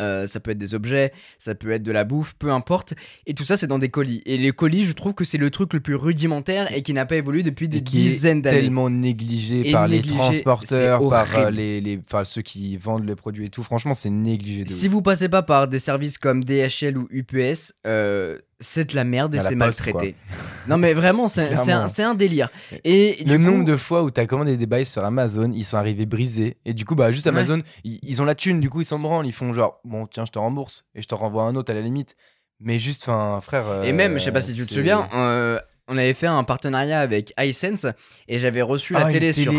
Euh, 0.01 0.27
ça 0.27 0.41
peut 0.41 0.51
être 0.51 0.59
des 0.59 0.75
objets, 0.75 1.13
ça 1.39 1.55
peut 1.55 1.71
être 1.71 1.83
de 1.83 1.93
la 1.93 2.05
bouffe, 2.05 2.35
peu 2.39 2.51
importe. 2.51 2.95
Et 3.27 3.35
tout 3.35 3.45
ça, 3.45 3.57
c'est 3.57 3.67
dans 3.67 3.79
des 3.79 3.89
colis. 3.89 4.23
Et 4.27 4.37
les 4.39 4.53
colis, 4.53 4.85
je 4.85 4.93
trouve 4.93 5.15
que 5.15 5.25
c'est 5.25 5.39
le 5.39 5.51
truc 5.51 5.73
le 5.75 5.81
plus 5.81 5.95
rudimentaire 5.95 6.73
et 6.75 6.83
qui 6.83 6.93
n'a 6.93 7.07
pas 7.07 7.17
évolué 7.17 7.43
depuis 7.43 7.69
des 7.69 7.79
Et 7.79 7.83
qui 7.83 7.99
est 7.99 8.03
dizaines 8.03 8.43
d'années. 8.43 8.61
tellement 8.61 8.91
négligé 8.91 9.69
Et 9.69 9.73
par 9.73 9.89
les 9.89 10.03
transporteurs, 10.03 11.09
par 11.09 11.37
euh, 11.39 11.51
les, 11.51 11.81
les, 11.81 11.99
enfin, 11.99 12.25
ceux 12.25 12.43
qui 12.43 12.77
vendent 12.77 13.07
le 13.07 13.17
produit 13.17 13.47
et 13.47 13.51
tout. 13.51 13.63
Franchement, 13.63 13.95
c'est 13.95 14.11
négligé 14.11 14.65
de 14.65 14.69
Si 14.69 14.87
ouf. 14.87 14.93
vous 14.93 15.03
passez 15.03 15.29
pas 15.29 15.43
par 15.43 15.69
des 15.69 15.79
services 15.79 16.19
comme 16.19 16.45
DHL 16.45 16.97
ou 16.99 17.09
UPS, 17.11 17.73
euh, 17.87 18.39
c'est 18.61 18.91
de 18.91 18.95
la 18.97 19.05
merde 19.05 19.35
et 19.35 19.41
c'est 19.41 19.55
maltraité. 19.55 20.15
non 20.69 20.79
mais 20.79 20.95
vraiment, 20.95 21.29
c'est 21.29 22.03
un, 22.03 22.15
délire. 22.15 22.49
Et 22.85 23.23
Le 23.25 23.37
nombre 23.37 23.59
coup- 23.65 23.65
de 23.73 23.77
fois 23.77 24.03
où 24.03 24.11
t'as 24.11 24.27
commandé 24.27 24.57
des 24.57 24.67
bails 24.67 24.87
sur 24.87 25.05
Amazon, 25.05 25.51
ils 25.53 25.65
sont 25.65 25.77
arrivés 25.77 26.07
brisés. 26.07 26.57
Et 26.65 26.73
du 26.75 26.85
coup, 26.85 26.95
bah, 26.95 27.13
juste 27.13 27.27
Ouais. 27.27 27.33
Amazon, 27.33 27.63
ils, 27.85 27.99
ils 28.03 28.23
ont 28.23 28.25
la 28.25 28.35
thune, 28.35 28.61
du 28.61 28.71
coup, 28.71 28.81
ils 28.81 28.87
s'en 28.87 28.99
branlent. 28.99 29.27
Ils 29.27 29.33
font 29.33 29.53
genre, 29.53 29.81
bon, 29.85 30.07
tiens, 30.07 30.25
je 30.27 30.33
te 30.33 30.39
rembourse 30.39 30.85
et 30.95 31.03
je 31.03 31.07
te 31.09 31.15
renvoie 31.15 31.43
un 31.45 31.55
autre 31.57 31.71
à 31.71 31.75
la 31.75 31.81
limite. 31.83 32.17
Mais 32.61 32.79
juste, 32.79 33.03
enfin, 33.09 33.41
frère. 33.43 33.67
Et 33.85 33.91
euh, 33.91 33.95
même, 33.95 34.19
je 34.19 34.25
sais 34.25 34.33
pas 34.33 34.41
si 34.41 34.55
tu 34.55 34.65
te 34.67 34.73
souviens, 34.73 35.07
euh, 35.15 35.59
on 35.89 35.97
avait 35.99 36.15
fait 36.15 36.27
un 36.27 36.43
partenariat 36.45 37.01
avec 37.01 37.33
iSense 37.39 37.87
et 38.29 38.39
j'avais 38.39 38.63
reçu 38.63 38.93
la 38.93 39.07
Ah, 39.07 39.11
télé, 39.13 39.33
sur, 39.33 39.53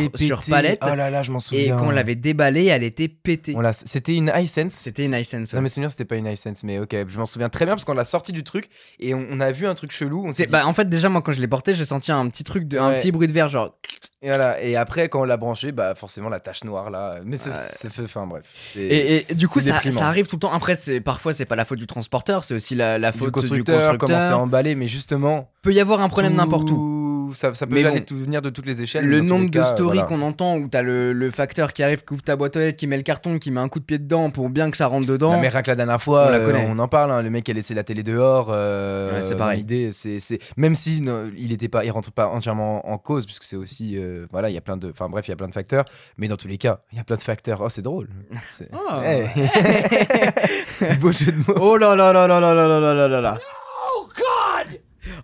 palette. 0.50 0.80
Oh 0.84 0.94
là 0.96 1.10
là, 1.10 1.24
je 1.24 1.32
m'en 1.32 1.38
et 1.38 1.42
souviens. 1.42 1.78
quand 1.78 1.88
on 1.88 1.92
l'avait 1.92 2.16
déballée, 2.16 2.66
elle 2.66 2.84
était 2.84 3.08
pétée. 3.08 3.54
On 3.56 3.62
l'a- 3.62 3.74
C'était 3.74 4.16
une 4.16 4.32
iSense. 4.36 4.74
C'était 4.74 5.06
une 5.06 5.13
iSense. 5.13 5.54
Non, 5.54 5.58
ouais. 5.60 5.63
mais 5.63 5.70
souvenir, 5.70 5.90
c'était 5.92 6.06
pas 6.06 6.16
une 6.18 6.28
iSense, 6.28 6.63
mais 6.63 6.80
ok, 6.80 6.96
je 7.08 7.18
m'en 7.18 7.26
souviens 7.26 7.50
très 7.50 7.66
bien 7.66 7.76
parce 7.76 7.86
qu'on 7.86 7.94
l'a 7.94 8.04
sorti 8.04 8.32
du 8.32 8.44
truc 8.44 8.70
et 9.00 9.13
on, 9.13 9.26
on 9.32 9.40
a 9.40 9.52
vu 9.52 9.68
un 9.68 9.74
truc 9.74 9.92
chelou. 9.92 10.24
On 10.26 10.30
s'est 10.30 10.34
C'est- 10.34 10.46
dit- 10.48 10.52
bah, 10.52 10.68
en 10.68 10.74
fait, 10.74 10.90
déjà, 10.90 11.08
moi, 11.10 11.22
quand 11.22 11.32
je 11.32 11.40
l'ai 11.40 11.48
porté, 11.48 11.74
j'ai 11.76 11.86
senti 11.86 12.12
un 12.12 12.28
petit 12.30 12.44
truc, 12.44 12.68
de, 12.68 12.78
un 12.78 12.92
petit 12.98 13.12
bruit 13.12 13.28
de 13.28 13.34
verre, 13.34 13.48
genre. 13.50 13.78
Et, 14.21 14.27
voilà. 14.27 14.62
et 14.62 14.75
après, 14.75 15.10
quand 15.10 15.21
on 15.21 15.23
l'a 15.25 15.38
branché, 15.38 15.71
bah 15.71 15.93
forcément 15.95 16.30
la 16.30 16.39
tache 16.39 16.63
noire 16.63 16.89
là. 16.89 17.19
Mais 17.23 17.38
c'est 17.38 17.91
fait, 17.91 18.03
enfin 18.03 18.25
bref. 18.25 18.43
Et, 18.75 19.25
et 19.32 19.36
du 19.36 19.47
coup, 19.47 19.62
ça, 19.62 19.75
arrive 20.01 20.27
tout 20.27 20.38
le 20.38 20.39
temps. 20.39 20.51
Après, 20.51 20.75
c'est 20.75 21.01
parfois, 21.01 21.34
c'est 21.34 21.45
pas 21.45 21.56
la 21.56 21.65
faute 21.65 21.80
du 21.80 21.88
transporteur, 21.88 22.43
c'est 22.43 22.53
aussi 22.56 22.75
la, 22.75 22.97
la 22.97 23.12
du 23.12 23.19
faute 23.19 23.32
constructeur, 23.32 23.91
du 23.93 23.97
comment 23.97 24.13
c'est 24.13 24.17
constructeur. 24.19 24.39
emballé, 24.39 24.75
mais 24.75 24.88
justement. 24.88 25.51
Peut 25.62 25.73
y 25.73 25.80
avoir 25.80 26.01
un 26.01 26.10
problème 26.10 26.32
tout- 26.34 26.38
n'importe 26.38 26.69
où. 26.71 27.07
Ça, 27.34 27.54
ça 27.54 27.68
peut 27.68 27.76
Mais 27.76 27.86
aller 27.86 28.00
bon. 28.00 28.06
tout 28.06 28.18
venir 28.18 28.42
de 28.42 28.50
toutes 28.50 28.66
les 28.66 28.82
échelles. 28.82 29.06
Le 29.06 29.22
nombre 29.22 29.50
de 29.50 29.62
stories 29.63 29.98
voilà. 30.00 30.04
qu'on 30.04 30.22
entend 30.22 30.58
où 30.58 30.68
t'as 30.68 30.82
le, 30.82 31.13
le 31.13 31.32
facteur 31.32 31.74
qui 31.74 31.84
arrive, 31.84 32.04
qui 32.04 32.13
ouvre 32.13 32.22
ta 32.24 32.36
boîte 32.36 32.56
aux 32.56 32.60
lettres, 32.60 32.78
qui 32.78 32.88
met 32.88 32.98
le 32.98 33.04
carton, 33.04 33.40
qui 33.40 33.52
met 33.52 33.60
un 33.62 33.70
coup 33.70 33.80
de 33.80 33.86
pied 33.86 33.98
dedans 34.00 34.30
pour 34.30 34.50
bien 34.50 34.70
que 34.72 34.78
ça 34.78 34.88
rentre 34.88 35.08
dedans. 35.08 35.32
Non, 35.34 35.40
mais 35.42 35.50
rien 35.50 35.62
que 35.62 35.70
la 35.70 35.76
dernière 35.76 36.02
fois, 36.02 36.28
On 36.28 36.32
la 36.32 36.38
euh, 36.38 36.54
on 36.68 36.80
en 36.80 36.88
parle. 36.88 37.12
hein, 37.12 37.22
le 37.22 37.30
mec 37.30 37.44
qui 37.44 37.52
a 37.52 37.54
laissé 37.54 37.74
la 37.74 37.84
télé 37.84 38.04
dehors. 38.04 38.48
euh, 38.52 39.13
Ouais, 39.16 39.22
c'est 39.24 39.36
pareil. 39.38 39.58
L'idée, 39.60 39.92
c'est, 39.92 40.20
c'est- 40.20 40.40
même 40.58 40.76
si 40.76 41.02
non, 41.02 41.30
il 41.38 41.52
était 41.52 41.68
pas, 41.70 41.86
il 41.86 41.92
rentre 41.92 42.12
pas 42.12 42.28
entièrement 42.28 42.88
en 42.90 42.98
cause, 42.98 43.26
puisque 43.26 43.44
c'est 43.44 43.56
aussi, 43.56 43.98
euh, 43.98 44.26
voilà, 44.32 44.50
il 44.50 44.54
y 44.54 44.58
a 44.58 44.62
plein 44.62 44.78
de, 44.78 44.90
enfin 44.90 45.10
bref, 45.10 45.28
il 45.28 45.32
y 45.32 45.34
a 45.34 45.38
plein 45.38 45.48
de 45.48 45.54
facteurs. 45.54 45.86
Mais 46.18 46.28
dans 46.28 46.38
tous 46.38 46.48
les 46.48 46.58
cas, 46.58 46.80
il 46.92 46.98
y 46.98 47.02
a 47.02 47.04
plein 47.04 47.16
de 47.18 47.22
facteurs. 47.22 47.62
Oh, 47.62 47.70
c'est 47.70 47.82
drôle. 47.82 48.08
C'est- 48.50 48.70
Oh. 48.74 49.02
Hey. 49.02 49.28
Beau 51.02 51.12
jeu 51.12 51.32
de 51.32 51.38
mots. 51.38 51.58
Oh 51.60 51.78
là 51.78 51.96
là 51.96 52.13
là 52.13 52.28
là 52.28 52.40
là 52.40 52.54
là 52.54 52.68
là 52.80 52.94
là 52.94 53.08
là 53.08 53.22
là! 53.22 53.38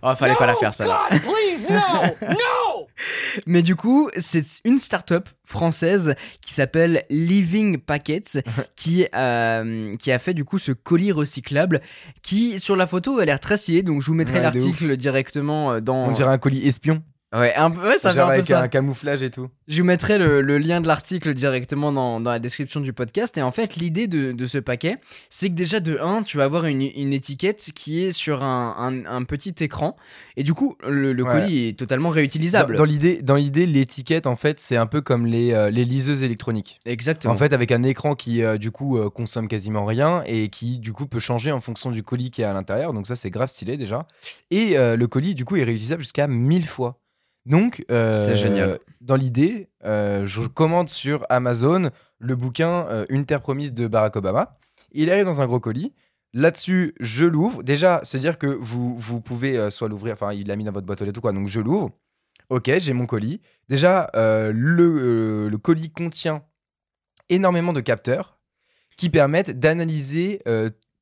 Oh, 0.06 0.14
fallait 0.16 0.34
pas 0.34 0.46
la 0.46 0.54
faire 0.54 0.74
ça. 0.74 0.84
God, 0.84 1.20
please, 1.20 1.66
no! 1.72 2.28
No! 2.28 2.88
Mais 3.46 3.62
du 3.62 3.74
coup, 3.74 4.10
c'est 4.18 4.44
une 4.64 4.78
start-up 4.78 5.28
française 5.44 6.14
qui 6.42 6.52
s'appelle 6.52 7.04
Living 7.08 7.78
Packets 7.78 8.42
qui, 8.76 9.06
euh, 9.14 9.96
qui 9.96 10.12
a 10.12 10.18
fait 10.18 10.34
du 10.34 10.44
coup 10.44 10.58
ce 10.58 10.72
colis 10.72 11.10
recyclable 11.10 11.80
qui, 12.22 12.60
sur 12.60 12.76
la 12.76 12.86
photo, 12.86 13.18
a 13.18 13.24
l'air 13.24 13.40
très 13.40 13.56
stylé. 13.56 13.82
Donc 13.82 14.02
je 14.02 14.08
vous 14.08 14.14
mettrai 14.14 14.34
Ouais, 14.34 14.42
l'article 14.42 14.96
directement 14.98 15.72
euh, 15.72 15.80
dans. 15.80 16.08
On 16.08 16.12
dirait 16.12 16.32
un 16.32 16.38
colis 16.38 16.68
espion. 16.68 17.02
Ouais, 17.34 17.52
un 17.56 17.70
peu, 17.70 17.80
ouais, 17.88 17.98
ça 17.98 18.10
fait 18.10 18.16
genre 18.16 18.26
un 18.26 18.28
peu 18.28 18.34
avec 18.34 18.46
ça. 18.46 18.60
un 18.60 18.68
camouflage 18.68 19.22
et 19.22 19.30
tout. 19.30 19.48
Je 19.66 19.80
vous 19.82 19.86
mettrai 19.86 20.18
le, 20.18 20.40
le 20.40 20.58
lien 20.58 20.80
de 20.80 20.86
l'article 20.86 21.34
directement 21.34 21.90
dans, 21.92 22.20
dans 22.20 22.30
la 22.30 22.38
description 22.38 22.80
du 22.80 22.92
podcast. 22.92 23.36
Et 23.36 23.42
en 23.42 23.50
fait, 23.50 23.74
l'idée 23.76 24.06
de, 24.06 24.32
de 24.32 24.46
ce 24.46 24.58
paquet, 24.58 24.98
c'est 25.30 25.48
que 25.48 25.54
déjà 25.54 25.80
de 25.80 25.98
1, 26.00 26.22
tu 26.22 26.36
vas 26.36 26.44
avoir 26.44 26.66
une, 26.66 26.82
une 26.82 27.12
étiquette 27.12 27.70
qui 27.74 28.02
est 28.04 28.12
sur 28.12 28.44
un, 28.44 28.76
un- 28.78 29.06
un 29.06 29.24
petit 29.24 29.54
écran. 29.60 29.96
Et 30.36 30.44
du 30.44 30.54
coup, 30.54 30.76
le, 30.86 31.12
le 31.12 31.22
Ouais. 31.24 31.32
colis 31.40 31.68
est 31.68 31.78
totalement 31.78 32.10
réutilisable. 32.10 32.76
dans 32.76 32.84
l'idée, 32.84 33.20
dans 33.22 33.36
l'idée, 33.36 33.66
l'étiquette 33.66 34.26
en 34.26 34.36
fait, 34.36 34.60
c'est 34.60 34.76
un 34.76 34.86
peu 34.86 35.00
comme 35.00 35.26
les, 35.26 35.52
euh, 35.54 35.70
les 35.70 35.84
liseuses 35.84 36.22
électroniques. 36.22 36.78
Exactement. 36.86 37.34
En 37.34 37.36
fait, 37.36 37.52
avec 37.52 37.72
un 37.72 37.82
écran 37.82 38.14
qui 38.14 38.42
euh, 38.42 38.58
du 38.58 38.70
coup 38.70 38.96
euh, 38.98 39.10
consomme 39.10 39.48
quasiment 39.48 39.84
rien 39.86 40.22
et 40.26 40.48
qui 40.50 40.78
du 40.78 40.92
coup 40.92 41.06
peut 41.06 41.18
changer 41.20 41.50
en 41.50 41.60
fonction 41.60 41.90
du 41.90 42.02
colis 42.02 42.30
qui 42.30 42.42
est 42.42 42.44
à 42.44 42.52
l'intérieur. 42.52 42.92
Donc 42.92 43.06
ça, 43.06 43.16
c'est 43.16 43.30
grave 43.30 43.48
stylé 43.48 43.76
déjà. 43.76 44.06
Et 44.50 44.76
le 44.76 45.06
colis 45.06 45.34
du 45.34 45.44
coup 45.44 45.56
est 45.56 45.64
réutilisable 45.64 46.02
jusqu'à 46.02 46.26
1000 46.28 46.66
fois. 46.66 47.00
Donc 47.46 47.84
euh, 47.90 48.26
C'est 48.26 48.36
génial. 48.36 48.78
Dans 49.00 49.16
l'idée, 49.16 49.68
euh, 49.84 50.24
je 50.26 50.42
commande 50.42 50.88
sur 50.88 51.26
Amazon 51.28 51.90
le 52.18 52.36
bouquin 52.36 52.86
euh, 52.88 53.04
Une 53.08 53.26
terre 53.26 53.42
promise 53.42 53.74
de 53.74 53.86
Barack 53.86 54.16
Obama. 54.16 54.56
Il 54.92 55.10
arrive 55.10 55.24
dans 55.26 55.40
un 55.42 55.46
gros 55.46 55.60
colis. 55.60 55.92
Là-dessus, 56.32 56.94
je 57.00 57.24
l'ouvre. 57.26 57.62
Déjà, 57.62 58.00
c'est-à-dire 58.02 58.38
que 58.38 58.46
vous, 58.46 58.98
vous 58.98 59.20
pouvez 59.20 59.70
soit 59.70 59.88
l'ouvrir, 59.88 60.14
enfin, 60.14 60.32
il 60.32 60.48
l'a 60.48 60.56
mis 60.56 60.64
dans 60.64 60.72
votre 60.72 60.86
boîte 60.86 61.00
aux 61.02 61.04
lettres 61.04 61.18
ou 61.18 61.20
quoi, 61.20 61.32
donc 61.32 61.48
je 61.48 61.60
l'ouvre. 61.60 61.90
Ok, 62.50 62.70
j'ai 62.78 62.92
mon 62.92 63.06
colis. 63.06 63.40
Déjà, 63.68 64.10
le, 64.14 65.48
le 65.48 65.58
colis 65.58 65.90
contient 65.90 66.42
énormément 67.28 67.72
de 67.72 67.80
capteurs 67.80 68.38
qui 68.96 69.10
permettent 69.10 69.58
d'analyser 69.60 70.42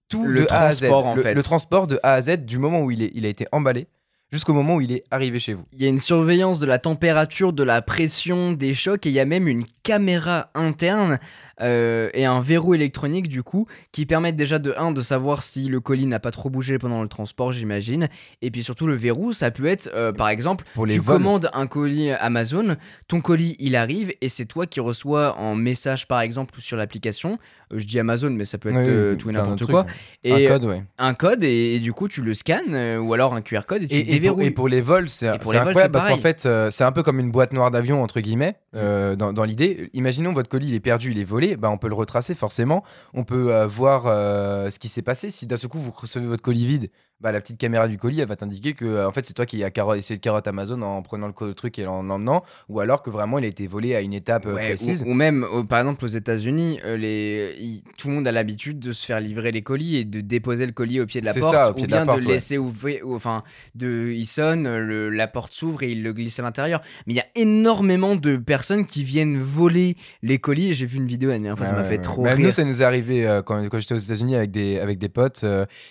tout 0.09 0.25
Le 0.27 0.43
de 0.43 0.47
A 0.51 0.67
à 0.67 0.73
Z. 0.75 0.81
transport, 0.81 1.07
en 1.07 1.15
le, 1.15 1.23
fait. 1.23 1.35
le 1.35 1.43
transport 1.43 1.87
de 1.87 1.99
A 2.03 2.13
à 2.15 2.21
Z 2.21 2.45
du 2.45 2.59
moment 2.59 2.83
où 2.83 2.91
il, 2.91 3.03
est, 3.03 3.11
il 3.15 3.25
a 3.25 3.29
été 3.29 3.47
emballé 3.53 3.87
jusqu'au 4.33 4.55
moment 4.55 4.77
où 4.77 4.81
il 4.81 4.91
est 4.93 5.05
arrivé 5.11 5.39
chez 5.39 5.55
vous. 5.55 5.65
Il 5.75 5.83
y 5.83 5.87
a 5.87 5.89
une 5.89 5.99
surveillance 5.99 6.59
de 6.59 6.67
la 6.67 6.79
température, 6.79 7.53
de 7.53 7.63
la 7.63 7.83
pression, 7.83 8.53
des 8.53 8.75
chocs 8.75 9.05
et 9.07 9.11
il 9.11 9.15
y 9.15 9.21
a 9.21 9.27
même 9.27 9.47
une 9.47 9.65
caméra 9.83 10.51
interne 10.55 11.19
euh, 11.61 12.09
et 12.15 12.25
un 12.25 12.41
verrou 12.41 12.75
électronique 12.75 13.29
du 13.29 13.43
coup 13.43 13.67
qui 13.93 14.07
permettent 14.07 14.37
déjà 14.37 14.59
de 14.59 14.75
1 14.77 14.93
de 14.93 15.03
savoir 15.03 15.43
si 15.43 15.69
le 15.69 15.81
colis 15.81 16.07
n'a 16.07 16.19
pas 16.19 16.31
trop 16.31 16.49
bougé 16.51 16.79
pendant 16.79 17.03
le 17.03 17.09
transport 17.09 17.53
j'imagine 17.53 18.09
et 18.41 18.51
puis 18.51 18.65
surtout 18.65 18.87
le 18.87 18.95
verrou 18.95 19.33
ça 19.33 19.51
peut 19.51 19.67
être 19.67 19.91
euh, 19.95 20.13
par 20.13 20.29
exemple 20.31 20.65
Pour 20.75 20.87
les 20.87 20.95
tu 20.95 21.01
vols. 21.01 21.17
commandes 21.19 21.51
un 21.53 21.67
colis 21.67 22.11
Amazon 22.11 22.77
ton 23.07 23.21
colis 23.21 23.57
il 23.59 23.77
arrive 23.77 24.15
et 24.21 24.29
c'est 24.29 24.47
toi 24.47 24.67
qui 24.67 24.81
reçois 24.81 25.37
en 25.39 25.55
message 25.55 26.09
par 26.09 26.21
exemple 26.21 26.59
sur 26.59 26.77
l'application 26.77 27.39
je 27.75 27.85
dis 27.85 27.99
Amazon 27.99 28.31
mais 28.31 28.45
ça 28.45 28.59
peut 28.59 28.69
être 28.69 28.77
Oui, 28.77 28.85
euh, 28.89 29.17
tout 29.17 29.31
et 29.31 29.33
n'importe 29.33 29.67
quoi 29.67 29.87
et 30.25 30.47
un 30.47 30.49
code, 30.49 30.65
ouais. 30.65 30.85
un 30.99 31.15
code 31.15 31.45
et, 31.45 31.75
et 31.75 31.81
du 31.81 31.93
coup 31.93 32.09
tu 32.09 32.23
le 32.23 32.35
scannes 32.35 32.75
euh, 32.75 32.99
ou 32.99 33.15
alors 33.15 33.35
un 33.35 33.43
QR 33.43 33.63
code 33.67 33.83
et 33.83 33.89
tu 33.89 33.95
Et, 33.95 33.99
le 33.99 34.03
et, 34.03 34.05
pour, 34.05 34.15
déverrouilles 34.15 34.47
et 34.47 34.51
pour 34.51 34.69
les 34.69 34.81
vols, 34.81 35.09
c'est 35.09 35.27
vols, 35.27 35.37
incroyable 35.37 35.93
parce 35.93 36.07
qu'en 36.07 36.19
fait, 36.19 36.47
euh, 36.47 36.71
c'est 36.71 36.85
un 36.85 36.93
peu 36.93 37.03
comme 37.03 37.19
une 37.21 37.31
boîte 37.31 37.53
noire 37.53 37.71
d'avion, 37.71 38.03
entre 38.03 38.21
guillemets, 38.21 38.57
euh, 38.75 39.17
dans, 39.17 39.33
dans 39.33 39.45
l'idée. 39.45 39.91
Imaginons 39.93 40.33
votre 40.33 40.49
colis, 40.49 40.69
il 40.69 40.75
est 40.75 40.81
perdu, 40.81 41.13
il 41.13 41.19
est 41.19 41.25
volé, 41.25 41.57
bah, 41.57 41.71
on 41.71 41.79
peut 41.79 41.89
le 41.89 41.95
retracer 41.95 42.35
forcément. 42.35 42.85
On 43.15 43.25
peut 43.25 43.65
voir 43.65 44.05
ce 44.05 44.79
qui 44.79 44.89
s'est 44.89 45.03
passé. 45.03 45.31
Si 45.31 45.47
d'un 45.47 45.57
seul 45.57 45.71
coup, 45.71 45.79
vous 45.79 45.91
recevez 45.91 46.27
votre 46.27 46.43
colis 46.43 46.67
vide, 46.67 46.91
bah, 47.23 47.31
la 47.33 47.41
petite 47.41 47.59
caméra 47.59 47.87
du 47.89 47.99
colis, 47.99 48.21
elle 48.21 48.29
va 48.29 48.37
t'indiquer 48.37 48.73
que 48.75 48.85
euh, 48.85 49.09
en 49.09 49.13
fait, 49.13 49.25
c'est 49.25 49.33
toi 49.35 49.47
qui 49.47 49.63
as 49.63 49.71
essayé 49.97 50.17
de 50.19 50.23
carotte 50.23 50.47
Amazon 50.49 50.83
en 50.83 51.03
prenant 51.03 51.29
le, 51.29 51.55
truc 51.55 51.79
et 51.79 51.87
en 51.87 52.03
l'emmenant, 52.03 52.43
ou 52.69 52.81
alors 52.81 53.03
que 53.03 53.11
vraiment, 53.11 53.39
il 53.39 53.45
a 53.45 53.49
été 53.49 53.67
volé 53.67 53.95
à 53.95 54.01
une 54.01 54.13
étape 54.13 54.47
euh, 54.47 54.55
Ouais, 54.55 54.75
précise. 54.75 55.05
ou, 55.07 55.11
ou 55.11 55.15
même, 55.15 55.45
euh, 55.45 55.63
par 55.63 55.79
exemple, 55.79 56.05
aux 56.05 56.09
États-Unis, 56.09 56.81
euh, 56.85 56.97
les, 56.97 57.83
tout 57.97 58.09
le 58.09 58.15
monde 58.15 58.27
a 58.27 58.33
l'habitude 58.33 58.81
de 58.81 58.93
se 58.93 59.07
faire 59.07 59.21
livrer 59.21 59.53
les 59.53 59.63
colis 59.63 59.97
et 59.97 60.05
de 60.05 60.21
déposer 60.21 60.67
le 60.67 60.73
colis 60.73 61.01
au 61.01 61.07
pied 61.07 61.21
de 61.21 61.27
la 61.27 61.35
porte, 61.35 61.53
ça, 61.55 61.71
au 61.71 61.75
pied 61.75 61.85
ou 61.85 61.87
de 61.87 61.91
la 61.93 61.99
bien 61.99 62.07
porte, 62.07 62.21
de 62.23 62.27
ouais. 62.27 62.33
laisser 62.35 62.59
ouvrir, 62.59 63.07
ou, 63.07 63.15
enfin, 63.15 63.45
de, 63.77 64.11
il 64.13 64.27
sonne, 64.27 64.65
le- 64.79 65.09
la 65.11 65.29
porte 65.29 65.53
s'ouvre 65.53 65.83
et 65.85 65.93
il 65.93 66.03
le 66.03 66.13
glisse 66.13 66.39
à 66.41 66.43
l'intérieur. 66.43 66.83
Mais 67.07 67.13
il 67.15 67.17
y 67.17 67.21
a 67.21 67.27
énormément 67.37 68.17
de 68.17 68.37
personnes 68.37 68.85
qui 68.87 69.05
viennent 69.05 69.39
voler 69.41 69.97
les 70.23 70.39
colis. 70.39 70.75
J'ai 70.75 70.87
vu 70.87 70.97
une 70.99 71.07
vidéo 71.07 71.29
la 71.31 71.37
dernière 71.39 71.57
fois, 71.57 71.67
ça 71.67 71.73
m'a 71.73 71.85
fait 71.85 71.99
trop 71.99 72.23
Même 72.23 72.37
rire. 72.39 72.47
nous, 72.47 72.51
ça 72.53 72.65
nous 72.65 72.83
est 72.83 72.85
arrivé 72.85 73.27
euh, 73.27 73.43
quand, 73.43 73.63
quand 73.69 73.79
j'étais 73.79 73.95
aux 73.95 73.99
États-Unis 73.99 74.35
avec 74.35 74.51
des, 74.51 74.79
avec 74.81 74.99
des 74.99 75.09
potes. 75.09 75.45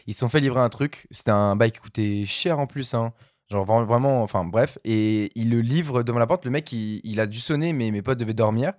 ils 0.08 0.14
se 0.14 0.20
sont 0.20 0.30
fait 0.30 0.40
livrer 0.42 0.60
un 0.60 0.70
truc. 0.70 1.08
C'était 1.22 1.32
un 1.32 1.56
bail 1.56 1.72
qui 1.72 1.80
coûtait 1.80 2.26
cher 2.26 2.58
en 2.58 2.66
plus. 2.66 2.96
hein. 2.96 3.14
Genre 3.52 3.64
vra- 3.64 3.86
vraiment, 3.86 4.24
enfin 4.24 4.44
bref. 4.44 4.80
Et 4.84 5.30
il 5.36 5.52
le 5.52 5.62
livre 5.62 6.02
devant 6.02 6.18
la 6.18 6.26
porte. 6.26 6.46
Le 6.46 6.52
mec, 6.52 6.72
il 6.72 7.20
a 7.20 7.28
dû 7.28 7.40
sonner, 7.40 7.74
mais 7.74 7.92
mes 7.92 8.02
potes 8.02 8.18
devaient 8.18 8.34
dormir. 8.34 8.74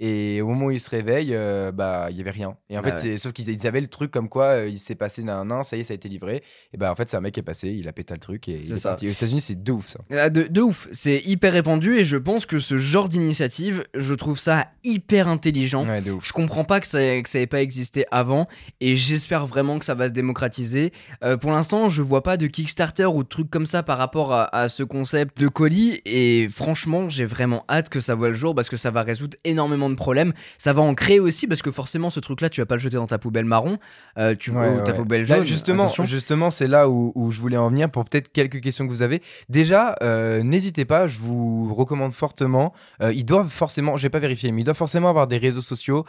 Et 0.00 0.40
au 0.42 0.48
moment 0.48 0.66
où 0.66 0.70
il 0.72 0.80
se 0.80 0.90
réveille, 0.90 1.32
euh, 1.32 1.70
bah 1.70 2.08
il 2.10 2.16
y 2.16 2.20
avait 2.20 2.30
rien. 2.32 2.56
Et 2.68 2.76
en 2.76 2.80
Ah 2.84 2.98
fait, 2.98 3.08
ouais. 3.10 3.18
sauf 3.18 3.32
qu'ils 3.32 3.48
ils 3.50 3.66
avaient 3.68 3.80
le 3.80 3.86
truc 3.86 4.10
comme 4.10 4.28
quoi 4.28 4.46
euh, 4.46 4.68
il 4.68 4.80
s'est 4.80 4.96
passé 4.96 5.22
d'un 5.22 5.48
an, 5.52 5.62
ça 5.62 5.76
y 5.76 5.80
est, 5.80 5.84
ça 5.84 5.92
a 5.92 5.94
été 5.94 6.08
livré. 6.08 6.42
Et 6.72 6.76
bah 6.76 6.90
en 6.90 6.94
fait, 6.96 7.08
c'est 7.08 7.16
un 7.16 7.20
mec 7.20 7.34
qui 7.34 7.40
est 7.40 7.44
passé, 7.44 7.68
il 7.70 7.86
a 7.86 7.92
pété 7.92 8.12
le 8.14 8.18
truc 8.20 8.48
et 8.48 8.60
il 8.64 8.72
est. 8.72 8.86
Aux 8.86 8.96
États-Unis, 9.12 9.40
c'est 9.40 9.62
de 9.62 9.70
ouf 9.72 9.86
ça. 9.86 10.00
Ah, 10.10 10.28
De, 10.28 10.42
de 10.44 10.60
ouf, 10.60 10.88
c'est 10.90 11.22
hyper 11.24 11.52
répandu 11.52 11.98
et 11.98 12.04
je 12.04 12.16
pense 12.16 12.46
que 12.46 12.58
ce 12.58 12.78
genre 12.78 13.08
d'initiative, 13.08 13.84
je 13.94 14.14
trouve 14.14 14.38
ça 14.40 14.66
hyper 14.82 15.28
intelligent. 15.28 15.86
Ouais, 15.86 16.00
de 16.00 16.10
ouf. 16.12 16.26
Je 16.26 16.32
comprends 16.32 16.64
pas 16.64 16.80
que 16.80 16.86
ça, 16.88 16.98
que 17.22 17.28
ça 17.28 17.38
ait 17.38 17.46
pas 17.46 17.62
existé 17.62 18.04
avant 18.10 18.48
et 18.80 18.96
j'espère 18.96 19.46
vraiment 19.46 19.78
que 19.78 19.84
ça 19.84 19.94
va 19.94 20.08
se 20.08 20.12
démocratiser. 20.12 20.92
Euh, 21.22 21.36
pour 21.36 21.52
l'instant, 21.52 21.88
je 21.88 22.02
vois 22.02 22.22
pas 22.24 22.36
de 22.36 22.46
Kickstarter 22.48 23.06
ou 23.06 23.22
de 23.22 23.28
trucs 23.28 23.50
comme 23.50 23.66
ça 23.66 23.82
par 23.84 23.98
rapport 23.98 24.32
à, 24.32 24.44
à 24.56 24.68
ce 24.68 24.82
concept 24.82 25.38
de 25.40 25.46
colis 25.48 26.00
et 26.06 26.48
franchement, 26.50 27.08
j'ai 27.08 27.24
vraiment 27.24 27.64
hâte 27.68 27.88
que 27.88 28.00
ça 28.00 28.14
voit 28.16 28.28
le 28.28 28.34
jour 28.34 28.54
parce 28.54 28.68
que 28.68 28.76
ça 28.76 28.90
va 28.90 29.02
résoudre 29.02 29.36
énormément 29.44 29.81
de 29.90 29.94
problèmes. 29.94 30.32
Ça 30.58 30.72
va 30.72 30.82
en 30.82 30.94
créer 30.94 31.20
aussi 31.20 31.46
parce 31.46 31.62
que 31.62 31.70
forcément, 31.70 32.10
ce 32.10 32.20
truc-là, 32.20 32.48
tu 32.50 32.60
vas 32.60 32.66
pas 32.66 32.74
le 32.76 32.80
jeter 32.80 32.96
dans 32.96 33.06
ta 33.06 33.18
poubelle 33.18 33.44
marron, 33.44 33.78
euh, 34.18 34.34
tu 34.38 34.50
vois, 34.50 34.68
Ouais, 34.70 34.84
ta 34.84 34.92
poubelle 34.92 35.26
Là, 35.26 35.36
jaune. 35.36 35.44
justement, 35.44 35.84
attention. 35.84 36.04
justement, 36.04 36.50
c'est 36.50 36.68
là 36.68 36.88
où, 36.88 37.12
où 37.14 37.30
je 37.32 37.40
voulais 37.40 37.56
en 37.56 37.68
venir 37.68 37.90
pour 37.90 38.04
peut-être 38.04 38.32
quelques 38.32 38.60
questions 38.60 38.84
que 38.86 38.90
vous 38.90 39.02
avez. 39.02 39.22
Déjà, 39.48 39.96
euh, 40.02 40.42
n'hésitez 40.42 40.84
pas, 40.84 41.06
je 41.06 41.18
vous 41.20 41.74
recommande 41.74 42.12
fortement. 42.12 42.72
euh, 43.02 43.12
ils 43.12 43.24
doivent 43.24 43.48
forcément, 43.50 43.96
j'ai 43.96 44.08
pas 44.10 44.18
vérifié, 44.18 44.52
mais 44.52 44.62
ils 44.62 44.64
doivent 44.64 44.76
forcément 44.76 45.08
avoir 45.08 45.26
des 45.26 45.38
réseaux 45.38 45.60
sociaux. 45.62 46.04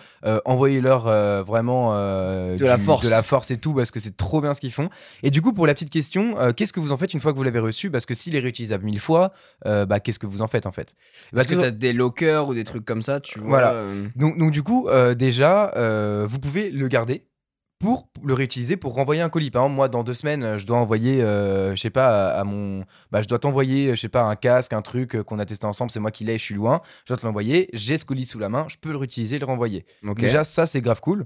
Envoyez-leur 0.46 1.44
vraiment 1.44 1.92
De 1.94 2.64
la 2.66 2.78
force. 2.78 3.04
de 3.04 3.10
la 3.10 3.24
force 3.24 3.52
et 3.52 3.58
tout 3.58 3.74
parce 3.74 3.92
que 3.92 4.00
c'est 4.00 4.16
trop 4.18 4.42
bien 4.42 4.54
ce 4.54 4.62
qu'ils 4.62 4.72
font. 4.72 4.90
Et 5.24 5.32
du 5.32 5.42
coup, 5.42 5.54
pour 5.54 5.68
la 5.68 5.74
petite 5.74 5.90
question, 5.90 6.36
qu'est-ce 6.56 6.74
que 6.74 6.80
vous 6.80 6.92
en 6.92 6.98
faites 6.98 7.14
une 7.14 7.20
fois 7.20 7.32
que 7.32 7.38
vous 7.38 7.44
l'avez 7.44 7.60
reçu? 7.60 7.90
Parce 7.90 8.06
que 8.06 8.14
s'il 8.14 8.36
est 8.36 8.40
réutilisable 8.40 8.84
mille 8.86 9.00
fois, 9.00 9.32
bah 9.66 10.00
qu'est-ce 10.00 10.20
que 10.20 10.28
vous 10.28 10.42
en 10.42 10.48
faites 10.48 10.66
en 10.66 10.72
fait? 10.72 10.96
Bah, 11.32 11.38
Parce 11.38 11.48
que 11.48 11.56
tout- 11.56 11.62
t'as 11.62 11.72
des 11.72 11.94
lockers 11.94 12.48
ou 12.48 12.54
des 12.54 12.64
trucs 12.64 12.86
comme 12.86 13.02
ça, 13.04 13.20
tu 13.20 13.40
vois. 13.40 13.50
Voilà. 13.50 13.63
Euh, 13.72 14.08
donc, 14.16 14.38
donc 14.38 14.52
du 14.52 14.62
coup, 14.64 14.88
euh, 14.90 15.14
déjà, 15.16 15.72
euh, 15.76 16.26
vous 16.28 16.40
pouvez 16.40 16.70
le 16.72 16.88
garder 16.88 17.28
pour 17.80 18.08
le 18.24 18.34
réutiliser 18.34 18.78
pour 18.78 18.94
renvoyer 18.94 19.22
un 19.22 19.30
colis. 19.30 19.52
Par 19.52 19.64
exemple, 19.64 19.76
moi, 19.76 19.90
dans 19.90 20.04
deux 20.04 20.14
semaines, 20.14 20.58
je 20.58 20.66
dois 20.66 20.78
envoyer, 20.78 21.20
je 21.20 21.76
sais 21.76 21.90
pas, 21.90 22.30
à, 22.34 22.40
à 22.40 22.44
mon, 22.46 22.84
bah, 23.12 23.22
je 23.22 23.28
dois 23.28 23.40
t'envoyer, 23.40 23.94
je 23.96 24.00
sais 24.02 24.10
pas, 24.10 24.24
un 24.24 24.36
casque, 24.36 24.72
un 24.74 24.82
truc 24.82 25.22
qu'on 25.24 25.38
a 25.40 25.46
testé 25.46 25.66
ensemble. 25.66 25.92
C'est 25.92 26.00
moi 26.00 26.12
qui 26.12 26.24
l'ai, 26.24 26.38
je 26.38 26.44
suis 26.44 26.56
loin. 26.56 26.82
Je 27.06 27.10
dois 27.14 27.18
te 27.18 27.26
l'envoyer. 27.26 27.70
J'ai 27.74 27.98
ce 27.98 28.06
colis 28.06 28.26
sous 28.26 28.40
la 28.40 28.48
main, 28.50 28.66
je 28.70 28.78
peux 28.80 28.92
le 28.92 28.98
réutiliser, 28.98 29.38
le 29.38 29.46
renvoyer. 29.46 29.86
ok. 30.08 30.18
Déjà, 30.20 30.44
ça, 30.46 30.66
c'est 30.66 30.80
grave 30.82 31.02
cool. 31.02 31.26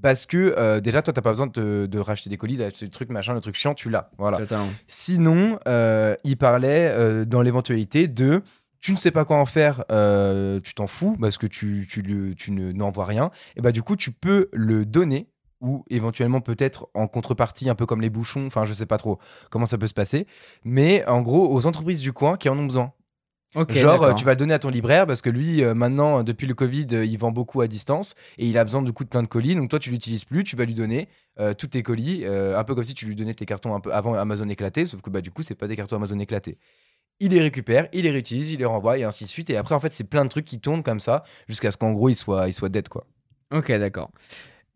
Parce 0.00 0.26
que 0.26 0.54
euh, 0.56 0.78
déjà, 0.78 1.02
toi, 1.02 1.12
t'as 1.12 1.22
pas 1.22 1.30
besoin 1.30 1.48
de, 1.48 1.52
te- 1.52 1.86
de 1.86 1.98
racheter 1.98 2.30
des 2.30 2.36
colis, 2.36 2.56
d'acheter 2.56 2.84
des 2.86 2.90
trucs, 2.92 3.08
machin, 3.10 3.34
le 3.34 3.40
truc 3.40 3.56
chiant, 3.56 3.74
tu 3.74 3.90
l'as. 3.90 4.12
Voilà. 4.16 4.38
Totalement. 4.38 4.68
Sinon, 4.86 5.58
euh, 5.66 6.14
il 6.22 6.36
parlait 6.36 6.88
euh, 6.92 7.24
dans 7.24 7.42
l'éventualité 7.42 8.06
de 8.06 8.42
tu 8.80 8.92
ne 8.92 8.96
sais 8.96 9.10
pas 9.10 9.24
quoi 9.24 9.38
en 9.38 9.46
faire, 9.46 9.84
euh, 9.90 10.60
tu 10.60 10.74
t'en 10.74 10.86
fous 10.86 11.16
parce 11.20 11.38
que 11.38 11.46
tu, 11.46 11.86
tu, 11.90 12.02
le- 12.02 12.34
tu 12.34 12.50
ne, 12.52 12.72
n'envoies 12.72 13.04
rien. 13.06 13.30
Et 13.56 13.60
bah 13.60 13.72
du 13.72 13.82
coup, 13.82 13.96
tu 13.96 14.12
peux 14.12 14.48
le 14.52 14.84
donner 14.86 15.28
ou 15.60 15.84
éventuellement 15.90 16.40
peut-être 16.40 16.88
en 16.94 17.08
contrepartie, 17.08 17.68
un 17.68 17.74
peu 17.74 17.84
comme 17.86 18.00
les 18.00 18.10
bouchons, 18.10 18.46
enfin 18.46 18.64
je 18.64 18.72
sais 18.72 18.86
pas 18.86 18.98
trop 18.98 19.18
comment 19.50 19.66
ça 19.66 19.76
peut 19.78 19.88
se 19.88 19.94
passer, 19.94 20.26
mais 20.64 21.04
en 21.06 21.20
gros 21.22 21.52
aux 21.52 21.66
entreprises 21.66 22.00
du 22.00 22.12
coin 22.12 22.36
qui 22.36 22.48
en 22.48 22.56
ont 22.58 22.64
besoin. 22.64 22.92
Genre, 23.80 24.02
euh, 24.04 24.12
tu 24.14 24.24
vas 24.24 24.32
le 24.32 24.36
donner 24.36 24.54
à 24.54 24.58
ton 24.58 24.68
libraire 24.70 25.06
parce 25.06 25.22
que 25.22 25.30
lui, 25.30 25.62
euh, 25.64 25.74
maintenant, 25.74 26.22
depuis 26.22 26.46
le 26.46 26.54
Covid, 26.54 26.86
euh, 26.92 27.04
il 27.04 27.18
vend 27.18 27.32
beaucoup 27.32 27.60
à 27.62 27.66
distance 27.66 28.14
et 28.38 28.46
il 28.46 28.56
a 28.58 28.64
besoin 28.64 28.82
de 28.82 28.90
coup 28.90 29.04
de 29.04 29.08
plein 29.08 29.22
de 29.22 29.26
colis. 29.28 29.54
Donc, 29.56 29.70
toi, 29.70 29.78
tu 29.78 29.90
l'utilises 29.90 30.24
plus, 30.26 30.44
tu 30.44 30.54
vas 30.54 30.64
lui 30.66 30.74
donner 30.74 31.08
euh, 31.40 31.54
tous 31.54 31.68
tes 31.68 31.82
colis, 31.82 32.24
un 32.26 32.62
peu 32.64 32.74
comme 32.74 32.84
si 32.84 32.94
tu 32.94 33.06
lui 33.06 33.16
donnais 33.16 33.34
tes 33.34 33.46
cartons 33.46 33.74
un 33.74 33.80
peu 33.80 33.92
avant 33.92 34.14
Amazon 34.14 34.48
éclaté, 34.48 34.86
sauf 34.86 35.00
que 35.02 35.10
bah, 35.10 35.22
du 35.22 35.30
coup, 35.30 35.42
c'est 35.42 35.54
pas 35.54 35.66
des 35.66 35.76
cartons 35.76 35.96
Amazon 35.96 36.18
éclatés. 36.18 36.58
Il 37.20 37.32
les 37.32 37.40
récupère, 37.40 37.88
il 37.92 38.04
les 38.04 38.10
réutilise, 38.10 38.52
il 38.52 38.58
les 38.58 38.64
renvoie 38.64 38.98
et 38.98 39.04
ainsi 39.04 39.24
de 39.24 39.28
suite. 39.28 39.50
Et 39.50 39.56
après, 39.56 39.74
en 39.74 39.80
fait, 39.80 39.92
c'est 39.92 40.04
plein 40.04 40.24
de 40.24 40.30
trucs 40.30 40.44
qui 40.44 40.60
tournent 40.60 40.82
comme 40.84 41.00
ça 41.00 41.24
jusqu'à 41.48 41.70
ce 41.70 41.76
qu'en 41.76 41.92
gros, 41.92 42.08
il 42.08 42.14
soit, 42.14 42.48
il 42.48 42.54
soit 42.54 42.68
dead, 42.68 42.88
quoi. 42.88 43.06
Ok, 43.52 43.72
d'accord. 43.72 44.10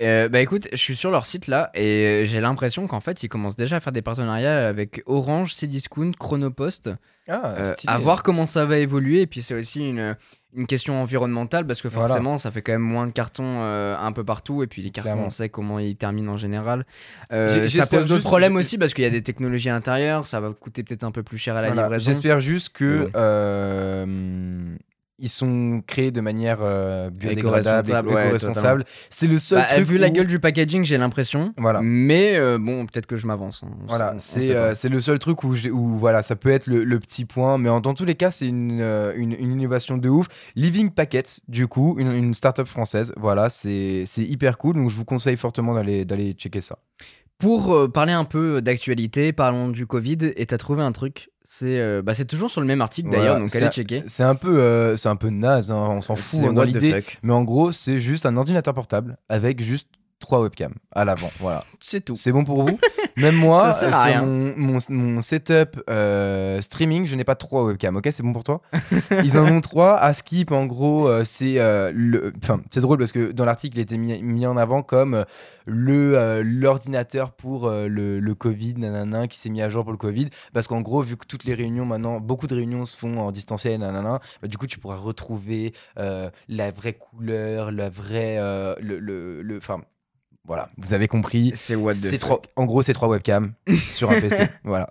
Euh, 0.02 0.28
bah 0.28 0.40
écoute, 0.40 0.66
je 0.72 0.78
suis 0.78 0.96
sur 0.96 1.12
leur 1.12 1.26
site 1.26 1.46
là 1.46 1.70
et 1.74 2.24
j'ai 2.26 2.40
l'impression 2.40 2.88
qu'en 2.88 2.98
fait 2.98 3.22
ils 3.22 3.28
commencent 3.28 3.54
déjà 3.54 3.76
à 3.76 3.80
faire 3.80 3.92
des 3.92 4.02
partenariats 4.02 4.66
avec 4.66 5.00
Orange, 5.06 5.54
Cdiscount, 5.54 6.12
Chronopost. 6.18 6.90
Ah, 7.28 7.54
Euh, 7.58 7.74
à 7.86 7.98
voir 7.98 8.24
comment 8.24 8.46
ça 8.48 8.64
va 8.64 8.78
évoluer. 8.78 9.20
Et 9.20 9.26
puis 9.28 9.42
c'est 9.42 9.54
aussi 9.54 9.88
une, 9.90 10.16
une 10.54 10.66
question 10.66 11.00
environnementale 11.00 11.66
parce 11.66 11.80
que 11.80 11.88
Voilà. 11.88 12.08
forcément 12.08 12.36
ça 12.38 12.50
fait 12.50 12.60
quand 12.62 12.72
même 12.72 12.82
moins 12.82 13.06
de 13.06 13.12
cartons 13.12 13.42
euh, 13.62 13.96
un 13.98 14.12
peu 14.12 14.22
partout. 14.24 14.62
Et 14.62 14.66
puis 14.66 14.82
les 14.82 14.90
cartons, 14.90 15.10
Clairement. 15.10 15.26
on 15.26 15.30
sait 15.30 15.48
comment 15.48 15.78
ils 15.78 15.96
terminent 15.96 16.32
en 16.32 16.36
général. 16.36 16.84
Euh, 17.32 17.48
ça 17.48 17.66
j'espère 17.66 17.88
pose 18.00 18.08
d'autres 18.08 18.14
juste- 18.16 18.26
problèmes 18.26 18.56
aussi 18.56 18.76
parce 18.78 18.92
qu'il 18.94 19.04
y 19.04 19.06
a 19.06 19.10
des 19.10 19.22
technologies 19.22 19.70
à 19.70 19.72
l'intérieur. 19.72 20.26
Ça 20.26 20.40
va 20.40 20.52
coûter 20.52 20.82
peut-être 20.82 21.04
un 21.04 21.10
peu 21.10 21.22
plus 21.22 21.38
cher 21.38 21.56
à 21.56 21.62
la 21.62 21.68
Voilà. 21.68 21.82
livraison. 21.84 22.04
J'espère 22.10 22.40
juste 22.40 22.70
que 22.70 23.08
euh, 23.16 24.76
ils 25.22 25.30
sont 25.30 25.82
créés 25.86 26.10
de 26.10 26.20
manière 26.20 26.58
euh, 26.60 27.08
biodégradable, 27.08 27.88
Éco-responsable, 27.88 28.08
éco- 28.10 28.14
ouais, 28.18 28.86
c'est 29.08 29.26
le 29.28 29.38
seul 29.38 29.58
Bah, 29.60 29.64
truc 29.76 29.86
vu 29.86 29.96
la 29.96 30.10
gueule 30.10 30.26
du 30.26 30.38
packaging, 30.38 30.84
j'ai 30.84 30.98
l'impression. 30.98 31.54
Voilà. 31.56 31.80
Mais 31.82 32.36
euh, 32.36 32.58
bon, 32.58 32.84
peut-être 32.84 33.06
que 33.06 33.16
je 33.16 33.26
m'avance. 33.26 33.62
hein. 33.64 33.70
Voilà, 33.86 34.16
c'est 34.18 34.54
euh, 34.54 34.74
le 34.90 35.00
seul 35.00 35.18
truc 35.18 35.42
où, 35.44 35.54
où 35.54 35.96
voilà, 35.98 36.20
ça 36.22 36.36
peut 36.36 36.50
être 36.50 36.66
le, 36.66 36.84
le 36.84 36.98
petit 36.98 37.24
point, 37.24 37.56
mais 37.56 37.68
en, 37.70 37.80
dans 37.80 37.94
tous 37.94 38.04
les 38.04 38.16
cas, 38.16 38.30
c'est 38.30 38.46
une, 38.48 38.80
euh, 38.82 39.14
une, 39.16 39.32
une 39.32 39.52
innovation 39.52 39.96
de 39.96 40.08
ouf. 40.08 40.26
Living 40.56 40.90
Packets, 40.90 41.40
du 41.48 41.68
coup, 41.68 41.96
une, 41.98 42.12
une 42.12 42.34
start-up 42.34 42.66
française, 42.66 43.14
voilà, 43.16 43.48
c'est 43.48 44.04
hyper 44.18 44.58
cool, 44.58 44.74
donc 44.74 44.90
je 44.90 44.96
vous 44.96 45.04
conseille 45.04 45.36
fortement 45.36 45.74
d'aller 45.74 46.32
checker 46.32 46.60
ça. 46.60 46.78
Pour 47.42 47.74
euh, 47.74 47.88
parler 47.88 48.12
un 48.12 48.24
peu 48.24 48.62
d'actualité, 48.62 49.32
parlons 49.32 49.68
du 49.68 49.86
Covid. 49.86 50.32
Et 50.36 50.46
t'as 50.46 50.58
trouvé 50.58 50.82
un 50.82 50.92
truc. 50.92 51.30
C'est 51.44 51.80
euh, 51.80 52.00
bah, 52.00 52.14
c'est 52.14 52.24
toujours 52.24 52.50
sur 52.50 52.60
le 52.60 52.66
même 52.66 52.80
article 52.80 53.08
Voilà, 53.08 53.24
d'ailleurs, 53.24 53.38
donc 53.40 53.54
allez 53.54 53.66
un- 53.66 53.70
checker. 53.70 54.02
C'est 54.06 54.22
un 54.22 54.36
peu 54.36 54.60
euh, 54.60 54.96
c'est 54.96 55.08
un 55.08 55.16
peu 55.16 55.28
naze, 55.28 55.70
hein, 55.70 55.88
on 55.90 56.00
s'en 56.00 56.16
fout 56.16 56.40
hein, 56.44 56.52
dans 56.52 56.62
l'idée, 56.62 57.04
mais 57.22 57.32
en 57.32 57.42
gros, 57.42 57.72
c'est 57.72 58.00
juste 58.00 58.24
un 58.26 58.36
ordinateur 58.36 58.72
portable 58.72 59.18
avec 59.28 59.60
juste 59.60 59.88
trois 60.22 60.40
webcams 60.40 60.74
à 60.92 61.04
l'avant. 61.04 61.30
Voilà. 61.40 61.64
C'est 61.80 62.02
tout. 62.04 62.14
C'est 62.14 62.32
bon 62.32 62.44
pour 62.44 62.62
vous 62.66 62.78
Même 63.18 63.34
moi, 63.34 63.74
sur 63.74 63.90
mon, 64.22 64.54
mon- 64.56 64.78
mon 64.88 65.20
setup 65.22 65.82
euh, 65.90 66.60
streaming, 66.62 67.04
je 67.06 67.14
n'ai 67.14 67.24
pas 67.24 67.34
trois 67.34 67.62
webcams. 67.64 67.96
Ok, 67.96 68.08
c'est 68.10 68.22
bon 68.22 68.32
pour 68.32 68.42
toi 68.44 68.62
Ils 69.22 69.36
en 69.36 69.46
ont 69.46 69.60
trois. 69.60 69.96
À 69.98 70.14
Skip, 70.14 70.50
en 70.50 70.64
gros, 70.64 71.08
euh, 71.08 71.22
c'est 71.24 71.58
euh, 71.58 71.92
le. 71.94 72.32
Enfin, 72.42 72.62
c'est 72.70 72.80
drôle 72.80 72.96
parce 72.98 73.12
que 73.12 73.30
dans 73.32 73.44
l'article, 73.44 73.76
il 73.76 73.82
était 73.82 73.98
mis, 73.98 74.22
mis 74.22 74.46
en 74.46 74.56
avant 74.56 74.82
comme 74.82 75.24
le 75.66 76.40
l'ordinateur 76.42 77.32
pour 77.32 77.68
le, 77.68 78.18
le 78.20 78.34
Covid, 78.34 78.74
nanana, 78.78 79.28
qui 79.28 79.38
s'est 79.38 79.50
mis 79.50 79.60
à 79.60 79.68
jour 79.68 79.82
pour 79.84 79.92
le 79.92 79.98
Covid. 79.98 80.28
Parce 80.54 80.66
qu'en 80.66 80.80
gros, 80.80 81.02
vu 81.02 81.16
que 81.18 81.26
toutes 81.26 81.44
les 81.44 81.54
réunions 81.54 81.84
maintenant, 81.84 82.18
beaucoup 82.18 82.46
de 82.46 82.54
réunions 82.54 82.84
se 82.86 82.96
font 82.96 83.18
en 83.18 83.30
distanciel, 83.30 83.80
nanana, 83.80 84.20
bah, 84.40 84.48
du 84.48 84.56
coup, 84.56 84.66
tu 84.66 84.78
pourras 84.78 84.96
retrouver 84.96 85.74
la 85.96 86.70
vraie 86.70 86.94
couleur, 86.94 87.70
la 87.72 87.90
vraie. 87.90 88.36
le, 88.80 88.98
le, 88.98 89.42
le- 89.42 89.56
enfin, 89.58 89.82
voilà, 90.44 90.70
vous 90.76 90.92
avez 90.92 91.06
compris. 91.06 91.52
C'est 91.54 91.76
what 91.76 91.92
the 91.94 92.18
trois, 92.18 92.42
en 92.56 92.64
gros, 92.64 92.82
c'est 92.82 92.92
trois 92.92 93.08
webcams 93.08 93.52
sur 93.88 94.10
un 94.10 94.20
PC. 94.20 94.48
Voilà. 94.64 94.88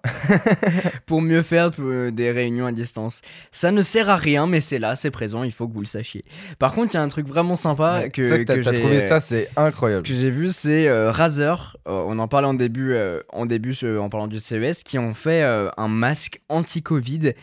Pour 1.05 1.21
mieux 1.21 1.41
faire 1.41 1.71
euh, 1.79 2.09
des 2.09 2.31
réunions 2.31 2.65
à 2.65 2.71
distance. 2.71 3.21
Ça 3.51 3.71
ne 3.71 3.81
sert 3.81 4.09
à 4.09 4.15
rien, 4.15 4.47
mais 4.47 4.61
c'est 4.61 4.79
là, 4.79 4.95
c'est 4.95 5.11
présent, 5.11 5.43
il 5.43 5.51
faut 5.51 5.67
que 5.67 5.73
vous 5.73 5.81
le 5.81 5.85
sachiez. 5.87 6.23
Par 6.57 6.73
contre, 6.73 6.91
il 6.93 6.97
y 6.97 6.99
a 6.99 7.03
un 7.03 7.07
truc 7.09 7.27
vraiment 7.27 7.55
sympa 7.57 8.07
que, 8.09 8.27
ça, 8.27 8.45
que 8.45 8.61
j'ai- 8.61 8.73
trouvé 8.73 9.01
ça, 9.01 9.19
c'est 9.19 9.49
incroyable. 9.57 10.03
que 10.07 10.13
j'ai 10.13 10.29
vu, 10.29 10.49
c'est 10.53 10.87
euh, 10.87 11.11
Razer. 11.11 11.75
euh, 11.87 12.03
on 12.07 12.17
en 12.19 12.27
parlait 12.29 12.47
en 12.47 12.53
début, 12.53 12.93
euh, 12.93 13.21
en 13.33 13.45
début 13.45 13.75
en 13.99 14.09
parlant 14.09 14.27
du 14.27 14.39
CES, 14.39 14.83
qui 14.83 14.97
ont 14.99 15.13
fait 15.13 15.41
un 15.43 15.87
masque 15.87 16.39
anti-Covid. 16.49 17.33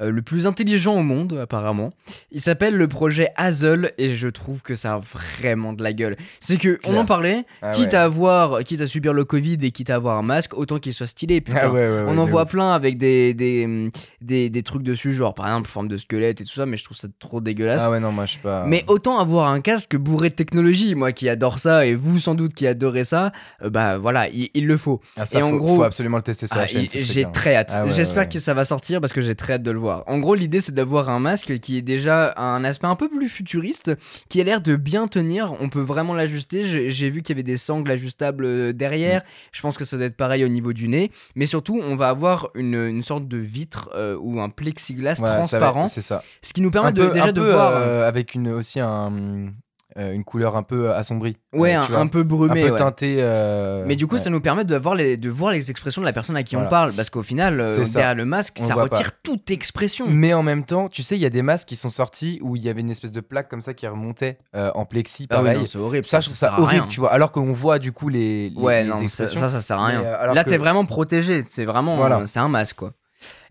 Euh, 0.00 0.10
le 0.10 0.22
plus 0.22 0.46
intelligent 0.46 0.94
au 0.94 1.02
monde, 1.02 1.38
apparemment. 1.42 1.90
Il 2.30 2.40
s'appelle 2.40 2.76
le 2.76 2.88
projet 2.88 3.30
Hazel 3.36 3.92
et 3.98 4.14
je 4.14 4.28
trouve 4.28 4.62
que 4.62 4.74
ça 4.74 4.94
a 4.94 4.98
vraiment 5.00 5.72
de 5.72 5.82
la 5.82 5.92
gueule. 5.92 6.16
C'est 6.40 6.56
que, 6.56 6.78
on 6.86 6.96
en 6.96 7.04
parlait, 7.04 7.44
Ah 7.62 7.70
quitte 7.70 7.88
ouais. 7.92 7.94
à 7.96 8.04
avoir, 8.04 8.62
quitte 8.64 8.80
à 8.80 8.86
subir 8.86 9.12
le 9.12 9.24
Covid 9.24 9.58
et 9.62 9.70
quitte 9.70 9.90
à 9.90 9.94
avoir 9.96 10.16
un 10.18 10.22
masque, 10.22 10.56
autant 10.56 10.78
qu'il 10.78 10.94
soit 10.94 11.06
stylé. 11.06 11.40
Putain. 11.40 11.58
Ah 11.62 11.70
ouais, 11.72 11.80
ouais, 11.80 11.88
ouais, 11.88 12.04
On 12.08 12.18
en 12.18 12.26
voit 12.26 12.42
ouf. 12.44 12.50
plein 12.50 12.72
avec 12.72 12.98
des, 12.98 13.34
des, 13.34 13.90
des, 14.20 14.50
des 14.50 14.62
trucs 14.62 14.82
dessus, 14.82 15.12
genre 15.12 15.34
par 15.34 15.46
exemple 15.46 15.68
forme 15.68 15.88
de 15.88 15.96
squelette 15.96 16.40
et 16.40 16.44
tout 16.44 16.52
ça, 16.52 16.66
mais 16.66 16.76
je 16.76 16.84
trouve 16.84 16.96
ça 16.96 17.08
trop 17.18 17.40
dégueulasse. 17.40 17.82
Ah 17.84 17.90
ouais, 17.90 18.00
non, 18.00 18.12
moi, 18.12 18.26
je 18.26 18.34
sais 18.34 18.40
pas. 18.40 18.64
Mais 18.66 18.84
autant 18.88 19.18
avoir 19.18 19.48
un 19.50 19.60
casque 19.60 19.96
bourré 19.96 20.30
de 20.30 20.34
technologie, 20.34 20.94
moi 20.94 21.12
qui 21.12 21.28
adore 21.28 21.58
ça, 21.58 21.86
et 21.86 21.94
vous 21.94 22.18
sans 22.18 22.34
doute 22.34 22.54
qui 22.54 22.66
adorez 22.66 23.04
ça, 23.04 23.32
euh, 23.62 23.70
bah 23.70 23.98
voilà, 23.98 24.28
il, 24.28 24.50
il 24.54 24.66
le 24.66 24.76
faut. 24.76 25.00
Ah, 25.16 25.26
ça, 25.26 25.38
et 25.38 25.42
en 25.42 25.50
faut, 25.50 25.56
gros- 25.58 25.76
faut 25.76 25.82
absolument 25.82 26.16
le 26.18 26.22
tester 26.22 26.46
sur 26.46 26.56
Ah, 26.56 26.60
la 26.62 26.66
chaîne. 26.66 26.86
c'est 26.88 27.00
très 27.00 27.12
J'ai 27.12 27.26
très 27.32 27.56
hâte. 27.56 27.70
Ah 27.72 27.86
J'espère 27.88 28.28
que 28.28 28.38
ça 28.38 28.54
va 28.54 28.64
sortir 28.64 29.00
parce 29.00 29.12
que 29.12 29.20
j'ai 29.20 29.34
très 29.34 29.54
hâte 29.54 29.62
de 29.62 29.70
le 29.70 29.78
voir. 29.78 29.87
En 30.06 30.18
gros, 30.18 30.34
l'idée 30.34 30.60
c'est 30.60 30.72
d'avoir 30.74 31.08
un 31.10 31.18
masque 31.20 31.58
qui 31.58 31.76
est 31.78 31.82
déjà 31.82 32.34
un 32.36 32.62
aspect 32.64 32.86
un 32.86 32.96
peu 32.96 33.08
plus 33.08 33.28
futuriste, 33.28 33.92
qui 34.28 34.40
a 34.40 34.44
l'air 34.44 34.60
de 34.60 34.76
bien 34.76 35.08
tenir. 35.08 35.54
On 35.60 35.68
peut 35.68 35.80
vraiment 35.80 36.14
l'ajuster. 36.14 36.62
J'ai 36.90 37.10
vu 37.10 37.22
qu'il 37.22 37.34
y 37.34 37.36
avait 37.36 37.42
des 37.42 37.56
sangles 37.56 37.90
ajustables 37.90 38.44
euh, 38.44 38.72
derrière. 38.72 39.22
Je 39.52 39.60
pense 39.62 39.76
que 39.76 39.84
ça 39.84 39.96
doit 39.96 40.06
être 40.06 40.16
pareil 40.16 40.44
au 40.44 40.48
niveau 40.48 40.72
du 40.72 40.88
nez. 40.88 41.10
Mais 41.34 41.46
surtout, 41.46 41.80
on 41.82 41.96
va 41.96 42.08
avoir 42.08 42.50
une, 42.54 42.74
une 42.74 43.02
sorte 43.02 43.26
de 43.28 43.38
vitre 43.38 43.90
euh, 43.94 44.16
ou 44.20 44.40
un 44.40 44.48
plexiglas 44.48 45.20
Ouais, 45.20 45.28
transparent, 45.34 45.86
C'est 45.86 46.00
ça. 46.00 46.22
ce 46.42 46.52
qui 46.52 46.60
nous 46.60 46.70
permet 46.70 46.88
Un 46.88 46.92
de, 46.92 47.06
peu- 47.06 47.12
déjà 47.12 47.24
un 47.26 47.32
de 47.32 47.40
peu, 47.40 47.50
voir. 47.52 47.72
euh, 47.74 48.06
avec 48.06 48.34
une, 48.34 48.48
aussi 48.48 48.80
un, 48.80 49.52
euh, 49.98 50.12
une 50.12 50.22
couleur 50.24 50.54
un 50.56 50.62
peu 50.62 50.92
assombrie. 50.92 51.36
ouais, 51.52 51.74
Euh, 51.74 51.80
un, 51.82 51.86
vois. 51.86 51.98
un 51.98 52.06
peu 52.06 52.20
Un 52.20 52.24
brumé. 52.24 52.64
peu 52.66 52.70
ouais. 52.70 52.78
teinté. 52.78 53.16
euh, 53.20 53.84
Mais 53.86 53.96
du 53.96 54.06
coup, 54.06 54.14
ouais. 54.16 54.22
ça 54.22 54.30
nous 54.30 54.40
permet 54.40 54.64
de 54.64 54.76
voir, 54.76 54.94
les, 54.94 55.16
de 55.16 55.28
voir 55.28 55.50
les 55.52 55.70
expressions 55.70 56.00
de 56.00 56.06
la 56.06 56.12
personne 56.12 56.36
à 56.36 56.42
qui 56.44 56.56
on 56.56 56.66
parle. 56.68 56.92
Parce 56.92 57.10
qu'au 57.10 57.22
final, 57.22 57.56
derrière 57.58 58.14
le 58.14 58.24
masque, 58.24 58.58
On 58.60 58.64
ça 58.66 58.74
retire 58.74 59.12
toute 59.22 59.50
expression. 59.50 60.06
Mais 60.08 60.32
en 60.34 60.42
même 60.42 60.64
temps, 60.64 60.88
tu 60.88 61.02
sais, 61.02 61.16
il 61.16 61.20
y 61.20 61.26
a 61.26 61.30
des 61.30 61.42
masques 61.42 61.68
qui 61.68 61.76
sont 61.76 61.88
sortis 61.88 62.38
où 62.42 62.54
il 62.56 62.62
y 62.62 62.68
avait 62.68 62.80
une 62.80 62.90
espèce 62.90 63.12
de 63.12 63.20
plaque 63.20 63.48
comme 63.48 63.60
ça 63.60 63.74
qui 63.74 63.86
remontait 63.86 64.38
en 64.54 64.84
plexi, 64.84 65.26
Ah 65.30 65.38
oui, 65.42 65.50
pareil. 65.50 65.66
c'est 65.68 65.78
horrible. 65.78 66.04
ça, 66.04 66.20
je 66.20 66.26
trouve 66.26 66.36
ça 66.36 66.54
horrible, 66.58 66.82
rien. 66.82 66.86
tu 66.88 67.00
vois. 67.00 67.12
Alors 67.12 67.32
qu'on 67.32 67.52
voit 67.52 67.78
du 67.78 67.92
coup 67.92 68.08
les, 68.08 68.50
les, 68.50 68.56
Ouais, 68.56 68.82
les 68.84 68.88
non, 68.90 68.96
ça, 68.96 69.02
expressions. 69.02 69.40
ça, 69.40 69.48
ça 69.48 69.60
sert 69.60 69.78
à 69.80 69.86
rien. 69.86 70.02
Là, 70.02 70.44
que- 70.44 70.50
t'es 70.50 70.56
vraiment 70.58 70.84
protégé. 70.84 71.42
C'est 71.44 71.64
vraiment. 71.64 71.96
Voilà. 71.96 72.26
c'est 72.26 72.38
un 72.38 72.48
masque, 72.48 72.76
quoi. 72.76 72.92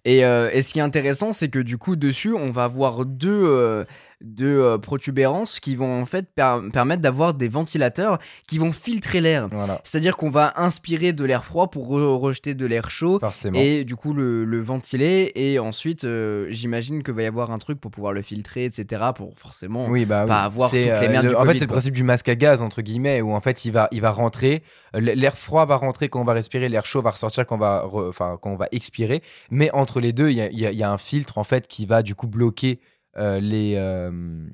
Et, 0.06 0.20
et 0.20 0.62
ce 0.62 0.72
qui 0.72 0.80
est 0.80 0.84
intéressant, 0.84 1.34
c'est 1.34 1.50
que 1.50 1.60
du 1.60 1.78
coup, 1.78 1.98
dessus, 1.98 2.34
on 2.34 2.50
va 2.52 2.64
avoir 2.64 3.04
deux, 3.06 3.86
deux 4.24 4.60
euh, 4.62 4.78
protubérances 4.80 5.60
qui 5.60 5.76
vont 5.76 6.02
en 6.02 6.06
fait 6.06 6.28
per- 6.34 6.60
permettre 6.74 7.02
d'avoir 7.02 7.34
des 7.34 7.48
ventilateurs 7.48 8.20
qui 8.48 8.58
vont 8.58 8.72
filtrer 8.72 9.22
l'air. 9.22 9.48
Voilà, 9.52 9.80
C'est-à-dire 9.84 10.18
qu'on 10.18 10.30
va 10.32 10.54
inspirer 10.56 11.14
de 11.14 11.24
l'air 11.24 11.44
froid 11.46 11.70
pour 11.70 11.90
re- 11.92 12.18
rejeter 12.18 12.56
de 12.56 12.66
l'air 12.66 12.90
chaud. 12.90 13.20
forcément. 13.20 13.60
Et 13.60 13.86
du 13.86 13.96
coup, 13.96 14.14
le, 14.14 14.44
le 14.44 14.60
ventiler. 14.62 15.32
Et 15.36 15.60
ensuite, 15.60 16.04
euh, 16.04 16.48
j'imagine 16.50 17.04
que 17.04 17.12
va 17.12 17.22
y 17.22 17.26
avoir 17.26 17.52
un 17.52 17.60
truc 17.60 17.80
pour 17.80 17.92
pouvoir 17.92 18.14
le 18.14 18.22
filtrer, 18.22 18.66
etc. 18.66 19.04
Pour 19.16 19.34
forcément. 19.38 19.88
Oui, 19.88 20.06
bah, 20.06 20.26
pas 20.28 20.40
oui. 20.42 20.46
avoir 20.46 20.70
toutes 20.70 20.80
les 20.80 20.90
euh, 20.90 21.10
merdes 21.10 21.24
le- 21.26 21.30
du 21.32 21.36
En 21.36 21.46
fait, 21.46 21.54
c'est 21.54 21.60
le 21.66 21.68
principe 21.68 21.94
du 21.94 22.04
masque 22.04 22.30
à 22.30 22.36
gaz, 22.36 22.62
entre 22.62 22.82
guillemets, 22.82 23.22
où 23.22 23.34
en 23.34 23.42
fait, 23.42 23.66
il 23.66 23.72
va, 23.72 23.88
il 23.92 24.02
va 24.02 24.12
rentrer, 24.12 24.64
l'air 24.96 25.38
froid 25.38 25.66
va 25.66 25.76
rentrer 25.76 26.10
quand 26.10 26.22
on 26.22 26.26
va 26.26 26.34
respirer, 26.34 26.70
l'air 26.70 26.86
chaud 26.86 27.02
va 27.02 27.12
ressortir 27.12 27.46
quand 27.46 27.56
on 27.56 27.60
va, 27.60 27.84
re- 27.86 28.10
enfin, 28.10 28.38
quand 28.42 28.52
on 28.52 28.58
va 28.58 28.68
expirer. 28.72 29.22
Mais 29.52 29.70
entre 29.74 30.00
les 30.00 30.12
deux, 30.14 30.30
il 30.32 30.38
y 30.38 30.78
y 30.78 30.84
a 30.84 30.92
un 30.92 30.98
filtre, 30.98 31.38
en 31.38 31.44
fait, 31.44 31.68
qui 31.68 31.86
va 31.86 32.02
du 32.02 32.16
coup 32.16 32.28
bloquer 32.28 32.80
euh, 33.18 33.40
les. 33.40 33.74
euh, 33.78 34.48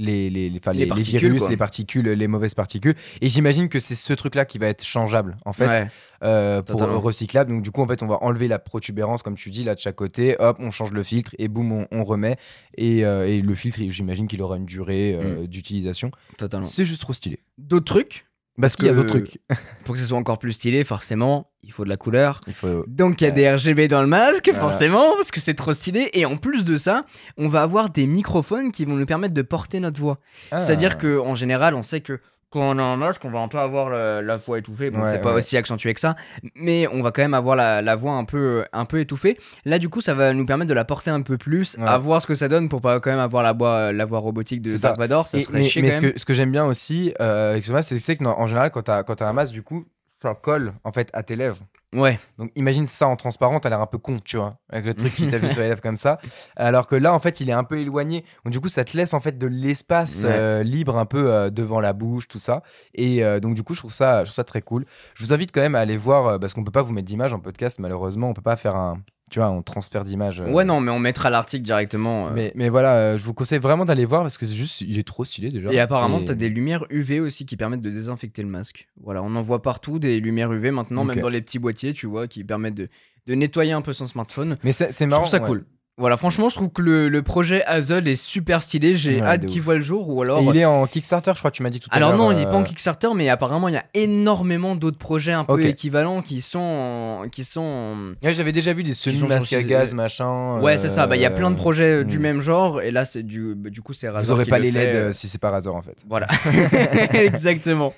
les, 0.00 0.30
les, 0.30 0.48
les, 0.48 0.58
enfin, 0.60 0.72
Les 0.74 0.84
virus, 0.84 1.40
quoi. 1.40 1.50
les 1.50 1.56
particules, 1.56 2.08
les 2.08 2.28
mauvaises 2.28 2.54
particules. 2.54 2.94
Et 3.20 3.28
j'imagine 3.28 3.68
que 3.68 3.80
c'est 3.80 3.96
ce 3.96 4.12
truc-là 4.12 4.44
qui 4.44 4.58
va 4.58 4.68
être 4.68 4.84
changeable, 4.84 5.36
en 5.44 5.52
fait, 5.52 5.66
Ouais. 5.66 5.86
euh, 6.22 6.62
pour 6.62 6.76
Totalement. 6.76 7.00
recyclable. 7.00 7.50
Donc, 7.50 7.64
du 7.64 7.72
coup, 7.72 7.82
en 7.82 7.88
fait, 7.88 8.00
on 8.04 8.06
va 8.06 8.18
enlever 8.22 8.46
la 8.46 8.60
protubérance, 8.60 9.24
comme 9.24 9.34
tu 9.34 9.50
dis, 9.50 9.64
là 9.64 9.74
de 9.74 9.80
chaque 9.80 9.96
côté. 9.96 10.36
Hop, 10.38 10.58
on 10.60 10.70
change 10.70 10.92
le 10.92 11.02
filtre 11.02 11.34
et 11.40 11.48
boum, 11.48 11.72
on, 11.72 11.88
on 11.90 12.04
remet. 12.04 12.36
Et, 12.76 13.04
euh, 13.04 13.26
et 13.26 13.42
le 13.42 13.54
filtre, 13.56 13.80
j'imagine 13.88 14.28
qu'il 14.28 14.40
aura 14.40 14.56
une 14.56 14.66
durée 14.66 15.14
euh, 15.20 15.42
Mm. 15.42 15.46
d'utilisation. 15.48 16.12
Totalement. 16.36 16.64
C'est 16.64 16.84
juste 16.84 17.00
trop 17.00 17.12
stylé. 17.12 17.40
D'autres 17.56 17.86
trucs? 17.92 18.27
Parce 18.60 18.76
qu'il 18.76 18.86
y 18.86 18.88
a 18.88 18.92
d'autres 18.94 19.08
trucs. 19.08 19.38
Pour 19.84 19.94
que 19.94 20.00
ce 20.00 20.06
soit 20.06 20.18
encore 20.18 20.38
plus 20.38 20.52
stylé, 20.52 20.82
forcément, 20.84 21.50
il 21.62 21.72
faut 21.72 21.84
de 21.84 21.88
la 21.88 21.96
couleur. 21.96 22.40
Il 22.46 22.52
faut... 22.52 22.84
Donc 22.88 23.20
il 23.20 23.24
y 23.24 23.26
a 23.26 23.30
Ouais. 23.30 23.34
des 23.36 23.50
RGB 23.52 23.88
dans 23.88 24.00
le 24.00 24.06
masque, 24.08 24.46
Voilà. 24.48 24.60
forcément, 24.60 25.14
parce 25.16 25.30
que 25.30 25.40
c'est 25.40 25.54
trop 25.54 25.72
stylé. 25.72 26.10
Et 26.14 26.24
en 26.26 26.36
plus 26.36 26.64
de 26.64 26.76
ça, 26.76 27.04
on 27.36 27.48
va 27.48 27.62
avoir 27.62 27.90
des 27.90 28.06
microphones 28.06 28.72
qui 28.72 28.84
vont 28.84 28.94
nous 28.96 29.06
permettre 29.06 29.34
de 29.34 29.42
porter 29.42 29.80
notre 29.80 30.00
voix. 30.00 30.18
Ah. 30.50 30.60
C'est-à-dire 30.60 30.98
que 30.98 31.18
en 31.20 31.34
général, 31.34 31.74
on 31.74 31.82
sait 31.82 32.00
que 32.00 32.20
quand 32.50 32.60
on 32.60 32.78
a 32.78 32.82
un 32.82 32.96
masque, 32.96 33.22
on 33.24 33.30
va 33.30 33.40
un 33.40 33.48
peu 33.48 33.58
avoir 33.58 33.90
la, 33.90 34.22
la 34.22 34.36
voix 34.38 34.58
étouffée. 34.58 34.90
Bon, 34.90 35.00
Ouais, 35.02 35.12
c'est 35.12 35.20
pas 35.20 35.30
ouais. 35.32 35.36
aussi 35.38 35.56
accentué 35.56 35.92
que 35.92 36.00
ça, 36.00 36.16
mais 36.54 36.86
on 36.88 37.02
va 37.02 37.10
quand 37.10 37.20
même 37.22 37.34
avoir 37.34 37.56
la, 37.56 37.82
la 37.82 37.94
voix 37.96 38.12
un 38.12 38.24
peu, 38.24 38.64
un 38.72 38.84
peu 38.86 39.00
étouffée. 39.00 39.38
Là, 39.66 39.78
du 39.78 39.88
coup, 39.88 40.00
ça 40.00 40.14
va 40.14 40.32
nous 40.32 40.46
permettre 40.46 40.68
de 40.70 40.74
la 40.74 40.84
porter 40.84 41.10
un 41.10 41.20
peu 41.22 41.36
plus, 41.36 41.76
Ouais. 41.78 41.86
à 41.86 41.98
voir 41.98 42.22
ce 42.22 42.26
que 42.26 42.34
ça 42.34 42.48
donne 42.48 42.68
pour 42.68 42.80
pas 42.80 43.00
quand 43.00 43.10
même 43.10 43.18
avoir 43.20 43.42
la 43.42 43.52
voix, 43.52 43.92
la 43.92 44.04
voix 44.06 44.18
robotique 44.20 44.62
de 44.62 44.70
C'est 44.70 44.82
Dark 44.82 44.94
ça. 44.96 45.00
Vador. 45.00 45.28
Ça 45.28 45.38
Et- 45.38 45.42
ferait 45.44 45.58
mais 45.58 45.64
chier 45.64 45.82
mais 45.82 45.90
quand 45.90 45.96
ce 45.96 46.00
que, 46.00 46.18
ce 46.18 46.24
que 46.24 46.34
j'aime 46.34 46.50
bien 46.52 46.64
aussi 46.64 47.12
euh, 47.20 47.50
avec 47.52 47.64
ce 47.64 47.72
masque, 47.72 47.94
c'est 47.98 48.16
que 48.16 48.24
non, 48.24 48.30
en 48.38 48.46
général, 48.46 48.70
quand 48.70 48.82
t'as 48.82 49.02
as 49.02 49.24
un 49.28 49.32
masque, 49.32 49.52
du 49.52 49.62
coup, 49.62 49.84
ça 50.22 50.34
colle 50.34 50.72
en 50.84 50.92
fait 50.92 51.10
à 51.12 51.22
tes 51.22 51.36
lèvres. 51.36 51.58
Ouais, 51.94 52.20
Donc 52.36 52.50
imagine 52.54 52.86
ça 52.86 53.08
en 53.08 53.16
transparent, 53.16 53.60
t'as 53.60 53.70
l'air 53.70 53.80
un 53.80 53.86
peu 53.86 53.96
con, 53.96 54.18
tu 54.22 54.36
vois, 54.36 54.58
avec 54.68 54.84
le 54.84 54.92
truc 54.94 55.14
qui 55.14 55.26
t'a 55.30 55.38
mis 55.38 55.48
sur 55.50 55.62
les 55.62 55.68
lèvres 55.68 55.80
comme 55.80 55.96
ça. 55.96 56.18
Alors 56.56 56.86
que 56.86 56.94
là, 56.96 57.14
en 57.14 57.18
fait, 57.18 57.40
il 57.40 57.48
est 57.48 57.52
un 57.54 57.64
peu 57.64 57.78
éloigné. 57.78 58.24
Donc 58.44 58.52
du 58.52 58.60
coup, 58.60 58.68
ça 58.68 58.84
te 58.84 58.94
laisse 58.94 59.14
en 59.14 59.20
fait 59.20 59.38
de 59.38 59.46
l'espace 59.46 60.24
Ouais. 60.24 60.30
euh, 60.30 60.62
libre 60.62 60.98
un 60.98 61.06
peu 61.06 61.32
euh, 61.32 61.48
devant 61.50 61.80
la 61.80 61.94
bouche, 61.94 62.28
tout 62.28 62.38
ça. 62.38 62.62
Et 62.94 63.24
euh, 63.24 63.40
donc 63.40 63.54
du 63.54 63.62
coup, 63.62 63.72
je 63.74 63.80
trouve 63.80 63.92
ça, 63.94 64.20
je 64.20 64.24
trouve 64.24 64.34
ça 64.34 64.44
très 64.44 64.60
cool. 64.60 64.84
Je 65.14 65.24
vous 65.24 65.32
invite 65.32 65.50
quand 65.50 65.62
même 65.62 65.74
à 65.76 65.80
aller 65.80 65.96
voir, 65.96 66.38
parce 66.38 66.52
qu'on 66.52 66.62
peut 66.62 66.70
pas 66.72 66.82
vous 66.82 66.92
mettre 66.92 67.06
d'image 67.08 67.32
en 67.32 67.40
podcast, 67.40 67.78
malheureusement, 67.78 68.28
on 68.28 68.34
peut 68.34 68.42
pas 68.42 68.56
faire 68.56 68.76
un, 68.76 69.00
tu 69.30 69.38
vois, 69.38 69.48
un 69.48 69.62
transfert 69.62 70.04
d'image. 70.04 70.40
euh, 70.40 70.50
ouais, 70.50 70.64
non, 70.64 70.80
mais 70.80 70.90
on 70.90 70.98
mettra 70.98 71.30
l'article 71.30 71.62
directement. 71.64 72.28
euh, 72.28 72.30
Mais, 72.34 72.52
mais 72.54 72.68
voilà, 72.68 72.96
euh, 72.96 73.18
je 73.18 73.24
vous 73.24 73.34
conseille 73.34 73.58
vraiment 73.58 73.84
d'aller 73.84 74.04
voir 74.04 74.22
parce 74.22 74.38
que 74.38 74.46
c'est 74.46 74.54
juste, 74.54 74.80
il 74.82 74.98
est 74.98 75.06
trop 75.06 75.24
stylé 75.24 75.50
déjà. 75.50 75.72
Et 75.72 75.80
apparemment, 75.80 76.20
Et- 76.20 76.24
t'as 76.26 76.34
des 76.34 76.48
lumières 76.48 76.84
UV 76.90 77.20
aussi 77.20 77.46
qui 77.46 77.56
permettent 77.56 77.80
de 77.82 77.90
désinfecter 77.90 78.42
le 78.42 78.48
masque. 78.48 78.88
Voilà, 79.02 79.22
on 79.22 79.34
en 79.36 79.42
voit 79.42 79.62
partout 79.62 79.98
des 79.98 80.20
lumières 80.20 80.52
UV 80.52 80.70
maintenant, 80.70 81.04
même 81.04 81.20
dans 81.20 81.28
les 81.28 81.40
petits 81.42 81.58
boîtiers, 81.58 81.92
tu 81.92 82.06
vois, 82.06 82.26
qui 82.28 82.44
permettent 82.44 82.74
de, 82.76 82.88
de 83.26 83.34
nettoyer 83.34 83.72
un 83.72 83.82
peu 83.82 83.92
son 83.92 84.06
smartphone. 84.06 84.56
Mais 84.64 84.72
c'est 84.72 84.92
c'est 84.92 85.04
Je 85.04 85.10
marrant. 85.10 85.22
trouve 85.22 85.30
ça 85.32 85.40
ouais. 85.42 85.46
cool. 85.48 85.64
Voilà, 85.98 86.16
franchement, 86.16 86.48
je 86.48 86.54
trouve 86.54 86.70
que 86.70 86.80
le, 86.80 87.08
le 87.08 87.22
projet 87.22 87.64
Hazel 87.64 88.06
est 88.06 88.14
super 88.16 88.62
stylé. 88.62 88.96
J'ai 88.96 89.16
Ouais, 89.16 89.26
hâte 89.26 89.46
qu'il 89.46 89.60
voit 89.60 89.74
le 89.74 89.80
jour. 89.80 90.08
Ou 90.08 90.22
alors. 90.22 90.40
Et 90.40 90.44
il 90.44 90.56
est 90.56 90.64
en 90.64 90.86
Kickstarter, 90.86 91.32
je 91.34 91.40
crois 91.40 91.50
que 91.50 91.56
tu 91.56 91.64
m'as 91.64 91.70
dit 91.70 91.80
tout 91.80 91.88
à 91.90 91.98
l'heure. 91.98 92.10
Alors 92.10 92.18
non, 92.20 92.30
il 92.30 92.40
est 92.40 92.44
pas 92.44 92.54
en 92.54 92.62
euh, 92.62 92.64
Kickstarter, 92.64 93.08
mais 93.16 93.28
apparemment 93.28 93.68
il 93.68 93.74
y 93.74 93.78
a 93.78 93.84
énormément 93.94 94.76
d'autres 94.76 94.98
projets 94.98 95.32
un 95.32 95.44
peu 95.44 95.60
équivalents 95.64 96.22
qui 96.22 96.40
sont 96.40 96.58
en- 96.60 97.28
qui 97.28 97.42
sont 97.42 97.60
en- 97.60 98.26
Ouais, 98.26 98.32
j'avais 98.32 98.52
déjà 98.52 98.72
vu 98.72 98.84
des 98.84 98.92
sont 98.92 99.10
semi-masques 99.10 99.52
à 99.52 99.62
gaz, 99.62 99.92
machin. 99.92 100.60
Ouais, 100.60 100.76
c'est 100.76 100.88
ça. 100.88 101.06
Bah 101.06 101.16
il 101.16 101.22
y 101.22 101.26
a 101.26 101.30
plein 101.30 101.50
de 101.50 101.56
euh, 101.56 101.58
projets 101.58 102.00
euh, 102.00 102.04
du 102.04 102.18
hmm. 102.18 102.22
même 102.22 102.40
genre 102.40 102.80
et 102.80 102.92
là 102.92 103.04
c'est 103.04 103.24
du 103.24 103.54
bah, 103.56 103.70
du 103.70 103.82
coup 103.82 103.92
c'est 103.92 104.08
Razer 104.08 104.26
Vous 104.26 104.32
aurez 104.32 104.44
qui 104.44 104.50
pas 104.50 104.58
le 104.58 104.64
les 104.64 104.70
LED 104.70 104.88
euh, 104.88 105.08
euh, 105.08 105.12
si 105.12 105.26
c'est 105.26 105.40
pas 105.40 105.50
Razer 105.50 105.74
en 105.74 105.82
fait. 105.82 105.96
Voilà, 106.08 106.28
exactement. 107.12 107.92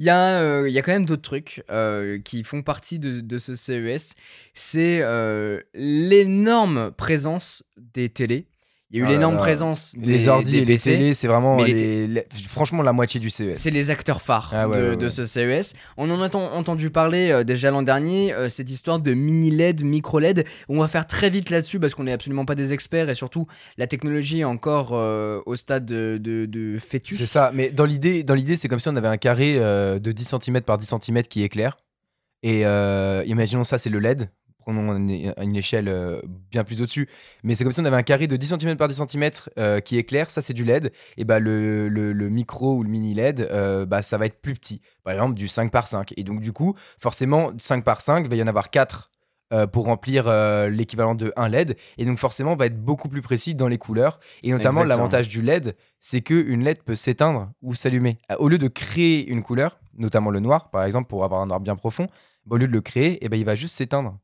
Il 0.00 0.06
y, 0.06 0.08
a, 0.08 0.40
euh, 0.40 0.66
il 0.66 0.72
y 0.72 0.78
a 0.78 0.82
quand 0.82 0.92
même 0.92 1.04
d'autres 1.04 1.20
trucs 1.20 1.62
euh, 1.70 2.18
qui 2.20 2.42
font 2.42 2.62
partie 2.62 2.98
de, 2.98 3.20
de 3.20 3.36
ce 3.36 3.54
CES. 3.54 4.14
C'est 4.54 5.00
euh, 5.02 5.60
l'énorme 5.74 6.90
présence 6.92 7.64
des 7.76 8.08
télés. 8.08 8.46
Il 8.92 8.98
y 8.98 9.02
a 9.02 9.04
eu 9.04 9.06
là 9.06 9.12
l'énorme 9.14 9.36
présence 9.36 9.94
des, 9.96 10.04
Les 10.06 10.26
ordi 10.26 10.50
des 10.52 10.58
et 10.58 10.64
les 10.64 10.74
PC. 10.74 10.90
télés, 10.94 11.14
c'est 11.14 11.28
vraiment 11.28 11.62
les 11.62 12.08
les- 12.08 12.26
franchement 12.48 12.82
la 12.82 12.92
moitié 12.92 13.20
du 13.20 13.30
CES. 13.30 13.56
C'est 13.56 13.70
les 13.70 13.90
acteurs 13.90 14.20
phares 14.20 14.50
Ah 14.52 14.68
ouais, 14.68 14.76
de, 14.78 14.82
ouais, 14.90 14.96
de 14.96 15.04
ouais. 15.04 15.10
ce 15.10 15.24
CES. 15.24 15.74
On 15.96 16.10
en 16.10 16.20
a 16.20 16.26
ent- 16.34 16.52
entendu 16.52 16.90
parler 16.90 17.30
euh, 17.30 17.44
déjà 17.44 17.70
l'an 17.70 17.82
dernier, 17.82 18.34
euh, 18.34 18.48
cette 18.48 18.68
histoire 18.68 18.98
de 18.98 19.14
mini 19.14 19.52
LED, 19.52 19.84
micro 19.84 20.18
LED. 20.18 20.44
On 20.68 20.80
va 20.80 20.88
faire 20.88 21.06
très 21.06 21.30
vite 21.30 21.50
là-dessus 21.50 21.78
parce 21.78 21.94
qu'on 21.94 22.02
n'est 22.02 22.12
absolument 22.12 22.44
pas 22.44 22.56
des 22.56 22.72
experts 22.72 23.08
et 23.08 23.14
surtout 23.14 23.46
la 23.78 23.86
technologie 23.86 24.40
est 24.40 24.44
encore 24.44 24.90
euh, 24.92 25.40
au 25.46 25.54
stade 25.54 25.86
de, 25.86 26.18
de- 26.20 26.46
de 26.46 26.78
fœtus. 26.80 27.16
C'est 27.16 27.26
ça, 27.26 27.52
mais 27.54 27.70
dans 27.70 27.86
l'idée, 27.86 28.24
dans 28.24 28.34
l'idée, 28.34 28.56
c'est 28.56 28.66
comme 28.66 28.80
si 28.80 28.88
on 28.88 28.96
avait 28.96 29.06
un 29.06 29.18
carré 29.18 29.54
de 29.54 30.10
10 30.12 30.34
cm 30.42 30.62
par 30.62 30.78
10 30.78 30.92
cm 31.00 31.22
qui 31.22 31.44
éclaire. 31.44 31.76
Et 32.42 32.62
imaginons 33.26 33.62
ça, 33.64 33.78
c'est 33.78 33.90
le 33.90 34.00
LED. 34.00 34.30
Prenons 34.60 34.94
une, 34.96 35.56
échelle 35.56 35.88
euh, 35.88 36.20
bien 36.50 36.64
plus 36.64 36.80
au-dessus. 36.80 37.08
Mais 37.42 37.54
c'est 37.54 37.64
comme 37.64 37.72
si 37.72 37.80
on 37.80 37.84
avait 37.84 37.96
un 37.96 38.02
carré 38.02 38.26
de 38.26 38.36
10 38.36 38.54
cm 38.60 38.76
par 38.76 38.88
10 38.88 39.02
cm 39.08 39.30
euh, 39.58 39.80
qui 39.80 39.96
éclaire. 39.98 40.30
Ça, 40.30 40.40
c'est 40.42 40.52
du 40.54 40.64
LED. 40.64 40.92
Et 41.16 41.24
bah, 41.24 41.38
le, 41.38 41.88
le- 41.88 42.12
le 42.12 42.28
micro 42.28 42.74
ou 42.76 42.82
le 42.82 42.88
mini 42.90 43.14
LED, 43.14 43.40
euh, 43.50 43.86
bah, 43.86 44.02
ça 44.02 44.18
va 44.18 44.26
être 44.26 44.40
plus 44.40 44.54
petit. 44.54 44.80
Par 45.04 45.12
exemple, 45.14 45.34
du 45.34 45.48
5 45.48 45.70
par 45.72 45.86
5. 45.86 46.12
Et 46.16 46.24
donc, 46.24 46.40
du 46.40 46.52
coup, 46.52 46.74
forcément, 46.98 47.50
5 47.58 47.84
par 47.84 48.00
5, 48.00 48.24
il 48.24 48.30
va 48.30 48.36
y 48.36 48.42
en 48.42 48.46
avoir 48.46 48.70
4 48.70 49.10
euh, 49.52 49.66
pour 49.66 49.86
remplir 49.86 50.26
l'équivalent 50.70 51.14
de 51.16 51.32
1 51.36 51.48
LED. 51.48 51.76
Et 51.98 52.04
donc, 52.04 52.18
forcément, 52.18 52.52
on 52.52 52.56
va 52.56 52.66
être 52.66 52.80
beaucoup 52.80 53.08
plus 53.08 53.22
précis 53.22 53.54
dans 53.54 53.66
les 53.68 53.78
couleurs. 53.78 54.18
Et 54.42 54.50
notamment, 54.52 54.80
l'avantage 54.88 55.28
du 55.28 55.42
LED, 55.42 55.74
c'est 55.98 56.20
qu'une 56.20 56.62
LED 56.62 56.82
peut 56.84 56.94
s'éteindre 56.94 57.50
ou 57.62 57.74
s'allumer. 57.74 58.18
Euh, 58.30 58.36
Au 58.38 58.48
lieu 58.48 58.58
de 58.58 58.68
créer 58.68 59.26
une 59.28 59.42
couleur, 59.42 59.80
notamment 59.98 60.30
le 60.30 60.40
noir, 60.40 60.70
par 60.70 60.84
exemple, 60.84 61.08
pour 61.08 61.24
avoir 61.24 61.40
un 61.40 61.46
noir 61.46 61.58
bien 61.60 61.74
profond, 61.76 62.06
bah, 62.46 62.54
au 62.54 62.58
lieu 62.58 62.68
de 62.68 62.72
le 62.72 62.80
créer, 62.80 63.18
eh 63.22 63.28
ben, 63.28 63.38
il 63.38 63.44
va 63.44 63.54
juste 63.54 63.76
s'éteindre, 63.76 64.18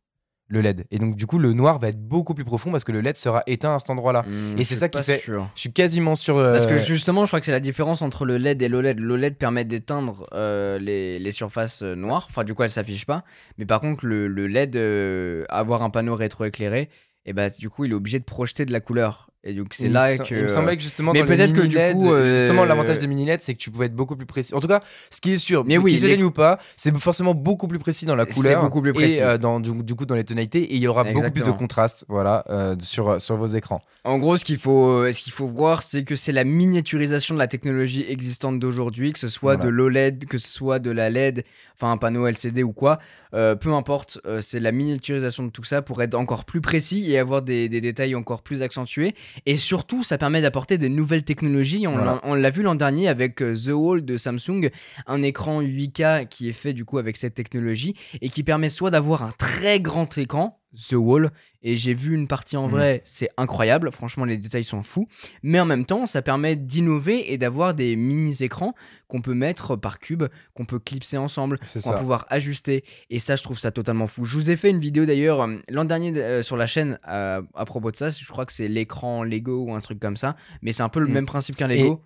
le 0.49 0.61
LED. 0.61 0.85
Et 0.93 0.99
donc, 0.99 1.17
du 1.17 1.27
coup, 1.27 1.39
le 1.39 1.53
noir 1.53 1.79
va 1.81 1.89
être 1.89 2.01
beaucoup 2.01 2.33
plus 2.35 2.45
profond 2.45 2.71
parce 2.71 2.85
que 2.85 2.93
le 2.93 3.01
LED 3.01 3.17
sera 3.17 3.43
éteint 3.47 3.75
à 3.75 3.79
cet 3.81 3.91
endroit-là. 3.91 4.23
Hmm, 4.23 4.57
Et 4.59 4.65
c'est 4.65 4.77
ça 4.77 4.89
qui 4.89 5.03
fait- 5.03 5.19
sûr. 5.19 5.49
Je 5.57 5.61
suis 5.63 5.73
quasiment 5.73 6.15
sûr. 6.15 6.37
euh, 6.39 6.53
Parce 6.55 6.67
que 6.67 6.79
justement, 6.79 7.25
je 7.25 7.31
crois 7.31 7.41
que 7.41 7.47
c'est 7.47 7.53
la 7.53 7.59
différence 7.61 8.01
entre 8.03 8.25
le 8.25 8.37
LED 8.39 8.63
et 8.63 8.69
l'OLED. 8.69 9.01
L'OLED 9.01 9.37
permet 9.37 9.65
d'éteindre 9.65 10.27
euh, 10.33 10.79
les, 10.79 11.19
les 11.19 11.33
surfaces 11.33 11.83
euh, 11.83 11.95
noires. 11.97 12.27
Enfin, 12.31 12.45
du 12.45 12.55
coup, 12.55 12.63
elles 12.63 12.71
s'affichent 12.71 13.07
pas. 13.07 13.25
Mais 13.59 13.67
par 13.67 13.81
contre, 13.81 14.07
le, 14.07 14.29
le 14.29 14.47
LED, 14.47 14.77
euh, 14.77 15.45
avoir 15.49 15.83
un 15.83 15.91
panneau 15.91 16.15
rétroéclairé, 16.15 16.91
et 17.25 17.33
bah, 17.33 17.51
du 17.51 17.69
coup, 17.69 17.85
il 17.85 17.91
est 17.91 17.95
obligé 17.95 18.21
de 18.21 18.25
projeter 18.25 18.65
de 18.67 18.73
la 18.73 18.81
couleur. 18.81 19.31
Et 19.49 19.55
donc, 19.55 19.69
c'est 19.75 19.89
là 19.89 20.19
que. 20.19 20.35
Il 20.35 20.43
me 20.43 20.49
semblait 20.49 20.77
que 20.77 20.83
justement, 20.83 21.13
mais 21.13 21.25
peut-être 21.25 21.53
que 21.53 21.61
du 21.61 21.77
LED, 21.77 21.95
coup, 21.95 22.13
euh, 22.13 22.39
justement, 22.41 22.65
l'avantage 22.65 22.99
des 22.99 23.07
mini 23.07 23.25
LED, 23.25 23.41
c'est 23.43 23.55
que 23.55 23.59
tu 23.59 23.71
pouvais 23.71 23.87
être 23.87 23.95
beaucoup 23.95 24.17
plus 24.17 24.27
précis. 24.27 24.53
En 24.55 24.61
tout 24.61 24.67
cas, 24.67 24.83
ce 25.11 25.21
qui 25.21 25.33
est 25.35 25.39
sûr, 25.39 25.65
Mais 25.65 25.79
oui, 25.79 25.97
qu'ils 25.97 26.05
les- 26.09 26.23
ou 26.23 26.33
pas, 26.33 26.59
c'est 26.77 26.95
forcément 26.99 27.33
beaucoup 27.35 27.69
plus 27.69 27.79
précis 27.79 28.05
dans 28.07 28.17
la 28.17 28.27
couleur. 28.27 28.63
beaucoup 28.63 28.83
plus 28.83 28.93
précis. 28.93 29.19
Et 29.19 29.23
euh, 29.23 29.39
dans, 29.39 29.61
du, 29.61 29.71
du 29.85 29.95
coup, 29.95 30.05
dans 30.05 30.17
les 30.17 30.25
tonalités. 30.25 30.63
Et 30.63 30.75
il 30.75 30.81
y 30.81 30.89
aura 30.89 31.05
beaucoup 31.05 31.31
plus 31.31 31.45
de 31.45 31.53
contraste 31.53 32.05
voilà, 32.09 32.45
euh, 32.51 32.75
sur, 32.81 33.21
sur 33.23 33.37
vos 33.37 33.47
écrans. 33.47 33.81
En 34.05 34.19
gros, 34.19 34.37
ce 34.37 34.45
qu'il 34.45 34.59
faut, 34.59 35.11
ce 35.13 35.23
qu'il 35.23 35.33
faut 35.33 35.47
voir, 35.47 35.83
c'est 35.83 36.03
que 36.03 36.17
c'est 36.17 36.33
la 36.33 36.45
miniaturisation 36.45 37.35
de 37.35 37.39
la 37.39 37.47
technologie 37.49 38.05
existante 38.09 38.59
d'aujourd'hui, 38.59 39.13
que 39.13 39.19
ce 39.19 39.29
soit 39.29 39.55
Voilà. 39.55 39.65
de 39.65 39.69
l'OLED, 39.71 40.25
que 40.27 40.39
ce 40.39 40.49
soit 40.49 40.79
de 40.81 40.91
la 40.91 41.09
LED, 41.11 41.45
enfin 41.77 41.93
un 41.93 41.97
panneau 41.99 42.27
LCD 42.27 42.63
ou 42.63 42.73
quoi, 42.73 42.99
peu 43.33 43.73
importe, 43.73 44.19
c'est 44.41 44.61
la 44.61 44.73
miniaturisation 44.73 45.45
de 45.45 45.51
tout 45.51 45.65
ça 45.65 45.83
pour 45.83 46.03
être 46.03 46.15
encore 46.15 46.45
plus 46.45 46.61
précis 46.61 47.11
et 47.11 47.19
avoir 47.19 47.43
des, 47.43 47.69
des 47.69 47.81
détails 47.81 48.15
encore 48.15 48.43
plus 48.43 48.63
accentués. 48.63 49.15
Et 49.45 49.57
surtout, 49.57 50.03
ça 50.03 50.17
permet 50.19 50.41
d'apporter 50.41 50.79
de 50.79 50.89
nouvelles 50.89 51.25
technologies. 51.25 51.87
On 51.87 51.93
Voilà. 51.93 52.13
l'a- 52.15 52.21
on 52.25 52.35
l'a 52.35 52.51
vu 52.51 52.63
l'an 52.63 52.75
dernier 52.75 53.09
avec 53.09 53.43
euh, 53.43 53.55
The 53.55 53.73
Wall 53.73 54.05
de 54.05 54.17
Samsung, 54.17 54.71
un 55.07 55.23
écran 55.23 55.61
8K 55.61 56.27
qui 56.29 56.49
est 56.49 56.53
fait 56.55 56.73
du 56.73 56.85
coup 56.85 56.99
avec 56.99 57.17
cette 57.17 57.35
technologie 57.35 57.95
et 58.23 58.29
qui 58.31 58.43
permet 58.43 58.69
soit 58.71 58.91
d'avoir 58.91 59.23
un 59.23 59.33
très 59.37 59.81
grand 59.81 60.17
écran, 60.17 60.61
The 60.75 60.95
Wall, 60.95 61.31
et 61.63 61.77
j'ai 61.77 61.95
vu 61.95 62.15
une 62.15 62.29
partie 62.29 62.57
en 62.57 62.65
Mhm. 62.67 62.71
vrai, 62.71 63.03
c'est 63.05 63.29
incroyable, 63.37 63.91
franchement 63.93 64.25
les 64.25 64.37
détails 64.37 64.65
sont 64.65 64.83
fous, 64.83 65.09
mais 65.43 65.59
en 65.61 65.65
même 65.65 65.85
temps 65.87 66.07
ça 66.07 66.23
permet 66.23 66.55
d'innover 66.57 67.33
et 67.33 67.39
d'avoir 67.39 67.75
des 67.75 67.97
mini-écrans 67.97 68.75
qu'on 69.09 69.23
peut 69.23 69.35
mettre 69.35 69.77
par 69.77 69.99
cube, 69.99 70.25
qu'on 70.55 70.65
peut 70.65 70.79
clipser 70.79 71.17
ensemble, 71.17 71.59
qu'on 71.59 71.91
va 71.91 71.99
pouvoir 71.99 72.27
ajuster, 72.29 72.85
et 73.11 73.19
ça 73.19 73.37
je 73.37 73.43
trouve 73.43 73.59
ça 73.59 73.71
totalement 73.71 74.07
fou. 74.07 74.25
Je 74.25 74.37
vous 74.37 74.51
ai 74.51 74.57
fait 74.57 74.71
une 74.71 74.81
vidéo 74.81 75.07
d'ailleurs 75.07 75.41
euh, 75.43 75.57
l'an 75.69 75.85
dernier 75.85 76.17
euh, 76.17 76.43
sur 76.43 76.57
la 76.57 76.67
chaîne 76.67 76.99
euh, 77.09 77.43
à 77.55 77.65
propos 77.65 77.91
de 77.91 77.97
ça, 77.97 78.11
je 78.11 78.27
crois 78.29 78.45
que 78.47 78.53
c'est 78.53 78.69
l'écran 78.69 79.23
Lego 79.23 79.65
ou 79.65 79.73
un 79.75 79.81
truc 79.81 79.99
comme 80.01 80.17
ça, 80.17 80.37
mais 80.63 80.73
c'est 80.73 80.83
un 80.83 80.89
peu 80.89 81.01
le 81.01 81.07
Mhm. 81.07 81.13
même 81.15 81.27
principe 81.27 81.57
qu'un 81.57 81.69
Lego, 81.69 82.03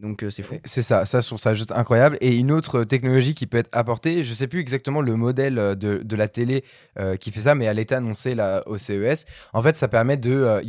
donc 0.00 0.22
euh, 0.22 0.30
c'est 0.30 0.42
fou. 0.42 0.54
C'est 0.64 0.82
ça, 0.82 1.04
ça 1.04 1.20
je 1.20 1.26
trouve 1.26 1.38
ça 1.38 1.54
juste 1.54 1.72
incroyable. 1.72 2.16
Et 2.20 2.36
une 2.36 2.50
autre 2.50 2.84
technologie 2.84 3.34
qui 3.34 3.46
peut 3.46 3.58
être 3.58 3.68
apportée, 3.72 4.24
je 4.24 4.32
sais 4.32 4.46
plus 4.46 4.60
exactement 4.60 5.02
le 5.02 5.14
modèle 5.14 5.58
euh, 5.58 5.74
de, 5.74 6.16
la 6.16 6.28
télé 6.28 6.64
euh, 6.98 7.16
qui 7.16 7.30
fait 7.30 7.42
ça, 7.42 7.54
mais 7.54 7.66
elle 7.66 7.78
était 7.78 7.94
annoncée 7.94 8.36
au 8.66 8.78
CES. 8.78 9.26
En 9.52 9.62
fait, 9.62 9.76
ça 9.76 9.88
permet 9.88 10.16
de, 10.16 10.62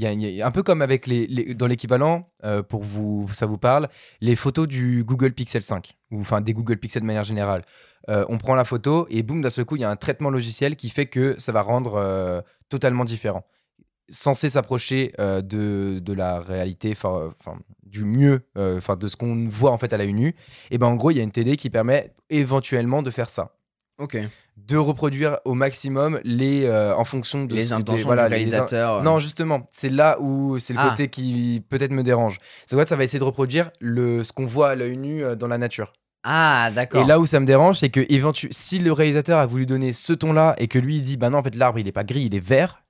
un 0.44 0.52
peu 0.52 0.64
comme 0.64 0.82
avec 0.82 1.08
les, 1.08 1.54
dans 1.54 1.68
l'équivalent, 1.68 2.30
pour 2.70 2.84
vous, 2.84 3.30
ça 3.34 3.46
vous 3.46 3.58
parle, 3.58 3.88
les 4.20 4.36
photos 4.36 4.68
du 4.68 5.04
Google 5.04 5.32
Pixel 5.34 5.64
5 5.64 5.98
ou 6.12 6.22
enfin 6.22 6.42
des 6.42 6.54
Google 6.54 6.78
Pixel 6.78 7.02
de 7.02 7.08
manière 7.08 7.24
générale. 7.24 7.64
On 8.08 8.38
prend 8.38 8.56
la 8.56 8.66
photo 8.66 9.08
et 9.10 9.24
boum, 9.24 9.42
d'un 9.42 9.50
seul 9.50 9.66
coup, 9.66 9.76
il 9.76 9.82
y 9.82 9.86
a 9.86 9.90
un 9.90 9.96
traitement 9.96 10.30
logiciel 10.30 10.76
qui 10.76 10.90
fait 10.90 11.06
que 11.06 11.36
ça 11.38 11.52
va 11.52 11.62
rendre 11.62 12.44
totalement 12.70 13.06
différent 13.06 13.46
censé 14.12 14.50
s'approcher 14.50 15.12
euh, 15.20 15.42
de, 15.42 16.00
de 16.00 16.14
la 16.14 16.40
réalité, 16.40 16.92
enfin 16.92 17.32
du 17.84 18.04
mieux, 18.06 18.42
euh, 18.58 18.78
enfin 18.78 18.96
de 18.96 19.08
ce 19.08 19.16
qu'on 19.16 19.48
voit 19.50 19.72
en 19.72 19.78
fait 19.78 19.92
à 19.94 19.98
la 19.98 20.06
nu, 20.06 20.36
et 20.70 20.78
ben 20.78 20.88
en 20.88 20.96
gros 20.96 21.12
il 21.12 21.18
y 21.18 21.20
a 21.20 21.24
une 21.24 21.32
télé 21.32 21.58
qui 21.58 21.70
permet 21.70 22.14
éventuellement 22.30 23.02
de 23.02 23.12
faire 23.12 23.30
ça, 23.30 23.56
Ok. 24.00 24.18
de 24.58 24.78
reproduire 24.78 25.40
au 25.46 25.54
maximum 25.54 26.20
les 26.24 26.66
euh, 26.66 26.96
en 26.96 27.04
fonction 27.04 27.46
de 27.46 27.56
Les 27.56 27.62
ce- 27.64 27.68
des- 27.70 27.74
intentions 27.74 28.06
voilà, 28.06 28.30
du 28.30 28.36
les 28.36 28.42
in- 28.42 28.46
réalisateur. 28.46 28.94
euh, 28.98 29.02
Non 29.02 29.20
justement, 29.20 29.66
c'est 29.72 29.90
là 29.90 30.18
où 30.22 30.58
c'est 30.60 30.74
le 30.74 30.80
Ah. 30.80 30.90
côté 30.92 31.08
qui 31.10 31.64
peut-être 31.70 31.92
me 31.92 32.04
dérange. 32.04 32.38
C'est 32.66 32.78
que 32.78 32.86
ça 32.88 32.96
va 32.96 33.04
essayer 33.04 33.20
de 33.20 33.24
reproduire 33.26 33.72
le 33.80 34.24
ce 34.24 34.32
qu'on 34.34 34.46
voit 34.46 34.70
à 34.70 34.76
l'œil 34.76 34.98
nu 34.98 35.24
dans 35.38 35.48
la 35.48 35.58
nature. 35.58 35.92
Ah 36.24 36.70
d'accord. 36.76 37.02
Et 37.04 37.06
là 37.08 37.20
où 37.20 37.26
ça 37.26 37.40
me 37.40 37.46
dérange, 37.46 37.80
c'est 37.80 37.90
que 37.90 38.00
éventu- 38.02 38.48
si 38.52 38.78
le 38.80 38.92
réalisateur 38.94 39.40
a 39.40 39.46
voulu 39.48 39.66
donner 39.66 39.92
ce 39.92 40.14
ton-là 40.14 40.56
et 40.60 40.68
que 40.68 40.78
lui 40.80 40.98
il 40.98 41.02
dit 41.02 41.18
bah 41.18 41.30
non 41.30 41.40
en 41.40 41.44
fait 41.44 41.56
l'arbre 41.56 41.80
il 41.80 41.88
est 41.88 41.92
pas 41.92 42.04
gris, 42.04 42.22
il 42.24 42.36
est 42.36 42.40
vert. 42.46 42.84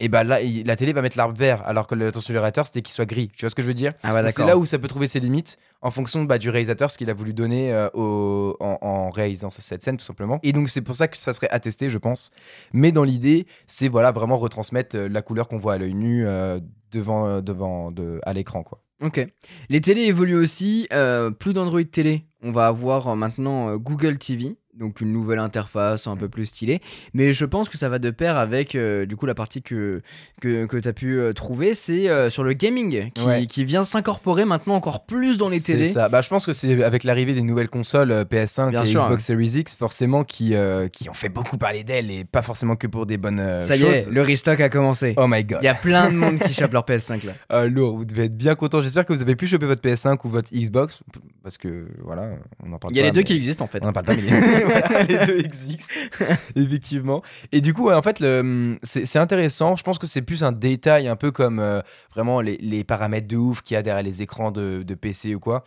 Et 0.00 0.08
bah 0.08 0.22
là, 0.24 0.38
la 0.64 0.76
télé 0.76 0.92
va 0.92 1.02
mettre 1.02 1.16
l'arbre 1.16 1.36
vert, 1.36 1.62
alors 1.66 1.86
que 1.86 1.94
du 1.94 2.02
réalisateur 2.04 2.66
c'était 2.66 2.82
qu'il 2.82 2.94
soit 2.94 3.04
gris. 3.06 3.28
Tu 3.34 3.44
vois 3.44 3.50
ce 3.50 3.54
que 3.54 3.62
je 3.62 3.66
veux 3.68 3.74
dire? 3.74 3.92
Ah 4.02 4.28
C'est 4.28 4.44
là 4.46 4.56
où 4.56 4.64
ça 4.64 4.78
peut 4.78 4.86
trouver 4.88 5.06
ses 5.08 5.18
limites 5.20 5.56
en 5.82 5.90
fonction 5.90 6.22
bah, 6.24 6.38
du 6.38 6.50
réalisateur, 6.50 6.90
ce 6.90 6.98
qu'il 6.98 7.10
a 7.10 7.14
voulu 7.14 7.32
donner 7.34 7.72
euh, 7.72 7.88
au- 7.94 8.56
en, 8.60 8.78
en 8.80 9.10
réalisant 9.10 9.50
cette 9.50 9.82
scène 9.82 9.96
tout 9.96 10.04
simplement. 10.04 10.38
Et 10.42 10.52
donc 10.52 10.68
c'est 10.68 10.82
pour 10.82 10.94
ça 10.96 11.08
que 11.08 11.16
ça 11.16 11.32
serait 11.32 11.48
attesté, 11.50 11.90
je 11.90 11.98
pense. 11.98 12.30
Mais 12.72 12.92
dans 12.92 13.04
l'idée, 13.04 13.46
c'est 13.66 13.88
voilà 13.88 14.12
vraiment 14.12 14.38
retransmettre 14.38 14.96
euh, 14.96 15.08
la 15.08 15.22
couleur 15.22 15.48
qu'on 15.48 15.58
voit 15.58 15.74
à 15.74 15.78
l'œil 15.78 15.94
nu 15.94 16.26
euh, 16.26 16.60
devant, 16.92 17.40
devant 17.40 17.90
de, 17.90 18.20
à 18.24 18.32
l'écran 18.32 18.62
quoi. 18.62 18.80
Ok. 19.00 19.24
Les 19.68 19.80
télés 19.80 20.02
évoluent 20.02 20.34
aussi. 20.40 20.88
euh, 20.92 21.30
plus 21.30 21.52
d'Android 21.54 21.82
télé. 21.84 22.24
On 22.42 22.50
va 22.52 22.66
avoir 22.66 23.14
maintenant 23.16 23.76
Google 23.76 24.18
TV. 24.18 24.56
Donc 24.78 25.00
une 25.00 25.12
nouvelle 25.12 25.38
interface 25.40 26.06
un 26.06 26.16
peu 26.16 26.28
plus 26.28 26.46
stylée. 26.46 26.80
Mais 27.14 27.32
je 27.32 27.44
pense 27.44 27.68
que 27.68 27.76
ça 27.76 27.88
va 27.88 27.98
de 27.98 28.10
pair 28.10 28.36
avec 28.36 28.74
euh, 28.74 29.06
du 29.06 29.16
coup 29.16 29.26
la 29.26 29.34
partie 29.34 29.60
que, 29.62 30.02
que, 30.40 30.66
que 30.66 30.76
tu 30.76 30.88
as 30.88 30.92
pu 30.92 31.18
euh, 31.18 31.32
trouver. 31.32 31.74
C'est 31.74 32.08
euh, 32.08 32.30
sur 32.30 32.44
le 32.44 32.52
gaming 32.52 33.10
qui, 33.12 33.24
Ouais. 33.24 33.46
qui 33.46 33.64
vient 33.64 33.82
s'incorporer 33.84 34.44
maintenant 34.44 34.74
encore 34.74 35.04
plus 35.04 35.36
dans 35.36 35.48
les 35.48 35.60
télés. 35.60 35.88
ça. 35.88 36.08
Bah, 36.08 36.22
je 36.22 36.28
pense 36.28 36.46
que 36.46 36.52
c'est 36.52 36.82
avec 36.84 37.04
l'arrivée 37.04 37.34
des 37.34 37.42
nouvelles 37.42 37.68
consoles 37.70 38.12
euh, 38.12 38.24
PS5 38.24 38.70
Bien 38.70 38.84
et 38.84 38.86
sûr, 38.86 39.02
Xbox 39.04 39.24
Series 39.24 39.52
X, 39.58 39.74
forcément, 39.74 40.22
qui, 40.24 40.54
qui 40.92 41.10
ont 41.10 41.14
fait 41.14 41.28
beaucoup 41.28 41.58
parler 41.58 41.82
d'elles 41.84 42.10
et 42.10 42.24
pas 42.24 42.42
forcément 42.42 42.76
que 42.76 42.86
pour 42.86 43.06
des 43.06 43.16
bonnes 43.16 43.40
euh, 43.40 43.60
Ça 43.62 43.74
y 43.76 43.80
choses. 43.80 44.08
est, 44.08 44.10
le 44.10 44.22
restock 44.22 44.60
a 44.60 44.68
commencé. 44.68 45.14
Oh 45.16 45.26
my 45.28 45.42
god. 45.44 45.58
Il 45.62 45.64
y 45.64 45.68
a 45.68 45.74
plein 45.74 46.10
de 46.10 46.16
monde 46.16 46.38
qui 46.38 46.54
chope 46.54 46.72
leur 46.74 46.84
PS5 46.84 47.26
là. 47.26 47.32
Ah, 47.48 47.66
lourd, 47.66 47.96
vous 47.96 48.04
devez 48.04 48.24
être 48.24 48.36
bien 48.36 48.54
content. 48.54 48.80
J'espère 48.80 49.04
que 49.06 49.12
vous 49.12 49.22
avez 49.22 49.34
pu 49.34 49.46
choper 49.48 49.66
votre 49.66 49.82
PS5 49.82 50.18
ou 50.24 50.28
votre 50.28 50.50
Xbox. 50.54 51.00
Parce 51.42 51.58
que 51.58 51.86
voilà, 52.04 52.30
on 52.64 52.72
en 52.72 52.78
parle 52.78 52.92
Il 52.92 52.96
y 52.96 53.00
a 53.00 53.02
pas, 53.02 53.06
les 53.06 53.12
deux 53.12 53.20
mais- 53.20 53.24
qui 53.24 53.34
existent 53.34 53.64
en 53.64 53.68
fait. 53.68 53.80
On 53.84 53.88
en 53.88 53.92
parle 53.92 54.06
pas, 54.06 54.14
mais 54.14 54.22
Voilà, 54.68 55.02
les 55.04 55.26
deux 55.26 55.38
existent, 55.44 55.94
effectivement. 56.56 57.22
Et 57.52 57.60
du 57.60 57.74
coup, 57.74 57.86
ouais, 57.88 57.94
en 57.94 58.02
fait, 58.02 58.20
le- 58.20 58.78
c'est 58.82 59.18
intéressant. 59.18 59.76
Je 59.76 59.82
pense 59.82 59.98
que 59.98 60.06
c'est 60.06 60.22
plus 60.22 60.42
un 60.42 60.52
détail, 60.52 61.08
un 61.08 61.16
peu 61.16 61.30
comme 61.30 61.58
euh, 61.58 61.80
vraiment 62.14 62.40
les, 62.40 62.56
les 62.58 62.84
paramètres 62.84 63.28
de 63.28 63.36
ouf 63.36 63.62
qu'il 63.62 63.74
y 63.74 63.78
a 63.78 63.82
derrière 63.82 64.02
les 64.02 64.22
écrans 64.22 64.50
de, 64.50 64.82
de 64.82 64.94
PC 64.94 65.34
ou 65.34 65.40
quoi, 65.40 65.64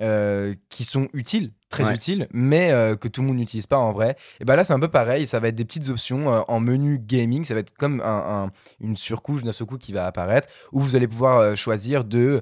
euh, 0.00 0.54
qui 0.70 0.84
sont 0.84 1.08
utiles, 1.12 1.52
très 1.68 1.84
Ouais. 1.84 1.94
utiles, 1.94 2.26
mais 2.32 2.70
euh, 2.72 2.96
que 2.96 3.06
tout 3.06 3.20
le 3.20 3.26
monde 3.28 3.36
n'utilise 3.36 3.66
pas 3.66 3.76
en 3.76 3.92
vrai. 3.92 4.16
Et 4.40 4.44
ben 4.44 4.56
là, 4.56 4.64
c'est 4.64 4.72
un 4.72 4.80
peu 4.80 4.88
pareil. 4.88 5.26
Ça 5.26 5.40
va 5.40 5.48
être 5.48 5.54
des 5.56 5.64
petites 5.66 5.88
options 5.90 6.32
euh, 6.32 6.40
en 6.48 6.58
menu 6.58 6.98
gaming. 6.98 7.44
Ça 7.44 7.52
va 7.54 7.60
être 7.60 7.72
comme 7.76 8.00
un- 8.00 8.44
un- 8.44 8.50
une 8.80 8.96
surcouche 8.96 9.42
d'un 9.44 9.52
seul 9.52 9.66
coup 9.66 9.76
qui 9.78 9.92
va 9.92 10.06
apparaître, 10.06 10.48
où 10.72 10.80
vous 10.80 10.96
allez 10.96 11.06
pouvoir 11.08 11.54
choisir 11.56 12.04
de 12.04 12.40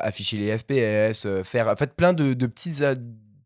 afficher 0.00 0.38
les 0.38 0.56
FPS, 0.56 1.26
faire 1.44 1.68
en 1.68 1.76
fait 1.76 1.94
plein 1.94 2.12
de, 2.14 2.32
de 2.34 2.46
petits 2.46 2.82
a- 2.84 2.94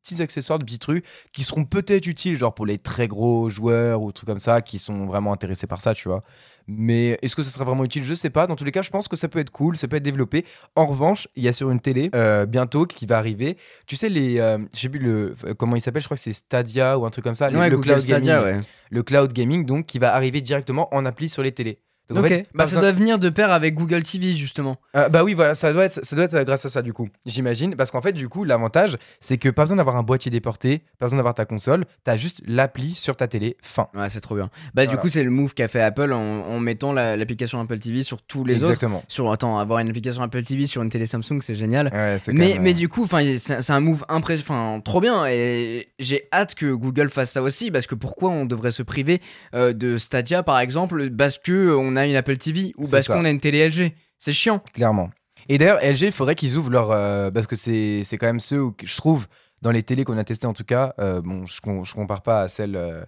petits 0.02 0.20
accessoires, 0.22 0.58
de 0.58 0.64
petits 0.64 0.78
trucs 0.78 1.04
qui 1.32 1.44
seront 1.44 1.64
peut-être 1.64 2.06
utiles, 2.06 2.36
genre 2.36 2.54
pour 2.54 2.66
les 2.66 2.78
très 2.78 3.08
gros 3.08 3.50
joueurs 3.50 4.02
ou 4.02 4.12
trucs 4.12 4.26
comme 4.28 4.38
ça, 4.38 4.60
qui 4.62 4.78
sont 4.78 5.06
vraiment 5.06 5.32
intéressés 5.32 5.66
par 5.66 5.80
ça, 5.80 5.94
tu 5.94 6.08
vois. 6.08 6.20
Mais 6.66 7.18
est-ce 7.22 7.34
que 7.34 7.42
ça 7.42 7.50
sera 7.50 7.64
vraiment 7.64 7.84
utile? 7.84 8.04
Je 8.04 8.14
sais 8.14 8.30
pas. 8.30 8.46
Dans 8.46 8.54
tous 8.54 8.64
les 8.64 8.70
cas, 8.70 8.82
je 8.82 8.90
pense 8.90 9.08
que 9.08 9.16
ça 9.16 9.28
peut 9.28 9.40
être 9.40 9.50
cool, 9.50 9.76
ça 9.76 9.88
peut 9.88 9.96
être 9.96 10.02
développé. 10.04 10.44
En 10.76 10.86
revanche, 10.86 11.26
il 11.34 11.42
y 11.42 11.48
a 11.48 11.52
sur 11.52 11.70
une 11.70 11.80
télé 11.80 12.10
euh, 12.14 12.46
bientôt 12.46 12.86
qui 12.86 13.06
va 13.06 13.18
arriver. 13.18 13.56
Tu 13.86 13.96
sais 13.96 14.08
les, 14.08 14.38
euh, 14.38 14.58
je 14.74 14.80
sais 14.80 14.88
plus 14.88 15.00
le 15.00 15.34
euh, 15.44 15.54
comment 15.54 15.74
il 15.76 15.80
s'appelle? 15.80 16.02
Je 16.02 16.06
crois 16.06 16.16
que 16.16 16.22
c'est 16.22 16.32
Stadia 16.32 16.96
ou 16.98 17.06
un 17.06 17.10
truc 17.10 17.24
comme 17.24 17.34
ça. 17.34 17.50
le- 17.50 17.58
Ouais, 17.58 17.68
le 17.70 17.76
Google 17.76 17.88
cloud 17.88 18.00
Stadia, 18.02 18.40
gaming. 18.42 18.58
ouais. 18.60 18.64
Le 18.90 19.02
cloud 19.02 19.32
gaming, 19.32 19.66
donc 19.66 19.86
qui 19.86 19.98
va 19.98 20.14
arriver 20.14 20.40
directement 20.40 20.94
en 20.94 21.04
appli 21.06 21.28
sur 21.28 21.42
les 21.42 21.52
télés. 21.52 21.80
Donc, 22.10 22.18
en 22.24 22.26
ok, 22.26 22.28
fait, 22.28 22.46
bah 22.54 22.64
ça 22.64 22.70
besoin- 22.76 22.82
doit 22.82 22.92
venir 22.92 23.18
de 23.18 23.28
pair 23.28 23.50
avec 23.50 23.74
Google 23.74 24.02
TV 24.02 24.34
justement. 24.36 24.76
Euh, 24.96 25.08
bah 25.08 25.24
oui, 25.24 25.34
voilà, 25.34 25.54
ça 25.54 25.72
doit 25.72 25.84
être, 25.84 26.04
ça 26.04 26.16
doit 26.16 26.24
être 26.26 26.42
grâce 26.44 26.64
à 26.66 26.68
ça 26.68 26.82
du 26.82 26.92
coup, 26.92 27.08
j'imagine. 27.26 27.76
Parce 27.76 27.90
qu'en 27.90 28.00
fait, 28.02 28.12
du 28.12 28.28
coup, 28.28 28.44
l'avantage, 28.44 28.96
c'est 29.20 29.38
que 29.38 29.48
pas 29.48 29.62
besoin 29.62 29.76
d'avoir 29.76 29.96
un 29.96 30.02
boîtier 30.02 30.30
déporté, 30.30 30.82
pas 30.98 31.06
besoin 31.06 31.16
d'avoir 31.18 31.34
ta 31.34 31.44
console, 31.44 31.84
t'as 32.04 32.16
juste 32.16 32.42
l'appli 32.46 32.94
sur 32.94 33.16
ta 33.16 33.28
télé, 33.28 33.56
fin. 33.62 33.88
Ouais, 33.94 34.10
c'est 34.10 34.20
trop 34.20 34.34
bien. 34.34 34.50
Bah 34.74 34.86
du 34.86 34.96
coup, 34.96 35.08
c'est 35.08 35.22
le 35.22 35.30
move 35.30 35.54
qu'a 35.54 35.68
fait 35.68 35.80
Apple 35.80 36.12
en, 36.12 36.18
en 36.20 36.60
mettant 36.60 36.92
la- 36.92 37.16
l'application 37.16 37.60
Apple 37.60 37.78
TV 37.78 38.02
sur 38.04 38.20
tous 38.22 38.44
les 38.44 38.56
autres. 38.56 38.64
Exactement. 38.70 39.02
Sur 39.08 39.30
attends, 39.32 39.58
avoir 39.58 39.78
une 39.80 39.88
application 39.88 40.22
Apple 40.22 40.42
TV 40.42 40.66
sur 40.66 40.82
une 40.82 40.90
télé 40.90 41.06
Samsung, 41.06 41.40
c'est 41.42 41.54
génial. 41.54 41.90
Ouais, 41.92 42.16
Mais, 42.28 42.54
même, 42.54 42.62
mais 42.62 42.74
du 42.74 42.88
coup, 42.88 43.06
c'est 43.38 43.70
un 43.70 43.80
move 43.80 44.04
impressionnant, 44.08 44.80
trop 44.80 45.00
bien. 45.00 45.26
Et 45.26 45.88
j'ai 45.98 46.28
hâte 46.32 46.54
que 46.54 46.72
Google 46.72 47.10
fasse 47.10 47.30
ça 47.32 47.42
aussi, 47.42 47.70
parce 47.70 47.86
que 47.86 47.94
pourquoi 47.94 48.30
on 48.30 48.44
devrait 48.46 48.72
se 48.72 48.82
priver 48.82 49.20
euh, 49.54 49.72
de 49.72 49.98
Stadia, 49.98 50.42
par 50.42 50.58
exemple, 50.60 51.10
parce 51.10 51.38
que 51.38 51.74
on 51.76 51.96
a 51.96 51.99
une 52.06 52.16
Apple 52.16 52.36
TV 52.36 52.72
ou 52.76 52.88
parce 52.88 53.06
qu'on 53.08 53.24
a 53.24 53.30
une 53.30 53.40
télé 53.40 53.68
LG. 53.68 53.92
C'est 54.18 54.32
chiant. 54.32 54.60
Clairement. 54.74 55.10
Et 55.48 55.56
d'ailleurs, 55.58 55.78
LG, 55.82 56.02
il 56.02 56.12
faudrait 56.12 56.34
qu'ils 56.34 56.56
ouvrent 56.56 56.70
leur. 56.70 56.90
euh, 56.90 57.30
parce 57.30 57.46
que 57.46 57.56
c'est 57.56 58.02
quand 58.18 58.26
même 58.26 58.40
ceux 58.40 58.60
où, 58.62 58.74
je 58.84 58.96
trouve, 58.96 59.26
dans 59.62 59.70
les 59.70 59.82
télés 59.82 60.04
qu'on 60.04 60.18
a 60.18 60.24
testés 60.24 60.46
en 60.46 60.52
tout 60.52 60.64
cas, 60.64 60.94
euh, 61.00 61.20
bon, 61.22 61.46
je, 61.46 61.54
je 61.84 61.94
compare 61.94 62.22
pas 62.22 62.42
à 62.42 62.48
celle. 62.48 62.76
euh, 62.76 63.02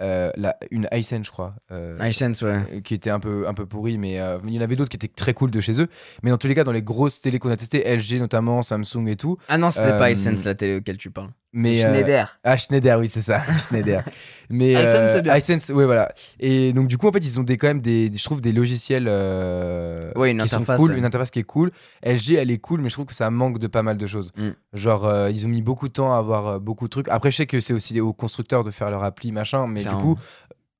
euh, 0.00 0.30
la, 0.36 0.56
une 0.70 0.88
Hisense, 0.92 1.26
je 1.26 1.30
crois. 1.30 1.54
euh, 1.70 1.96
iSense, 2.02 2.42
ouais. 2.42 2.58
euh, 2.72 2.80
qui 2.80 2.94
était 2.94 3.10
un 3.10 3.20
peu, 3.20 3.46
un 3.46 3.54
peu 3.54 3.66
pourri, 3.66 3.98
mais 3.98 4.14
il 4.44 4.54
y 4.54 4.58
en 4.58 4.62
avait 4.62 4.74
d'autres 4.74 4.88
qui 4.90 4.96
étaient 4.96 5.06
très 5.06 5.32
cool 5.34 5.50
de 5.50 5.60
chez 5.60 5.80
eux. 5.80 5.86
Mais 6.22 6.30
dans 6.30 6.38
tous 6.38 6.48
les 6.48 6.54
cas, 6.54 6.64
dans 6.64 6.72
les 6.72 6.82
grosses 6.82 7.20
télés 7.20 7.38
qu'on 7.38 7.50
a 7.50 7.56
testées, 7.56 7.84
LG 7.86 8.18
notamment, 8.18 8.62
Samsung 8.62 9.06
et 9.08 9.16
tout. 9.16 9.36
Ah 9.48 9.58
non, 9.58 9.70
c'était 9.70 9.96
pas 9.98 10.08
Euh, 10.08 10.12
iSense 10.12 10.44
la 10.44 10.54
télé 10.54 10.76
auquel 10.76 10.96
tu 10.96 11.10
parles. 11.10 11.30
Mais, 11.54 11.84
euh, 11.84 11.90
Schneider. 11.92 12.38
ah, 12.44 12.56
Schneider, 12.56 12.98
oui, 12.98 13.08
c'est 13.12 13.20
ça, 13.20 13.42
Schneider. 13.58 14.02
Mais 14.48 14.74
euh, 14.74 15.20
bien. 15.20 15.36
Hisense, 15.36 15.68
ouais, 15.68 15.84
voilà. 15.84 16.12
Et 16.40 16.72
donc, 16.72 16.88
du 16.88 16.96
coup, 16.96 17.08
en 17.08 17.12
fait, 17.12 17.18
ils 17.24 17.38
ont 17.38 17.42
des, 17.42 17.56
quand 17.58 17.66
même 17.66 17.80
des, 17.82 18.10
je 18.14 18.24
trouve, 18.24 18.40
des 18.40 18.52
logiciels 18.52 19.06
euh, 19.08 20.12
Ouais, 20.16 20.30
une 20.30 20.40
qui 20.42 20.48
sont 20.48 20.56
interface, 20.56 20.80
cool, 20.80 20.92
ouais. 20.92 20.98
une 20.98 21.04
interface 21.04 21.30
qui 21.30 21.38
est 21.40 21.44
cool. 21.44 21.70
LG, 22.04 22.36
elle 22.36 22.50
est 22.50 22.58
cool, 22.58 22.80
mais 22.80 22.88
je 22.88 22.94
trouve 22.94 23.06
que 23.06 23.14
ça 23.14 23.28
manque 23.30 23.58
de 23.58 23.66
pas 23.66 23.82
mal 23.82 23.96
de 23.98 24.06
choses. 24.06 24.32
Mm. 24.36 24.50
Genre, 24.74 25.06
euh, 25.06 25.30
ils 25.30 25.44
ont 25.46 25.48
mis 25.50 25.62
beaucoup 25.62 25.88
de 25.88 25.92
temps 25.92 26.14
à 26.14 26.18
avoir 26.18 26.46
euh, 26.46 26.58
beaucoup 26.58 26.86
de 26.86 26.90
trucs. 26.90 27.08
Après, 27.08 27.30
je 27.30 27.36
sais 27.36 27.46
que 27.46 27.60
c'est 27.60 27.74
aussi 27.74 28.00
aux 28.00 28.12
constructeurs 28.12 28.64
de 28.64 28.70
faire 28.70 28.90
leur 28.90 29.02
appli, 29.04 29.30
machin, 29.32 29.66
mais 29.66 29.82
Clairement. 29.82 29.98
du 30.00 30.04
coup, 30.14 30.20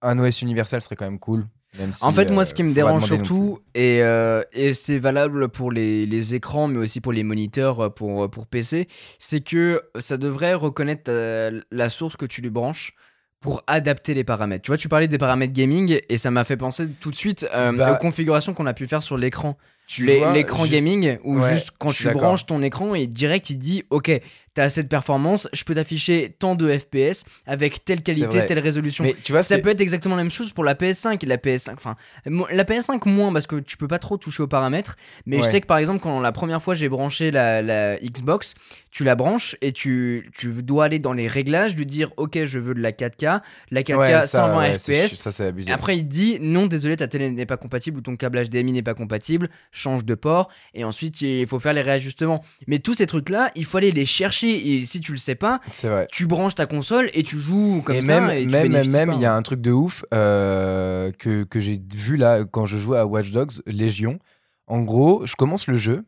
un 0.01 0.18
OS 0.18 0.43
universel 0.43 0.81
serait 0.83 0.97
quand 0.97 1.05
même 1.05 1.18
cool. 1.18 1.47
Si, 1.91 2.05
En 2.05 2.12
fait, 2.12 2.31
moi, 2.31 2.43
euh, 2.43 2.47
ce 2.47 2.53
qui 2.53 2.62
me 2.62 2.75
dérange 2.75 3.07
surtout, 3.07 3.61
et, 3.75 4.03
euh, 4.03 4.43
et 4.53 4.75
c'est 4.75 4.99
valable 4.99 5.49
pour 5.49 5.73
les, 5.73 6.05
les 6.05 6.35
écrans, 6.35 6.68
mais 6.68 6.79
aussi 6.79 7.01
pour 7.01 7.12
les 7.12 7.23
moniteurs, 7.23 7.81
euh, 7.81 7.89
pour, 7.89 8.29
pour 8.31 8.47
PC, 8.47 8.89
c'est 9.18 9.41
que 9.41 9.83
ça 9.99 10.18
devrait 10.18 10.53
reconnaître 10.55 11.05
euh, 11.09 11.62
la 11.70 11.89
source 11.89 12.16
que 12.16 12.27
tu 12.27 12.43
lui 12.43 12.51
branches 12.51 12.93
pour 13.41 13.62
adapter 13.66 14.12
les 14.14 14.23
paramètres. 14.23 14.62
Tu 14.62 14.70
vois, 14.70 14.77
tu 14.77 14.89
parlais 14.89 15.09
des 15.09 15.18
paramètres 15.18 15.55
gaming, 15.55 15.99
et 16.09 16.18
ça 16.18 16.31
m'a 16.31 16.45
fait 16.45 16.59
penser 16.59 16.89
tout 17.01 17.11
de 17.11 17.16
suite 17.16 17.47
euh, 17.55 17.73
Bah, 17.73 17.93
aux 17.93 17.97
configurations 17.97 18.53
qu'on 18.53 18.66
a 18.66 18.75
pu 18.75 18.87
faire 18.87 19.03
sur 19.03 19.16
l'écran. 19.16 19.57
L'écran 19.99 20.64
gaming, 20.66 21.18
où 21.25 21.39
Ouais, 21.41 21.55
juste 21.55 21.70
quand 21.79 21.93
tu 21.93 22.09
branches 22.11 22.47
ton 22.47 22.62
écran, 22.62 22.95
et 22.95 23.07
direct, 23.07 23.51
il 23.51 23.59
dit, 23.59 23.83
OK, 23.91 24.12
t'as 24.55 24.64
assez 24.64 24.82
de 24.82 24.88
performance, 24.88 25.48
je 25.53 25.64
peux 25.64 25.74
t'afficher 25.74 26.34
tant 26.38 26.55
de 26.55 26.76
FPS 26.76 27.24
avec 27.46 27.84
telle 27.84 28.03
qualité, 28.03 28.44
telle 28.46 28.59
résolution. 28.59 29.05
Mais 29.05 29.16
tu 29.22 29.32
vois, 29.32 29.42
Ça 29.42 29.59
peut 29.59 29.70
être 29.70 29.80
exactement 29.80 30.16
la 30.16 30.22
même 30.22 30.30
chose 30.30 30.53
pour 30.53 30.64
la 30.64 30.74
PS5 30.74 31.18
et 31.22 31.26
la 31.26 31.38
PS5. 31.38 31.72
Enfin, 31.74 31.96
la 32.26 32.64
PS5 32.64 33.09
moins 33.09 33.32
parce 33.32 33.46
que 33.46 33.57
tu 33.57 33.76
peux 33.76 33.88
pas 33.88 33.98
trop 33.98 34.16
toucher 34.16 34.42
aux 34.42 34.48
paramètres. 34.48 34.96
Mais 35.26 35.38
je 35.38 35.42
sais 35.44 35.61
que 35.61 35.66
par 35.66 35.78
exemple, 35.78 36.00
quand 36.00 36.20
la 36.20 36.32
première 36.32 36.62
fois 36.62 36.74
j'ai 36.74 36.88
branché 36.88 37.30
la, 37.30 37.62
la 37.62 37.98
Xbox, 37.98 38.55
tu 38.93 39.05
la 39.05 39.14
branches 39.14 39.57
et 39.62 39.72
tu, 39.72 40.30
tu 40.34 40.62
dois 40.62 40.84
aller 40.84 40.99
dans 40.99 41.14
les 41.14 41.26
réglages, 41.26 41.74
lui 41.74 41.86
dire 41.86 42.12
OK, 42.18 42.38
je 42.45 42.59
veux 42.59 42.74
de 42.74 42.80
la 42.80 42.93
4K, 42.93 43.40
la 43.70 43.82
4K 43.82 43.97
Ouais, 43.97 44.20
ça, 44.20 44.47
120 44.47 44.59
ouais, 44.59 44.78
FPS. 44.78 45.16
Ça, 45.16 45.32
c'est 45.32 45.47
abusé. 45.47 45.70
Et 45.70 45.72
après, 45.72 45.97
il 45.97 46.07
dit 46.07 46.38
non, 46.40 46.66
désolé, 46.66 46.99
ta 46.99 47.09
télé 47.09 47.30
n'est 47.30 47.47
pas 47.47 47.57
compatible 47.57 47.99
ou 47.99 48.01
ton 48.03 48.16
câble 48.16 48.47
HDMI 48.47 48.72
n'est 48.72 48.82
pas 48.82 48.93
compatible, 48.93 49.49
change 49.72 50.05
de 50.05 50.14
port. 50.14 50.51
Et 50.74 50.84
ensuite, 50.84 51.22
il 51.22 51.47
faut 51.47 51.59
faire 51.59 51.72
les 51.72 51.80
réajustements. 51.80 52.45
Mais 52.66 52.80
tous 52.80 52.93
ces 52.93 53.07
trucs-là, 53.07 53.51
il 53.57 53.64
faut 53.64 53.78
aller 53.78 53.93
les 53.93 54.05
chercher. 54.05 54.51
Et 54.51 54.84
si 54.84 55.01
tu 55.01 55.12
le 55.12 55.18
sais 55.18 55.36
pas, 55.36 55.61
vrai. 55.84 56.07
tu 56.12 56.26
branches 56.26 56.55
ta 56.55 56.66
console 56.66 57.09
et 57.14 57.22
tu 57.22 57.38
joues 57.38 57.80
comme 57.82 57.97
et 57.97 58.03
ça. 58.03 58.20
même, 58.20 58.30
et 58.30 58.43
tu 58.43 58.49
même, 58.49 58.90
même, 58.90 59.12
il 59.14 59.20
y 59.20 59.26
a 59.26 59.34
un 59.34 59.43
truc 59.43 59.62
de 59.62 59.72
ouf 59.72 60.05
euh, 60.12 61.11
que, 61.18 61.45
que 61.45 61.61
j'ai 61.61 61.80
vu 61.97 62.18
là 62.18 62.45
quand 62.45 62.66
je 62.66 62.76
jouais 62.76 62.99
à 62.99 63.07
Watch 63.07 63.30
Dogs 63.30 63.62
Légion. 63.66 64.18
En 64.66 64.82
gros, 64.82 65.26
je 65.26 65.34
commence 65.34 65.66
le 65.66 65.78
jeu 65.78 66.05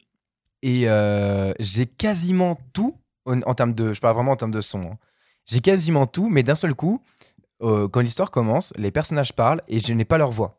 et 0.65 0.89
euh, 0.89 1.53
j'ai 1.61 1.85
quasiment 1.87 2.59
tout 2.73 2.97
en, 3.27 3.41
en 3.43 3.55
termes 3.55 3.75
de, 3.75 3.93
je 3.93 4.01
parle 4.01 4.15
vraiment 4.17 4.33
en 4.33 4.37
termes 4.37 4.51
de 4.51 4.61
son. 4.62 4.81
hein. 4.83 4.99
J'ai 5.47 5.61
quasiment 5.61 6.07
tout, 6.07 6.29
mais 6.31 6.43
d'un 6.43 6.55
seul 6.55 6.75
coup, 6.75 7.01
euh, 7.62 7.87
quand 7.87 8.01
l'histoire 8.01 8.31
commence, 8.31 8.73
les 8.79 8.91
personnages 8.91 9.35
parlent 9.35 9.61
et 9.69 9.79
je 9.79 9.93
n'ai 9.93 10.05
pas 10.07 10.17
leur 10.19 10.31
voix. 10.31 10.59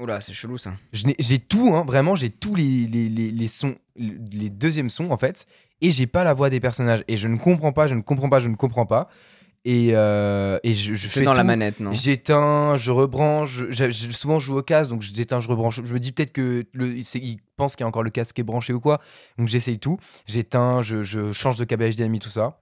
Oula, 0.00 0.20
c'est 0.20 0.32
chelou 0.32 0.58
ça. 0.58 0.72
Je 0.92 1.06
n'ai- 1.06 1.14
J'ai 1.20 1.38
tout, 1.38 1.72
hein, 1.74 1.84
vraiment, 1.84 2.16
j'ai 2.16 2.28
tous 2.30 2.56
les, 2.56 2.86
les, 2.88 3.08
les, 3.08 3.30
les 3.30 3.48
sons, 3.48 3.76
les 3.96 4.50
deuxièmes 4.50 4.90
sons 4.90 5.10
en 5.12 5.16
fait, 5.16 5.46
et 5.80 5.92
j'ai 5.92 6.08
pas 6.08 6.24
la 6.24 6.34
voix 6.34 6.50
des 6.50 6.58
personnages. 6.58 7.04
Et 7.06 7.16
je 7.16 7.28
ne 7.28 7.36
comprends 7.38 7.72
pas, 7.72 7.86
je 7.86 7.94
ne 7.94 8.00
comprends 8.02 8.28
pas, 8.28 8.40
je 8.40 8.48
ne 8.48 8.56
comprends 8.56 8.86
pas. 8.86 9.08
Et, 9.66 9.90
euh, 9.92 10.58
et 10.62 10.74
je, 10.74 10.92
je 10.92 11.08
fais 11.08 11.22
dans 11.22 11.32
la 11.32 11.40
tout. 11.40 11.46
manette, 11.46 11.80
non 11.80 11.90
J'éteins, 11.92 12.76
je 12.76 12.90
rebranche. 12.90 13.64
je- 13.70 13.90
souvent, 14.10 14.38
je 14.38 14.46
joue 14.46 14.58
au 14.58 14.62
casque, 14.62 14.90
donc 14.90 15.00
je 15.02 15.12
déteins, 15.14 15.40
je 15.40 15.48
rebranche. 15.48 15.80
Je 15.82 15.92
me 15.94 15.98
dis 15.98 16.12
peut-être 16.12 16.32
que 16.32 16.66
le, 16.74 16.88
il 16.96 17.38
pense 17.56 17.74
qu'il 17.74 17.82
y 17.82 17.84
a 17.84 17.88
encore 17.88 18.02
le 18.02 18.10
casque 18.10 18.34
qui 18.36 18.42
est 18.42 18.44
branché 18.44 18.74
ou 18.74 18.80
quoi. 18.80 19.00
Donc 19.38 19.48
j'essaye 19.48 19.78
tout. 19.78 19.96
J'éteins, 20.26 20.82
je, 20.82 21.02
je 21.02 21.32
change 21.32 21.56
de 21.56 21.64
câble 21.64 21.88
HDMI, 21.90 22.18
tout 22.18 22.28
ça. 22.28 22.60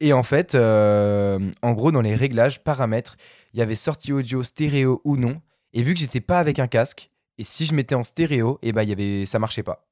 Et 0.00 0.12
en 0.12 0.22
fait, 0.22 0.54
euh, 0.54 1.38
en 1.62 1.72
gros, 1.72 1.92
dans 1.92 2.02
les 2.02 2.14
réglages, 2.14 2.62
paramètres, 2.62 3.16
il 3.54 3.60
y 3.60 3.62
avait 3.62 3.74
sortie 3.76 4.12
audio, 4.12 4.42
stéréo 4.42 5.00
ou 5.04 5.16
non. 5.16 5.40
Et 5.72 5.82
vu 5.82 5.94
que 5.94 6.00
j'étais 6.00 6.20
pas 6.20 6.40
avec 6.40 6.58
un 6.58 6.66
casque, 6.66 7.10
et 7.38 7.44
si 7.44 7.64
je 7.64 7.74
mettais 7.74 7.94
en 7.94 8.04
stéréo, 8.04 8.58
et 8.60 8.72
ben 8.72 8.82
il 8.82 8.90
y 8.90 8.92
avait, 8.92 9.24
ça 9.24 9.38
marchait 9.38 9.62
pas. 9.62 9.86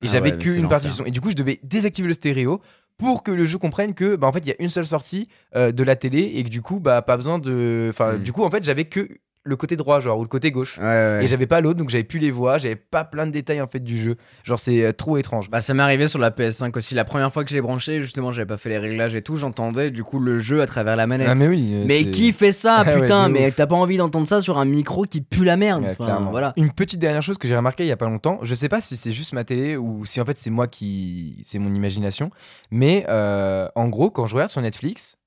Et 0.00 0.06
Ah 0.06 0.12
j'avais 0.12 0.30
ouais, 0.30 0.36
mais 0.36 0.44
que 0.44 0.52
c'est 0.52 0.60
une 0.60 0.68
partie 0.68 0.86
du 0.86 0.92
son. 0.92 1.04
Et 1.06 1.10
du 1.10 1.20
coup, 1.20 1.30
je 1.30 1.34
devais 1.34 1.58
désactiver 1.64 2.06
le 2.06 2.14
stéréo 2.14 2.60
pour 2.98 3.22
que 3.22 3.30
le 3.30 3.46
jeu 3.46 3.58
comprenne 3.58 3.94
que, 3.94 4.16
bah, 4.16 4.26
en 4.26 4.32
fait, 4.32 4.40
il 4.40 4.48
y 4.48 4.52
a 4.52 4.56
une 4.58 4.68
seule 4.68 4.86
sortie 4.86 5.28
euh, 5.56 5.72
de 5.72 5.82
la 5.84 5.96
télé 5.96 6.32
et 6.34 6.44
que 6.44 6.48
du 6.48 6.62
coup, 6.62 6.80
bah, 6.80 7.00
pas 7.02 7.16
besoin 7.16 7.38
de. 7.38 7.86
Enfin, 7.90 8.14
Mm. 8.14 8.22
du 8.22 8.32
coup, 8.32 8.42
en 8.42 8.50
fait, 8.50 8.64
j'avais 8.64 8.84
que 8.84 9.08
le 9.48 9.56
côté 9.56 9.76
droit, 9.76 10.00
genre, 10.00 10.18
ou 10.18 10.22
le 10.22 10.28
côté 10.28 10.50
gauche. 10.50 10.78
Ouais, 10.78 10.84
ouais. 10.84 11.20
Et 11.24 11.26
j'avais 11.26 11.46
pas 11.46 11.60
l'autre, 11.60 11.78
donc 11.78 11.88
j'avais 11.88 12.04
plus 12.04 12.18
les 12.18 12.30
voix, 12.30 12.58
j'avais 12.58 12.76
pas 12.76 13.04
plein 13.04 13.26
de 13.26 13.32
détails 13.32 13.60
en 13.60 13.66
fait 13.66 13.80
du 13.80 13.98
jeu. 13.98 14.16
Genre, 14.44 14.58
c'est 14.58 14.84
euh, 14.84 14.92
trop 14.92 15.16
étrange. 15.16 15.50
Bah 15.50 15.60
ça 15.60 15.74
m'est 15.74 15.82
arrivé 15.82 16.08
sur 16.08 16.18
la 16.18 16.30
PS5 16.30 16.76
aussi. 16.76 16.94
La 16.94 17.04
première 17.04 17.32
fois 17.32 17.44
que 17.44 17.50
je 17.50 17.54
l'ai 17.54 17.62
branché, 17.62 18.00
justement, 18.00 18.32
j'avais 18.32 18.46
pas 18.46 18.58
fait 18.58 18.68
les 18.68 18.78
réglages 18.78 19.14
et 19.14 19.22
tout, 19.22 19.36
j'entendais 19.36 19.90
du 19.90 20.04
coup 20.04 20.18
le 20.18 20.38
jeu 20.38 20.60
à 20.60 20.66
travers 20.66 20.96
la 20.96 21.06
manette. 21.06 21.28
Ah, 21.30 21.34
mais 21.34 21.48
oui. 21.48 21.72
euh, 21.74 21.84
mais 21.86 22.04
qui 22.04 22.32
fait 22.32 22.52
ça, 22.52 22.82
Ah 22.86 23.00
putain 23.00 23.28
Mais 23.28 23.50
t'as 23.50 23.66
pas 23.66 23.76
envie 23.76 23.96
d'entendre 23.96 24.28
ça 24.28 24.40
sur 24.40 24.58
un 24.58 24.64
micro 24.64 25.04
qui 25.04 25.20
pue 25.20 25.44
la 25.44 25.56
merde. 25.56 25.84
Enfin, 25.98 26.28
voilà. 26.30 26.52
Une 26.56 26.70
petite 26.70 27.00
dernière 27.00 27.22
chose 27.22 27.38
que 27.38 27.48
j'ai 27.48 27.56
remarqué 27.56 27.84
il 27.84 27.88
y 27.88 27.92
a 27.92 27.96
pas 27.96 28.08
longtemps, 28.08 28.38
je 28.42 28.54
sais 28.54 28.68
pas 28.68 28.80
si 28.80 28.96
c'est 28.96 29.12
juste 29.12 29.32
ma 29.32 29.44
télé 29.44 29.76
ou 29.76 30.04
si 30.04 30.20
en 30.20 30.24
fait 30.24 30.38
c'est 30.38 30.50
moi 30.50 30.66
qui. 30.66 31.40
C'est 31.44 31.58
mon 31.58 31.74
imagination, 31.74 32.30
mais 32.70 33.06
euh, 33.08 33.68
en 33.74 33.88
gros, 33.88 34.10
quand 34.10 34.26
je 34.26 34.34
regarde 34.34 34.50
sur 34.50 34.60
Netflix, 34.62 35.17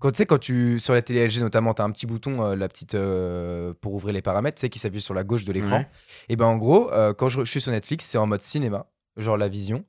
quand 0.00 0.10
tu 0.10 0.16
sais, 0.16 0.26
quand 0.26 0.38
tu. 0.38 0.80
Sur 0.80 0.94
la 0.94 1.02
télé 1.02 1.26
LG 1.28 1.38
notamment, 1.40 1.72
t'as 1.74 1.84
un 1.84 1.90
petit 1.92 2.06
bouton, 2.06 2.42
euh, 2.42 2.56
la 2.56 2.68
petite. 2.68 2.94
euh, 2.96 3.72
pour 3.80 3.94
ouvrir 3.94 4.12
les 4.12 4.22
paramètres, 4.22 4.56
tu 4.56 4.62
sais, 4.62 4.68
qui 4.70 4.78
s'appuie 4.80 5.00
sur 5.00 5.14
la 5.14 5.22
gauche 5.22 5.44
de 5.44 5.52
l'écran. 5.52 5.78
Ouais. 5.78 5.88
Et 6.28 6.36
ben 6.36 6.46
en 6.46 6.56
gros, 6.56 6.90
euh, 6.92 7.14
quand 7.14 7.28
je, 7.28 7.44
je 7.44 7.50
suis 7.50 7.60
sur 7.60 7.70
Netflix, 7.70 8.06
c'est 8.06 8.18
en 8.18 8.26
mode 8.26 8.42
cinéma, 8.42 8.86
genre 9.16 9.36
la 9.36 9.48
vision. 9.48 9.84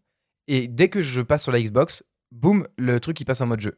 Et 0.48 0.68
dès 0.68 0.90
que 0.90 1.02
je 1.02 1.22
passe 1.22 1.44
sur 1.44 1.52
la 1.52 1.62
Xbox, 1.62 2.04
boum, 2.32 2.68
le 2.78 3.00
truc 3.00 3.20
il 3.20 3.26
passe 3.26 3.42
en 3.42 3.46
mode 3.48 3.62
jeu. 3.62 3.76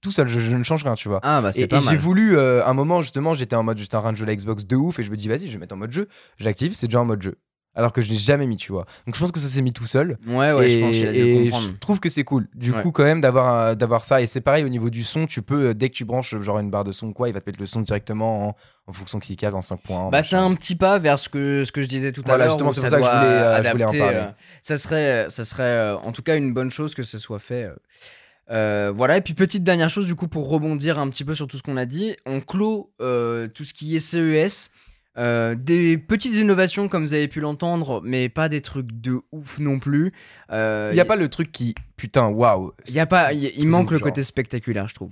Tout 0.00 0.12
seul, 0.12 0.28
je, 0.28 0.38
je 0.38 0.54
ne 0.54 0.62
change 0.62 0.84
rien, 0.84 0.94
tu 0.94 1.08
vois. 1.08 1.18
Ah 1.24 1.42
bah 1.42 1.48
Et, 1.50 1.52
c'est 1.52 1.60
et 1.62 1.66
pas 1.66 1.80
j'ai 1.80 1.86
mal. 1.86 1.96
voulu, 1.98 2.38
un 2.38 2.72
moment 2.72 3.02
justement, 3.02 3.34
j'étais 3.34 3.56
en 3.56 3.64
mode, 3.64 3.78
j'étais 3.78 3.96
en 3.96 4.00
train 4.02 4.12
de 4.12 4.16
jouer 4.16 4.28
la 4.28 4.36
Xbox 4.36 4.64
de 4.64 4.76
ouf 4.76 4.98
et 5.00 5.02
je 5.02 5.10
me 5.10 5.16
dis, 5.16 5.26
vas-y, 5.28 5.48
je 5.48 5.52
vais 5.52 5.58
mettre 5.58 5.74
en 5.74 5.78
mode 5.78 5.90
jeu. 5.90 6.08
J'active, 6.36 6.74
c'est 6.76 6.86
déjà 6.86 7.00
en 7.00 7.04
mode 7.04 7.20
jeu. 7.22 7.34
Alors 7.74 7.92
que 7.92 8.02
je 8.02 8.10
l'ai 8.10 8.16
jamais 8.16 8.46
mis, 8.46 8.56
tu 8.56 8.72
vois. 8.72 8.86
Donc 9.06 9.14
je 9.14 9.20
pense 9.20 9.30
que 9.30 9.38
ça 9.38 9.48
s'est 9.48 9.62
mis 9.62 9.72
tout 9.72 9.84
seul. 9.86 10.18
Ouais, 10.26 10.52
ouais, 10.52 10.66
et 10.66 10.68
je 10.68 10.80
pense 10.80 10.94
et 10.94 11.50
je 11.52 11.78
trouve 11.78 12.00
que 12.00 12.08
c'est 12.08 12.24
cool. 12.24 12.48
Du 12.54 12.72
Ouais. 12.72 12.82
coup, 12.82 12.90
quand 12.90 13.04
même, 13.04 13.20
d'avoir 13.20 13.54
un- 13.54 13.74
d'avoir 13.76 14.04
ça. 14.04 14.20
Et 14.20 14.26
c'est 14.26 14.40
pareil 14.40 14.64
au 14.64 14.68
niveau 14.68 14.90
du 14.90 15.04
son, 15.04 15.26
tu 15.26 15.42
peux, 15.42 15.68
euh, 15.68 15.74
dès 15.74 15.88
que 15.88 15.94
tu 15.94 16.04
branches 16.04 16.34
genre 16.40 16.58
une 16.58 16.70
barre 16.70 16.82
de 16.82 16.90
son 16.90 17.12
quoi, 17.12 17.28
il 17.28 17.34
va 17.34 17.40
te 17.40 17.48
mettre 17.48 17.60
le 17.60 17.66
son 17.66 17.82
directement 17.82 18.48
en, 18.48 18.56
en 18.88 18.92
fonction 18.92 19.20
câble 19.20 19.56
en 19.56 19.60
5 19.60 19.80
points. 19.80 20.08
Bah 20.10 20.22
c'est 20.22 20.34
un 20.34 20.52
petit 20.54 20.74
pas 20.74 20.98
vers 20.98 21.20
ce 21.20 21.28
que, 21.28 21.64
ce 21.64 21.70
que 21.70 21.82
je 21.82 21.86
disais 21.86 22.10
tout 22.10 22.22
à 22.22 22.30
Voilà, 22.30 22.44
l'heure. 22.46 22.52
justement, 22.54 22.70
c'est 22.72 22.80
pour 22.80 22.90
ça 22.90 22.98
que 22.98 23.04
je 23.04 23.10
voulais, 23.10 23.26
euh, 23.26 23.62
je 23.62 23.70
voulais 23.70 23.84
en 23.84 23.92
parler. 23.92 24.16
euh, 24.16 24.30
ça 24.62 24.76
serait, 24.76 25.26
ça 25.30 25.44
serait 25.44 25.62
euh, 25.62 25.96
en 25.98 26.10
tout 26.10 26.22
cas 26.22 26.36
une 26.36 26.52
bonne 26.52 26.70
chose 26.72 26.94
que 26.96 27.04
ce 27.04 27.18
soit 27.18 27.38
fait. 27.38 27.64
euh. 27.64 27.74
Euh, 28.50 28.90
voilà, 28.94 29.18
et 29.18 29.20
puis 29.20 29.34
petite 29.34 29.62
dernière 29.62 29.90
chose 29.90 30.06
du 30.06 30.14
coup 30.14 30.26
pour 30.26 30.48
rebondir 30.48 30.98
un 30.98 31.08
petit 31.10 31.22
peu 31.24 31.34
sur 31.34 31.46
tout 31.46 31.58
ce 31.58 31.62
qu'on 31.62 31.76
a 31.76 31.84
dit, 31.84 32.16
on 32.24 32.40
clôt 32.40 32.90
euh, 33.02 33.46
tout 33.46 33.62
ce 33.64 33.74
qui 33.74 33.94
est 33.94 34.00
CES, 34.00 34.70
euh, 35.18 35.54
des 35.56 35.98
petites 35.98 36.36
innovations 36.36 36.88
comme 36.88 37.04
vous 37.04 37.14
avez 37.14 37.28
pu 37.28 37.40
l'entendre, 37.40 38.00
mais 38.04 38.28
pas 38.28 38.48
des 38.48 38.60
trucs 38.60 38.92
de 39.00 39.20
ouf 39.32 39.58
non 39.58 39.78
plus. 39.80 40.12
Euh, 40.52 40.88
Il 40.92 40.94
n'y 40.94 41.00
a 41.00 41.04
pas 41.04 41.16
le 41.16 41.28
truc 41.28 41.50
qui, 41.50 41.74
putain, 41.96 42.28
waouh. 42.28 42.72
il 42.86 42.94
y 42.94 43.00
a 43.00 43.06
pas, 43.06 43.32
il, 43.32 43.68
manque 43.68 43.90
le 43.90 43.98
genre. 43.98 44.08
côté 44.08 44.22
spectaculaire, 44.22 44.86
je 44.88 44.94
trouve. 44.94 45.10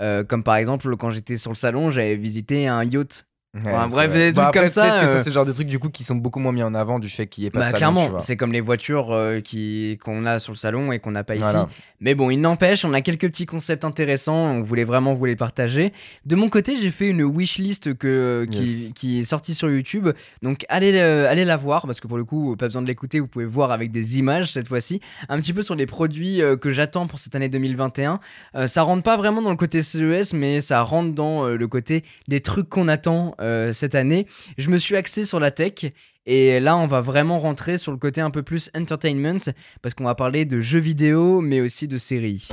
Euh, 0.00 0.22
comme 0.22 0.44
par 0.44 0.54
exemple 0.54 0.96
quand 0.96 1.10
j'étais 1.10 1.36
sur 1.36 1.50
le 1.50 1.56
salon, 1.56 1.90
j'avais 1.90 2.14
visité 2.14 2.68
un 2.68 2.84
yacht 2.84 3.26
Ouais, 3.64 3.72
Enfin, 3.72 3.86
c'est 3.88 3.94
bref, 3.94 4.12
des 4.12 4.32
trucs 4.32 4.46
après, 4.46 4.60
comme 4.60 4.68
ça, 4.68 4.82
Peut-être 4.82 5.00
que 5.00 5.04
euh, 5.04 5.16
ça, 5.16 5.18
c'est 5.22 5.30
le 5.30 5.34
genre 5.34 5.44
de 5.46 5.52
trucs 5.52 5.68
du 5.68 5.78
coup 5.78 5.88
qui 5.90 6.04
sont 6.04 6.14
beaucoup 6.16 6.38
moins 6.40 6.52
mis 6.52 6.62
en 6.62 6.74
avant 6.74 6.98
du 6.98 7.08
fait 7.08 7.26
qu'il 7.26 7.42
n'y 7.42 7.48
ait 7.48 7.50
pas 7.50 7.60
Bah, 7.60 7.64
de 7.66 7.70
salon, 7.70 7.92
clairement, 7.94 8.20
c'est 8.20 8.36
comme 8.36 8.52
les 8.52 8.60
voitures 8.60 9.12
euh, 9.12 9.40
qui 9.40 9.98
qu'on 10.02 10.26
a 10.26 10.38
sur 10.38 10.52
le 10.52 10.58
salon 10.58 10.92
et 10.92 10.98
qu'on 10.98 11.10
n'a 11.12 11.24
pas 11.24 11.36
ici. 11.36 11.56
Mais 12.00 12.14
bon, 12.14 12.30
il 12.30 12.40
n'empêche, 12.40 12.84
on 12.84 12.92
a 12.94 13.00
quelques 13.00 13.28
petits 13.28 13.46
concepts 13.46 13.84
intéressants, 13.84 14.36
on 14.36 14.62
voulait 14.62 14.84
vraiment 14.84 15.14
vous 15.14 15.24
les 15.24 15.34
partager. 15.34 15.92
De 16.26 16.36
mon 16.36 16.48
côté, 16.48 16.76
j'ai 16.76 16.90
fait 16.92 17.08
une 17.08 17.22
wishlist 17.24 17.94
que, 17.94 18.46
qui, 18.50 18.58
Yes. 18.62 18.92
qui 18.94 19.18
est 19.20 19.24
sortie 19.24 19.54
sur 19.54 19.68
YouTube. 19.68 20.08
Donc 20.42 20.64
allez, 20.68 20.92
euh, 20.98 21.28
allez 21.28 21.44
la 21.44 21.56
voir, 21.56 21.86
parce 21.86 22.00
que 22.00 22.06
pour 22.06 22.16
le 22.18 22.24
coup, 22.24 22.54
pas 22.56 22.66
besoin 22.66 22.82
de 22.82 22.86
l'écouter, 22.86 23.18
vous 23.18 23.26
pouvez 23.26 23.46
voir 23.46 23.72
avec 23.72 23.90
des 23.90 24.18
images 24.18 24.52
cette 24.52 24.68
fois-ci. 24.68 25.00
Un 25.28 25.40
petit 25.40 25.52
peu 25.52 25.62
sur 25.62 25.74
les 25.74 25.86
produits 25.86 26.40
euh, 26.42 26.56
que 26.56 26.70
j'attends 26.70 27.06
pour 27.08 27.18
cette 27.18 27.34
année 27.34 27.48
2021. 27.48 28.20
Euh, 28.54 28.66
ça 28.68 28.82
rentre 28.82 29.02
pas 29.02 29.16
vraiment 29.16 29.42
dans 29.42 29.50
le 29.50 29.56
côté 29.56 29.82
CES, 29.82 30.32
mais 30.34 30.60
ça 30.60 30.82
rentre 30.82 31.14
dans 31.14 31.46
le 31.46 31.68
côté 31.68 32.04
des 32.28 32.40
trucs 32.40 32.68
qu'on 32.68 32.86
attend 32.88 33.34
euh, 33.40 33.47
cette 33.72 33.94
année. 33.94 34.26
Je 34.56 34.70
me 34.70 34.78
suis 34.78 34.96
axé 34.96 35.24
sur 35.24 35.40
la 35.40 35.50
tech. 35.50 35.92
Et 36.26 36.60
là, 36.60 36.76
on 36.76 36.86
va 36.86 37.00
vraiment 37.00 37.38
rentrer 37.40 37.78
sur 37.78 37.90
le 37.90 37.96
côté 37.96 38.20
un 38.20 38.30
peu 38.30 38.42
plus 38.42 38.70
entertainment, 38.76 39.38
parce 39.80 39.94
qu'on 39.94 40.04
va 40.04 40.14
parler 40.14 40.44
de 40.44 40.60
jeux 40.60 40.78
vidéo, 40.78 41.40
mais 41.40 41.62
aussi 41.62 41.88
de 41.88 41.96
séries. 41.96 42.48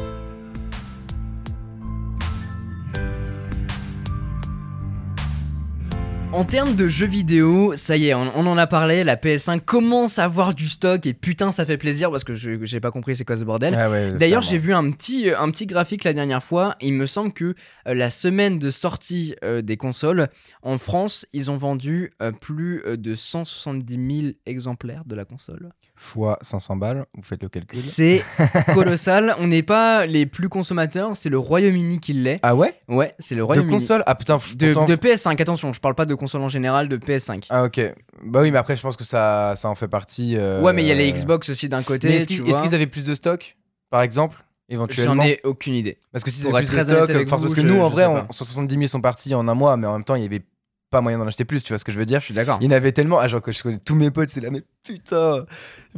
En 6.36 6.44
termes 6.44 6.76
de 6.76 6.90
jeux 6.90 7.06
vidéo, 7.06 7.78
ça 7.78 7.96
y 7.96 8.10
est, 8.10 8.14
on, 8.14 8.30
on 8.36 8.46
en 8.46 8.58
a 8.58 8.68
parlé, 8.68 9.06
la 9.06 9.16
PS5 9.16 9.62
commence 9.62 10.20
à 10.20 10.26
avoir 10.26 10.54
du 10.54 10.68
stock 10.68 11.06
et 11.06 11.14
putain 11.14 11.54
ça 11.54 11.64
fait 11.64 11.78
plaisir 11.78 12.12
parce 12.12 12.26
que 12.26 12.36
j'ai 12.36 12.80
pas 12.82 12.92
compris 12.92 13.16
c'est 13.16 13.24
quoi 13.24 13.38
ce 13.38 13.46
bordel. 13.46 13.74
Ah 13.74 13.90
ouais, 13.90 14.12
D'ailleurs, 14.18 14.42
j'ai 14.42 14.58
vu 14.58 14.74
un 14.74 14.92
petit, 14.92 15.30
euh, 15.30 15.40
un 15.40 15.50
petit 15.50 15.66
graphique 15.66 16.04
la 16.04 16.12
dernière 16.12 16.44
fois. 16.44 16.76
Il 16.82 16.94
me 16.96 17.06
semble 17.06 17.32
que 17.32 17.56
euh, 17.88 17.94
la 17.94 18.10
semaine 18.10 18.60
de 18.60 18.70
sortie 18.70 19.34
euh, 19.46 19.62
des 19.62 19.78
consoles, 19.78 20.28
en 20.62 20.78
France, 20.78 21.26
ils 21.32 21.50
ont 21.52 21.58
vendu 21.58 22.12
euh, 22.22 22.34
plus 22.34 22.84
de 22.86 23.16
170 23.16 24.22
000 24.22 24.34
exemplaires 24.46 25.04
de 25.06 25.16
la 25.16 25.24
console. 25.24 25.70
Fois 25.96 26.38
500 26.42 26.76
balles, 26.76 27.06
vous 27.16 27.24
faites 27.24 27.42
le 27.42 27.50
calcul. 27.50 27.78
C'est 27.80 28.24
colossal. 28.74 29.36
On 29.40 29.48
n'est 29.48 29.64
pas 29.64 30.06
les 30.06 30.26
plus 30.26 30.50
consommateurs, 30.50 31.16
c'est 31.16 31.30
le 31.30 31.38
Royaume-Uni 31.40 32.00
qui 32.00 32.14
l'est. 32.14 32.40
Ah 32.44 32.56
ouais? 32.56 32.76
Ouais, 32.88 33.16
c'est 33.20 33.36
le 33.36 33.40
De 33.40 33.44
Royaume-Uni. 33.44 33.72
console? 33.74 34.04
Ah 34.06 34.16
putain, 34.16 34.38
De, 34.56 34.74
pourtant- 34.74 34.86
de 34.88 34.96
PS5, 34.96 35.42
attention, 35.42 35.74
je 35.74 35.80
parle 35.80 35.96
pas 35.96 36.06
de 36.06 36.16
console 36.16 36.42
en 36.42 36.50
général, 36.50 36.90
de 36.90 36.98
PS5. 36.98 37.46
Ah 37.50 37.64
ok. 37.64 37.80
Bah 38.24 38.42
oui, 38.42 38.52
mais 38.52 38.58
après 38.58 38.76
je 38.76 38.82
pense 38.82 38.98
que 38.98 39.04
ça, 39.04 39.54
ça 39.56 39.70
en 39.70 39.76
fait 39.76 39.88
partie. 39.88 40.36
euh, 40.38 40.62
Ouais, 40.62 40.74
mais 40.74 40.84
il 40.84 40.88
y 40.88 40.92
a 40.92 40.96
les 40.96 41.12
Xbox 41.12 41.50
aussi 41.50 41.70
d'un 41.70 41.84
côté. 41.84 42.10
Est-ce 42.10 42.28
qu'ils 42.28 42.76
avaient 42.76 42.88
plus 42.88 43.06
de 43.06 43.14
stock, 43.16 43.58
par 43.90 44.02
exemple 44.04 44.42
Éventuellement? 44.68 45.22
J'en 45.22 45.30
ai 45.30 45.40
aucune 45.44 45.76
idée. 45.76 46.00
Parce 46.12 46.24
que 46.24 46.32
si 46.32 46.40
c'est 46.42 46.50
plus 46.52 46.70
de 46.70 46.80
stock, 46.82 47.12
vous, 47.12 47.26
parce 47.30 47.54
que 47.54 47.62
je- 47.62 47.68
nous 47.68 47.82
en 47.82 47.90
vrai, 47.90 48.06
on, 48.08 48.16
pas. 48.16 48.28
170 48.32 48.74
000 48.76 48.88
sont 48.88 49.00
partis 49.02 49.36
en 49.36 49.48
un 49.48 49.54
mois, 49.54 49.78
mais 49.78 49.86
en 49.86 49.94
même 49.94 50.04
temps, 50.04 50.16
il 50.16 50.24
y 50.24 50.26
avait 50.26 50.42
pas 50.90 51.02
moyen 51.02 51.18
d'en 51.18 51.28
acheter 51.28 51.46
plus, 51.46 51.64
tu 51.64 51.74
vois 51.74 51.78
ce 51.78 51.84
que 51.84 51.92
je 51.92 52.00
veux 52.00 52.06
dire 52.06 52.20
Je 52.20 52.26
suis 52.26 52.34
d'accord. 52.34 52.58
Il 52.62 52.66
y 52.66 52.68
en 52.68 52.76
avait 52.76 52.92
tellement, 52.92 53.20
ah, 53.20 53.28
genre 53.28 53.42
que 53.42 53.52
je 53.52 53.62
connais 53.62 53.80
tous 53.80 53.96
mes 53.96 54.12
potes, 54.12 54.30
c'est 54.30 54.42
là, 54.42 54.50
mais 54.52 54.64
putain, 54.84 55.46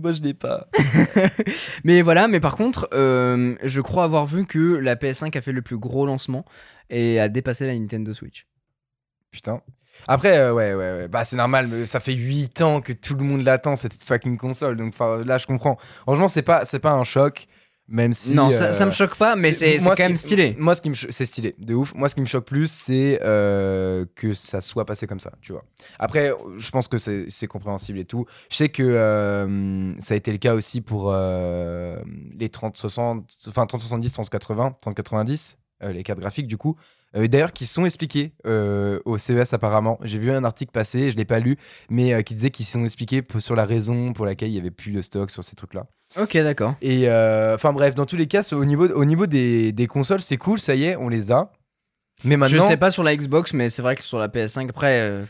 moi 0.01 0.13
je 0.13 0.21
l'ai 0.21 0.33
pas. 0.33 0.67
Mais 1.83 2.01
voilà, 2.01 2.27
mais 2.27 2.39
par 2.39 2.55
contre, 2.55 2.87
euh, 2.93 3.55
je 3.63 3.81
crois 3.81 4.03
avoir 4.03 4.25
vu 4.25 4.45
que 4.45 4.77
la 4.77 4.95
PS5 4.95 5.37
a 5.37 5.41
fait 5.41 5.51
le 5.51 5.61
plus 5.61 5.77
gros 5.77 6.05
lancement 6.05 6.45
et 6.89 7.19
a 7.19 7.29
dépassé 7.29 7.65
la 7.65 7.77
Nintendo 7.77 8.13
Switch. 8.13 8.47
Putain. 9.31 9.61
Après, 10.07 10.37
euh, 10.37 10.53
ouais, 10.53 10.73
ouais, 10.73 10.91
ouais, 10.91 11.07
bah 11.07 11.25
c'est 11.25 11.35
normal, 11.35 11.67
mais 11.67 11.85
ça 11.85 11.99
fait 11.99 12.13
8 12.13 12.61
ans 12.61 12.81
que 12.81 12.93
tout 12.93 13.15
le 13.15 13.23
monde 13.23 13.43
l'attend, 13.43 13.75
cette 13.75 14.01
fucking 14.01 14.37
console, 14.37 14.77
donc 14.77 14.93
là 15.25 15.37
je 15.37 15.47
comprends. 15.47 15.77
Franchement, 16.03 16.27
c'est 16.27 16.43
pas, 16.43 16.65
c'est 16.65 16.79
pas 16.79 16.91
un 16.91 17.03
choc, 17.03 17.47
même 17.87 18.13
si. 18.13 18.33
non, 18.33 18.51
ça, 18.51 18.65
euh, 18.65 18.73
ça 18.73 18.85
me 18.85 18.91
choque 18.91 19.15
pas, 19.15 19.35
mais 19.35 19.53
c'est 19.53 19.77
quand 19.77 19.97
même 19.97 20.17
stylé. 20.17 20.55
Moi, 20.57 20.75
ce 20.75 20.81
qui 20.81 20.89
me 20.89 20.95
c'est 20.95 21.25
stylé, 21.25 21.55
de 21.57 21.73
ouf. 21.73 21.93
Moi, 21.95 22.09
ce 22.09 22.15
qui 22.15 22.21
me 22.21 22.25
choque 22.25 22.45
plus, 22.45 22.69
c'est 22.69 23.19
euh, 23.23 24.05
que 24.15 24.33
ça 24.33 24.61
soit 24.61 24.85
passé 24.85 25.07
comme 25.07 25.19
ça, 25.19 25.31
tu 25.41 25.53
vois. 25.53 25.63
Après, 25.99 26.31
je 26.57 26.69
pense 26.69 26.87
que 26.87 26.97
c'est 26.97 27.47
compréhensible 27.47 27.99
et 27.99 28.05
tout. 28.05 28.25
Je 28.49 28.57
sais 28.57 28.69
que 28.69 28.83
euh, 28.83 29.91
ça 30.01 30.13
a 30.13 30.17
été 30.17 30.31
le 30.31 30.37
cas 30.37 30.53
aussi 30.53 30.81
pour 30.81 31.11
euh, 31.11 32.01
les 32.37 32.49
30-60, 32.49 33.23
enfin 33.49 33.65
30-70, 33.65 34.13
30-80, 34.13 34.73
30-90, 34.81 35.57
euh, 35.83 35.91
les 35.91 36.03
cartes 36.03 36.19
graphiques, 36.19 36.47
du 36.47 36.57
coup. 36.57 36.75
Euh, 37.17 37.27
D'ailleurs, 37.27 37.53
qui 37.53 37.65
sont 37.65 37.85
expliqués 37.85 38.33
euh, 38.45 38.99
au 39.05 39.17
CES 39.17 39.53
apparemment. 39.53 39.99
J'ai 40.03 40.19
vu 40.19 40.31
un 40.31 40.43
article 40.43 40.71
passer, 40.71 41.11
je 41.11 41.17
l'ai 41.17 41.25
pas 41.25 41.39
lu, 41.39 41.57
mais 41.89 42.13
euh, 42.13 42.21
qui 42.21 42.35
disait 42.35 42.49
qu'ils 42.49 42.65
sont 42.65 42.83
expliqués 42.85 43.23
sur 43.39 43.55
la 43.55 43.65
raison 43.65 44.13
pour 44.13 44.25
laquelle 44.25 44.49
il 44.49 44.55
y 44.55 44.59
avait 44.59 44.71
plus 44.71 44.91
de 44.91 45.01
stock 45.01 45.31
sur 45.31 45.43
ces 45.43 45.55
trucs-là. 45.55 45.87
Ok, 46.19 46.37
d'accord. 46.37 46.75
Et 46.81 47.09
euh, 47.09 47.55
enfin 47.55 47.73
bref, 47.73 47.95
dans 47.95 48.05
tous 48.05 48.15
les 48.15 48.27
cas, 48.27 48.47
au 48.53 48.65
niveau, 48.65 48.87
au 48.87 49.05
niveau 49.05 49.25
des, 49.25 49.71
des 49.71 49.87
consoles, 49.87 50.21
c'est 50.21 50.37
cool, 50.37 50.59
ça 50.59 50.75
y 50.75 50.85
est, 50.85 50.95
on 50.95 51.09
les 51.09 51.31
a. 51.31 51.51
Mais 52.23 52.37
maintenant, 52.37 52.63
Je 52.63 52.67
sais 52.67 52.77
pas 52.77 52.91
sur 52.91 53.03
la 53.03 53.15
Xbox, 53.15 53.53
mais 53.53 53.69
c'est 53.69 53.81
vrai 53.81 53.95
que 53.95 54.03
sur 54.03 54.17
la 54.17 54.27
PS5, 54.27 54.69
après. 54.69 55.23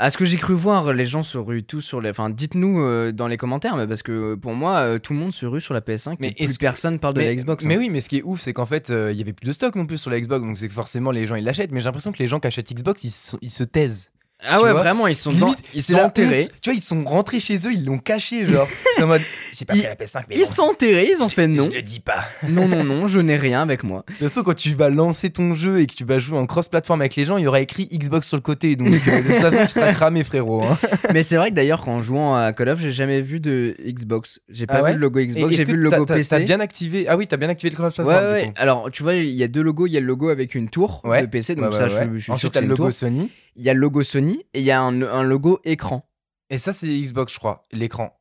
Euh, 0.00 0.04
à 0.04 0.10
ce 0.10 0.18
que 0.18 0.24
j'ai 0.24 0.36
cru 0.36 0.54
voir, 0.54 0.92
les 0.92 1.06
gens 1.06 1.22
se 1.22 1.38
ruent 1.38 1.62
tous 1.64 1.80
sur 1.80 2.00
les. 2.00 2.10
Enfin, 2.10 2.30
dites-nous 2.30 2.80
euh, 2.82 3.12
dans 3.12 3.26
les 3.26 3.36
commentaires, 3.36 3.76
mais 3.76 3.86
parce 3.86 4.02
que 4.02 4.34
pour 4.36 4.54
moi, 4.54 4.76
euh, 4.78 4.98
tout 4.98 5.12
le 5.12 5.18
monde 5.18 5.32
se 5.34 5.44
rue 5.46 5.60
sur 5.60 5.74
la 5.74 5.80
PS5, 5.80 6.16
Mais 6.20 6.28
mais 6.38 6.46
plus 6.46 6.54
que- 6.56 6.60
personne 6.60 6.98
parle 6.98 7.14
de 7.14 7.20
la 7.20 7.34
Xbox. 7.34 7.64
mais 7.64 7.74
hein. 7.74 7.78
oui, 7.78 7.90
mais 7.90 8.00
ce 8.00 8.08
qui 8.08 8.18
est 8.18 8.22
ouf, 8.22 8.40
c'est 8.40 8.52
qu'en 8.52 8.66
fait, 8.66 8.90
euh, 8.90 9.10
il 9.12 9.18
y 9.18 9.22
avait 9.22 9.32
plus 9.32 9.46
de 9.46 9.52
stock 9.52 9.74
non 9.74 9.86
plus 9.86 9.98
sur 9.98 10.10
la 10.10 10.20
Xbox, 10.20 10.44
donc 10.44 10.56
c'est 10.58 10.68
que 10.68 10.74
forcément 10.74 11.10
les 11.10 11.26
gens 11.26 11.34
ils 11.34 11.44
l'achètent. 11.44 11.72
Mais 11.72 11.80
j'ai 11.80 11.84
l'impression 11.86 12.12
que 12.12 12.18
les 12.18 12.28
gens 12.28 12.40
qui 12.40 12.46
achètent 12.46 12.72
Xbox, 12.72 13.04
ils 13.42 13.50
se 13.50 13.64
taisent. 13.64 14.10
Ah 14.40 14.62
ouais, 14.62 14.70
vois, 14.70 14.80
vraiment, 14.82 15.08
ils 15.08 15.16
sont, 15.16 15.30
Limite, 15.32 15.42
dans- 15.42 15.54
ils 15.74 15.82
sont 15.82 15.94
enterrés. 15.96 16.42
honte. 16.42 16.50
Tu 16.62 16.70
vois, 16.70 16.76
ils 16.76 16.82
sont 16.82 17.02
rentrés 17.04 17.40
chez 17.40 17.56
eux, 17.66 17.72
ils 17.72 17.84
l'ont 17.84 17.98
caché, 17.98 18.46
genre. 18.46 18.68
c'est 18.94 19.02
en 19.02 19.08
mode, 19.08 19.22
j'ai 19.52 19.64
pas 19.64 19.72
pris 19.74 19.82
la 19.82 19.96
PS5, 19.96 20.22
mais 20.28 20.36
Ils 20.36 20.44
bon, 20.44 20.52
sont 20.52 20.62
enterrés, 20.62 21.10
ils 21.16 21.20
ont 21.22 21.28
fait 21.28 21.48
non. 21.48 21.64
Je 21.64 21.70
le 21.76 21.82
dis 21.82 21.98
pas. 21.98 22.24
Non, 22.48 22.68
non, 22.68 22.84
non, 22.84 23.08
je 23.08 23.18
n'ai 23.18 23.36
rien 23.36 23.62
avec 23.62 23.82
moi. 23.82 24.04
De 24.06 24.12
toute 24.14 24.28
façon, 24.28 24.42
quand 24.44 24.54
tu 24.54 24.74
vas 24.74 24.90
lancer 24.90 25.30
ton 25.30 25.56
jeu 25.56 25.80
et 25.80 25.86
que 25.86 25.94
tu 25.94 26.04
vas 26.04 26.20
jouer 26.20 26.38
en 26.38 26.46
cross-platform 26.46 27.00
avec 27.00 27.16
les 27.16 27.24
gens, 27.24 27.36
il 27.36 27.44
y 27.44 27.46
aura 27.48 27.60
écrit 27.60 27.88
Xbox 27.92 28.28
sur 28.28 28.36
le 28.36 28.42
côté. 28.42 28.76
Donc, 28.76 28.88
euh, 28.88 29.22
de 29.22 29.26
toute 29.26 29.32
façon, 29.40 29.62
tu 29.62 29.68
seras 29.72 29.92
cramé, 29.92 30.22
frérot. 30.22 30.62
hein. 30.62 30.78
Mais 31.12 31.24
c'est 31.24 31.36
vrai 31.36 31.50
que 31.50 31.56
d'ailleurs, 31.56 31.80
qu'en 31.82 31.98
jouant 31.98 32.36
à 32.36 32.52
Call 32.52 32.68
of, 32.68 32.78
j'ai 32.80 32.92
jamais 32.92 33.20
vu 33.22 33.40
de 33.40 33.76
Xbox. 33.84 34.40
J'ai 34.48 34.66
pas 34.66 34.76
Ah 34.78 34.82
ouais 34.84 34.90
vu 34.92 34.94
le 34.98 35.00
logo 35.02 35.20
Xbox, 35.20 35.52
j'ai 35.54 35.64
vu 35.64 35.76
le 35.76 35.82
logo 35.90 36.06
PC. 36.06 36.28
T'as 36.30 36.40
bien 36.40 36.60
activé. 36.60 37.06
Ah 37.08 37.16
oui, 37.16 37.26
t'as 37.26 37.36
bien 37.38 37.48
activé 37.48 37.70
le 37.70 37.76
cross-platform. 37.76 38.24
ouais, 38.24 38.30
ouais. 38.32 38.52
Alors, 38.56 38.88
tu 38.92 39.02
vois, 39.02 39.14
il 39.14 39.30
y 39.30 39.42
a 39.42 39.48
deux 39.48 39.62
logos. 39.62 39.88
Il 39.88 39.92
y 39.94 39.96
a 39.96 40.00
le 40.00 40.06
logo 40.06 40.28
avec 40.28 40.54
une 40.54 40.68
tour 40.68 41.02
de 41.04 41.26
PC, 41.26 41.56
donc 41.56 41.74
ça, 41.74 41.88
je, 41.88 42.18
suis 42.18 42.38
sûr 42.38 42.52
que 42.52 42.58
le 42.60 42.66
logo. 42.68 42.90
Sony. 42.92 43.30
Il 43.56 43.62
y 43.64 43.70
a 43.70 43.74
le 43.74 43.80
logo 43.80 44.02
Sony 44.02 44.44
et 44.54 44.60
il 44.60 44.64
y 44.64 44.70
a 44.70 44.80
un, 44.80 45.02
un 45.02 45.22
logo 45.22 45.60
écran. 45.64 46.08
Et 46.50 46.58
ça, 46.58 46.72
c'est 46.72 46.86
Xbox, 46.86 47.32
je 47.34 47.38
crois, 47.38 47.62
l'écran. 47.72 48.14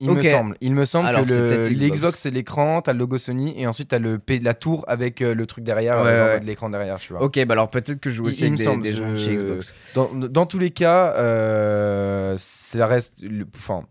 Il 0.00 0.12
me 0.12 0.22
semble. 0.22 0.56
Il 0.60 0.74
me 0.74 0.84
semble 0.84 1.08
Alors, 1.08 1.24
que 1.24 1.28
le, 1.30 1.68
l'Xbox, 1.70 2.20
c'est 2.20 2.30
l'écran, 2.30 2.82
t'as 2.82 2.92
le 2.92 3.00
logo 3.00 3.18
Sony, 3.18 3.60
et 3.60 3.66
ensuite 3.66 3.88
t'as 3.88 3.98
le 3.98 4.20
P, 4.20 4.38
la 4.38 4.54
tour 4.54 4.84
avec 4.86 5.20
euh, 5.22 5.34
le 5.34 5.44
truc 5.44 5.64
derrière, 5.64 6.00
Ouais, 6.02 6.16
genre 6.16 6.26
ouais. 6.28 6.40
de 6.40 6.44
l'écran 6.44 6.70
derrière, 6.70 7.00
tu 7.00 7.12
vois. 7.12 7.22
Ok, 7.24 7.44
bah 7.46 7.54
alors 7.54 7.68
peut-être 7.68 7.98
que 7.98 8.08
je 8.08 8.14
joue 8.16 8.26
aussi 8.26 8.38
il 8.42 8.44
avec 8.44 8.52
me 8.52 8.56
des, 8.58 8.64
semble, 8.64 8.82
des 8.84 8.94
chez 9.16 9.34
Xbox. 9.34 9.74
Dans, 9.94 10.08
dans 10.14 10.46
tous 10.46 10.60
les 10.60 10.70
cas, 10.70 11.14
euh, 11.16 12.34
ça 12.38 12.86
reste. 12.86 13.22
le- 13.22 13.46
Enfin, 13.56 13.84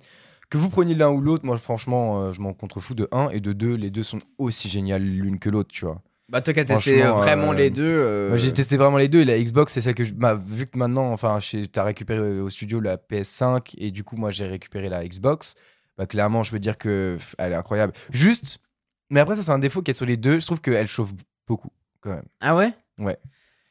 que 0.49 0.57
vous 0.57 0.69
preniez 0.69 0.95
l'un 0.95 1.09
ou 1.09 1.19
l'autre, 1.19 1.45
moi, 1.45 1.57
franchement, 1.57 2.21
euh, 2.21 2.31
je 2.31 2.39
m'en 2.39 2.53
contrefous 2.53 2.95
de 2.95 3.09
un, 3.11 3.27
et 3.31 3.41
de 3.41 3.51
deux, 3.51 3.75
les 3.75 3.89
deux 3.89 4.03
sont 4.03 4.19
aussi 4.37 4.69
géniales 4.69 5.03
l'une 5.03 5.39
que 5.39 5.49
l'autre, 5.49 5.69
tu 5.73 5.83
vois. 5.83 6.01
Bah, 6.29 6.41
toi 6.41 6.53
qui 6.53 6.59
as 6.59 6.65
testé 6.65 7.03
euh, 7.03 7.13
vraiment 7.13 7.51
euh, 7.51 7.55
les 7.55 7.69
deux. 7.69 7.83
euh, 7.87 8.27
Moi, 8.29 8.37
j'ai 8.37 8.51
testé 8.51 8.75
vraiment 8.75 8.97
les 8.97 9.07
deux. 9.07 9.21
Et 9.21 9.25
la 9.25 9.39
Xbox, 9.39 9.71
c'est 9.73 9.81
celle 9.81 9.95
que 9.95 10.03
je. 10.03 10.13
bah, 10.13 10.35
vu 10.35 10.67
que 10.67 10.77
maintenant, 10.77 11.11
enfin, 11.13 11.39
tu 11.41 11.67
as 11.75 11.83
récupéré 11.83 12.39
au 12.41 12.49
studio 12.49 12.79
la 12.81 12.97
PS5 12.97 13.73
et 13.77 13.91
du 13.91 14.03
coup, 14.03 14.17
moi, 14.17 14.31
j'ai 14.31 14.45
récupéré 14.45 14.89
la 14.89 15.07
Xbox. 15.07 15.55
Bah, 15.97 16.05
clairement, 16.05 16.43
je 16.43 16.51
peux 16.51 16.59
dire 16.59 16.77
que 16.77 17.17
elle 17.37 17.53
est 17.53 17.55
incroyable. 17.55 17.93
Juste, 18.11 18.59
mais 19.09 19.19
après, 19.21 19.35
ça, 19.37 19.43
c'est 19.43 19.51
un 19.51 19.59
défaut 19.59 19.81
qu'il 19.81 19.93
y 19.93 19.95
a 19.95 19.97
sur 19.97 20.05
les 20.05 20.17
deux. 20.17 20.39
Je 20.39 20.45
trouve 20.45 20.59
qu'elle 20.61 20.87
chauffe 20.87 21.11
beaucoup, 21.47 21.69
quand 22.01 22.09
même. 22.11 22.25
Ah 22.41 22.55
ouais? 22.55 22.73
Ouais. 22.99 23.17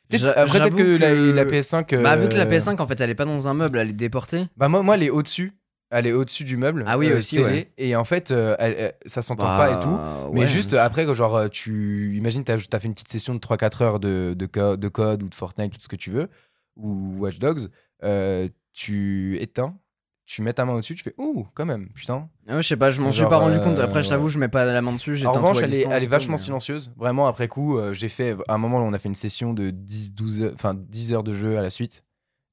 Peut-être- 0.09 0.25
après, 0.37 0.61
peut-être 0.61 0.77
que, 0.77 0.97
la, 0.99 1.13
que- 1.13 1.33
la 1.33 1.45
PS5. 1.45 2.03
Bah, 2.03 2.17
vu 2.17 2.29
que 2.29 2.35
la 2.35 2.45
euh, 2.47 2.51
PS5, 2.51 2.81
en 2.81 2.87
fait, 2.87 3.01
elle 3.01 3.11
est 3.11 3.15
pas 3.15 3.25
dans 3.27 3.49
un 3.49 3.55
meuble, 3.55 3.79
elle 3.79 3.91
est 3.91 3.93
déportée. 3.93 4.47
Bah, 4.57 4.69
moi, 4.69 4.83
moi, 4.83 4.95
elle 4.95 5.03
est 5.03 5.11
au-dessus. 5.11 5.53
Elle 5.91 6.07
est 6.07 6.13
au-dessus 6.13 6.45
du 6.45 6.57
meuble. 6.57 6.85
Ah 6.87 6.99
oui, 6.99 7.09
euh, 7.09 7.19
aussi, 7.19 7.37
télé. 7.37 7.45
ouais. 7.45 7.73
Et 7.79 7.95
en 7.95 8.05
fait, 8.05 8.31
euh, 8.33 8.57
elle- 8.59 8.75
elle- 8.79 8.95
ça 9.07 9.23
s'entend 9.23 9.45
Bah, 9.45 9.57
pas 9.57 9.77
et 9.77 9.81
tout. 9.81 10.33
Mais 10.33 10.49
juste 10.49 10.75
après, 10.75 11.07
quand 11.07 11.15
genre, 11.15 11.37
euh, 11.37 11.49
tu 11.49 12.15
imagines, 12.17 12.43
tu 12.45 12.51
as, 12.53 12.59
fait 12.59 12.87
une 12.89 12.95
petite 12.95 13.09
session 13.09 13.35
de 13.35 13.39
3-4 13.41 13.83
heures 13.83 14.01
de, 14.01 14.35
de, 14.37 14.47
co- 14.47 14.77
de 14.77 14.89
code 14.89 15.23
ou 15.23 15.29
de 15.29 15.35
Fortnite, 15.35 15.73
tout 15.73 15.81
ce 15.81 15.89
que 15.89 15.97
tu 15.97 16.11
veux, 16.11 16.29
ou 16.77 17.15
Watch 17.19 17.39
Dogs, 17.39 17.69
euh, 18.03 18.49
tu 18.73 19.39
éteins, 19.41 19.77
tu 20.27 20.43
mets 20.43 20.53
ta 20.53 20.65
main 20.65 20.73
au-dessus, 20.73 20.97
tu 20.97 21.05
fais 21.05 21.15
Ouh, 21.19 21.47
quand 21.55 21.65
même, 21.65 21.89
putain. 21.95 22.29
Ah 22.49 22.57
ouais, 22.57 22.63
je 22.63 22.67
sais 22.69 22.77
pas, 22.77 22.91
je 22.91 23.01
m'en 23.01 23.13
suis 23.13 23.25
pas 23.25 23.37
rendu 23.39 23.57
euh, 23.59 23.61
compte. 23.63 23.79
Après, 23.79 24.03
je 24.03 24.09
t'avoue, 24.09 24.29
je 24.29 24.41
mets 24.41 24.49
pas 24.49 24.65
la 24.65 24.83
main 24.83 24.93
dessus. 24.93 25.25
En 25.25 25.33
revanche, 25.33 25.59
elle 25.63 25.73
est, 25.73 25.87
elle 25.89 26.09
vachement 26.09 26.33
mais- 26.33 26.39
silencieuse. 26.39 26.91
Vraiment, 26.97 27.29
après 27.29 27.47
coup, 27.47 27.79
euh, 27.79 27.95
j'ai 27.95 28.09
fait, 28.09 28.35
à 28.49 28.55
un 28.55 28.59
moment, 28.59 28.79
on 28.79 28.93
a 28.93 28.99
fait 28.99 29.09
une 29.09 29.15
session 29.15 29.55
de 29.55 29.71
10-12 29.71 30.43
heures, 30.43 30.53
enfin 30.55 30.75
10 30.75 31.13
heures 31.13 31.23
de 31.23 31.33
jeu 31.33 31.57
à 31.57 31.63
la 31.63 31.71
suite. 31.71 32.03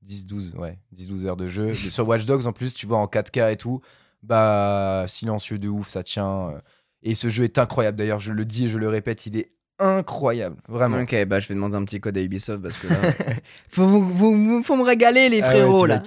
10-12, 0.06 0.56
ouais, 0.58 0.78
10-12 0.96 1.26
heures 1.26 1.38
de 1.38 1.48
jeu. 1.48 1.74
Sur 1.76 2.08
Watch 2.08 2.26
Dogs, 2.26 2.46
en 2.48 2.52
plus, 2.52 2.74
tu 2.74 2.86
vois, 2.88 2.98
en 2.98 3.06
4K 3.08 3.52
et 3.54 3.58
tout, 3.58 3.82
bah, 4.22 5.06
silencieux 5.08 5.60
de 5.60 5.68
ouf, 5.68 5.90
ça 5.90 6.04
tient. 6.04 6.50
euh. 6.50 6.60
Et 7.04 7.16
ce 7.16 7.30
jeu 7.30 7.44
est 7.44 7.58
incroyable, 7.58 7.98
d'ailleurs, 7.98 8.20
je 8.20 8.32
le 8.32 8.46
dis 8.46 8.66
et 8.66 8.70
je 8.70 8.78
le 8.78 8.88
répète, 8.88 9.26
il 9.26 9.38
est 9.38 9.52
incroyable, 9.80 10.56
vraiment. 10.70 11.00
Ok, 11.02 11.16
bah 11.26 11.40
je 11.40 11.48
vais 11.50 11.56
demander 11.56 11.76
un 11.76 11.84
petit 11.84 12.00
code 12.00 12.18
à 12.18 12.22
Ubisoft 12.22 12.62
parce 12.62 12.78
que 12.78 12.88
là, 12.88 12.96
faut, 13.70 13.86
vous- 13.86 14.08
vous- 14.08 14.46
vous- 14.46 14.64
faut 14.64 14.78
me 14.78 14.84
régaler 14.84 15.28
les 15.30 15.42
Ah 15.42 15.48
ouais, 15.48 15.54
frérots 15.56 15.82
tu 15.82 15.88
là. 15.88 16.02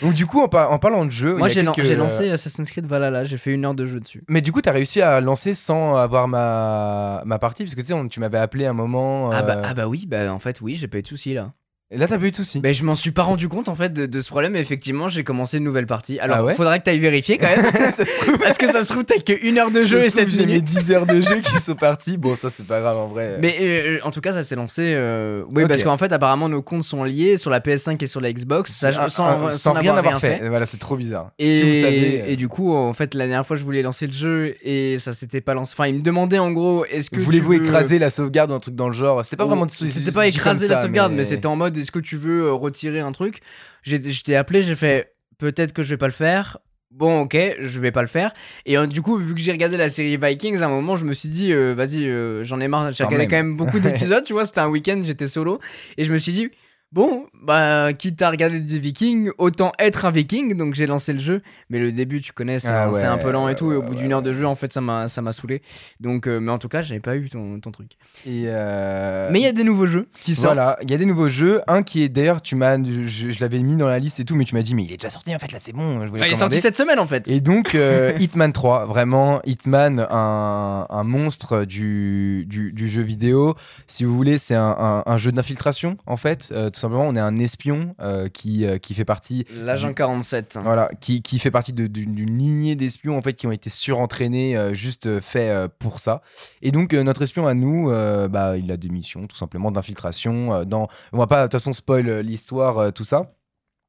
Donc 0.00 0.14
du 0.14 0.24
coup, 0.24 0.40
en, 0.40 0.48
par- 0.48 0.70
en 0.72 0.78
parlant 0.78 1.04
de 1.04 1.10
jeu, 1.10 1.34
Moi 1.36 1.48
j'ai 1.48 1.64
quelques, 1.64 1.98
lancé 1.98 2.30
Assassin's 2.30 2.70
Creed 2.70 2.86
Valhalla, 2.86 3.24
j'ai 3.24 3.36
fait 3.38 3.52
une 3.52 3.64
heure 3.66 3.74
de 3.74 3.84
jeu 3.84 4.00
dessus. 4.00 4.22
Mais 4.28 4.40
du 4.40 4.52
coup, 4.52 4.62
t'as 4.62 4.72
réussi 4.72 5.02
à 5.02 5.20
lancer 5.20 5.54
sans 5.54 5.96
avoir 5.96 6.28
ma, 6.28 7.22
ma 7.26 7.38
partie 7.38 7.64
Parce 7.64 7.74
que 7.74 7.80
tu 7.80 7.88
sais, 7.88 7.92
on- 7.92 8.08
tu 8.08 8.20
m'avais 8.20 8.38
appelé 8.38 8.64
un 8.66 8.72
moment. 8.72 9.30
Ah, 9.32 9.42
bah, 9.42 9.56
euh, 9.58 9.62
ah 9.66 9.74
bah 9.74 9.88
oui, 9.88 10.06
bah 10.06 10.32
en 10.32 10.38
fait 10.38 10.60
oui, 10.60 10.76
j'ai 10.76 10.88
pas 10.88 10.98
eu 10.98 11.02
de 11.02 11.08
soucis 11.08 11.34
là. 11.34 11.52
Et 11.92 11.98
là, 11.98 12.08
t'as 12.08 12.18
pas 12.18 12.24
eu 12.26 12.32
de 12.32 12.36
soucis. 12.36 12.58
Ben, 12.58 12.74
je 12.74 12.82
m'en 12.82 12.96
suis 12.96 13.12
pas 13.12 13.22
rendu 13.22 13.48
compte 13.48 13.68
en 13.68 13.76
fait 13.76 13.92
de, 13.92 14.06
de 14.06 14.20
ce 14.20 14.28
problème. 14.28 14.56
Effectivement, 14.56 15.08
j'ai 15.08 15.22
commencé 15.22 15.58
une 15.58 15.62
nouvelle 15.64 15.86
partie. 15.86 16.18
Alors, 16.18 16.38
Ah 16.38 16.44
ouais 16.44 16.54
faudrait 16.54 16.80
que 16.80 16.84
t'ailles 16.84 16.98
vérifier 16.98 17.38
quand 17.38 17.46
même. 17.46 17.64
Ça 17.94 18.04
se 18.04 18.20
trouve- 18.26 18.38
Parce 18.38 18.58
que 18.58 18.66
ça 18.66 18.84
se 18.84 18.92
trouve, 18.92 19.04
t'as 19.04 19.20
que 19.20 19.32
une 19.46 19.56
heure 19.56 19.70
de 19.70 19.84
jeu 19.84 20.00
ça 20.00 20.06
et 20.06 20.08
se 20.10 20.16
trouve, 20.16 20.30
7 20.30 20.34
j'ai 20.40 20.46
mes 20.46 20.52
minutes. 20.54 20.64
10 20.64 20.90
heures 20.92 21.06
de 21.06 21.20
jeu 21.20 21.36
qui 21.36 21.60
sont 21.60 21.76
parties. 21.76 22.16
Bon, 22.18 22.34
ça, 22.34 22.50
c'est 22.50 22.66
pas 22.66 22.80
grave 22.80 22.96
en 22.98 23.06
vrai. 23.06 23.36
Mais 23.40 23.56
euh, 23.60 23.98
en 24.02 24.10
tout 24.10 24.20
cas, 24.20 24.32
ça 24.32 24.42
s'est 24.42 24.56
lancé. 24.56 24.82
euh, 24.96 25.44
Oui, 25.48 25.62
Ok. 25.62 25.68
parce 25.68 25.84
qu'en 25.84 25.96
fait, 25.96 26.10
apparemment, 26.12 26.48
nos 26.48 26.60
comptes 26.60 26.82
sont 26.82 27.04
liés 27.04 27.38
sur 27.38 27.50
la 27.50 27.60
PS5 27.60 28.02
et 28.02 28.06
sur 28.08 28.20
la 28.20 28.32
Xbox. 28.32 28.72
Ça, 28.72 29.08
sans, 29.08 29.72
rien 29.74 29.96
avoir 29.96 30.18
fait. 30.18 30.40
Voilà, 30.48 30.66
c'est 30.66 30.78
trop 30.78 30.96
bizarre. 30.96 31.30
Et, 31.38 31.56
si 31.58 31.68
vous 31.68 31.74
savez. 31.80 32.22
euh, 32.22 32.26
et 32.26 32.34
du 32.36 32.48
coup, 32.48 32.74
en 32.74 32.94
fait, 32.94 33.14
la 33.14 33.26
dernière 33.28 33.46
fois, 33.46 33.56
je 33.56 33.62
voulais 33.62 33.82
lancer 33.82 34.08
le 34.08 34.12
jeu 34.12 34.54
et 34.64 34.98
ça 34.98 35.12
s'était 35.12 35.40
pas 35.40 35.54
lancé. 35.54 35.74
Enfin, 35.78 35.86
il 35.86 35.94
me 35.94 36.02
demandait 36.02 36.40
en 36.40 36.50
gros, 36.50 36.84
est-ce 36.86 37.10
que 37.10 37.20
Voulez-vous 37.20 37.52
veux- 37.52 37.62
écraser 37.64 38.00
la 38.00 38.10
sauvegarde 38.10 38.50
ou 38.50 38.54
un 38.54 38.60
truc 38.60 38.74
dans 38.74 38.88
le 38.88 38.94
genre? 38.94 39.24
C'était 39.24 39.36
pas 39.36 39.44
vraiment. 39.46 39.68
C'était 39.68 40.10
pas 40.10 40.26
écraser 40.26 40.66
la 40.66 40.82
sauvegarde, 40.82 41.12
mais, 41.12 41.22
c'était 41.22 41.46
en 41.46 41.54
mode, 41.54 41.75
est-ce 41.76 41.92
que 41.92 41.98
tu 41.98 42.16
veux 42.16 42.44
euh, 42.46 42.52
retirer 42.52 43.00
un 43.00 43.12
truc? 43.12 43.40
J'ai- 43.82 44.02
Je 44.02 44.22
t'ai 44.24 44.36
appelé, 44.36 44.62
j'ai 44.62 44.74
fait, 44.76 45.14
peut-être 45.38 45.72
que 45.72 45.82
je 45.82 45.90
vais 45.90 45.96
pas 45.96 46.06
le 46.06 46.12
faire. 46.12 46.58
Bon, 46.92 47.20
ok, 47.22 47.36
je 47.60 47.78
vais 47.80 47.90
pas 47.92 48.00
le 48.00 48.08
faire. 48.08 48.32
Et 48.64 48.78
euh, 48.78 48.86
du 48.86 49.02
coup, 49.02 49.16
vu 49.18 49.34
que 49.34 49.40
j'ai 49.40 49.52
regardé 49.52 49.76
la 49.76 49.90
série 49.90 50.16
Vikings, 50.16 50.62
à 50.62 50.66
un 50.66 50.70
moment, 50.70 50.96
je 50.96 51.04
me 51.04 51.12
suis 51.12 51.28
dit, 51.28 51.52
euh, 51.52 51.74
vas-y, 51.74 52.08
euh, 52.08 52.42
j'en 52.44 52.58
ai 52.60 52.68
marre. 52.68 52.90
J'ai 52.92 53.04
regardé 53.04 53.26
quand 53.28 53.36
même 53.36 53.56
beaucoup 53.56 53.78
d'épisodes, 53.80 54.24
tu 54.24 54.32
vois. 54.32 54.46
C'était 54.46 54.60
un 54.60 54.68
week-end, 54.68 55.00
j'étais 55.04 55.26
solo. 55.26 55.58
Et 55.98 56.04
je 56.04 56.12
me 56.12 56.16
suis 56.18 56.32
dit, 56.32 56.50
bon, 56.92 57.26
bah, 57.42 57.92
quitte 57.92 58.20
à 58.22 58.30
regarder 58.30 58.60
des 58.60 58.78
Vikings, 58.78 59.30
autant 59.38 59.72
être 59.78 60.04
un 60.04 60.10
Viking. 60.10 60.56
Donc 60.56 60.74
j'ai 60.74 60.86
lancé 60.86 61.12
le 61.12 61.18
jeu. 61.18 61.42
Mais 61.70 61.78
le 61.78 61.92
début, 61.92 62.20
tu 62.20 62.32
connais, 62.32 62.60
c'est 62.60 62.68
Ah 62.68 62.88
un- 62.88 63.18
peu 63.18 63.30
lent 63.30 63.48
et 63.48 63.54
tout. 63.54 63.72
et 63.72 63.76
au 63.76 63.82
bout 63.82 63.90
ouais, 63.94 63.96
d'une 63.96 64.12
heure 64.12 64.22
de 64.22 64.32
jeu, 64.32 64.46
en 64.46 64.54
fait, 64.54 64.72
ça 64.72 64.80
m'a 64.80 65.08
ça 65.08 65.22
m'a 65.22 65.32
saoulé. 65.32 65.62
Donc, 66.00 66.26
euh, 66.26 66.40
mais 66.40 66.50
en 66.52 66.58
tout 66.58 66.68
cas, 66.68 66.82
j'avais 66.82 67.00
pas 67.00 67.16
eu 67.16 67.28
ton, 67.28 67.60
ton 67.60 67.70
truc. 67.70 67.92
Et 68.24 68.44
euh, 68.46 69.28
Mais 69.32 69.40
il 69.40 69.44
y 69.44 69.46
a 69.48 69.52
des 69.52 69.64
nouveaux 69.64 69.86
jeux 69.86 70.08
qui 70.20 70.34
sortent. 70.34 70.54
Voilà, 70.54 70.78
il 70.82 70.90
y 70.90 70.94
a 70.94 70.98
des 70.98 71.06
nouveaux 71.06 71.28
jeux. 71.28 71.60
Un 71.66 71.82
qui 71.82 72.02
est 72.02 72.08
d'ailleurs, 72.08 72.40
tu 72.42 72.54
m'as, 72.56 72.76
je, 72.82 73.02
je 73.30 73.40
l'avais 73.40 73.62
mis 73.62 73.76
dans 73.76 73.88
la 73.88 73.98
liste 73.98 74.20
et 74.20 74.24
tout, 74.24 74.36
mais 74.36 74.44
tu 74.44 74.54
m'as 74.54 74.62
dit, 74.62 74.74
mais 74.74 74.84
il 74.84 74.92
est 74.92 74.96
déjà 74.96 75.10
sorti 75.10 75.34
en 75.34 75.38
fait, 75.38 75.52
là 75.52 75.58
c'est 75.58 75.72
bon, 75.72 76.04
je 76.04 76.10
voulais 76.10 76.22
Ah, 76.24 76.28
il 76.28 76.32
est 76.32 76.36
sorti 76.36 76.60
cette 76.60 76.76
semaine 76.76 76.98
en 76.98 77.06
fait. 77.06 77.26
Et 77.28 77.40
donc, 77.40 77.74
euh, 77.74 78.12
Hitman 78.20 78.52
3, 78.52 78.86
vraiment, 78.86 79.40
Hitman, 79.44 80.06
un, 80.10 80.86
un 80.88 81.04
monstre 81.04 81.64
du, 81.64 82.44
du, 82.48 82.72
du 82.72 82.88
jeu 82.88 83.02
vidéo. 83.02 83.54
Si 83.86 84.04
vous 84.04 84.14
voulez, 84.16 84.38
c'est 84.38 84.54
un, 84.54 84.76
un- 84.78 85.02
un 85.04 85.16
jeu 85.18 85.32
d'infiltration, 85.32 85.96
en 86.06 86.16
fait. 86.16 86.52
Tout 86.76 86.80
simplement, 86.80 87.08
on 87.08 87.16
est 87.16 87.20
un 87.20 87.38
espion 87.38 87.94
euh, 88.02 88.28
qui, 88.28 88.66
euh, 88.66 88.76
qui 88.76 88.92
fait 88.92 89.06
partie 89.06 89.46
L'agent 89.62 89.94
47. 89.94 90.58
voilà, 90.62 90.90
qui, 91.00 91.22
qui 91.22 91.38
fait 91.38 91.50
partie 91.50 91.72
de- 91.72 91.86
d'une 91.86 92.14
d'une 92.14 92.36
lignée 92.38 92.76
d'espions 92.76 93.16
en 93.16 93.22
fait 93.22 93.32
qui 93.32 93.46
ont 93.46 93.50
été 93.52 93.70
surentraînés, 93.70 94.58
euh, 94.58 94.74
juste 94.74 95.20
fait 95.20 95.48
euh, 95.48 95.68
pour 95.78 96.00
ça. 96.00 96.20
Et 96.60 96.72
donc 96.72 96.92
notre 96.92 97.22
espion 97.22 97.46
à 97.46 97.54
nous, 97.54 97.88
bah, 98.28 98.58
il 98.58 98.70
a 98.70 98.76
des 98.76 98.90
missions 98.90 99.26
tout 99.26 99.36
simplement 99.36 99.70
d'infiltration. 99.70 100.64
dans, 100.66 100.88
on 101.14 101.18
va 101.18 101.26
pas 101.26 101.38
de 101.38 101.44
toute 101.46 101.52
façon 101.52 101.72
spoil 101.72 102.20
l'histoire, 102.20 102.92
tout 102.92 103.04
ça. 103.04 103.32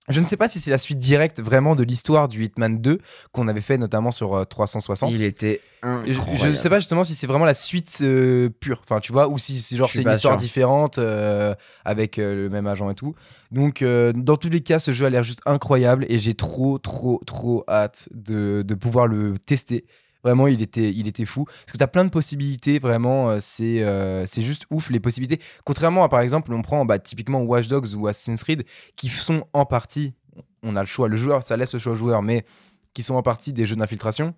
Je 0.10 0.20
ne 0.22 0.26
sais 0.26 0.38
pas 0.38 0.48
si 0.48 0.60
c'est 0.62 0.72
la 0.72 0.78
suite 0.78 1.00
directe 1.00 1.42
vraiment 1.42 1.76
de 1.76 1.84
l'histoire 1.84 2.28
du 2.30 2.44
Hitman 2.46 2.80
2 2.82 3.00
qu'on 3.34 3.48
avait 3.50 3.60
fait 3.62 3.78
notamment 3.78 4.12
sur 4.12 4.36
euh, 4.36 4.46
360. 4.46 5.12
Il 5.12 5.24
était 5.26 5.60
Je, 5.84 5.88
incroyable. 5.90 6.38
je 6.38 6.56
sais 6.56 6.70
pas 6.70 6.80
justement 6.80 7.04
si 7.04 7.14
c'est 7.14 7.28
vraiment 7.28 7.44
la 7.46 7.54
suite 7.54 7.98
euh, 8.02 8.50
pure, 8.62 8.82
enfin 8.84 9.00
tu 9.02 9.12
vois, 9.12 9.28
ou 9.28 9.38
si 9.38 9.58
c'est 9.58 9.76
genre 9.76 9.90
c'est 9.92 10.04
une 10.04 10.12
histoire 10.12 10.36
sûr. 10.36 10.40
différente 10.42 10.98
euh, 10.98 11.54
avec 11.84 12.20
euh, 12.20 12.36
le 12.36 12.50
même 12.50 12.68
agent 12.68 12.90
et 12.90 12.96
tout. 12.96 13.16
Donc 13.52 13.82
euh, 13.82 14.14
dans 14.14 14.38
tous 14.38 14.50
les 14.50 14.62
cas, 14.62 14.80
ce 14.80 14.92
jeu 14.92 15.06
a 15.06 15.10
l'air 15.10 15.24
juste 15.24 15.42
incroyable 15.46 16.06
et 16.10 16.20
j'ai 16.20 16.36
trop 16.36 16.78
trop 16.78 17.22
trop 17.26 17.66
hâte 17.68 18.08
de, 18.14 18.64
de 18.66 18.76
pouvoir 18.76 19.08
le 19.08 19.36
tester. 19.46 19.86
Vraiment, 20.24 20.48
il 20.48 20.62
était, 20.62 20.92
il 20.92 21.08
était 21.08 21.26
fou. 21.26 21.46
Parce 21.46 21.72
que 21.72 21.78
tu 21.78 21.84
as 21.84 21.88
plein 21.88 22.06
de 22.06 22.10
possibilités, 22.10 22.80
vraiment, 22.80 23.30
euh, 23.30 23.38
c'est 23.40 23.82
euh, 23.82 24.26
c'est 24.26 24.42
juste 24.42 24.66
ouf 24.72 24.90
les 24.90 25.00
possibilités. 25.00 25.44
Contrairement 25.64 26.04
à, 26.04 26.10
par 26.10 26.22
exemple, 26.22 26.54
on 26.54 26.62
prend 26.62 26.86
bah, 26.86 27.00
typiquement 27.00 27.42
Watch 27.42 27.68
Dogs 27.68 27.96
ou 27.96 28.08
Assassin's 28.08 28.44
Creed, 28.44 28.66
qui 28.96 29.10
sont 29.10 29.46
en 29.54 29.66
partie, 29.66 30.14
on 30.64 30.76
a 30.76 30.82
le 30.82 30.88
choix, 30.88 31.08
le 31.08 31.18
joueur, 31.18 31.44
ça 31.44 31.58
laisse 31.58 31.74
le 31.74 31.80
choix 31.80 31.94
au 31.94 31.96
joueur, 31.96 32.22
mais 32.22 32.46
qui 32.94 33.04
sont 33.04 33.16
en 33.16 33.24
partie 33.24 33.54
des 33.54 33.66
jeux 33.66 33.76
d'infiltration 33.76 34.34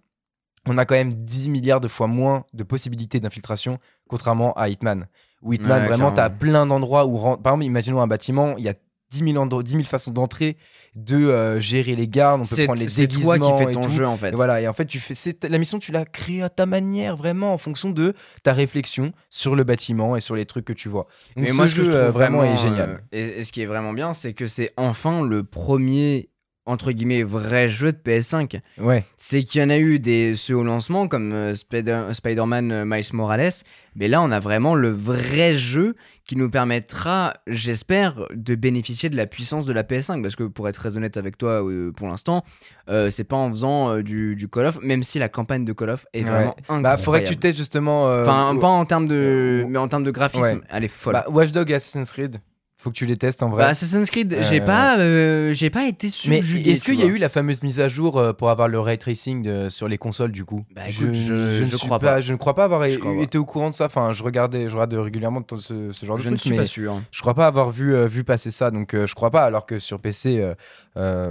on 0.65 0.77
a 0.77 0.86
quand 0.86 0.95
même 0.95 1.13
10 1.13 1.49
milliards 1.49 1.80
de 1.80 1.88
fois 1.88 2.07
moins 2.07 2.45
de 2.53 2.63
possibilités 2.63 3.19
d'infiltration, 3.19 3.80
contrairement 4.07 4.53
à 4.53 4.69
Hitman. 4.69 5.07
Où 5.41 5.53
Hitman, 5.53 5.82
Ouais, 5.82 5.88
vraiment, 5.88 6.11
tu 6.11 6.19
as 6.19 6.30
plein 6.30 6.65
d'endroits 6.65 7.05
où, 7.05 7.17
par 7.38 7.53
exemple, 7.53 7.63
imaginons 7.63 8.01
un 8.01 8.07
bâtiment, 8.07 8.55
il 8.57 8.65
y 8.65 8.69
a 8.69 8.73
10 9.12 9.32
000, 9.34 9.43
endro- 9.43 9.64
10 9.64 9.72
000 9.72 9.84
façons 9.86 10.12
d'entrer, 10.12 10.57
de 10.95 11.16
euh, 11.18 11.60
gérer 11.60 11.95
les 11.95 12.07
gardes, 12.07 12.41
on 12.41 12.45
peut 12.45 12.64
prendre 12.66 12.80
les 12.80 12.89
c'est 12.89 13.07
toi 13.07 13.38
déguisements 13.38 13.57
qui 13.60 13.66
fais 13.66 13.72
ton 13.72 13.82
tout. 13.82 13.89
jeu 13.89 14.05
en 14.05 14.18
fait. 14.18 14.30
Et 14.30 14.36
voilà, 14.36 14.62
et 14.62 14.68
en 14.68 14.74
fait, 14.74 14.86
tu 14.86 14.99
fais 14.99 15.16
c'est- 15.16 15.43
la 15.45 15.57
mission, 15.57 15.80
tu 15.80 15.91
l'as 15.91 16.05
créée 16.05 16.43
à 16.43 16.49
ta 16.49 16.66
manière, 16.66 17.16
vraiment, 17.18 17.53
en 17.53 17.57
fonction 17.57 17.89
de 17.89 18.14
ta 18.43 18.53
réflexion 18.53 19.12
sur 19.30 19.55
le 19.55 19.64
bâtiment 19.64 20.16
et 20.16 20.22
sur 20.22 20.36
les 20.36 20.45
trucs 20.45 20.66
que 20.66 20.74
tu 20.74 20.89
vois. 20.89 21.07
Donc, 21.36 21.43
Mais 21.45 21.47
ce 21.49 21.53
moi, 21.53 21.68
ce 21.68 21.76
que 21.76 21.84
jeu, 21.84 21.91
je 21.91 21.97
euh, 21.97 22.03
trouve 22.05 22.14
vraiment, 22.16 22.43
est 22.43 22.53
euh, 22.53 22.57
génial. 22.57 23.03
et, 23.12 23.39
et 23.39 23.43
ce 23.43 23.51
qui 23.51 23.62
est 23.62 23.66
vraiment 23.66 23.93
bien, 23.93 24.14
c'est 24.14 24.34
que 24.34 24.45
c'est 24.47 24.72
enfin 24.78 25.24
le 25.26 25.43
premier 25.43 26.30
entre 26.66 26.91
guillemets 26.91 27.24
vrai 27.24 27.68
jeu 27.68 27.91
de 27.91 27.97
PS5. 27.97 28.60
Ouais, 28.78 29.03
C'est 29.18 29.41
qu'il 29.43 29.60
y 29.60 29.64
en 29.64 29.72
a 29.72 29.80
eu 29.80 29.97
des 29.97 30.36
ceux 30.36 30.55
au 30.55 30.64
lancement 30.64 31.07
comme 31.07 31.32
euh, 31.34 31.55
Spider- 31.55 32.10
Spider-Man 32.14 32.84
Miles 32.86 33.05
Morales, 33.14 33.49
mais 33.95 34.07
là 34.07 34.22
on 34.22 34.30
a 34.30 34.39
vraiment 34.39 34.76
le 34.76 34.89
vrai 34.91 35.57
jeu 35.57 35.95
qui 36.30 36.36
nous 36.36 36.47
permettra, 36.51 37.34
j'espère, 37.47 38.27
de 38.36 38.53
bénéficier 38.53 39.09
de 39.09 39.15
la 39.15 39.25
puissance 39.25 39.65
de 39.65 39.73
la 39.73 39.82
PS5 39.82 40.21
parce 40.21 40.36
que 40.36 40.43
pour 40.43 40.69
être 40.69 40.75
très 40.75 40.95
honnête 40.95 41.17
avec 41.17 41.39
toi 41.39 41.65
euh, 41.67 41.91
pour 41.91 42.07
l'instant, 42.07 42.43
euh, 42.88 43.09
c'est 43.09 43.23
pas 43.23 43.36
en 43.36 43.49
faisant 43.49 43.89
euh, 43.89 44.03
du, 44.03 44.36
du 44.36 44.47
Call 44.47 44.67
of 44.67 44.80
même 44.84 45.01
si 45.01 45.17
la 45.17 45.27
campagne 45.27 45.65
de 45.65 45.73
Call 45.73 45.89
of 45.89 46.05
est 46.13 46.19
Ouais. 46.23 46.30
vraiment 46.30 46.55
incroyable. 46.59 46.84
bah, 46.84 46.97
faudrait 46.99 47.23
que 47.23 47.30
tu 47.30 47.38
testes 47.38 47.57
justement. 47.57 48.07
euh, 48.09 48.21
Enfin, 48.27 48.55
pas 48.59 48.67
en 48.67 48.86
termes 48.86 49.07
de. 49.07 49.65
Mais 49.67 49.80
en 49.80 49.88
termes 49.88 50.03
de 50.03 50.11
graphisme, 50.11 50.43
ouais. 50.43 50.61
elle 50.69 50.84
est 50.84 50.88
folle. 50.88 51.13
bah, 51.13 51.25
Watch 51.30 51.51
Dogs 51.51 51.71
et 51.71 51.73
Assassin's 51.73 52.11
Creed, 52.11 52.39
faut 52.82 52.91
que 52.91 52.95
tu 52.95 53.05
les 53.05 53.17
testes 53.17 53.43
en 53.43 53.49
vrai. 53.49 53.63
Bah, 53.63 53.67
Assassin's 53.69 54.09
Creed, 54.09 54.38
j'ai 54.49 54.61
Euh, 54.61 54.65
pas, 54.65 54.97
euh, 54.99 55.53
j'ai 55.53 55.69
pas 55.69 55.86
été 55.86 56.07
Mais 56.27 56.38
subjugué. 56.38 56.71
est-ce 56.71 56.86
qu'il 56.86 56.95
y 56.95 57.03
a 57.03 57.07
eu 57.07 57.17
la 57.17 57.27
fameuse 57.27 57.61
mise 57.61 57.82
à 57.82 57.89
jour 57.89 58.17
euh, 58.17 58.32
pour 58.32 58.49
avoir 58.49 58.69
le 58.69 58.80
ray 58.80 58.97
tracing 58.97 59.43
de- 59.43 59.67
sur 59.67 59.89
les 59.89 59.97
consoles 59.97 60.32
du 60.32 60.45
coup? 60.45 60.63
Bah, 60.73 60.84
écoute, 60.88 61.13
je- 61.13 61.63
ne 61.63 61.65
je 61.65 61.75
crois 61.75 61.99
pas. 61.99 62.21
Je 62.21 62.32
ne 62.32 62.38
crois 62.38 62.55
pas 62.55 62.63
avoir 62.63 62.88
Je 62.88 62.97
pas. 62.97 63.09
été 63.21 63.38
au 63.38 63.43
courant 63.43 63.69
de 63.69 63.75
ça. 63.75 63.88
Enfin, 63.88 64.13
je 64.13 64.23
regardais, 64.23 64.69
je 64.69 64.73
regarde 64.75 64.93
régulièrement 64.93 65.41
ce, 65.57 65.91
ce 65.91 66.05
genre 66.05 66.15
de 66.17 66.21
Je 66.23 66.30
ne 66.30 66.38
suis 66.38 66.51
mais 66.51 66.55
pas 66.57 66.65
sûr. 66.67 67.01
je 67.11 67.19
crois 67.19 67.34
pas 67.34 67.47
avoir 67.47 67.69
vu, 67.71 67.93
vu 68.07 68.23
passer 68.23 68.49
ça. 68.49 68.71
Donc, 68.71 68.95
je 68.95 69.13
crois 69.13 69.30
pas. 69.30 69.43
Alors 69.43 69.65
que 69.65 69.77
sur 69.77 69.99
PC, 69.99 70.41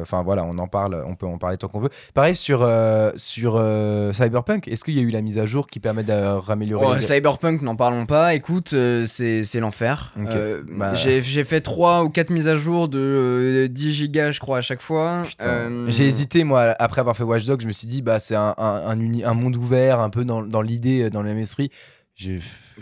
enfin 0.02 0.22
voilà, 0.22 0.44
on 0.44 0.56
en 0.58 0.68
parle, 0.68 1.02
on 1.06 1.14
peut 1.14 1.26
en 1.26 1.38
parler 1.38 1.56
tant 1.56 1.68
qu'on 1.68 1.80
veut. 1.80 1.90
Pareil 2.14 2.34
sur 2.36 2.60
euh, 2.62 3.10
sur 3.16 3.54
euh, 3.56 4.12
Cyberpunk. 4.12 4.68
Est-ce 4.68 4.84
qu'il 4.84 4.96
y 4.96 5.00
a 5.00 5.02
eu 5.02 5.10
la 5.10 5.20
mise 5.22 5.38
à 5.38 5.46
jour 5.46 5.66
qui 5.66 5.80
permet 5.80 6.02
de 6.04 6.12
raméliorer 6.12 6.86
Oh, 6.88 6.94
les... 6.94 7.02
Cyberpunk, 7.02 7.62
n'en 7.62 7.76
parlons 7.76 8.06
pas. 8.06 8.34
Écoute, 8.34 8.72
euh, 8.72 9.04
c'est 9.06 9.44
l'enfer. 9.60 10.12
Euh, 10.18 10.62
Bah. 10.70 10.94
J'ai 10.94 11.44
fait 11.44 11.60
3 11.60 12.04
ou 12.04 12.10
4 12.10 12.30
mises 12.30 12.48
à 12.48 12.56
jour 12.56 12.88
de 12.88 12.98
euh, 12.98 13.68
10 13.68 13.92
gigas, 13.94 14.32
je 14.32 14.40
crois, 14.40 14.58
à 14.58 14.62
chaque 14.62 14.80
fois. 14.82 15.22
Euh, 15.42 15.86
J'ai 15.88 16.04
hésité, 16.04 16.44
moi, 16.44 16.74
après 16.78 17.00
avoir 17.00 17.16
fait 17.16 17.24
Watch 17.24 17.44
Dogs, 17.44 17.60
je 17.62 17.66
me 17.66 17.72
suis 17.72 17.88
dit, 17.88 18.02
bah, 18.02 18.20
c'est 18.20 18.34
un, 18.36 18.54
un, 18.58 18.82
un 18.86 19.00
uni- 19.00 19.24
un 19.24 19.34
monde 19.34 19.56
ouvert, 19.56 20.00
un 20.00 20.10
peu 20.10 20.24
dans, 20.24 20.42
dans 20.42 20.62
l'idée, 20.62 21.10
dans 21.10 21.22
le 21.22 21.28
même 21.28 21.38
esprit. 21.38 21.70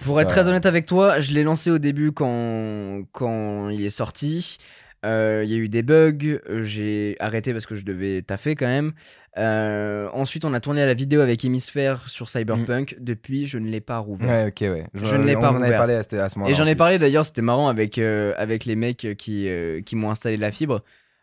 Pour 0.04 0.20
être 0.20 0.28
Bah, 0.28 0.32
très 0.34 0.48
honnête 0.48 0.66
avec 0.66 0.86
toi, 0.86 1.20
je 1.20 1.32
l'ai 1.32 1.42
lancé 1.42 1.70
au 1.70 1.78
début 1.78 2.12
quand, 2.12 3.02
quand 3.12 3.68
il 3.68 3.84
est 3.84 3.90
sorti. 3.90 4.58
Euh, 5.04 5.42
Il 5.44 5.50
y 5.50 5.54
a 5.54 5.58
eu 5.58 5.68
des 5.68 5.82
bugs, 5.82 6.18
euh, 6.48 6.62
j'ai 6.62 7.16
arrêté 7.20 7.52
parce 7.52 7.66
que 7.66 7.74
je 7.74 7.84
devais 7.84 8.22
taffer 8.22 8.56
quand 8.56 8.66
même. 8.66 8.92
Euh, 9.38 10.08
ensuite, 10.12 10.44
on 10.44 10.54
a 10.54 10.60
tourné 10.60 10.84
la 10.86 10.94
vidéo 10.94 11.20
avec 11.20 11.44
Hémisphère 11.44 12.08
sur 12.08 12.28
Cyberpunk. 12.28 12.96
Depuis, 12.98 13.46
je 13.46 13.58
ne 13.58 13.68
l'ai 13.68 13.80
pas 13.80 13.98
rouvert. 13.98 14.28
Ouais, 14.28 14.46
ok, 14.48 14.60
ouais. 14.62 14.86
Je 14.94 15.16
ne 15.16 15.24
l'ai 15.24 15.36
on 15.36 15.40
pas 15.40 15.50
rouvert. 15.50 15.76
parlé 15.78 15.94
à, 15.94 16.02
ce- 16.02 16.16
à 16.16 16.28
ce 16.28 16.38
moment-là. 16.38 16.52
Et 16.54 16.56
j'en 16.56 16.64
en 16.64 16.68
ai 16.68 16.74
parlé 16.74 16.98
d'ailleurs, 16.98 17.26
c'était 17.26 17.42
marrant 17.42 17.68
avec, 17.68 17.98
euh, 17.98 18.32
avec 18.36 18.64
les 18.64 18.76
mecs 18.76 19.06
qui, 19.18 19.48
qui 19.84 19.96
m'ont 19.96 20.10
installé 20.10 20.36
la 20.36 20.50
fibre. 20.50 20.82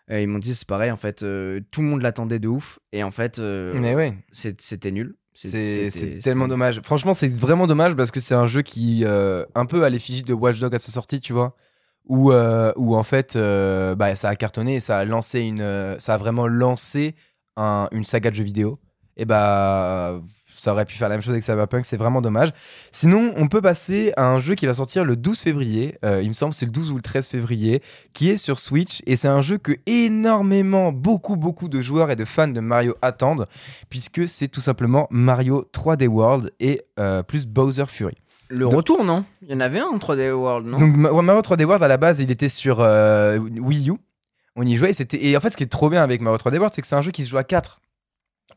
Ils 0.09 0.27
m'ont 0.27 0.39
dit 0.39 0.53
c'est 0.53 0.67
pareil, 0.67 0.91
en 0.91 0.97
fait, 0.97 1.17
tout 1.19 1.81
le 1.81 1.87
monde 1.87 2.01
l'attendait 2.01 2.39
de 2.39 2.47
ouf. 2.47 2.79
Et 2.91 3.03
en 3.03 3.11
fait, 3.11 3.39
Mais 3.39 3.95
ouais, 3.95 4.13
c'était 4.31 4.91
nul. 4.91 5.15
C'est- 5.33 6.19
tellement 6.21 6.47
dommage. 6.47 6.81
Franchement, 6.83 7.13
c'est 7.15 7.33
vraiment 7.33 7.65
dommage 7.65 7.95
parce 7.95 8.11
que 8.11 8.19
c'est 8.19 8.35
un 8.35 8.45
jeu 8.47 8.61
qui, 8.61 9.03
euh, 9.03 9.43
un 9.55 9.65
peu 9.65 9.83
à 9.83 9.89
l'effigie 9.89 10.21
de 10.21 10.33
Watch 10.33 10.59
Dogs 10.59 10.75
à 10.75 10.79
sa 10.79 10.91
sortie, 10.91 11.19
tu 11.21 11.33
vois. 11.33 11.55
Où, 12.07 12.31
euh, 12.31 12.73
où 12.75 12.95
en 12.95 13.03
fait, 13.03 13.35
euh, 13.35 13.95
bah, 13.95 14.15
ça 14.15 14.29
a 14.29 14.35
cartonné 14.35 14.75
et 14.75 14.79
ça 14.79 14.97
a 14.99 15.05
lancé 15.05 15.39
une. 15.41 15.61
euh, 15.61 15.95
ça 15.99 16.15
a 16.15 16.17
vraiment 16.17 16.47
lancé 16.47 17.15
un- 17.55 17.87
une 17.91 18.03
saga 18.03 18.29
de 18.29 18.35
jeux 18.35 18.43
vidéo. 18.43 18.79
Et 19.17 19.25
bah. 19.25 20.19
Ça 20.55 20.71
aurait 20.71 20.85
pu 20.85 20.93
faire 20.95 21.09
la 21.09 21.15
même 21.15 21.21
chose 21.23 21.33
avec 21.33 21.43
Cyberpunk, 21.43 21.83
c'est 21.83 21.97
vraiment 21.97 22.21
dommage. 22.21 22.51
Sinon, 22.91 23.33
on 23.37 23.47
peut 23.47 23.59
passer 23.61 24.13
à 24.15 24.27
un 24.27 24.39
jeu 24.39 24.53
qui 24.53 24.67
va 24.67 24.75
sortir 24.75 25.03
le 25.03 25.15
12 25.15 25.39
février. 25.39 25.97
il 26.03 26.27
me 26.29 26.33
semble 26.33 26.53
c'est 26.53 26.65
le 26.67 26.71
12 26.71 26.91
ou 26.91 26.95
le 26.95 27.01
13 27.01 27.27
février, 27.27 27.81
qui 28.13 28.29
est 28.29 28.37
sur 28.37 28.59
Switch. 28.59 29.01
Et 29.07 29.15
c'est 29.15 29.27
un 29.27 29.41
jeu 29.41 29.57
que 29.57 29.71
énormément, 29.87 30.91
beaucoup, 30.91 31.35
beaucoup 31.37 31.67
de 31.69 31.81
joueurs 31.81 32.11
et 32.11 32.15
de 32.15 32.23
fans 32.23 32.47
de 32.47 32.59
Mario 32.59 32.95
attendent, 33.01 33.45
puisque 33.89 34.27
c'est 34.27 34.47
tout 34.47 34.61
simplement 34.61 35.07
Mario 35.09 35.67
3D 35.73 36.07
World 36.07 36.51
et 36.59 36.83
plus 37.27 37.47
Bowser 37.47 37.85
Fury. 37.87 38.15
Le 38.53 38.65
Donc- 38.65 38.73
retour, 38.75 39.03
non? 39.03 39.25
Il 39.41 39.49
y 39.49 39.53
en 39.53 39.59
avait 39.59 39.79
un 39.79 39.87
en 39.87 39.97
3D 39.97 40.31
World, 40.31 40.67
non? 40.67 40.77
Donc 40.79 40.95
Ma- 40.95 41.21
Mario 41.21 41.41
3D 41.41 41.63
World 41.65 41.83
à 41.83 41.87
la 41.87 41.97
base, 41.97 42.19
il 42.19 42.29
était 42.31 42.49
sur 42.49 42.77
euh, 42.81 43.37
Wii 43.39 43.89
U. 43.89 43.93
On 44.55 44.63
y 44.65 44.77
jouait 44.77 44.91
et 44.91 44.93
c'était 44.93 45.25
et 45.25 45.35
en 45.35 45.39
fait 45.39 45.49
ce 45.49 45.57
qui 45.57 45.63
est 45.63 45.67
trop 45.71 45.89
bien 45.89 46.03
avec 46.03 46.21
Mario 46.21 46.37
3D 46.37 46.57
World, 46.57 46.71
c'est 46.73 46.81
que 46.81 46.87
c'est 46.87 46.95
un 46.95 47.01
jeu 47.01 47.11
qui 47.11 47.23
se 47.23 47.29
joue 47.29 47.37
à 47.37 47.43
4. 47.43 47.79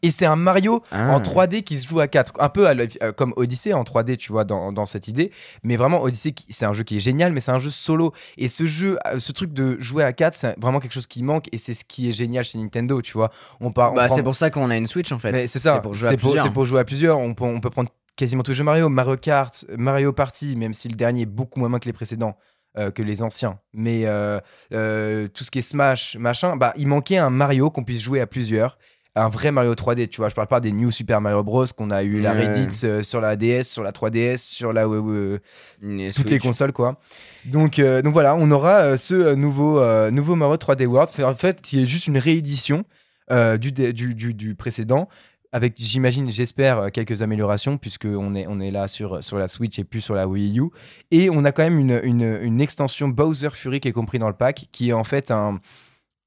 Et 0.03 0.11
c'est 0.11 0.27
un 0.27 0.37
Mario 0.37 0.83
Ah. 0.91 1.15
en 1.15 1.21
3D 1.21 1.63
qui 1.63 1.79
se 1.79 1.89
joue 1.89 2.01
à 2.01 2.09
4. 2.09 2.35
Un 2.39 2.51
peu 2.51 2.69
à 2.69 2.73
euh, 3.03 3.13
comme 3.13 3.33
Odyssey 3.37 3.73
en 3.73 3.83
3D, 3.83 4.19
tu 4.19 4.31
vois, 4.31 4.45
dans, 4.45 4.71
dans 4.71 4.85
cette 4.85 5.09
idée. 5.09 5.33
Mais 5.63 5.77
vraiment, 5.77 6.03
Odyssey, 6.03 6.33
qui- 6.33 6.45
c'est 6.51 6.67
un 6.67 6.75
jeu 6.75 6.85
qui 6.85 6.99
est 6.99 7.01
génial, 7.01 7.33
mais 7.33 7.41
c'est 7.41 7.53
un 7.53 7.59
jeu 7.59 7.71
solo. 7.71 8.13
Et 8.37 8.49
ce 8.49 8.67
jeu, 8.67 8.99
euh, 9.07 9.19
ce 9.19 9.33
truc 9.33 9.55
de 9.55 9.79
jouer 9.81 10.05
à 10.05 10.13
4, 10.13 10.35
c'est 10.35 10.55
vraiment 10.61 10.81
quelque 10.81 10.93
chose 10.93 11.07
qui 11.07 11.23
manque. 11.23 11.49
Et 11.53 11.57
c'est 11.57 11.73
ce 11.73 11.85
qui 11.85 12.11
est 12.11 12.13
génial 12.13 12.45
chez 12.45 12.59
Nintendo, 12.59 13.01
tu 13.01 13.15
vois. 13.15 13.31
On 13.61 13.73
part, 13.73 13.93
on 13.93 13.97
Bah, 13.97 14.07
prend- 14.07 14.17
c'est 14.17 14.23
pour 14.23 14.37
ça 14.37 14.51
qu'on 14.51 14.69
a 14.71 14.77
une 14.77 14.87
Switch 14.89 15.11
en 15.13 15.19
fait. 15.19 15.33
mais 15.33 15.47
c'est 15.47 15.61
ça, 15.61 15.79
pour 15.81 15.95
jouer 15.95 16.09
à 16.09 16.11
c'est 16.11 16.17
pour, 16.19 16.31
plusieurs. 16.33 16.45
c'est 16.47 16.53
pour 16.53 16.67
jouer 16.67 16.81
à 16.81 16.85
plusieurs. 16.85 17.19
On 17.19 17.33
peut, 17.33 17.45
on 17.45 17.61
peut 17.61 17.71
prendre 17.71 17.89
quasiment 18.17 18.43
tous 18.43 18.53
les 18.53 18.57
jeux 18.57 18.65
Mario, 18.65 18.89
Mario 18.89 19.17
Kart, 19.17 19.65
Mario 19.77 20.13
Party, 20.13 20.57
même 20.57 20.75
si 20.75 20.89
le 20.89 20.97
dernier 20.97 21.23
est 21.23 21.27
beaucoup 21.27 21.61
moins 21.61 21.69
bien 21.69 21.79
que 21.79 21.87
les 21.87 21.93
précédents, 21.93 22.37
euh, 22.79 22.91
que 22.91 23.03
les 23.03 23.23
anciens. 23.23 23.59
Mais 23.73 24.07
euh, 24.07 24.41
euh, 24.73 25.29
tout 25.29 25.45
ce 25.45 25.51
qui 25.51 25.61
est 25.61 25.63
Smash, 25.63 26.17
machin, 26.17 26.57
bah, 26.57 26.73
il 26.77 26.89
manquait 26.89 27.19
un 27.19 27.31
Mario 27.31 27.71
qu'on 27.71 27.85
puisse 27.85 28.03
jouer 28.03 28.21
à 28.21 28.27
plusieurs. 28.27 28.79
Un 29.19 29.29
vrai 29.29 29.51
Mario 29.51 29.75
3D, 29.75 30.09
tu 30.09 30.21
vois. 30.21 30.29
Je 30.29 30.35
parle 30.35 30.49
pas 30.49 30.61
des 30.61 30.73
New 30.73 30.91
Super 30.91 31.23
Mario 31.23 31.43
Bros. 31.43 31.65
qu'on 31.75 31.91
a 31.91 32.03
eu 32.03 32.21
la. 32.21 32.33
Reddit 32.33 33.03
sur 33.03 33.23
la 33.23 33.37
DS, 33.37 33.63
sur 33.63 33.83
la 33.83 33.91
3DS, 33.91 34.37
sur 34.37 34.75
la 34.75 34.85
toutes 34.85 36.29
les 36.29 36.39
consoles, 36.39 36.75
quoi. 36.75 37.01
Donc, 37.47 37.81
donc 37.81 38.13
voilà, 38.13 38.35
on 38.35 38.51
aura 38.51 38.99
ce 38.99 39.35
nouveau, 39.35 39.81
nouveau 40.11 40.37
Mario 40.37 40.57
3D 40.57 40.85
World, 40.85 41.11
en 41.25 41.35
fait, 41.35 41.63
qui 41.63 41.83
est 41.83 41.87
juste 41.87 42.09
une 42.09 42.19
réédition 42.19 42.85
euh, 43.33 43.57
du, 43.59 43.73
du, 43.73 44.35
du 44.35 44.55
précédent, 44.55 45.09
avec, 45.57 45.73
j'imagine, 45.79 46.29
j'espère, 46.29 46.79
euh, 46.79 46.89
quelques 46.91 47.23
améliorations, 47.23 47.79
puisqu'on 47.79 48.35
est, 48.35 48.47
on 48.47 48.61
est 48.61 48.71
là 48.71 48.89
sur, 48.89 49.21
la 49.33 49.49
Switch 49.49 49.79
et 49.79 49.85
plus 49.85 50.03
sur 50.03 50.15
la 50.15 50.29
Wii 50.29 50.61
U. 50.61 50.65
Et 51.11 51.31
on 51.31 51.47
a 51.47 51.53
quand 51.53 51.63
même 51.63 51.79
une, 51.79 52.61
extension 52.61 53.09
Bowser 53.09 53.49
Fury 53.53 53.81
qui 53.81 53.89
est 53.89 53.93
compris 53.93 54.19
dans 54.19 54.29
le 54.29 54.35
pack, 54.37 54.67
qui 54.71 54.91
est 54.91 54.93
en 54.93 55.03
fait 55.03 55.31
euh, 55.31 55.57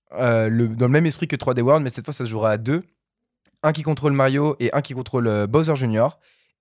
dans 0.10 0.86
le 0.86 0.92
même 0.92 1.06
esprit 1.06 1.28
que 1.28 1.36
3D 1.36 1.62
World, 1.62 1.84
mais 1.84 1.92
cette 1.92 2.06
fois, 2.06 2.14
ça 2.14 2.26
se 2.26 2.30
jouera 2.32 2.50
à 2.50 2.58
deux. 2.58 2.82
Un 3.62 3.72
qui 3.72 3.84
contrôle 3.84 4.14
Mario 4.14 4.56
et 4.60 4.74
un 4.74 4.82
qui 4.82 4.96
contrôle 4.96 5.28
euh, 5.28 5.46
Bowser 5.46 5.76
Jr. 5.76 6.08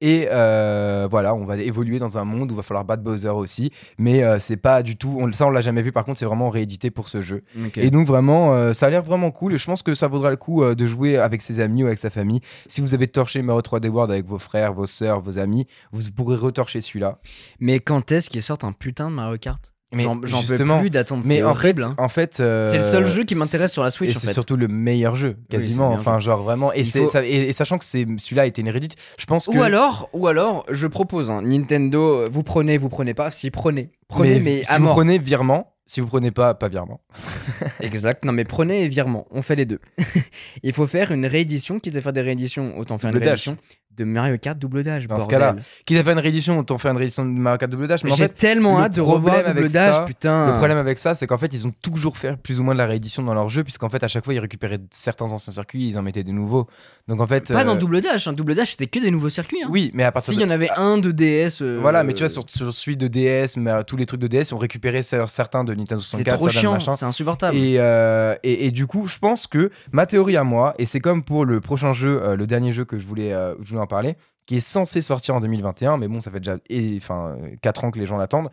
Et 0.01 0.29
euh, 0.31 1.09
voilà, 1.11 1.35
on 1.35 1.45
va 1.45 1.57
évoluer 1.57 1.99
dans 1.99 2.19
un 2.19 2.25
monde 2.25 2.51
où 2.51 2.55
il 2.55 2.57
va 2.57 2.63
falloir 2.63 2.85
battre 2.85 3.03
Bowser 3.03 3.31
aussi. 3.31 3.73
Mais 3.99 4.23
euh, 4.23 4.39
c'est 4.39 4.57
pas 4.57 4.83
du 4.83 4.97
tout. 4.97 5.17
On, 5.19 5.33
ça, 5.33 5.47
on 5.47 5.51
l'a 5.51 5.61
jamais 5.61 5.83
vu. 5.83 5.91
Par 5.91 6.05
contre, 6.05 6.19
c'est 6.19 6.25
vraiment 6.27 6.51
réédité 6.51 6.91
pour 6.91 7.09
ce 7.09 7.21
jeu. 7.21 7.43
Et 7.77 7.91
donc, 7.91 8.07
vraiment, 8.07 8.55
euh, 8.55 8.73
ça 8.73 8.87
a 8.87 8.91
l'air 8.91 9.03
vraiment 9.03 9.31
cool. 9.31 9.55
Et 9.55 9.59
je 9.59 9.67
pense 9.67 9.83
que 9.83 9.95
ça 9.95 10.07
vaudra 10.07 10.31
le 10.31 10.37
coup 10.37 10.63
euh, 10.63 10.75
de 10.75 10.87
jouer 10.87 11.19
avec 11.19 11.43
ses 11.43 11.59
amis 11.61 11.83
ou 11.83 11.87
avec 11.87 11.99
sa 11.99 12.11
famille. 12.11 12.41
Si 12.69 12.81
vous 12.81 12.95
avez 12.95 13.09
torché 13.09 13.43
Mario 13.43 13.63
3D 13.63 13.89
World 13.89 14.11
avec 14.13 14.27
vos 14.27 14.39
frères, 14.39 14.73
vos 14.73 14.87
sœurs, 14.87 15.21
vos 15.21 15.39
amis, 15.39 15.67
vous 15.93 16.03
pourrez 16.15 16.37
retorcher 16.37 16.81
celui-là. 16.81 17.19
Mais 17.59 17.81
quand 17.81 18.13
est-ce 18.13 18.31
qu'ils 18.31 18.43
sortent 18.43 18.65
un 18.65 18.73
putain 18.73 19.11
de 19.11 19.17
Mario 19.17 19.39
Kart? 19.39 19.73
Mais 19.93 20.03
J'en 20.05 20.43
peux 20.43 20.79
plus 20.81 20.91
d'attendre. 20.91 21.23
mais 21.25 21.43
en 21.43 21.51
horrible. 21.51 21.83
fait, 21.83 21.89
hein. 21.89 21.95
en 21.97 22.09
fait 22.09 22.41
euh, 22.41 22.71
C'est 22.71 22.77
le 22.77 22.83
seul 22.83 23.07
jeu 23.07 23.25
qui 23.25 23.35
m'intéresse 23.35 23.73
sur 23.73 23.83
la 23.83 23.91
Switch 23.91 24.11
Et 24.11 24.19
c'est 24.19 24.33
surtout 24.35 24.57
le 24.57 24.69
meilleur 24.69 25.17
jeu, 25.17 25.37
quasiment. 25.49 25.91
le 25.95 26.01
enfin, 26.01 26.21
genre 26.21 26.43
vraiment. 26.43 26.73
Et, 26.75 26.81
Il 26.81 26.87
c'est- 26.87 27.01
faut- 27.01 27.07
ça- 27.07 27.25
et- 27.25 27.49
et 27.49 27.53
sachant 27.55 27.79
que 27.79 27.85
celui-là 27.87 28.43
a 28.43 28.47
été 28.47 28.61
une 28.61 28.69
Reddit, 28.69 28.91
je 29.19 29.25
pense 29.25 29.47
que. 29.47 29.57
Ou 29.57 29.63
alors, 29.63 30.11
ou 30.13 30.27
alors, 30.27 30.67
je 30.71 30.87
propose, 30.87 31.31
hein, 31.31 31.41
Nintendo, 31.43 32.21
euh, 32.21 32.29
vous 32.31 32.43
prenez, 32.43 32.77
vous 32.77 32.91
prenez 32.91 33.15
pas. 33.15 33.31
Si 33.31 33.51
prenez, 33.51 33.91
prenez, 34.09 34.41
mais, 34.41 34.63
si 34.65 34.71
à 34.71 34.77
vous 34.79 34.85
mort. 34.85 34.95
prenez 34.95 35.19
virement, 35.19 35.73
si 35.87 36.03
vous 36.03 36.07
prenez 36.07 36.33
pas, 36.33 36.53
pas 36.53 36.69
virement. 36.69 37.01
Exact. 37.81 38.25
Non, 38.27 38.33
mais 38.33 38.45
prenez 38.45 38.85
et 38.85 38.89
virement. 38.89 39.27
On 39.31 39.41
fait 39.41 39.57
les 39.57 39.65
deux. 39.65 39.81
Il 40.63 40.73
faut 40.75 40.87
faire 40.87 41.13
une 41.13 41.25
réédition. 41.25 41.81
Quitte 41.81 41.97
à 41.97 42.03
faire 42.03 42.13
des 42.13 42.21
rééditions, 42.21 42.79
autant 42.79 42.99
faire 42.99 43.11
Double 43.11 43.23
une 43.25 43.31
dash. 43.31 43.47
réédition 43.47 43.57
de 43.99 44.05
Mario 44.05 44.39
Kart 44.39 44.59
double 44.59 44.83
dash. 44.83 45.07
Dans 45.07 45.19
ce 45.19 45.29
cas-là, 45.29 45.57
Quitte 45.87 45.99
à 45.99 46.05
faire 46.05 46.13
une 46.13 46.19
réédition, 46.21 46.59
autant 46.59 46.79
faire 46.79 46.93
une 46.93 46.97
réédition 46.97 47.25
de 47.25 47.31
Mario 47.31 47.59
Kart 47.59 47.71
Double 47.71 47.87
Dash. 47.89 48.05
Mais 48.05 48.11
J'ai 48.13 48.29
tellement 48.29 48.79
le 48.79 48.85
hâte 48.85 48.95
de 48.95 49.01
revoir 49.01 49.43
double 49.45 49.69
dash, 49.69 49.95
ça- 49.97 50.03
putain. 50.03 50.47
Le 50.47 50.53
problème 50.57 50.79
avec 50.79 50.99
ça, 50.99 51.15
c'est 51.15 51.27
qu'en 51.27 51.39
fait, 51.39 51.53
ils 51.53 51.67
ont 51.67 51.73
toujours 51.83 52.17
fait 52.17 52.37
plus 52.37 52.61
ou 52.61 52.63
moins 52.63 52.75
de 52.75 52.79
la 52.79 52.87
réédition 52.87 53.23
dans 53.23 53.35
leur 53.35 53.49
jeu, 53.49 53.65
puisqu'en 53.65 53.89
fait, 53.89 54.03
à 54.05 54.09
chaque 54.09 54.25
fois, 54.25 54.35
ils 54.35 54.39
récupéraient 54.41 54.79
certains 54.91 55.33
anciens 55.33 55.53
circuits, 55.53 55.89
ils 55.89 55.99
en 55.99 56.03
mettaient 56.03 56.25
des 56.25 56.33
nouveaux. 56.33 56.67
Donc 57.09 57.21
en 57.21 57.27
fait. 57.27 57.53
Pas 57.53 57.65
dans 57.65 57.75
euh, 57.75 57.79
double 57.79 58.01
dash. 58.01 58.27
hein. 58.29 58.33
Double 58.33 58.55
dash, 58.55 58.71
c'était 58.73 58.87
que 58.87 58.99
des 59.01 59.11
nouveaux 59.11 59.29
circuits. 59.31 59.59
Hein. 59.65 59.69
Oui, 59.71 59.91
mais 59.95 60.05
à 60.05 60.13
partir 60.13 60.33
S'il 60.33 60.41
de. 60.41 60.45
y 60.45 60.49
en 60.49 60.51
avait 60.51 60.71
un 60.77 60.99
de 60.99 61.11
DS. 61.11 61.61
euh, 61.63 61.79
Voilà, 61.81 62.03
mais 62.05 62.13
tu 62.13 62.21
vois, 62.23 62.29
sur, 62.29 62.45
sur 62.49 62.73
celui 62.73 62.97
de 62.97 63.09
DS, 63.09 63.57
mais, 63.57 63.71
euh, 63.71 63.83
tous 63.83 63.97
les 63.97 64.07
trucs 64.07 64.21
de 64.21 64.27
DS, 64.29 64.53
ont 64.53 64.59
récupéré 64.59 65.01
cer- 65.01 65.29
certains 65.29 65.65
de 65.65 65.75
Nintendo 65.75 66.01
c'est 66.01 66.11
64, 66.19 66.37
trop 66.39 66.49
certains 66.49 66.75
de 66.75 66.81
chiant. 66.81 66.97
C'est 66.97 67.05
insupportable. 67.05 67.57
Et, 67.57 67.77
euh, 67.79 68.35
et, 68.43 68.67
et 68.67 68.71
du 68.71 68.87
coup, 68.87 69.07
je 69.07 69.19
pense 69.19 69.47
que 69.47 69.71
ma 69.93 70.07
théorie 70.07 70.37
à 70.37 70.45
moi, 70.45 70.75
et 70.79 70.87
c'est 70.87 71.01
comme 71.01 71.23
pour 71.23 71.45
le 71.45 71.61
prochain 71.61 71.93
jeu, 71.93 72.35
le 72.37 72.47
dernier 72.47 72.73
jeu 72.73 72.85
que 72.85 72.99
je 72.99 73.07
voulais, 73.07 73.31
je 73.63 73.69
voulais 73.69 73.81
parler, 73.89 74.17
qui 74.47 74.57
est 74.57 74.61
censé 74.61 75.03
sortir 75.03 75.35
en 75.35 75.41
2021, 75.41 75.97
mais 75.97 76.09
bon, 76.09 76.21
ça 76.21 76.31
fait 76.31 76.41
déjà 76.41 76.59
enfin, 76.97 77.37
4 77.63 77.85
ans 77.85 77.91
que 77.91 77.99
les 77.99 78.07
gens 78.07 78.17
l'attendent. 78.17 78.51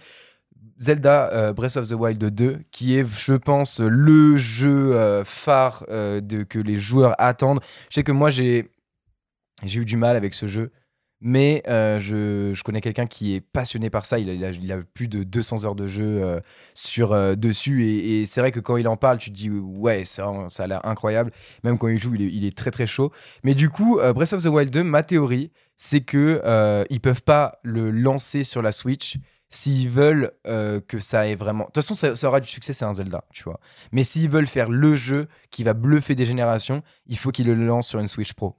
Zelda 0.77 1.31
euh, 1.31 1.53
Breath 1.53 1.77
of 1.77 1.87
the 1.87 1.93
Wild 1.93 2.23
2, 2.23 2.59
qui 2.71 2.97
est, 2.97 3.05
je 3.07 3.33
pense, 3.33 3.79
le 3.79 4.37
jeu 4.37 4.95
euh, 4.95 5.23
phare 5.23 5.85
euh, 5.89 6.19
de, 6.21 6.43
que 6.43 6.59
les 6.59 6.77
joueurs 6.77 7.15
attendent. 7.17 7.61
Je 7.89 7.95
sais 7.95 8.03
que 8.03 8.11
moi, 8.11 8.29
j'ai 8.29 8.69
eu 9.63 9.85
du 9.85 9.95
mal 9.95 10.17
avec 10.17 10.33
ce 10.33 10.47
jeu. 10.47 10.71
Mais 11.27 11.63
euh, 11.67 11.99
je, 11.99 12.61
connais 12.61 12.81
quelqu'un 12.81 13.07
qui 13.07 13.33
est 13.33 13.41
passionné 13.41 13.89
par 13.89 14.05
ça. 14.05 14.19
Il 14.19 14.71
a, 14.71 14.77
plus 14.93 15.07
de 15.07 15.23
200 15.23 15.65
heures 15.65 15.73
de 15.73 15.87
jeu 15.87 16.23
euh, 16.23 16.39
sur, 16.75 17.13
euh, 17.13 17.33
dessus. 17.33 17.83
Et, 17.83 18.27
c'est 18.27 18.41
vrai 18.41 18.51
que 18.51 18.59
quand 18.59 18.77
il 18.77 18.87
en 18.87 18.95
parle, 18.95 19.17
tu 19.17 19.31
te 19.31 19.35
dis 19.35 19.49
ouais, 19.49 20.05
ça 20.05 20.27
a 20.59 20.67
l'air 20.67 20.85
incroyable. 20.85 21.31
Même 21.63 21.79
quand 21.79 21.87
il 21.87 21.97
joue, 21.97 22.13
il 22.13 22.45
est, 22.45 22.55
très 22.55 22.69
très 22.69 22.85
chaud. 22.85 23.11
Mais 23.43 23.55
du 23.55 23.71
coup, 23.71 23.99
Breath 24.13 24.33
of 24.33 24.43
the 24.43 24.47
Wild 24.49 24.69
2, 24.69 24.83
ma 24.83 25.01
théorie, 25.01 25.51
c'est 25.77 26.01
que 26.01 26.85
ils 26.91 27.01
peuvent 27.01 27.23
pas 27.23 27.57
le 27.63 27.89
lancer 27.89 28.43
sur 28.43 28.61
la 28.61 28.71
Switch 28.71 29.17
s'ils 29.49 29.89
veulent 29.89 30.31
que 30.43 30.99
ça 30.99 31.27
ait 31.27 31.35
vraiment. 31.35 31.63
De 31.63 31.69
toute 31.69 31.77
façon, 31.77 31.95
ça, 31.95 32.15
ça 32.15 32.27
aura 32.27 32.39
du 32.39 32.49
succès, 32.49 32.71
c'est 32.71 32.85
un 32.85 32.93
Zelda, 32.93 33.23
tu 33.33 33.45
vois. 33.45 33.59
Mais 33.91 34.03
s'ils 34.03 34.29
veulent 34.29 34.45
faire 34.45 34.69
le 34.69 34.95
jeu 34.95 35.27
qui 35.49 35.63
va 35.63 35.73
bluffer 35.73 36.13
des 36.13 36.27
générations, 36.27 36.83
il 37.07 37.17
faut 37.17 37.31
qu'ils 37.31 37.47
le 37.47 37.55
lancent 37.55 37.87
sur 37.87 37.99
une 37.99 38.05
Switch 38.05 38.33
Pro. 38.33 38.55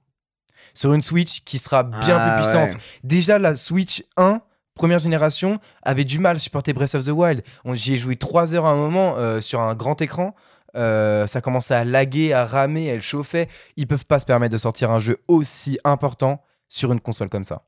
Sur 0.76 0.92
une 0.92 1.02
Switch 1.02 1.40
qui 1.44 1.58
sera 1.58 1.82
bien 1.82 2.18
Ah, 2.20 2.30
plus 2.36 2.42
puissante. 2.42 2.72
ouais. 2.72 2.78
Déjà, 3.02 3.38
la 3.38 3.54
Switch 3.54 4.04
1, 4.16 4.40
première 4.74 4.98
génération, 4.98 5.58
avait 5.82 6.04
du 6.04 6.18
mal 6.18 6.36
à 6.36 6.38
supporter 6.38 6.72
Breath 6.74 6.94
of 6.94 7.04
the 7.04 7.08
Wild. 7.10 7.42
On- 7.64 7.74
J'y 7.74 7.94
ai 7.94 7.98
joué 7.98 8.16
3 8.16 8.54
heures 8.54 8.66
à 8.66 8.70
un 8.70 8.76
moment 8.76 9.16
euh, 9.16 9.40
sur 9.40 9.60
un 9.60 9.74
grand 9.74 10.00
écran. 10.02 10.34
Euh, 10.76 11.26
ça 11.26 11.40
commençait 11.40 11.74
à 11.74 11.84
laguer, 11.84 12.34
à 12.34 12.44
ramer, 12.44 12.84
elle 12.84 13.00
chauffait. 13.00 13.48
Ils 13.78 13.86
peuvent 13.86 14.04
pas 14.04 14.18
se 14.18 14.26
permettre 14.26 14.52
de 14.52 14.58
sortir 14.58 14.90
un 14.90 14.98
jeu 15.00 15.16
aussi 15.28 15.78
important 15.84 16.42
sur 16.68 16.92
une 16.92 17.00
console 17.00 17.30
comme 17.30 17.44
ça. 17.44 17.62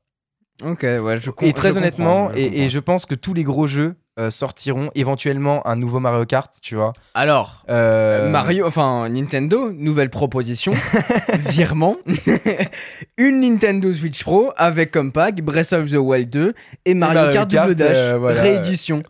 Ok, 0.61 0.83
ouais, 0.83 1.17
je 1.19 1.31
com- 1.31 1.47
Et 1.47 1.53
très 1.53 1.71
je 1.71 1.77
honnêtement, 1.77 2.25
comprends, 2.25 2.33
je 2.35 2.39
et, 2.39 2.43
et 2.45 2.49
comprends. 2.51 2.69
je 2.69 2.79
pense 2.79 3.05
que 3.07 3.15
tous 3.15 3.33
les 3.33 3.43
gros 3.43 3.65
jeux 3.65 3.95
euh, 4.19 4.31
sortiront 4.31 4.91
éventuellement 4.95 5.65
un 5.65 5.77
nouveau 5.77 5.99
Mario 6.01 6.25
Kart, 6.25 6.51
tu 6.61 6.75
vois. 6.75 6.91
Alors, 7.13 7.63
Euh, 7.69 8.29
Mario, 8.29 8.65
enfin 8.67 9.07
Nintendo, 9.09 9.71
nouvelle 9.71 10.09
proposition, 10.09 10.73
virement, 11.49 11.95
une 13.17 13.39
Nintendo 13.41 13.93
Switch 13.93 14.21
Pro 14.23 14.51
avec 14.57 14.91
comme 14.91 15.11
pack 15.13 15.41
Breath 15.41 15.71
of 15.73 15.89
the 15.89 15.95
Wild 15.95 16.29
2 16.29 16.53
et 16.85 16.93
Mario, 16.93 17.15
Mario 17.15 17.33
Kart 17.33 17.49
Double 17.49 17.75
Dash 17.75 17.95
euh, 17.95 18.17
voilà. 18.19 18.41
réédition. 18.41 19.01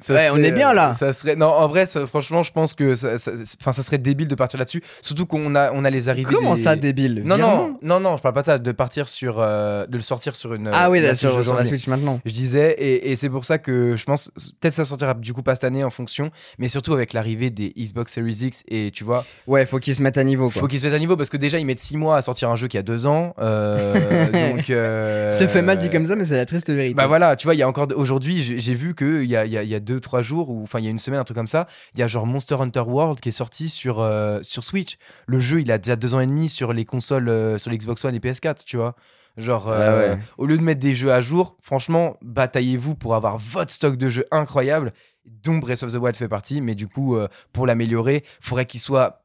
Ça 0.00 0.14
Ouais, 0.14 0.28
on 0.32 0.36
est 0.38 0.52
bien, 0.52 0.70
euh, 0.70 0.74
là. 0.74 0.92
Ça 0.92 1.12
serait 1.12 1.34
non, 1.36 1.46
en 1.48 1.66
vrai, 1.68 1.86
ça- 1.86 2.06
franchement, 2.06 2.42
je 2.42 2.52
pense 2.52 2.74
que 2.74 2.94
ça, 2.94 3.18
ça- 3.18 3.32
enfin, 3.60 3.72
ça 3.72 3.82
serait 3.82 3.98
débile 3.98 4.28
de 4.28 4.34
partir 4.34 4.58
là-dessus. 4.58 4.82
Surtout 5.02 5.26
qu'on 5.26 5.54
a, 5.54 5.72
on 5.72 5.84
a 5.84 5.90
les 5.90 6.08
arrivées. 6.08 6.32
Comment 6.32 6.54
des- 6.54 6.62
ça 6.62 6.76
débile? 6.76 7.22
Non, 7.24 7.36
non, 7.36 7.76
non, 7.82 8.00
non, 8.00 8.16
je 8.16 8.22
parle 8.22 8.34
pas 8.34 8.42
de 8.42 8.46
ça. 8.46 8.58
De 8.58 8.72
partir 8.72 9.08
sur, 9.08 9.36
euh, 9.40 9.86
de 9.86 9.96
le 9.96 10.02
sortir 10.02 10.36
sur 10.36 10.54
une. 10.54 10.68
Ah 10.72 10.90
oui, 10.90 11.00
Switch 11.00 11.16
sur, 11.18 11.42
sur 11.42 11.54
la. 11.54 11.64
Switch 11.64 11.86
maintenant. 11.88 12.20
Je 12.24 12.32
disais, 12.32 12.72
et, 12.78 13.10
et 13.10 13.16
c'est 13.16 13.28
pour 13.30 13.44
ça 13.44 13.58
que 13.58 13.96
je 13.96 14.04
pense, 14.04 14.30
peut-être 14.60 14.74
ça 14.74 14.84
sortira 14.84 15.14
du 15.14 15.32
coup 15.32 15.42
pas 15.42 15.54
cette 15.54 15.64
année 15.64 15.82
en 15.84 15.90
fonction, 15.90 16.30
mais 16.58 16.68
surtout 16.68 16.92
avec 16.94 17.12
l'arrivée 17.12 17.50
des 17.50 17.72
Xbox 17.76 18.12
Series 18.12 18.38
X 18.42 18.62
et 18.68 18.90
tu 18.90 19.04
vois, 19.04 19.24
Ouais, 19.46 19.66
faut 19.66 19.78
qu'ils 19.78 19.94
se 19.94 20.02
mettent 20.02 20.18
à 20.18 20.24
niveau 20.24 20.50
quoi. 20.50 20.60
faut 20.62 20.68
qu'ils 20.68 20.80
se 20.80 20.86
mettent 20.86 20.94
à 20.94 20.98
niveau 20.98 21.16
parce 21.16 21.30
que 21.30 21.36
déjà 21.36 21.58
ils 21.58 21.66
mettent 21.66 21.80
6 21.80 21.96
mois 21.96 22.16
à 22.16 22.22
sortir 22.22 22.50
un 22.50 22.56
jeu 22.56 22.68
qui 22.68 22.78
a 22.78 22.82
2 22.82 23.06
ans. 23.06 23.34
euh, 23.40 23.94
donc. 24.56 24.70
euh, 24.70 25.36
Ça 25.38 25.48
fait 25.48 25.62
mal 25.62 25.78
dit 25.78 25.90
comme 25.90 26.06
ça, 26.06 26.16
mais 26.16 26.24
c'est 26.24 26.36
la 26.36 26.46
triste 26.46 26.70
vérité. 26.70 26.94
Bah 26.94 27.06
voilà, 27.06 27.36
tu 27.36 27.46
vois, 27.46 27.54
il 27.54 27.58
y 27.58 27.62
a 27.62 27.68
encore 27.68 27.88
aujourd'hui, 27.96 28.42
j'ai 28.42 28.74
vu 28.74 28.94
que 28.94 29.22
il 29.22 29.30
y 29.30 29.36
a, 29.36 29.44
il 29.44 29.52
y, 29.52 29.58
a, 29.58 29.62
il 29.62 29.68
y 29.68 29.74
a 29.74 29.80
deux 29.88 30.00
trois 30.00 30.20
jours 30.22 30.50
ou 30.50 30.62
enfin 30.62 30.78
il 30.78 30.84
y 30.84 30.88
a 30.88 30.90
une 30.90 30.98
semaine 30.98 31.18
un 31.20 31.24
truc 31.24 31.36
comme 31.36 31.46
ça, 31.46 31.66
il 31.94 32.00
y 32.00 32.02
a 32.02 32.08
genre 32.08 32.26
Monster 32.26 32.56
Hunter 32.60 32.80
World 32.80 33.20
qui 33.20 33.30
est 33.30 33.32
sorti 33.32 33.68
sur 33.70 34.00
euh, 34.00 34.40
sur 34.42 34.62
Switch. 34.62 34.98
Le 35.26 35.40
jeu, 35.40 35.60
il 35.60 35.72
a 35.72 35.78
déjà 35.78 35.96
deux 35.96 36.14
ans 36.14 36.20
et 36.20 36.26
demi 36.26 36.48
sur 36.48 36.72
les 36.72 36.84
consoles, 36.84 37.28
euh, 37.28 37.56
sur 37.58 37.70
les 37.70 37.78
Xbox 37.78 38.04
One 38.04 38.14
et 38.14 38.18
PS4, 38.20 38.64
tu 38.64 38.76
vois. 38.76 38.94
Genre, 39.38 39.68
euh, 39.68 39.76
Ah 40.10 40.14
ouais. 40.16 40.20
au 40.36 40.46
lieu 40.46 40.58
de 40.58 40.62
mettre 40.62 40.80
des 40.80 40.94
jeux 40.96 41.12
à 41.12 41.20
jour, 41.22 41.56
franchement, 41.62 42.16
bataillez-vous 42.22 42.94
pour 42.96 43.14
avoir 43.14 43.38
votre 43.38 43.70
stock 43.72 43.96
de 43.96 44.10
jeux 44.10 44.24
incroyable, 44.32 44.92
dont 45.24 45.58
Breath 45.58 45.82
of 45.84 45.92
the 45.92 45.96
Wild 45.96 46.16
fait 46.16 46.28
partie. 46.28 46.60
Mais 46.60 46.74
du 46.74 46.88
coup, 46.88 47.16
euh, 47.16 47.28
pour 47.52 47.64
l'améliorer, 47.66 48.24
faudrait 48.40 48.66
qu'il 48.66 48.80
soit, 48.80 49.22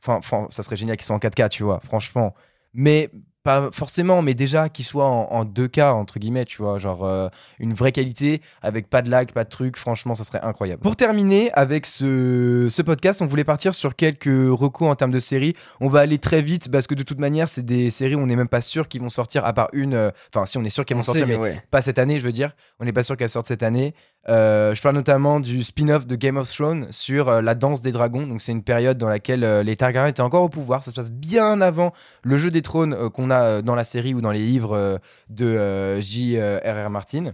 enfin, 0.00 0.16
enfin, 0.16 0.48
ça 0.50 0.62
serait 0.62 0.76
génial 0.76 0.96
qu'il 0.96 1.06
soit 1.06 1.14
en 1.14 1.20
4K, 1.20 1.48
tu 1.50 1.62
vois, 1.62 1.80
franchement. 1.84 2.34
Mais 2.74 3.10
pas 3.42 3.70
forcément, 3.72 4.22
mais 4.22 4.34
déjà 4.34 4.68
qu'il 4.68 4.84
soit 4.84 5.04
en, 5.04 5.28
en 5.30 5.44
2K, 5.44 5.92
entre 5.92 6.18
guillemets, 6.18 6.44
tu 6.44 6.62
vois, 6.62 6.78
genre 6.78 7.04
euh, 7.04 7.28
une 7.58 7.74
vraie 7.74 7.92
qualité, 7.92 8.40
avec 8.62 8.88
pas 8.88 9.02
de 9.02 9.10
lag, 9.10 9.32
pas 9.32 9.44
de 9.44 9.48
truc, 9.48 9.76
franchement, 9.76 10.14
ça 10.14 10.24
serait 10.24 10.40
incroyable. 10.42 10.80
Pour 10.82 10.96
terminer 10.96 11.50
avec 11.52 11.86
ce, 11.86 12.68
ce 12.70 12.82
podcast, 12.82 13.20
on 13.20 13.26
voulait 13.26 13.44
partir 13.44 13.74
sur 13.74 13.96
quelques 13.96 14.26
recours 14.26 14.88
en 14.88 14.94
termes 14.94 15.10
de 15.10 15.18
séries. 15.18 15.54
On 15.80 15.88
va 15.88 16.00
aller 16.00 16.18
très 16.18 16.42
vite, 16.42 16.70
parce 16.70 16.86
que 16.86 16.94
de 16.94 17.02
toute 17.02 17.18
manière, 17.18 17.48
c'est 17.48 17.64
des 17.66 17.90
séries 17.90 18.14
où 18.14 18.20
on 18.20 18.26
n'est 18.26 18.36
même 18.36 18.48
pas 18.48 18.60
sûr 18.60 18.88
qu'ils 18.88 19.00
vont 19.00 19.10
sortir, 19.10 19.44
à 19.44 19.52
part 19.52 19.68
une, 19.72 19.94
euh, 19.94 20.10
enfin, 20.34 20.46
si 20.46 20.58
on 20.58 20.64
est 20.64 20.70
sûr 20.70 20.84
qu'elles 20.84 20.96
On 20.96 21.00
vont 21.00 21.04
sortir, 21.04 21.26
mais 21.26 21.36
ouais. 21.36 21.62
pas 21.70 21.82
cette 21.82 21.98
année, 21.98 22.18
je 22.18 22.24
veux 22.24 22.32
dire. 22.32 22.52
On 22.78 22.84
n'est 22.84 22.92
pas 22.92 23.02
sûr 23.02 23.16
qu'elles 23.16 23.28
sortent 23.28 23.48
cette 23.48 23.62
année. 23.62 23.94
Euh, 24.28 24.72
je 24.72 24.80
parle 24.80 24.94
notamment 24.94 25.40
du 25.40 25.64
spin-off 25.64 26.06
de 26.06 26.14
Game 26.14 26.36
of 26.36 26.48
Thrones 26.50 26.86
sur 26.90 27.28
euh, 27.28 27.42
la 27.42 27.54
danse 27.54 27.82
des 27.82 27.90
dragons. 27.90 28.26
Donc 28.26 28.40
c'est 28.40 28.52
une 28.52 28.62
période 28.62 28.96
dans 28.96 29.08
laquelle 29.08 29.42
euh, 29.42 29.62
les 29.62 29.74
Targaryens 29.74 30.08
étaient 30.08 30.22
encore 30.22 30.44
au 30.44 30.48
pouvoir. 30.48 30.82
Ça 30.82 30.90
se 30.90 30.94
passe 30.94 31.10
bien 31.10 31.60
avant 31.60 31.92
le 32.22 32.38
jeu 32.38 32.50
des 32.50 32.62
trônes 32.62 33.10
qu'on 33.10 33.30
a 33.30 33.62
dans 33.62 33.74
la 33.74 33.84
série 33.84 34.14
ou 34.14 34.20
dans 34.20 34.30
les 34.30 34.46
livres 34.46 35.00
de 35.28 36.00
J.R.R. 36.00 36.90
Martin. 36.90 37.32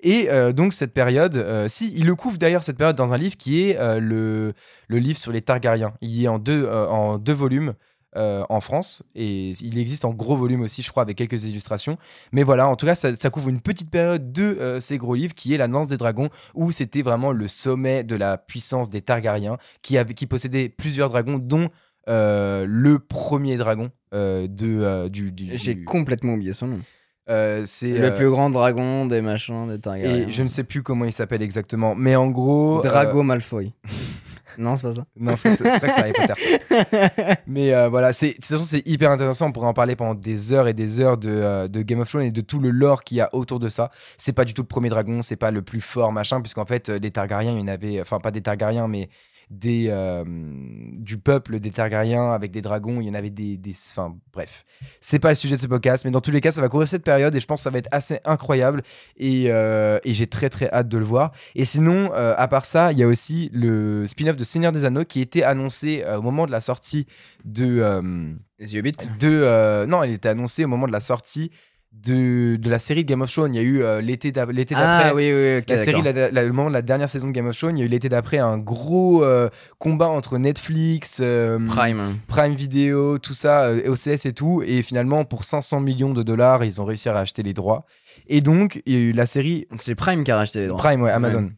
Et 0.00 0.28
donc 0.52 0.72
cette 0.72 0.92
période, 0.92 1.66
si 1.68 1.92
il 1.96 2.06
le 2.06 2.14
couvre 2.14 2.38
d'ailleurs 2.38 2.62
cette 2.62 2.76
période 2.76 2.96
dans 2.96 3.12
un 3.12 3.18
livre 3.18 3.36
qui 3.36 3.62
est 3.62 3.78
le, 4.00 4.52
le 4.86 4.98
livre 4.98 5.18
sur 5.18 5.32
les 5.32 5.40
Targaryens. 5.40 5.94
Il 6.00 6.22
est 6.22 6.28
en 6.28 6.38
deux, 6.38 6.68
en 6.68 7.18
deux 7.18 7.32
volumes. 7.32 7.74
Euh, 8.16 8.42
en 8.48 8.60
France 8.60 9.02
et 9.14 9.50
il 9.60 9.78
existe 9.78 10.04
en 10.06 10.14
gros 10.14 10.36
volume 10.36 10.62
aussi 10.62 10.80
je 10.80 10.90
crois 10.90 11.02
avec 11.02 11.18
quelques 11.18 11.44
illustrations 11.44 11.98
mais 12.32 12.42
voilà 12.42 12.66
en 12.66 12.74
tout 12.74 12.86
cas 12.86 12.94
ça, 12.94 13.14
ça 13.14 13.28
couvre 13.28 13.50
une 13.50 13.60
petite 13.60 13.90
période 13.90 14.32
de 14.32 14.44
euh, 14.44 14.80
ces 14.80 14.96
gros 14.96 15.14
livres 15.14 15.34
qui 15.34 15.52
est 15.52 15.58
la 15.58 15.68
danse 15.68 15.88
des 15.88 15.98
dragons 15.98 16.30
où 16.54 16.72
c'était 16.72 17.02
vraiment 17.02 17.32
le 17.32 17.48
sommet 17.48 18.04
de 18.04 18.16
la 18.16 18.38
puissance 18.38 18.88
des 18.88 19.02
Targaryens 19.02 19.58
qui, 19.82 19.98
avait, 19.98 20.14
qui 20.14 20.26
possédaient 20.26 20.70
plusieurs 20.70 21.10
dragons 21.10 21.38
dont 21.38 21.68
euh, 22.08 22.64
le 22.66 22.98
premier 22.98 23.58
dragon 23.58 23.90
de, 24.12 25.08
du, 25.08 25.30
du- 25.30 25.58
J'ai 25.58 25.74
du- 25.74 25.84
complètement 25.84 26.32
oublié 26.32 26.54
son 26.54 26.68
nom. 26.68 26.80
euh, 27.28 27.64
c'est 27.66 27.92
Le 27.98 28.06
euh, 28.06 28.10
plus 28.16 28.30
grand 28.30 28.48
dragon 28.48 29.04
des 29.04 29.20
machins, 29.20 29.68
des 29.68 29.78
Targaryens. 29.78 30.28
et 30.28 30.30
je 30.30 30.42
ne 30.42 30.48
sais 30.48 30.64
plus 30.64 30.82
comment 30.82 31.04
il 31.04 31.12
s'appelle 31.12 31.42
exactement 31.42 31.94
mais 31.94 32.16
en 32.16 32.30
gros 32.30 32.78
euh, 32.78 32.82
Drago 32.82 33.22
Malfoy. 33.22 33.74
non, 34.56 34.76
c'est 34.76 34.82
pas 34.82 34.92
ça. 34.92 35.04
Non, 35.16 35.36
c'est 35.36 35.54
vrai 35.56 35.80
que 35.80 35.92
c'est 35.92 36.00
Harry 36.00 36.12
Potter. 36.12 36.60
ça. 36.68 37.36
Mais 37.46 37.72
euh, 37.74 37.88
voilà, 37.88 38.12
de 38.12 38.16
toute 38.16 38.44
façon 38.44 38.64
c'est 38.64 38.86
hyper 38.86 39.10
intéressant. 39.10 39.46
On 39.48 39.52
pourrait 39.52 39.66
en 39.66 39.74
parler 39.74 39.96
pendant 39.96 40.14
des 40.14 40.52
heures 40.52 40.68
et 40.68 40.74
des 40.74 41.00
heures 41.00 41.18
de, 41.18 41.28
euh, 41.28 41.68
de 41.68 41.82
Game 41.82 42.00
of 42.00 42.08
Thrones 42.08 42.24
et 42.24 42.30
de 42.30 42.40
tout 42.40 42.58
le 42.58 42.70
lore 42.70 43.04
qu'il 43.04 43.18
y 43.18 43.20
a 43.20 43.28
autour 43.34 43.58
de 43.58 43.68
ça. 43.68 43.90
C'est 44.16 44.32
pas 44.32 44.44
du 44.44 44.54
tout 44.54 44.62
le 44.62 44.68
premier 44.68 44.88
dragon, 44.88 45.22
c'est 45.22 45.36
pas 45.36 45.50
le 45.50 45.62
plus 45.62 45.80
fort 45.80 46.12
machin, 46.12 46.40
puisqu'en 46.40 46.66
fait 46.66 46.88
euh, 46.88 46.98
des 46.98 47.10
Targaryens, 47.10 47.52
il 47.52 47.60
y 47.60 47.62
en 47.62 47.68
avait, 47.68 48.00
enfin 48.00 48.20
pas 48.20 48.30
des 48.30 48.42
Targaryens, 48.42 48.88
mais 48.88 49.08
des 49.50 49.86
euh, 49.88 50.24
du 50.26 51.18
peuple 51.18 51.58
des 51.58 51.70
Targaryens 51.70 52.32
avec 52.32 52.50
des 52.50 52.62
dragons. 52.62 53.00
Il 53.00 53.06
y 53.06 53.10
en 53.10 53.14
avait 53.14 53.30
des, 53.30 53.56
des, 53.56 53.72
enfin 53.90 54.16
bref, 54.32 54.64
c'est 55.00 55.18
pas 55.18 55.30
le 55.30 55.34
sujet 55.34 55.56
de 55.56 55.60
ce 55.60 55.66
podcast, 55.66 56.04
mais 56.04 56.10
dans 56.10 56.20
tous 56.20 56.30
les 56.30 56.40
cas, 56.40 56.50
ça 56.50 56.60
va 56.60 56.68
couvrir 56.68 56.88
cette 56.88 57.04
période 57.04 57.34
et 57.34 57.40
je 57.40 57.46
pense 57.46 57.60
que 57.60 57.64
ça 57.64 57.70
va 57.70 57.78
être 57.78 57.88
assez 57.90 58.20
incroyable 58.24 58.82
et, 59.16 59.46
euh, 59.48 59.98
et 60.04 60.14
j'ai 60.14 60.26
très 60.26 60.50
très 60.50 60.70
hâte 60.70 60.88
de 60.88 60.98
le 60.98 61.04
voir. 61.04 61.32
Et 61.54 61.64
sinon, 61.64 62.12
euh, 62.14 62.34
à 62.36 62.48
part 62.48 62.64
ça, 62.64 62.92
il 62.92 62.98
y 62.98 63.02
a 63.02 63.06
aussi 63.06 63.50
le 63.52 64.06
spin-off 64.06 64.36
de 64.36 64.44
Seigneur 64.44 64.72
des 64.72 64.84
Anneaux 64.84 65.04
qui 65.04 65.20
était 65.20 65.42
annoncé 65.42 66.04
au 66.16 66.22
moment 66.22 66.46
de 66.46 66.52
la 66.52 66.60
sortie 66.60 67.06
de. 67.44 68.36
Les 68.58 68.82
bites. 68.82 69.08
de 69.20 69.86
non, 69.86 70.02
il 70.02 70.12
était 70.12 70.28
annoncé 70.28 70.64
au 70.64 70.68
moment 70.68 70.88
de 70.88 70.92
la 70.92 71.00
sortie 71.00 71.52
de, 71.92 72.56
de 72.56 72.70
la 72.70 72.78
série 72.78 73.04
Game 73.04 73.22
of 73.22 73.30
Thrones. 73.32 73.54
Il 73.54 73.56
y 73.56 73.60
a 73.60 73.66
eu 73.66 73.82
euh, 73.82 74.00
l'été 74.00 74.32
l'été 74.52 74.74
d'après. 74.74 75.10
Ah 75.10 75.14
oui, 75.14 75.32
oui, 75.32 75.58
ok. 75.58 75.64
La 75.68 75.78
série, 75.78 76.02
d'accord. 76.02 76.22
la- 76.22 76.30
la- 76.30 76.44
le 76.44 76.52
moment 76.52 76.68
de 76.68 76.74
la 76.74 76.82
dernière 76.82 77.08
saison 77.08 77.28
de 77.28 77.32
Game 77.32 77.46
of 77.46 77.56
Thrones, 77.56 77.76
il 77.76 77.80
y 77.80 77.82
a 77.82 77.86
eu 77.86 77.88
l'été 77.88 78.08
d'après 78.08 78.38
un 78.38 78.58
gros 78.58 79.24
euh, 79.24 79.48
combat 79.78 80.08
entre 80.08 80.38
Netflix, 80.38 81.18
euh, 81.20 81.58
Prime. 81.66 82.18
Prime 82.28 82.54
Video, 82.54 83.18
tout 83.18 83.34
ça, 83.34 83.64
euh, 83.64 83.90
OCS 83.90 84.26
et 84.26 84.32
tout. 84.32 84.62
Et 84.66 84.82
finalement, 84.82 85.24
pour 85.24 85.44
500 85.44 85.80
millions 85.80 86.12
de 86.12 86.22
dollars, 86.22 86.64
ils 86.64 86.80
ont 86.80 86.84
réussi 86.84 87.08
à 87.08 87.12
racheter 87.14 87.42
les 87.42 87.54
droits. 87.54 87.84
Et 88.28 88.40
donc, 88.40 88.82
il 88.86 88.92
y 88.92 88.96
a 88.96 89.00
eu 89.00 89.12
la 89.12 89.26
série 89.26 89.66
C'est 89.78 89.94
Prime 89.94 90.22
qui 90.24 90.30
a 90.30 90.36
racheté 90.36 90.60
les 90.60 90.66
droits. 90.66 90.78
Prime, 90.80 91.02
ouais, 91.02 91.10
Amazon. 91.10 91.50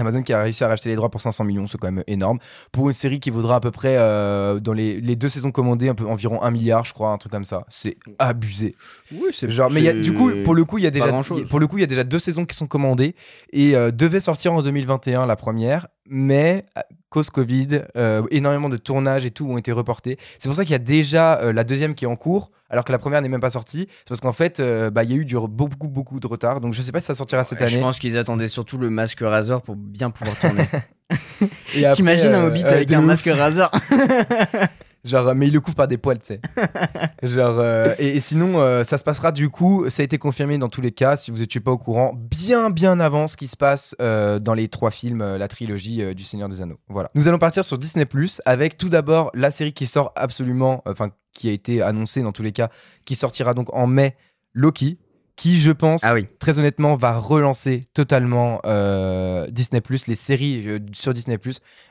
Amazon 0.00 0.22
qui 0.22 0.32
a 0.32 0.42
réussi 0.42 0.64
à 0.64 0.68
racheter 0.68 0.88
les 0.88 0.96
droits 0.96 1.08
pour 1.10 1.20
500 1.22 1.44
millions, 1.44 1.66
c'est 1.66 1.78
quand 1.78 1.90
même 1.90 2.04
énorme. 2.06 2.38
Pour 2.72 2.88
une 2.88 2.92
série 2.94 3.20
qui 3.20 3.30
vaudra 3.30 3.56
à 3.56 3.60
peu 3.60 3.70
près, 3.70 3.96
euh, 3.98 4.58
dans 4.60 4.72
les, 4.72 5.00
les 5.00 5.16
deux 5.16 5.28
saisons 5.28 5.50
commandées, 5.52 5.88
un 5.88 5.94
peu, 5.94 6.06
environ 6.06 6.42
un 6.42 6.50
milliard, 6.50 6.84
je 6.84 6.92
crois, 6.92 7.10
un 7.12 7.18
truc 7.18 7.32
comme 7.32 7.44
ça. 7.44 7.64
C'est 7.68 7.96
abusé. 8.18 8.74
Oui, 9.12 9.28
c'est 9.32 9.50
Genre, 9.50 9.70
mais 9.70 9.82
y 9.82 9.88
a- 9.88 9.92
du 9.92 10.12
coup, 10.12 10.30
pour 10.44 10.54
le 10.54 10.64
coup, 10.64 10.78
il 10.78 10.84
y 10.84 10.86
a 10.86 10.90
déjà, 10.90 11.08
grand-chose. 11.08 11.48
pour 11.48 11.60
le 11.60 11.66
coup, 11.66 11.78
il 11.78 11.82
y 11.82 11.84
a 11.84 11.86
déjà 11.88 12.04
deux 12.04 12.18
saisons 12.18 12.44
qui 12.44 12.56
sont 12.56 12.66
commandées 12.66 13.14
et 13.52 13.76
euh, 13.76 13.90
devait 13.90 14.20
sortir 14.20 14.52
en 14.52 14.62
2021 14.62 15.26
la 15.26 15.36
première, 15.36 15.88
mais 16.10 16.66
cause 17.08 17.30
Covid, 17.30 17.82
euh, 17.96 18.22
énormément 18.30 18.68
de 18.68 18.76
tournages 18.76 19.24
et 19.24 19.30
tout 19.30 19.46
ont 19.48 19.56
été 19.58 19.72
reportés. 19.72 20.18
C'est 20.38 20.48
pour 20.48 20.56
ça 20.56 20.64
qu'il 20.64 20.72
y 20.72 20.76
a 20.76 20.78
déjà 20.78 21.38
euh, 21.40 21.52
la 21.52 21.64
deuxième 21.64 21.94
qui 21.94 22.04
est 22.04 22.08
en 22.08 22.16
cours, 22.16 22.50
alors 22.68 22.84
que 22.84 22.92
la 22.92 22.98
première 22.98 23.22
n'est 23.22 23.28
même 23.28 23.40
pas 23.40 23.50
sortie. 23.50 23.88
C'est 23.90 24.08
parce 24.08 24.20
qu'en 24.20 24.32
fait, 24.32 24.60
euh, 24.60 24.90
bah, 24.90 25.04
il 25.04 25.10
y 25.10 25.14
a 25.14 25.16
eu 25.16 25.24
du, 25.24 25.36
beaucoup, 25.36 25.88
beaucoup 25.88 26.20
de 26.20 26.26
retard. 26.26 26.60
Donc, 26.60 26.74
je 26.74 26.82
sais 26.82 26.92
pas 26.92 27.00
si 27.00 27.06
ça 27.06 27.14
sortira 27.14 27.42
cette 27.44 27.58
Ouais, 27.60 27.66
année. 27.66 27.76
Je 27.76 27.80
pense 27.80 27.98
qu'ils 27.98 28.18
attendaient 28.18 28.48
surtout 28.48 28.78
le 28.78 28.90
masque 28.90 29.20
Razor 29.20 29.62
pour 29.62 29.76
bien 29.76 30.10
pouvoir 30.10 30.36
tourner. 30.38 30.64
T'imagines 31.94 32.34
un 32.34 32.44
hobbit 32.44 32.64
euh, 32.64 32.70
avec 32.70 32.92
un 32.92 33.00
ouf. 33.00 33.06
masque 33.06 33.30
Razor 33.32 33.70
Genre, 35.04 35.34
mais 35.34 35.48
il 35.48 35.52
le 35.54 35.60
couvre 35.60 35.76
par 35.76 35.88
des 35.88 35.98
poils, 35.98 36.18
tu 36.18 36.26
sais. 36.26 36.40
Genre, 37.22 37.56
euh, 37.58 37.94
et, 37.98 38.16
et 38.16 38.20
sinon, 38.20 38.60
euh, 38.60 38.84
ça 38.84 38.98
se 38.98 39.04
passera 39.04 39.32
du 39.32 39.48
coup, 39.48 39.88
ça 39.88 40.02
a 40.02 40.04
été 40.04 40.18
confirmé 40.18 40.58
dans 40.58 40.68
tous 40.68 40.80
les 40.80 40.92
cas, 40.92 41.16
si 41.16 41.30
vous 41.30 41.38
n'étiez 41.38 41.60
pas 41.60 41.70
au 41.70 41.78
courant, 41.78 42.12
bien, 42.14 42.70
bien 42.70 43.00
avant 43.00 43.26
ce 43.26 43.36
qui 43.36 43.48
se 43.48 43.56
passe 43.56 43.96
euh, 44.00 44.38
dans 44.38 44.54
les 44.54 44.68
trois 44.68 44.90
films, 44.90 45.22
euh, 45.22 45.38
la 45.38 45.48
trilogie 45.48 46.02
euh, 46.02 46.14
du 46.14 46.24
Seigneur 46.24 46.48
des 46.48 46.60
Anneaux. 46.62 46.78
Voilà. 46.88 47.10
Nous 47.14 47.28
allons 47.28 47.38
partir 47.38 47.64
sur 47.64 47.78
Disney 47.78 48.04
Plus 48.04 48.42
avec 48.44 48.76
tout 48.76 48.88
d'abord 48.88 49.30
la 49.34 49.50
série 49.50 49.72
qui 49.72 49.86
sort 49.86 50.12
absolument, 50.16 50.82
enfin, 50.86 51.10
qui 51.32 51.48
a 51.48 51.52
été 51.52 51.80
annoncée 51.82 52.22
dans 52.22 52.32
tous 52.32 52.42
les 52.42 52.52
cas, 52.52 52.68
qui 53.04 53.14
sortira 53.14 53.54
donc 53.54 53.72
en 53.74 53.86
mai, 53.86 54.16
Loki. 54.52 54.98
Qui, 55.40 55.58
je 55.58 55.72
pense, 55.72 56.04
Ah 56.04 56.12
oui. 56.12 56.26
très 56.38 56.58
honnêtement, 56.58 56.96
va 56.96 57.16
relancer 57.18 57.86
totalement 57.94 58.60
euh, 58.66 59.46
Disney 59.50 59.80
les 60.06 60.14
séries 60.14 60.62
euh, 60.66 60.78
sur 60.92 61.14
Disney 61.14 61.38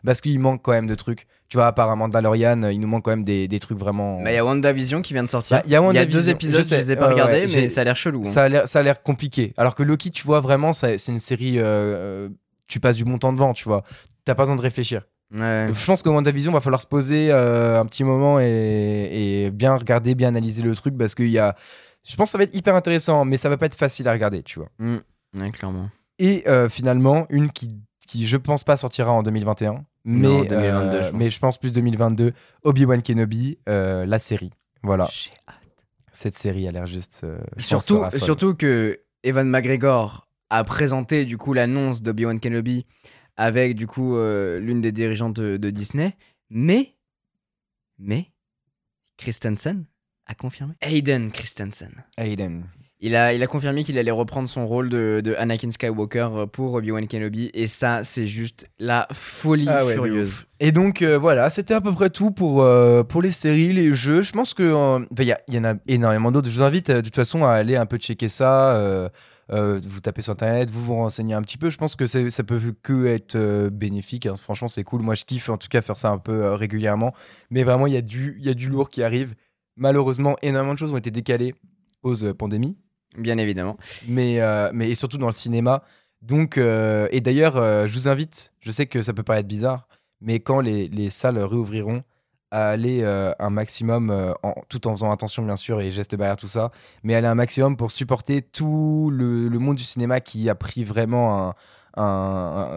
parce 0.05 0.21
qu'il 0.21 0.39
manque 0.39 0.61
quand 0.61 0.71
même 0.71 0.85
de 0.85 0.93
trucs. 0.93 1.25
Tu 1.47 1.57
vois, 1.57 1.65
un 1.89 1.95
Mandalorian, 1.95 2.61
euh, 2.61 2.71
il 2.71 2.79
nous 2.79 2.87
manque 2.87 3.05
quand 3.05 3.09
même 3.09 3.23
des, 3.23 3.47
des 3.47 3.59
trucs 3.59 3.79
vraiment. 3.79 4.21
Bah, 4.21 4.31
il 4.31 4.35
y 4.35 4.37
a 4.37 4.45
WandaVision 4.45 5.01
qui 5.01 5.13
vient 5.13 5.23
de 5.23 5.31
sortir. 5.31 5.57
Bah, 5.57 5.63
il 5.65 5.71
y 5.71 5.75
a 5.75 6.05
deux 6.05 6.29
épisodes, 6.29 6.57
je 6.57 6.61
je, 6.61 6.67
sais. 6.67 6.77
les 6.77 6.91
ai 6.91 6.95
pas 6.95 7.07
Ouais, 7.07 7.13
regardés, 7.13 7.45
ouais, 7.47 7.61
mais 7.61 7.69
ça 7.69 7.81
a 7.81 7.83
l'air 7.85 7.95
chelou. 7.97 8.21
hein. 8.21 8.23
ça 8.25 8.43
a 8.43 8.83
l'air- 8.83 9.01
compliqué. 9.01 9.53
Alors 9.57 9.73
que 9.73 9.81
Loki, 9.81 10.11
tu 10.11 10.27
vois, 10.27 10.41
vraiment, 10.41 10.71
c'est 10.71 10.97
une 11.07 11.17
série. 11.17 11.57
euh, 11.57 11.63
euh, 11.65 12.29
tu 12.67 12.79
passes 12.79 12.97
du 12.97 13.03
bon 13.03 13.17
temps 13.17 13.33
devant, 13.33 13.53
tu 13.53 13.63
vois. 13.63 13.81
T'as 14.25 14.35
pas 14.35 14.43
besoin 14.43 14.57
de 14.57 14.61
réfléchir. 14.61 15.01
Ouais. 15.33 15.69
Je 15.73 15.85
pense 15.87 16.03
que 16.03 16.09
WandaVision, 16.09 16.51
va 16.51 16.61
falloir 16.61 16.81
se 16.83 16.87
poser 16.87 17.29
euh, 17.31 17.79
un 17.79 17.85
petit 17.87 18.03
moment 18.03 18.39
et, 18.39 19.45
et 19.45 19.49
bien 19.51 19.75
regarder, 19.75 20.13
bien 20.13 20.27
analyser 20.27 20.61
le 20.61 20.75
truc 20.75 20.95
parce 20.99 21.15
qu'il 21.15 21.29
y 21.29 21.39
a. 21.39 21.55
Je 22.03 22.15
pense 22.15 22.29
que 22.29 22.31
ça 22.31 22.37
va 22.37 22.45
être 22.45 22.55
hyper 22.55 22.75
intéressant, 22.75 23.25
mais 23.25 23.37
ça 23.37 23.49
va 23.49 23.57
pas 23.57 23.65
être 23.67 23.75
facile 23.75 24.07
à 24.07 24.11
regarder, 24.13 24.41
tu 24.43 24.59
vois. 24.59 24.69
Mm. 24.79 24.97
Ouais, 25.37 25.51
clairement. 25.51 25.89
Et 26.17 26.47
euh, 26.47 26.69
finalement, 26.69 27.25
une 27.29 27.51
qui, 27.51 27.75
qui, 28.07 28.25
je 28.27 28.37
pense 28.37 28.63
pas, 28.63 28.77
sortira 28.77 29.11
en 29.11 29.21
2021, 29.23 29.85
mais, 30.05 30.27
Non, 30.27 30.43
2022, 30.43 30.55
euh, 30.55 31.01
je 31.03 31.09
pense. 31.09 31.19
mais 31.19 31.29
je 31.29 31.39
pense 31.39 31.57
plus 31.57 31.73
2022, 31.73 32.33
Obi-Wan 32.63 33.01
Kenobi, 33.03 33.59
euh, 33.69 34.05
la 34.05 34.17
série. 34.19 34.49
Voilà, 34.81 35.07
J'ai 35.11 35.31
hâte. 35.47 35.55
cette 36.11 36.37
série 36.37 36.67
a 36.67 36.71
l'air 36.71 36.85
juste. 36.87 37.21
euh, 37.25 37.37
Surtout, 37.57 38.01
surtout 38.17 38.55
que 38.55 38.99
Evan 39.23 39.47
McGregor 39.49 40.27
a 40.49 40.63
présenté 40.63 41.25
du 41.25 41.37
coup 41.37 41.53
l'annonce 41.53 42.01
d'Obi-Wan 42.01 42.39
Kenobi 42.39 42.85
avec 43.37 43.75
du 43.75 43.87
coup 43.87 44.15
euh, 44.15 44.59
l'une 44.59 44.81
des 44.81 44.91
dirigeantes 44.93 45.35
de, 45.35 45.57
de 45.57 45.69
Disney, 45.69 46.15
mais 46.49 46.95
mais 47.99 48.31
Christensen 49.17 49.85
a 50.29 50.35
confirmé. 50.35 50.73
Hayden 50.81 51.31
Christensen. 51.31 51.91
Aiden. 52.17 52.63
Il 53.01 53.15
a, 53.15 53.33
il 53.33 53.41
a 53.41 53.47
confirmé 53.47 53.85
qu'il 53.85 53.97
allait 53.97 54.11
reprendre 54.11 54.49
son 54.49 54.67
rôle 54.67 54.89
de, 54.89 55.21
de 55.23 55.33
Anakin 55.35 55.71
Skywalker 55.71 56.27
pour 56.51 56.73
Obi-Wan 56.73 57.07
Kenobi 57.07 57.49
et 57.53 57.67
ça 57.67 58.03
c'est 58.03 58.27
juste 58.27 58.67
la 58.77 59.07
folie 59.13 59.67
Ah 59.69 59.85
ouais, 59.85 59.93
furieuse. 59.93 60.45
Et 60.59 60.73
donc 60.73 61.01
euh, 61.01 61.17
voilà, 61.17 61.49
c'était 61.49 61.73
à 61.73 61.79
peu 61.79 61.93
près 61.93 62.09
tout 62.09 62.31
pour, 62.31 62.61
euh, 62.61 63.03
pour 63.03 63.21
les 63.21 63.31
séries, 63.31 63.71
les 63.71 63.93
jeux. 63.93 64.21
Je 64.21 64.33
pense 64.33 64.53
que 64.53 64.63
euh, 64.63 64.95
enfin, 64.99 65.05
il 65.19 65.27
y, 65.27 65.31
a- 65.31 65.39
il 65.47 65.53
y 65.55 65.59
en 65.59 65.63
a 65.63 65.75
énormément 65.87 66.29
d'autres. 66.31 66.49
Je 66.49 66.57
vous 66.57 66.63
invite 66.63 66.89
euh, 66.89 66.95
de 66.97 67.05
toute 67.05 67.15
façon 67.15 67.45
à 67.45 67.51
aller 67.53 67.77
un 67.77 67.85
peu 67.85 67.95
checker 67.97 68.27
ça. 68.27 68.73
euh, 68.75 69.07
euh, 69.51 69.79
vous 69.87 69.99
tapez 70.01 70.21
sur 70.21 70.33
internet, 70.33 70.69
vous 70.69 70.83
vous 70.83 70.93
renseignez 70.95 71.33
un 71.33 71.41
petit 71.41 71.57
peu. 71.57 71.69
Je 71.71 71.77
pense 71.77 71.95
que 71.95 72.05
ça 72.05 72.43
peut 72.43 72.59
que 72.83 73.07
être 73.07 73.35
euh, 73.35 73.69
bénéfique. 73.71 74.25
hein. 74.27 74.35
Franchement, 74.39 74.67
c'est 74.67 74.83
cool. 74.83 75.01
Moi, 75.01 75.15
je 75.15 75.23
kiffe 75.25 75.49
en 75.49 75.57
tout 75.57 75.69
cas 75.69 75.81
faire 75.81 75.97
ça 75.97 76.09
un 76.11 76.19
peu 76.19 76.33
euh, 76.43 76.55
régulièrement. 76.55 77.13
Mais 77.49 77.63
vraiment, 77.63 77.87
il 77.87 77.93
y, 77.93 77.97
a 77.97 78.01
du- 78.03 78.35
il 78.39 78.45
y 78.45 78.49
a 78.49 78.53
du 78.53 78.67
lourd 78.67 78.89
qui 78.89 79.01
arrive. 79.01 79.33
Malheureusement, 79.79 80.35
énormément 80.41 80.73
de 80.75 80.79
choses 80.79 80.91
ont 80.91 80.97
été 80.97 81.09
décalées 81.11 81.55
cause 82.03 82.23
euh, 82.23 82.33
pandémie 82.33 82.77
Bien 83.17 83.37
évidemment. 83.39 83.75
mais, 84.07 84.39
euh, 84.39 84.69
mais 84.73 84.89
et 84.91 84.95
surtout 84.95 85.17
dans 85.17 85.25
le 85.27 85.31
cinéma. 85.33 85.83
Donc, 86.21 86.57
euh, 86.57 87.07
et 87.11 87.21
d'ailleurs, 87.21 87.57
euh, 87.57 87.87
je 87.87 87.93
vous 87.95 88.07
invite, 88.07 88.53
je 88.59 88.69
sais 88.71 88.85
que 88.85 89.01
ça 89.01 89.13
peut 89.13 89.23
paraître 89.23 89.47
bizarre, 89.47 89.87
mais 90.21 90.39
quand 90.39 90.59
les, 90.59 90.87
les 90.89 91.09
salles 91.09 91.39
réouvriront, 91.39 92.03
à 92.51 92.69
aller 92.69 93.03
un 93.03 93.49
maximum, 93.51 94.09
en- 94.41 94.55
tout 94.69 94.87
en 94.87 94.91
faisant 94.95 95.11
attention 95.11 95.43
bien 95.45 95.55
sûr 95.55 95.81
et 95.81 95.91
gestes 95.91 96.15
barrières, 96.15 96.35
tout 96.35 96.47
ça, 96.47 96.71
mais 97.03 97.13
aller 97.13 97.27
un 97.27 97.35
maximum 97.35 97.77
pour 97.77 97.91
supporter 97.91 98.41
tout 98.41 99.11
le, 99.13 99.47
le 99.47 99.59
monde 99.59 99.75
du 99.77 99.83
cinéma 99.83 100.19
qui 100.19 100.49
a 100.49 100.55
pris 100.55 100.83
vraiment 100.83 101.49
un. 101.49 101.53
Un- 101.97 102.01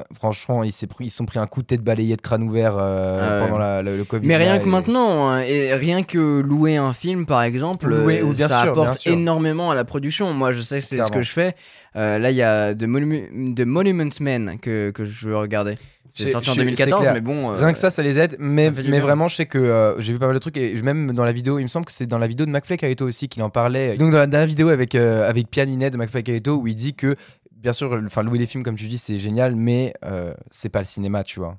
un- 0.01 0.05
franchement, 0.15 0.63
ils 0.65 0.73
pris, 0.89 1.07
ils 1.07 1.11
sont 1.11 1.27
pris 1.27 1.39
un 1.39 1.47
coup 1.47 1.63
de 1.63 1.67
tête 1.67 1.83
balayé 1.83 2.17
de 2.17 2.21
crâne 2.23 2.43
ouvert 2.43 2.77
euh, 2.79 3.39
Ah 3.41 3.45
pendant 3.45 3.59
la- 3.59 3.83
le, 3.83 3.97
le 3.97 4.05
Covid. 4.05 4.27
Mais 4.27 4.37
rien 4.37 4.53
là, 4.55 4.59
que 4.59 4.67
et- 4.67 4.71
maintenant, 4.71 5.29
hein, 5.29 5.41
et 5.41 5.75
rien 5.75 6.03
que 6.03 6.41
louer 6.41 6.77
un 6.77 6.93
film, 6.93 7.27
par 7.27 7.43
exemple, 7.43 7.89
Louer, 7.89 8.21
euh, 8.21 8.25
ou 8.25 8.35
ça 8.35 8.49
sûr, 8.49 8.71
apporte 8.71 9.07
énormément 9.07 9.71
à 9.71 9.75
la 9.75 9.85
production. 9.85 10.33
Moi, 10.33 10.53
je 10.53 10.61
sais 10.63 10.79
que 10.79 10.85
c'est 10.85 11.01
ce 11.03 11.11
que 11.11 11.23
je 11.23 11.31
fais. 11.31 11.55
Euh, 11.95 12.19
là, 12.19 12.31
il 12.31 12.37
y 12.37 12.43
a 12.43 12.75
The, 12.75 12.85
Monu- 12.85 13.55
The 13.55 13.67
Monument 13.67 14.09
Men 14.21 14.59
que, 14.61 14.91
que 14.91 15.05
je 15.05 15.29
veux 15.29 15.37
regarder. 15.37 15.75
C'est 16.15 16.31
sorti 16.31 16.49
en 16.51 16.53
je- 16.53 16.59
c'est 16.59 16.65
2014, 16.65 17.01
clair. 17.03 17.15
mais 17.15 17.21
bon. 17.23 17.51
euh, 17.51 17.55
Rien 17.55 17.73
que 17.73 17.79
ça, 17.79 17.89
ça 17.91 18.03
les 18.03 18.19
aide. 18.19 18.37
Mais, 18.39 18.71
bien. 18.71 19.01
vraiment, 19.01 19.29
je 19.29 19.37
sais 19.37 19.47
que 19.47 19.57
euh, 19.59 19.99
j'ai 20.01 20.13
vu 20.15 20.19
pas 20.19 20.27
mal 20.27 20.35
de 20.35 20.41
trucs. 20.41 20.57
Et 20.59 20.75
même 20.83 21.13
dans 21.13 21.25
la 21.25 21.33
vidéo, 21.33 21.59
il 21.59 21.63
me 21.63 21.69
semble 21.69 21.87
que 21.87 21.93
c'est 21.93 22.05
dans 22.07 22.19
la 22.19 22.27
vidéo 22.27 22.45
de 22.47 22.51
McFly 22.51 22.77
Carito 22.79 23.07
aussi 23.07 23.29
qu'il 23.29 23.43
en 23.43 23.49
parlait. 23.51 23.93
C'est 23.93 23.99
donc 23.99 24.11
dans 24.13 24.19
la 24.19 24.27
dernière 24.27 24.47
vidéo 24.49 24.69
avec, 24.69 24.95
euh, 24.95 25.29
avec 25.29 25.49
Pierre 25.51 25.67
Linet 25.67 25.91
de 25.91 25.97
McFly 25.97 26.23
Carito 26.23 26.57
où 26.57 26.67
il 26.67 26.75
dit 26.75 26.95
que 26.95 27.17
bien 27.63 27.73
sûr, 27.73 27.99
enfin 28.05 28.23
louer 28.23 28.39
des 28.39 28.47
films 28.47 28.63
comme 28.65 28.77
tu 28.77 28.87
dis, 28.89 28.99
c'est 28.99 29.19
génial, 29.19 29.55
mais 29.57 29.95
euh, 30.05 30.35
c'est 30.51 30.69
pas 30.69 30.81
le 30.81 30.85
cinéma, 30.87 31.23
tu 31.25 31.41
vois. 31.41 31.59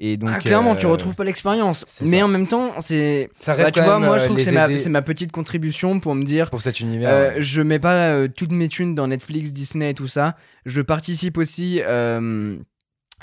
Et 0.00 0.16
donc 0.16 0.30
Ah, 0.32 0.38
clairement, 0.38 0.76
tu 0.76 0.86
euh, 0.86 0.90
retrouves 0.90 1.16
pas 1.16 1.24
l'expérience. 1.24 1.84
Mais 2.02 2.18
ça. 2.20 2.24
en 2.24 2.28
même 2.28 2.46
temps, 2.46 2.72
c'est. 2.78 3.30
Ça 3.40 3.56
Bah, 3.56 3.64
reste 3.64 3.74
tu 3.74 3.80
quand 3.80 3.86
vois, 3.86 3.98
même, 3.98 4.08
moi, 4.08 4.18
je 4.18 4.22
euh, 4.22 4.26
trouve 4.26 4.36
que 4.36 4.44
c'est 4.44 4.52
ma, 4.52 4.68
ma 4.90 5.02
petite 5.02 5.32
contribution 5.32 5.98
pour 5.98 6.14
me 6.14 6.24
dire. 6.24 6.50
pour 6.50 6.62
cet 6.62 6.78
univers. 6.78 7.10
euh, 7.10 7.34
ouais. 7.34 7.42
je 7.42 7.62
mets 7.62 7.80
pas 7.80 8.10
euh, 8.12 8.28
toutes 8.28 8.52
mes 8.52 8.68
thunes 8.68 8.94
dans 8.94 9.08
Netflix, 9.08 9.52
Disney 9.52 9.90
et 9.90 9.94
tout 9.94 10.06
ça. 10.06 10.36
Je 10.66 10.82
participe 10.82 11.36
aussi 11.36 11.80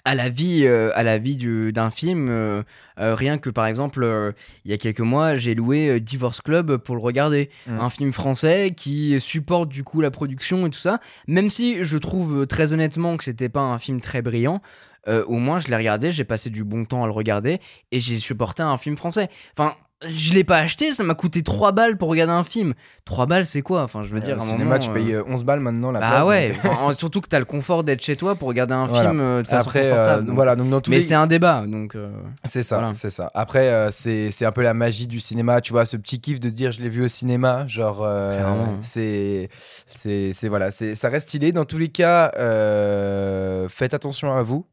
à 0.06 0.16
la 0.16 0.30
vie, 0.30 0.66
euh, 0.66 0.92
à 0.96 1.04
la 1.04 1.18
vie 1.18 1.36
du- 1.36 1.74
d'un 1.74 1.90
film. 1.92 2.28
euh, 2.30 2.64
euh, 3.00 3.14
rien 3.16 3.38
que 3.38 3.50
par 3.50 3.66
exemple, 3.66 4.34
il 4.64 4.72
y 4.72 4.74
a 4.74 4.78
quelques 4.78 5.02
mois, 5.02 5.36
j'ai 5.36 5.54
loué 5.56 6.00
Divorce 6.00 6.40
Club 6.42 6.78
pour 6.78 6.96
le 6.96 7.02
regarder. 7.02 7.50
Mm. 7.68 7.80
Un 7.80 7.90
film 7.90 8.14
français 8.14 8.74
qui 8.78 9.20
supporte 9.20 9.68
du 9.70 9.84
coup 9.84 10.00
la 10.02 10.12
production 10.12 10.66
et 10.68 10.70
tout 10.70 10.80
ça. 10.80 11.00
Même 11.28 11.50
si 11.50 11.84
je 11.84 11.98
trouve 11.98 12.48
très 12.48 12.72
honnêtement 12.72 13.18
que 13.18 13.24
c'était 13.26 13.50
pas 13.50 13.62
un 13.62 13.80
film 13.80 14.00
très 14.00 14.22
brillant. 14.22 14.62
au 15.08 15.38
moins, 15.38 15.60
je 15.60 15.68
l'ai 15.68 15.76
regardé, 15.76 16.12
j'ai 16.12 16.24
passé 16.24 16.50
du 16.50 16.64
bon 16.64 16.84
temps 16.86 17.04
à 17.04 17.06
le 17.06 17.12
regarder 17.12 17.60
et 17.92 18.00
j'ai 18.00 18.18
supporté 18.18 18.64
un 18.64 18.78
film 18.80 18.98
français. 18.98 19.30
Enfin, 19.56 19.76
je 20.06 20.34
l'ai 20.34 20.44
pas 20.44 20.58
acheté, 20.58 20.92
ça 20.92 21.04
m'a 21.04 21.16
coûté 21.16 21.42
3 21.42 21.72
balles 21.72 21.98
pour 21.98 22.10
regarder 22.10 22.34
un 22.34 22.44
film. 22.44 22.74
3 23.06 23.26
balles, 23.28 23.46
c'est 23.46 23.62
quoi? 23.62 23.82
Enfin, 23.84 24.04
je 24.04 24.10
veux 24.14 24.22
Euh, 24.22 24.26
dire, 24.26 24.36
au 24.38 24.40
cinéma, 24.42 24.64
moment, 24.66 24.80
tu 24.80 24.90
euh, 24.90 24.94
payes 24.94 25.14
euh, 25.14 25.24
11 25.28 25.46
balles 25.46 25.62
maintenant 25.62 25.92
la 25.92 26.02
Bah 26.02 26.10
place. 26.10 26.26
ouais, 26.28 26.50
donc- 26.52 26.66
enfin, 26.66 26.94
surtout 26.98 27.22
que 27.22 27.30
t'as 27.30 27.40
le 27.40 27.46
confort 27.46 27.84
d'être 27.86 28.02
chez 28.04 28.16
toi 28.18 28.36
pour 28.36 28.50
regarder 28.50 28.74
un 28.74 28.88
Voilà. 28.88 29.10
film 29.10 29.22
euh, 29.22 29.42
de 29.42 29.48
façon 29.48 29.68
Après, 29.70 29.86
euh, 29.86 29.92
confortable. 29.92 30.26
donc- 30.28 30.36
voilà, 30.36 30.56
donc 30.58 30.70
dans 30.70 30.82
tous 30.82 30.90
Mais 30.92 30.98
les... 30.98 31.02
c'est 31.02 31.16
un 31.16 31.28
débat, 31.28 31.64
donc. 31.66 31.96
euh, 31.96 32.12
C'est 32.44 32.62
ça, 32.62 32.78
Voilà. 32.78 32.94
c'est 32.94 33.10
ça. 33.10 33.32
Après, 33.34 33.70
euh, 33.70 33.90
c'est 33.90 34.46
un 34.46 34.52
peu 34.52 34.62
la 34.64 34.74
magie 34.74 35.08
du 35.08 35.20
cinéma, 35.22 35.62
tu 35.62 35.72
vois, 35.72 35.86
ce 35.86 35.96
petit 35.98 36.20
kiff 36.20 36.40
de 36.42 36.50
dire 36.50 36.72
je 36.74 36.82
l'ai 36.82 36.90
vu 36.90 37.04
au 37.04 37.08
cinéma, 37.08 37.66
genre, 37.68 38.02
euh, 38.04 38.66
c'est, 38.82 39.50
c'est, 39.88 40.34
voilà, 40.50 40.72
c'est, 40.72 40.96
ça 40.96 41.08
reste 41.10 41.30
stylé. 41.30 41.52
Dans 41.54 41.66
tous 41.66 41.78
les 41.78 41.90
cas, 41.90 42.32
euh, 42.38 43.70
faites 43.70 43.94
attention 43.94 44.36
à 44.36 44.44
vous, 44.44 44.66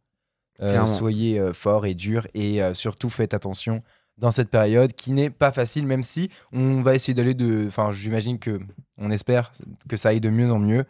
Euh, 0.61 0.87
soyez 0.87 1.41
euh, 1.41 1.53
forts 1.53 1.87
et 1.87 1.95
durs, 1.95 2.27
et 2.35 2.63
euh, 2.63 2.73
surtout 2.75 3.11
faites 3.11 3.35
attention 3.35 3.83
dans 4.19 4.31
cette 4.31 4.51
période 4.51 4.93
qui 4.93 5.13
n'est 5.13 5.31
pas 5.31 5.53
facile, 5.53 5.87
même 5.87 6.03
si 6.03 6.31
on 6.53 6.83
va 6.83 6.95
essayer 6.95 7.15
d'aller 7.15 7.35
de, 7.35 7.65
enfin, 7.67 7.91
j'imagine 7.93 8.39
que, 8.39 8.61
on 8.99 9.11
espère 9.11 9.53
que 9.89 9.97
ça 9.97 10.11
aille 10.11 10.21
de 10.21 10.31
mieux 10.31 10.51
en 10.53 10.59
mieux. 10.59 10.85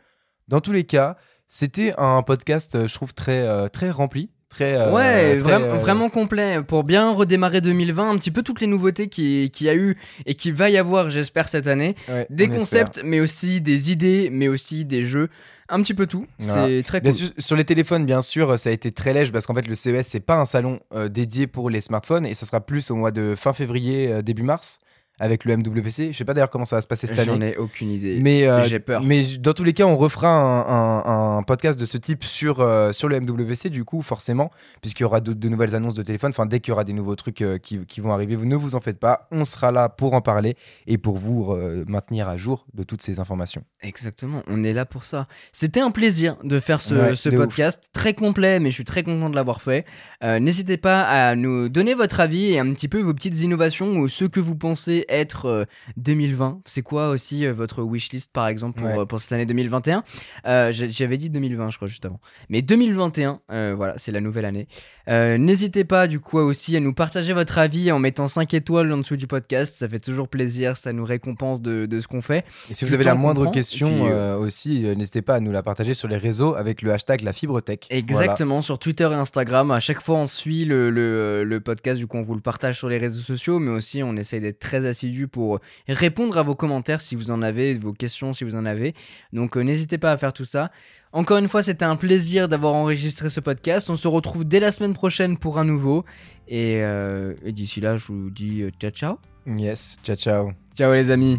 Dans 0.48 0.60
tous 0.60 0.72
les 0.72 0.84
cas, 0.84 1.16
c'était 1.48 1.94
un 1.98 2.22
podcast, 2.22 2.74
euh, 2.74 2.88
je 2.88 2.94
trouve 2.94 3.14
très, 3.14 3.40
euh, 3.42 3.68
très 3.68 3.90
rempli. 3.90 4.30
Très, 4.48 4.74
euh, 4.74 4.92
ouais, 4.92 5.38
très, 5.38 5.50
vra- 5.50 5.62
euh, 5.62 5.76
vraiment 5.78 6.10
complet. 6.10 6.62
Pour 6.62 6.84
bien 6.84 7.10
redémarrer 7.14 7.62
2020, 7.62 8.10
un 8.10 8.18
petit 8.18 8.30
peu 8.30 8.42
toutes 8.42 8.60
les 8.60 8.66
nouveautés 8.66 9.08
qu'il 9.08 9.50
qui 9.50 9.64
y 9.64 9.68
a 9.70 9.74
eu 9.74 9.96
et 10.26 10.34
qu'il 10.34 10.52
va 10.52 10.68
y 10.68 10.76
avoir, 10.76 11.08
j'espère, 11.08 11.48
cette 11.48 11.66
année. 11.68 11.94
ouais, 12.08 12.26
Des 12.28 12.44
espère. 12.44 12.58
concepts, 12.58 13.00
mais 13.02 13.20
aussi 13.20 13.62
des 13.62 13.90
idées, 13.92 14.28
mais 14.30 14.48
aussi 14.48 14.84
des 14.84 15.04
jeux. 15.04 15.30
Un 15.72 15.80
petit 15.80 15.94
peu 15.94 16.06
tout. 16.06 16.26
Voilà. 16.38 16.68
C'est 16.68 16.82
très 16.82 17.00
cool. 17.00 17.14
sûr, 17.14 17.30
sur 17.38 17.56
les 17.56 17.64
téléphones, 17.64 18.04
bien 18.04 18.20
sûr, 18.20 18.58
ça 18.58 18.68
a 18.68 18.72
été 18.72 18.92
très 18.92 19.14
léger 19.14 19.32
parce 19.32 19.46
qu'en 19.46 19.54
fait, 19.54 19.66
le 19.66 19.74
CES, 19.74 20.06
c'est 20.06 20.20
pas 20.20 20.36
un 20.36 20.44
salon 20.44 20.80
euh, 20.94 21.08
dédié 21.08 21.46
pour 21.46 21.70
les 21.70 21.80
smartphones 21.80 22.26
et 22.26 22.34
ça 22.34 22.44
sera 22.44 22.60
plus 22.60 22.90
au 22.90 22.94
mois 22.94 23.10
de 23.10 23.34
fin 23.36 23.54
février, 23.54 24.12
euh, 24.12 24.20
début 24.20 24.42
mars, 24.42 24.78
avec 25.20 25.44
le 25.44 25.56
MWC. 25.56 26.12
Je 26.12 26.16
sais 26.16 26.24
pas 26.24 26.34
d'ailleurs 26.34 26.50
comment 26.50 26.64
ça 26.64 26.76
va 26.76 26.82
se 26.82 26.86
passer 26.86 27.06
cette 27.06 27.20
J'en 27.22 27.34
année. 27.34 27.52
ai 27.52 27.56
aucune 27.56 27.90
idée. 27.90 28.18
Mais, 28.20 28.46
euh, 28.48 28.64
j'ai 28.66 28.80
peur. 28.80 29.02
mais 29.02 29.24
dans 29.38 29.52
tous 29.52 29.62
les 29.64 29.72
cas, 29.72 29.84
on 29.84 29.96
refera 29.96 30.28
un, 30.28 30.60
un- 30.66 31.38
un 31.38 31.42
podcast 31.44 31.78
de 31.78 31.84
ce 31.84 31.96
type 31.98 32.24
sur, 32.24 32.60
euh, 32.60 32.92
sur 32.92 33.08
le 33.08 33.20
MWC, 33.20 33.68
du 33.70 33.84
coup, 33.84 34.02
forcément, 34.02 34.50
puisqu'il 34.80 35.02
y 35.02 35.06
aura 35.06 35.20
de, 35.20 35.32
de 35.32 35.48
nouvelles 35.48 35.74
annonces 35.74 35.94
de 35.94 36.02
téléphone. 36.02 36.30
Enfin, 36.30 36.46
dès 36.46 36.60
qu'il 36.60 36.70
y 36.70 36.72
aura 36.72 36.84
des 36.84 36.92
nouveaux 36.92 37.14
trucs 37.16 37.42
euh, 37.42 37.58
qui, 37.58 37.84
qui 37.86 38.00
vont 38.00 38.12
arriver, 38.12 38.34
vous 38.36 38.46
ne 38.46 38.56
vous 38.56 38.74
en 38.74 38.80
faites 38.80 38.98
pas. 38.98 39.28
On 39.30 39.44
sera 39.44 39.70
là 39.70 39.88
pour 39.88 40.14
en 40.14 40.20
parler 40.22 40.56
et 40.86 40.98
pour 40.98 41.18
vous 41.18 41.54
maintenir 41.86 42.28
à 42.28 42.36
jour 42.36 42.66
de 42.74 42.82
toutes 42.82 43.02
ces 43.02 43.20
informations. 43.20 43.62
Exactement, 43.82 44.42
on 44.48 44.64
est 44.64 44.72
là 44.72 44.84
pour 44.86 45.04
ça. 45.04 45.26
C'était 45.52 45.80
un 45.80 45.90
plaisir 45.90 46.36
de 46.42 46.58
faire 46.60 46.80
ce, 46.82 46.94
Ouais, 46.94 47.16
ce 47.16 47.28
de 47.28 47.36
ouf. 47.36 47.42
podcast, 47.42 47.82
très 47.92 48.14
complet, 48.14 48.60
mais 48.60 48.70
je 48.70 48.74
suis 48.74 48.84
très 48.84 49.02
content 49.02 49.28
de 49.30 49.34
l'avoir 49.36 49.62
fait. 49.62 49.84
N'hésitez 50.22 50.76
pas 50.76 51.02
à 51.02 51.34
nous 51.34 51.68
donner 51.68 51.94
votre 51.94 52.20
avis 52.20 52.52
et 52.52 52.58
un 52.58 52.72
petit 52.72 52.88
peu 52.88 53.00
vos 53.00 53.12
petites 53.14 53.40
innovations 53.40 53.96
ou 53.98 54.08
ce 54.08 54.24
que 54.24 54.40
vous 54.40 54.56
pensez 54.56 55.01
être 55.08 55.46
euh, 55.46 55.64
2020. 55.96 56.60
C'est 56.66 56.82
quoi 56.82 57.08
aussi 57.08 57.46
euh, 57.46 57.52
votre 57.52 57.82
wishlist 57.82 58.32
par 58.32 58.46
exemple 58.48 58.78
pour, 58.80 58.86
Ouais. 58.88 58.98
euh, 58.98 59.04
pour 59.06 59.20
cette 59.20 59.32
année 59.32 59.46
2021 59.46 60.04
Euh, 60.46 60.72
j'ai- 60.72 60.90
J'avais 60.90 61.16
dit 61.18 61.30
2020, 61.30 61.70
je 61.70 61.76
crois, 61.76 61.88
juste 61.88 62.04
avant. 62.04 62.20
Mais 62.48 62.62
2021, 62.62 63.40
euh, 63.50 63.74
voilà, 63.76 63.94
c'est 63.98 64.12
la 64.12 64.20
nouvelle 64.20 64.44
année. 64.44 64.66
Euh, 65.08 65.36
N'hésitez 65.38 65.84
pas 65.84 66.06
du 66.06 66.20
coup 66.20 66.38
aussi 66.38 66.76
à 66.76 66.80
nous 66.80 66.92
partager 66.94 67.32
votre 67.32 67.58
avis 67.58 67.90
en 67.90 67.98
mettant 67.98 68.28
5 68.28 68.52
étoiles 68.54 68.92
en 68.92 68.98
dessous 68.98 69.16
du 69.16 69.26
podcast. 69.26 69.74
Ça 69.74 69.88
fait 69.88 69.98
toujours 69.98 70.28
plaisir, 70.28 70.76
ça 70.76 70.92
nous 70.92 71.04
récompense 71.04 71.60
de, 71.60 71.86
de 71.86 72.00
ce 72.00 72.06
qu'on 72.08 72.22
fait. 72.22 72.44
Et 72.70 72.74
si 72.74 72.84
vous 72.84 72.94
avez 72.94 73.04
la 73.04 73.14
moindre 73.14 73.50
question 73.50 74.04
puis, 74.04 74.12
euh, 74.12 74.36
aussi, 74.36 74.86
euh, 74.86 74.94
n'hésitez 74.94 75.22
pas 75.22 75.34
à 75.36 75.40
nous 75.40 75.50
la 75.52 75.62
partager 75.62 75.94
sur 75.94 76.08
les 76.08 76.16
réseaux 76.16 76.54
avec 76.54 76.82
le 76.82 76.92
hashtag 76.92 77.22
la 77.22 77.32
fibre 77.32 77.60
tech. 77.60 77.80
Exactement, 77.90 78.60
sur 78.62 78.78
Twitter 78.78 79.08
et 79.10 79.14
Instagram. 79.14 79.70
À 79.70 79.80
chaque 79.80 80.00
fois, 80.02 80.16
on 80.16 80.26
suit 80.26 80.64
le, 80.64 80.90
le, 80.90 81.44
le 81.44 81.60
podcast, 81.60 81.98
du 81.98 82.06
coup, 82.06 82.16
on 82.18 82.22
vous 82.22 82.34
le 82.34 82.40
partage 82.40 82.78
sur 82.78 82.88
les 82.88 82.98
réseaux 82.98 83.22
sociaux, 83.22 83.58
mais 83.58 83.70
aussi 83.70 84.02
on 84.02 84.16
essaye 84.16 84.40
d'être 84.40 84.60
très 84.60 84.84
pour 85.26 85.60
répondre 85.88 86.38
à 86.38 86.42
vos 86.42 86.54
commentaires 86.54 87.00
si 87.00 87.16
vous 87.16 87.30
en 87.30 87.42
avez, 87.42 87.74
vos 87.74 87.92
questions 87.92 88.32
si 88.32 88.44
vous 88.44 88.54
en 88.56 88.66
avez. 88.66 88.94
Donc, 89.32 89.56
euh, 89.56 89.62
n'hésitez 89.62 89.98
pas 89.98 90.12
à 90.12 90.16
faire 90.16 90.32
tout 90.32 90.44
ça. 90.44 90.70
Encore 91.12 91.38
une 91.38 91.48
fois, 91.48 91.62
c'était 91.62 91.84
un 91.84 91.96
plaisir 91.96 92.48
d'avoir 92.48 92.74
enregistré 92.74 93.28
ce 93.28 93.40
podcast. 93.40 93.90
On 93.90 93.96
se 93.96 94.08
retrouve 94.08 94.44
dès 94.44 94.60
la 94.60 94.72
semaine 94.72 94.94
prochaine 94.94 95.36
pour 95.36 95.58
un 95.58 95.64
nouveau. 95.64 96.04
Et, 96.48 96.82
euh, 96.82 97.34
et 97.44 97.52
d'ici 97.52 97.80
là, 97.80 97.98
je 97.98 98.06
vous 98.06 98.30
dis 98.30 98.62
euh, 98.62 98.70
ciao 98.78 98.90
ciao. 98.90 99.18
Yes, 99.46 99.98
ciao 100.02 100.16
ciao. 100.16 100.52
Ciao 100.74 100.92
les 100.92 101.10
amis. 101.10 101.38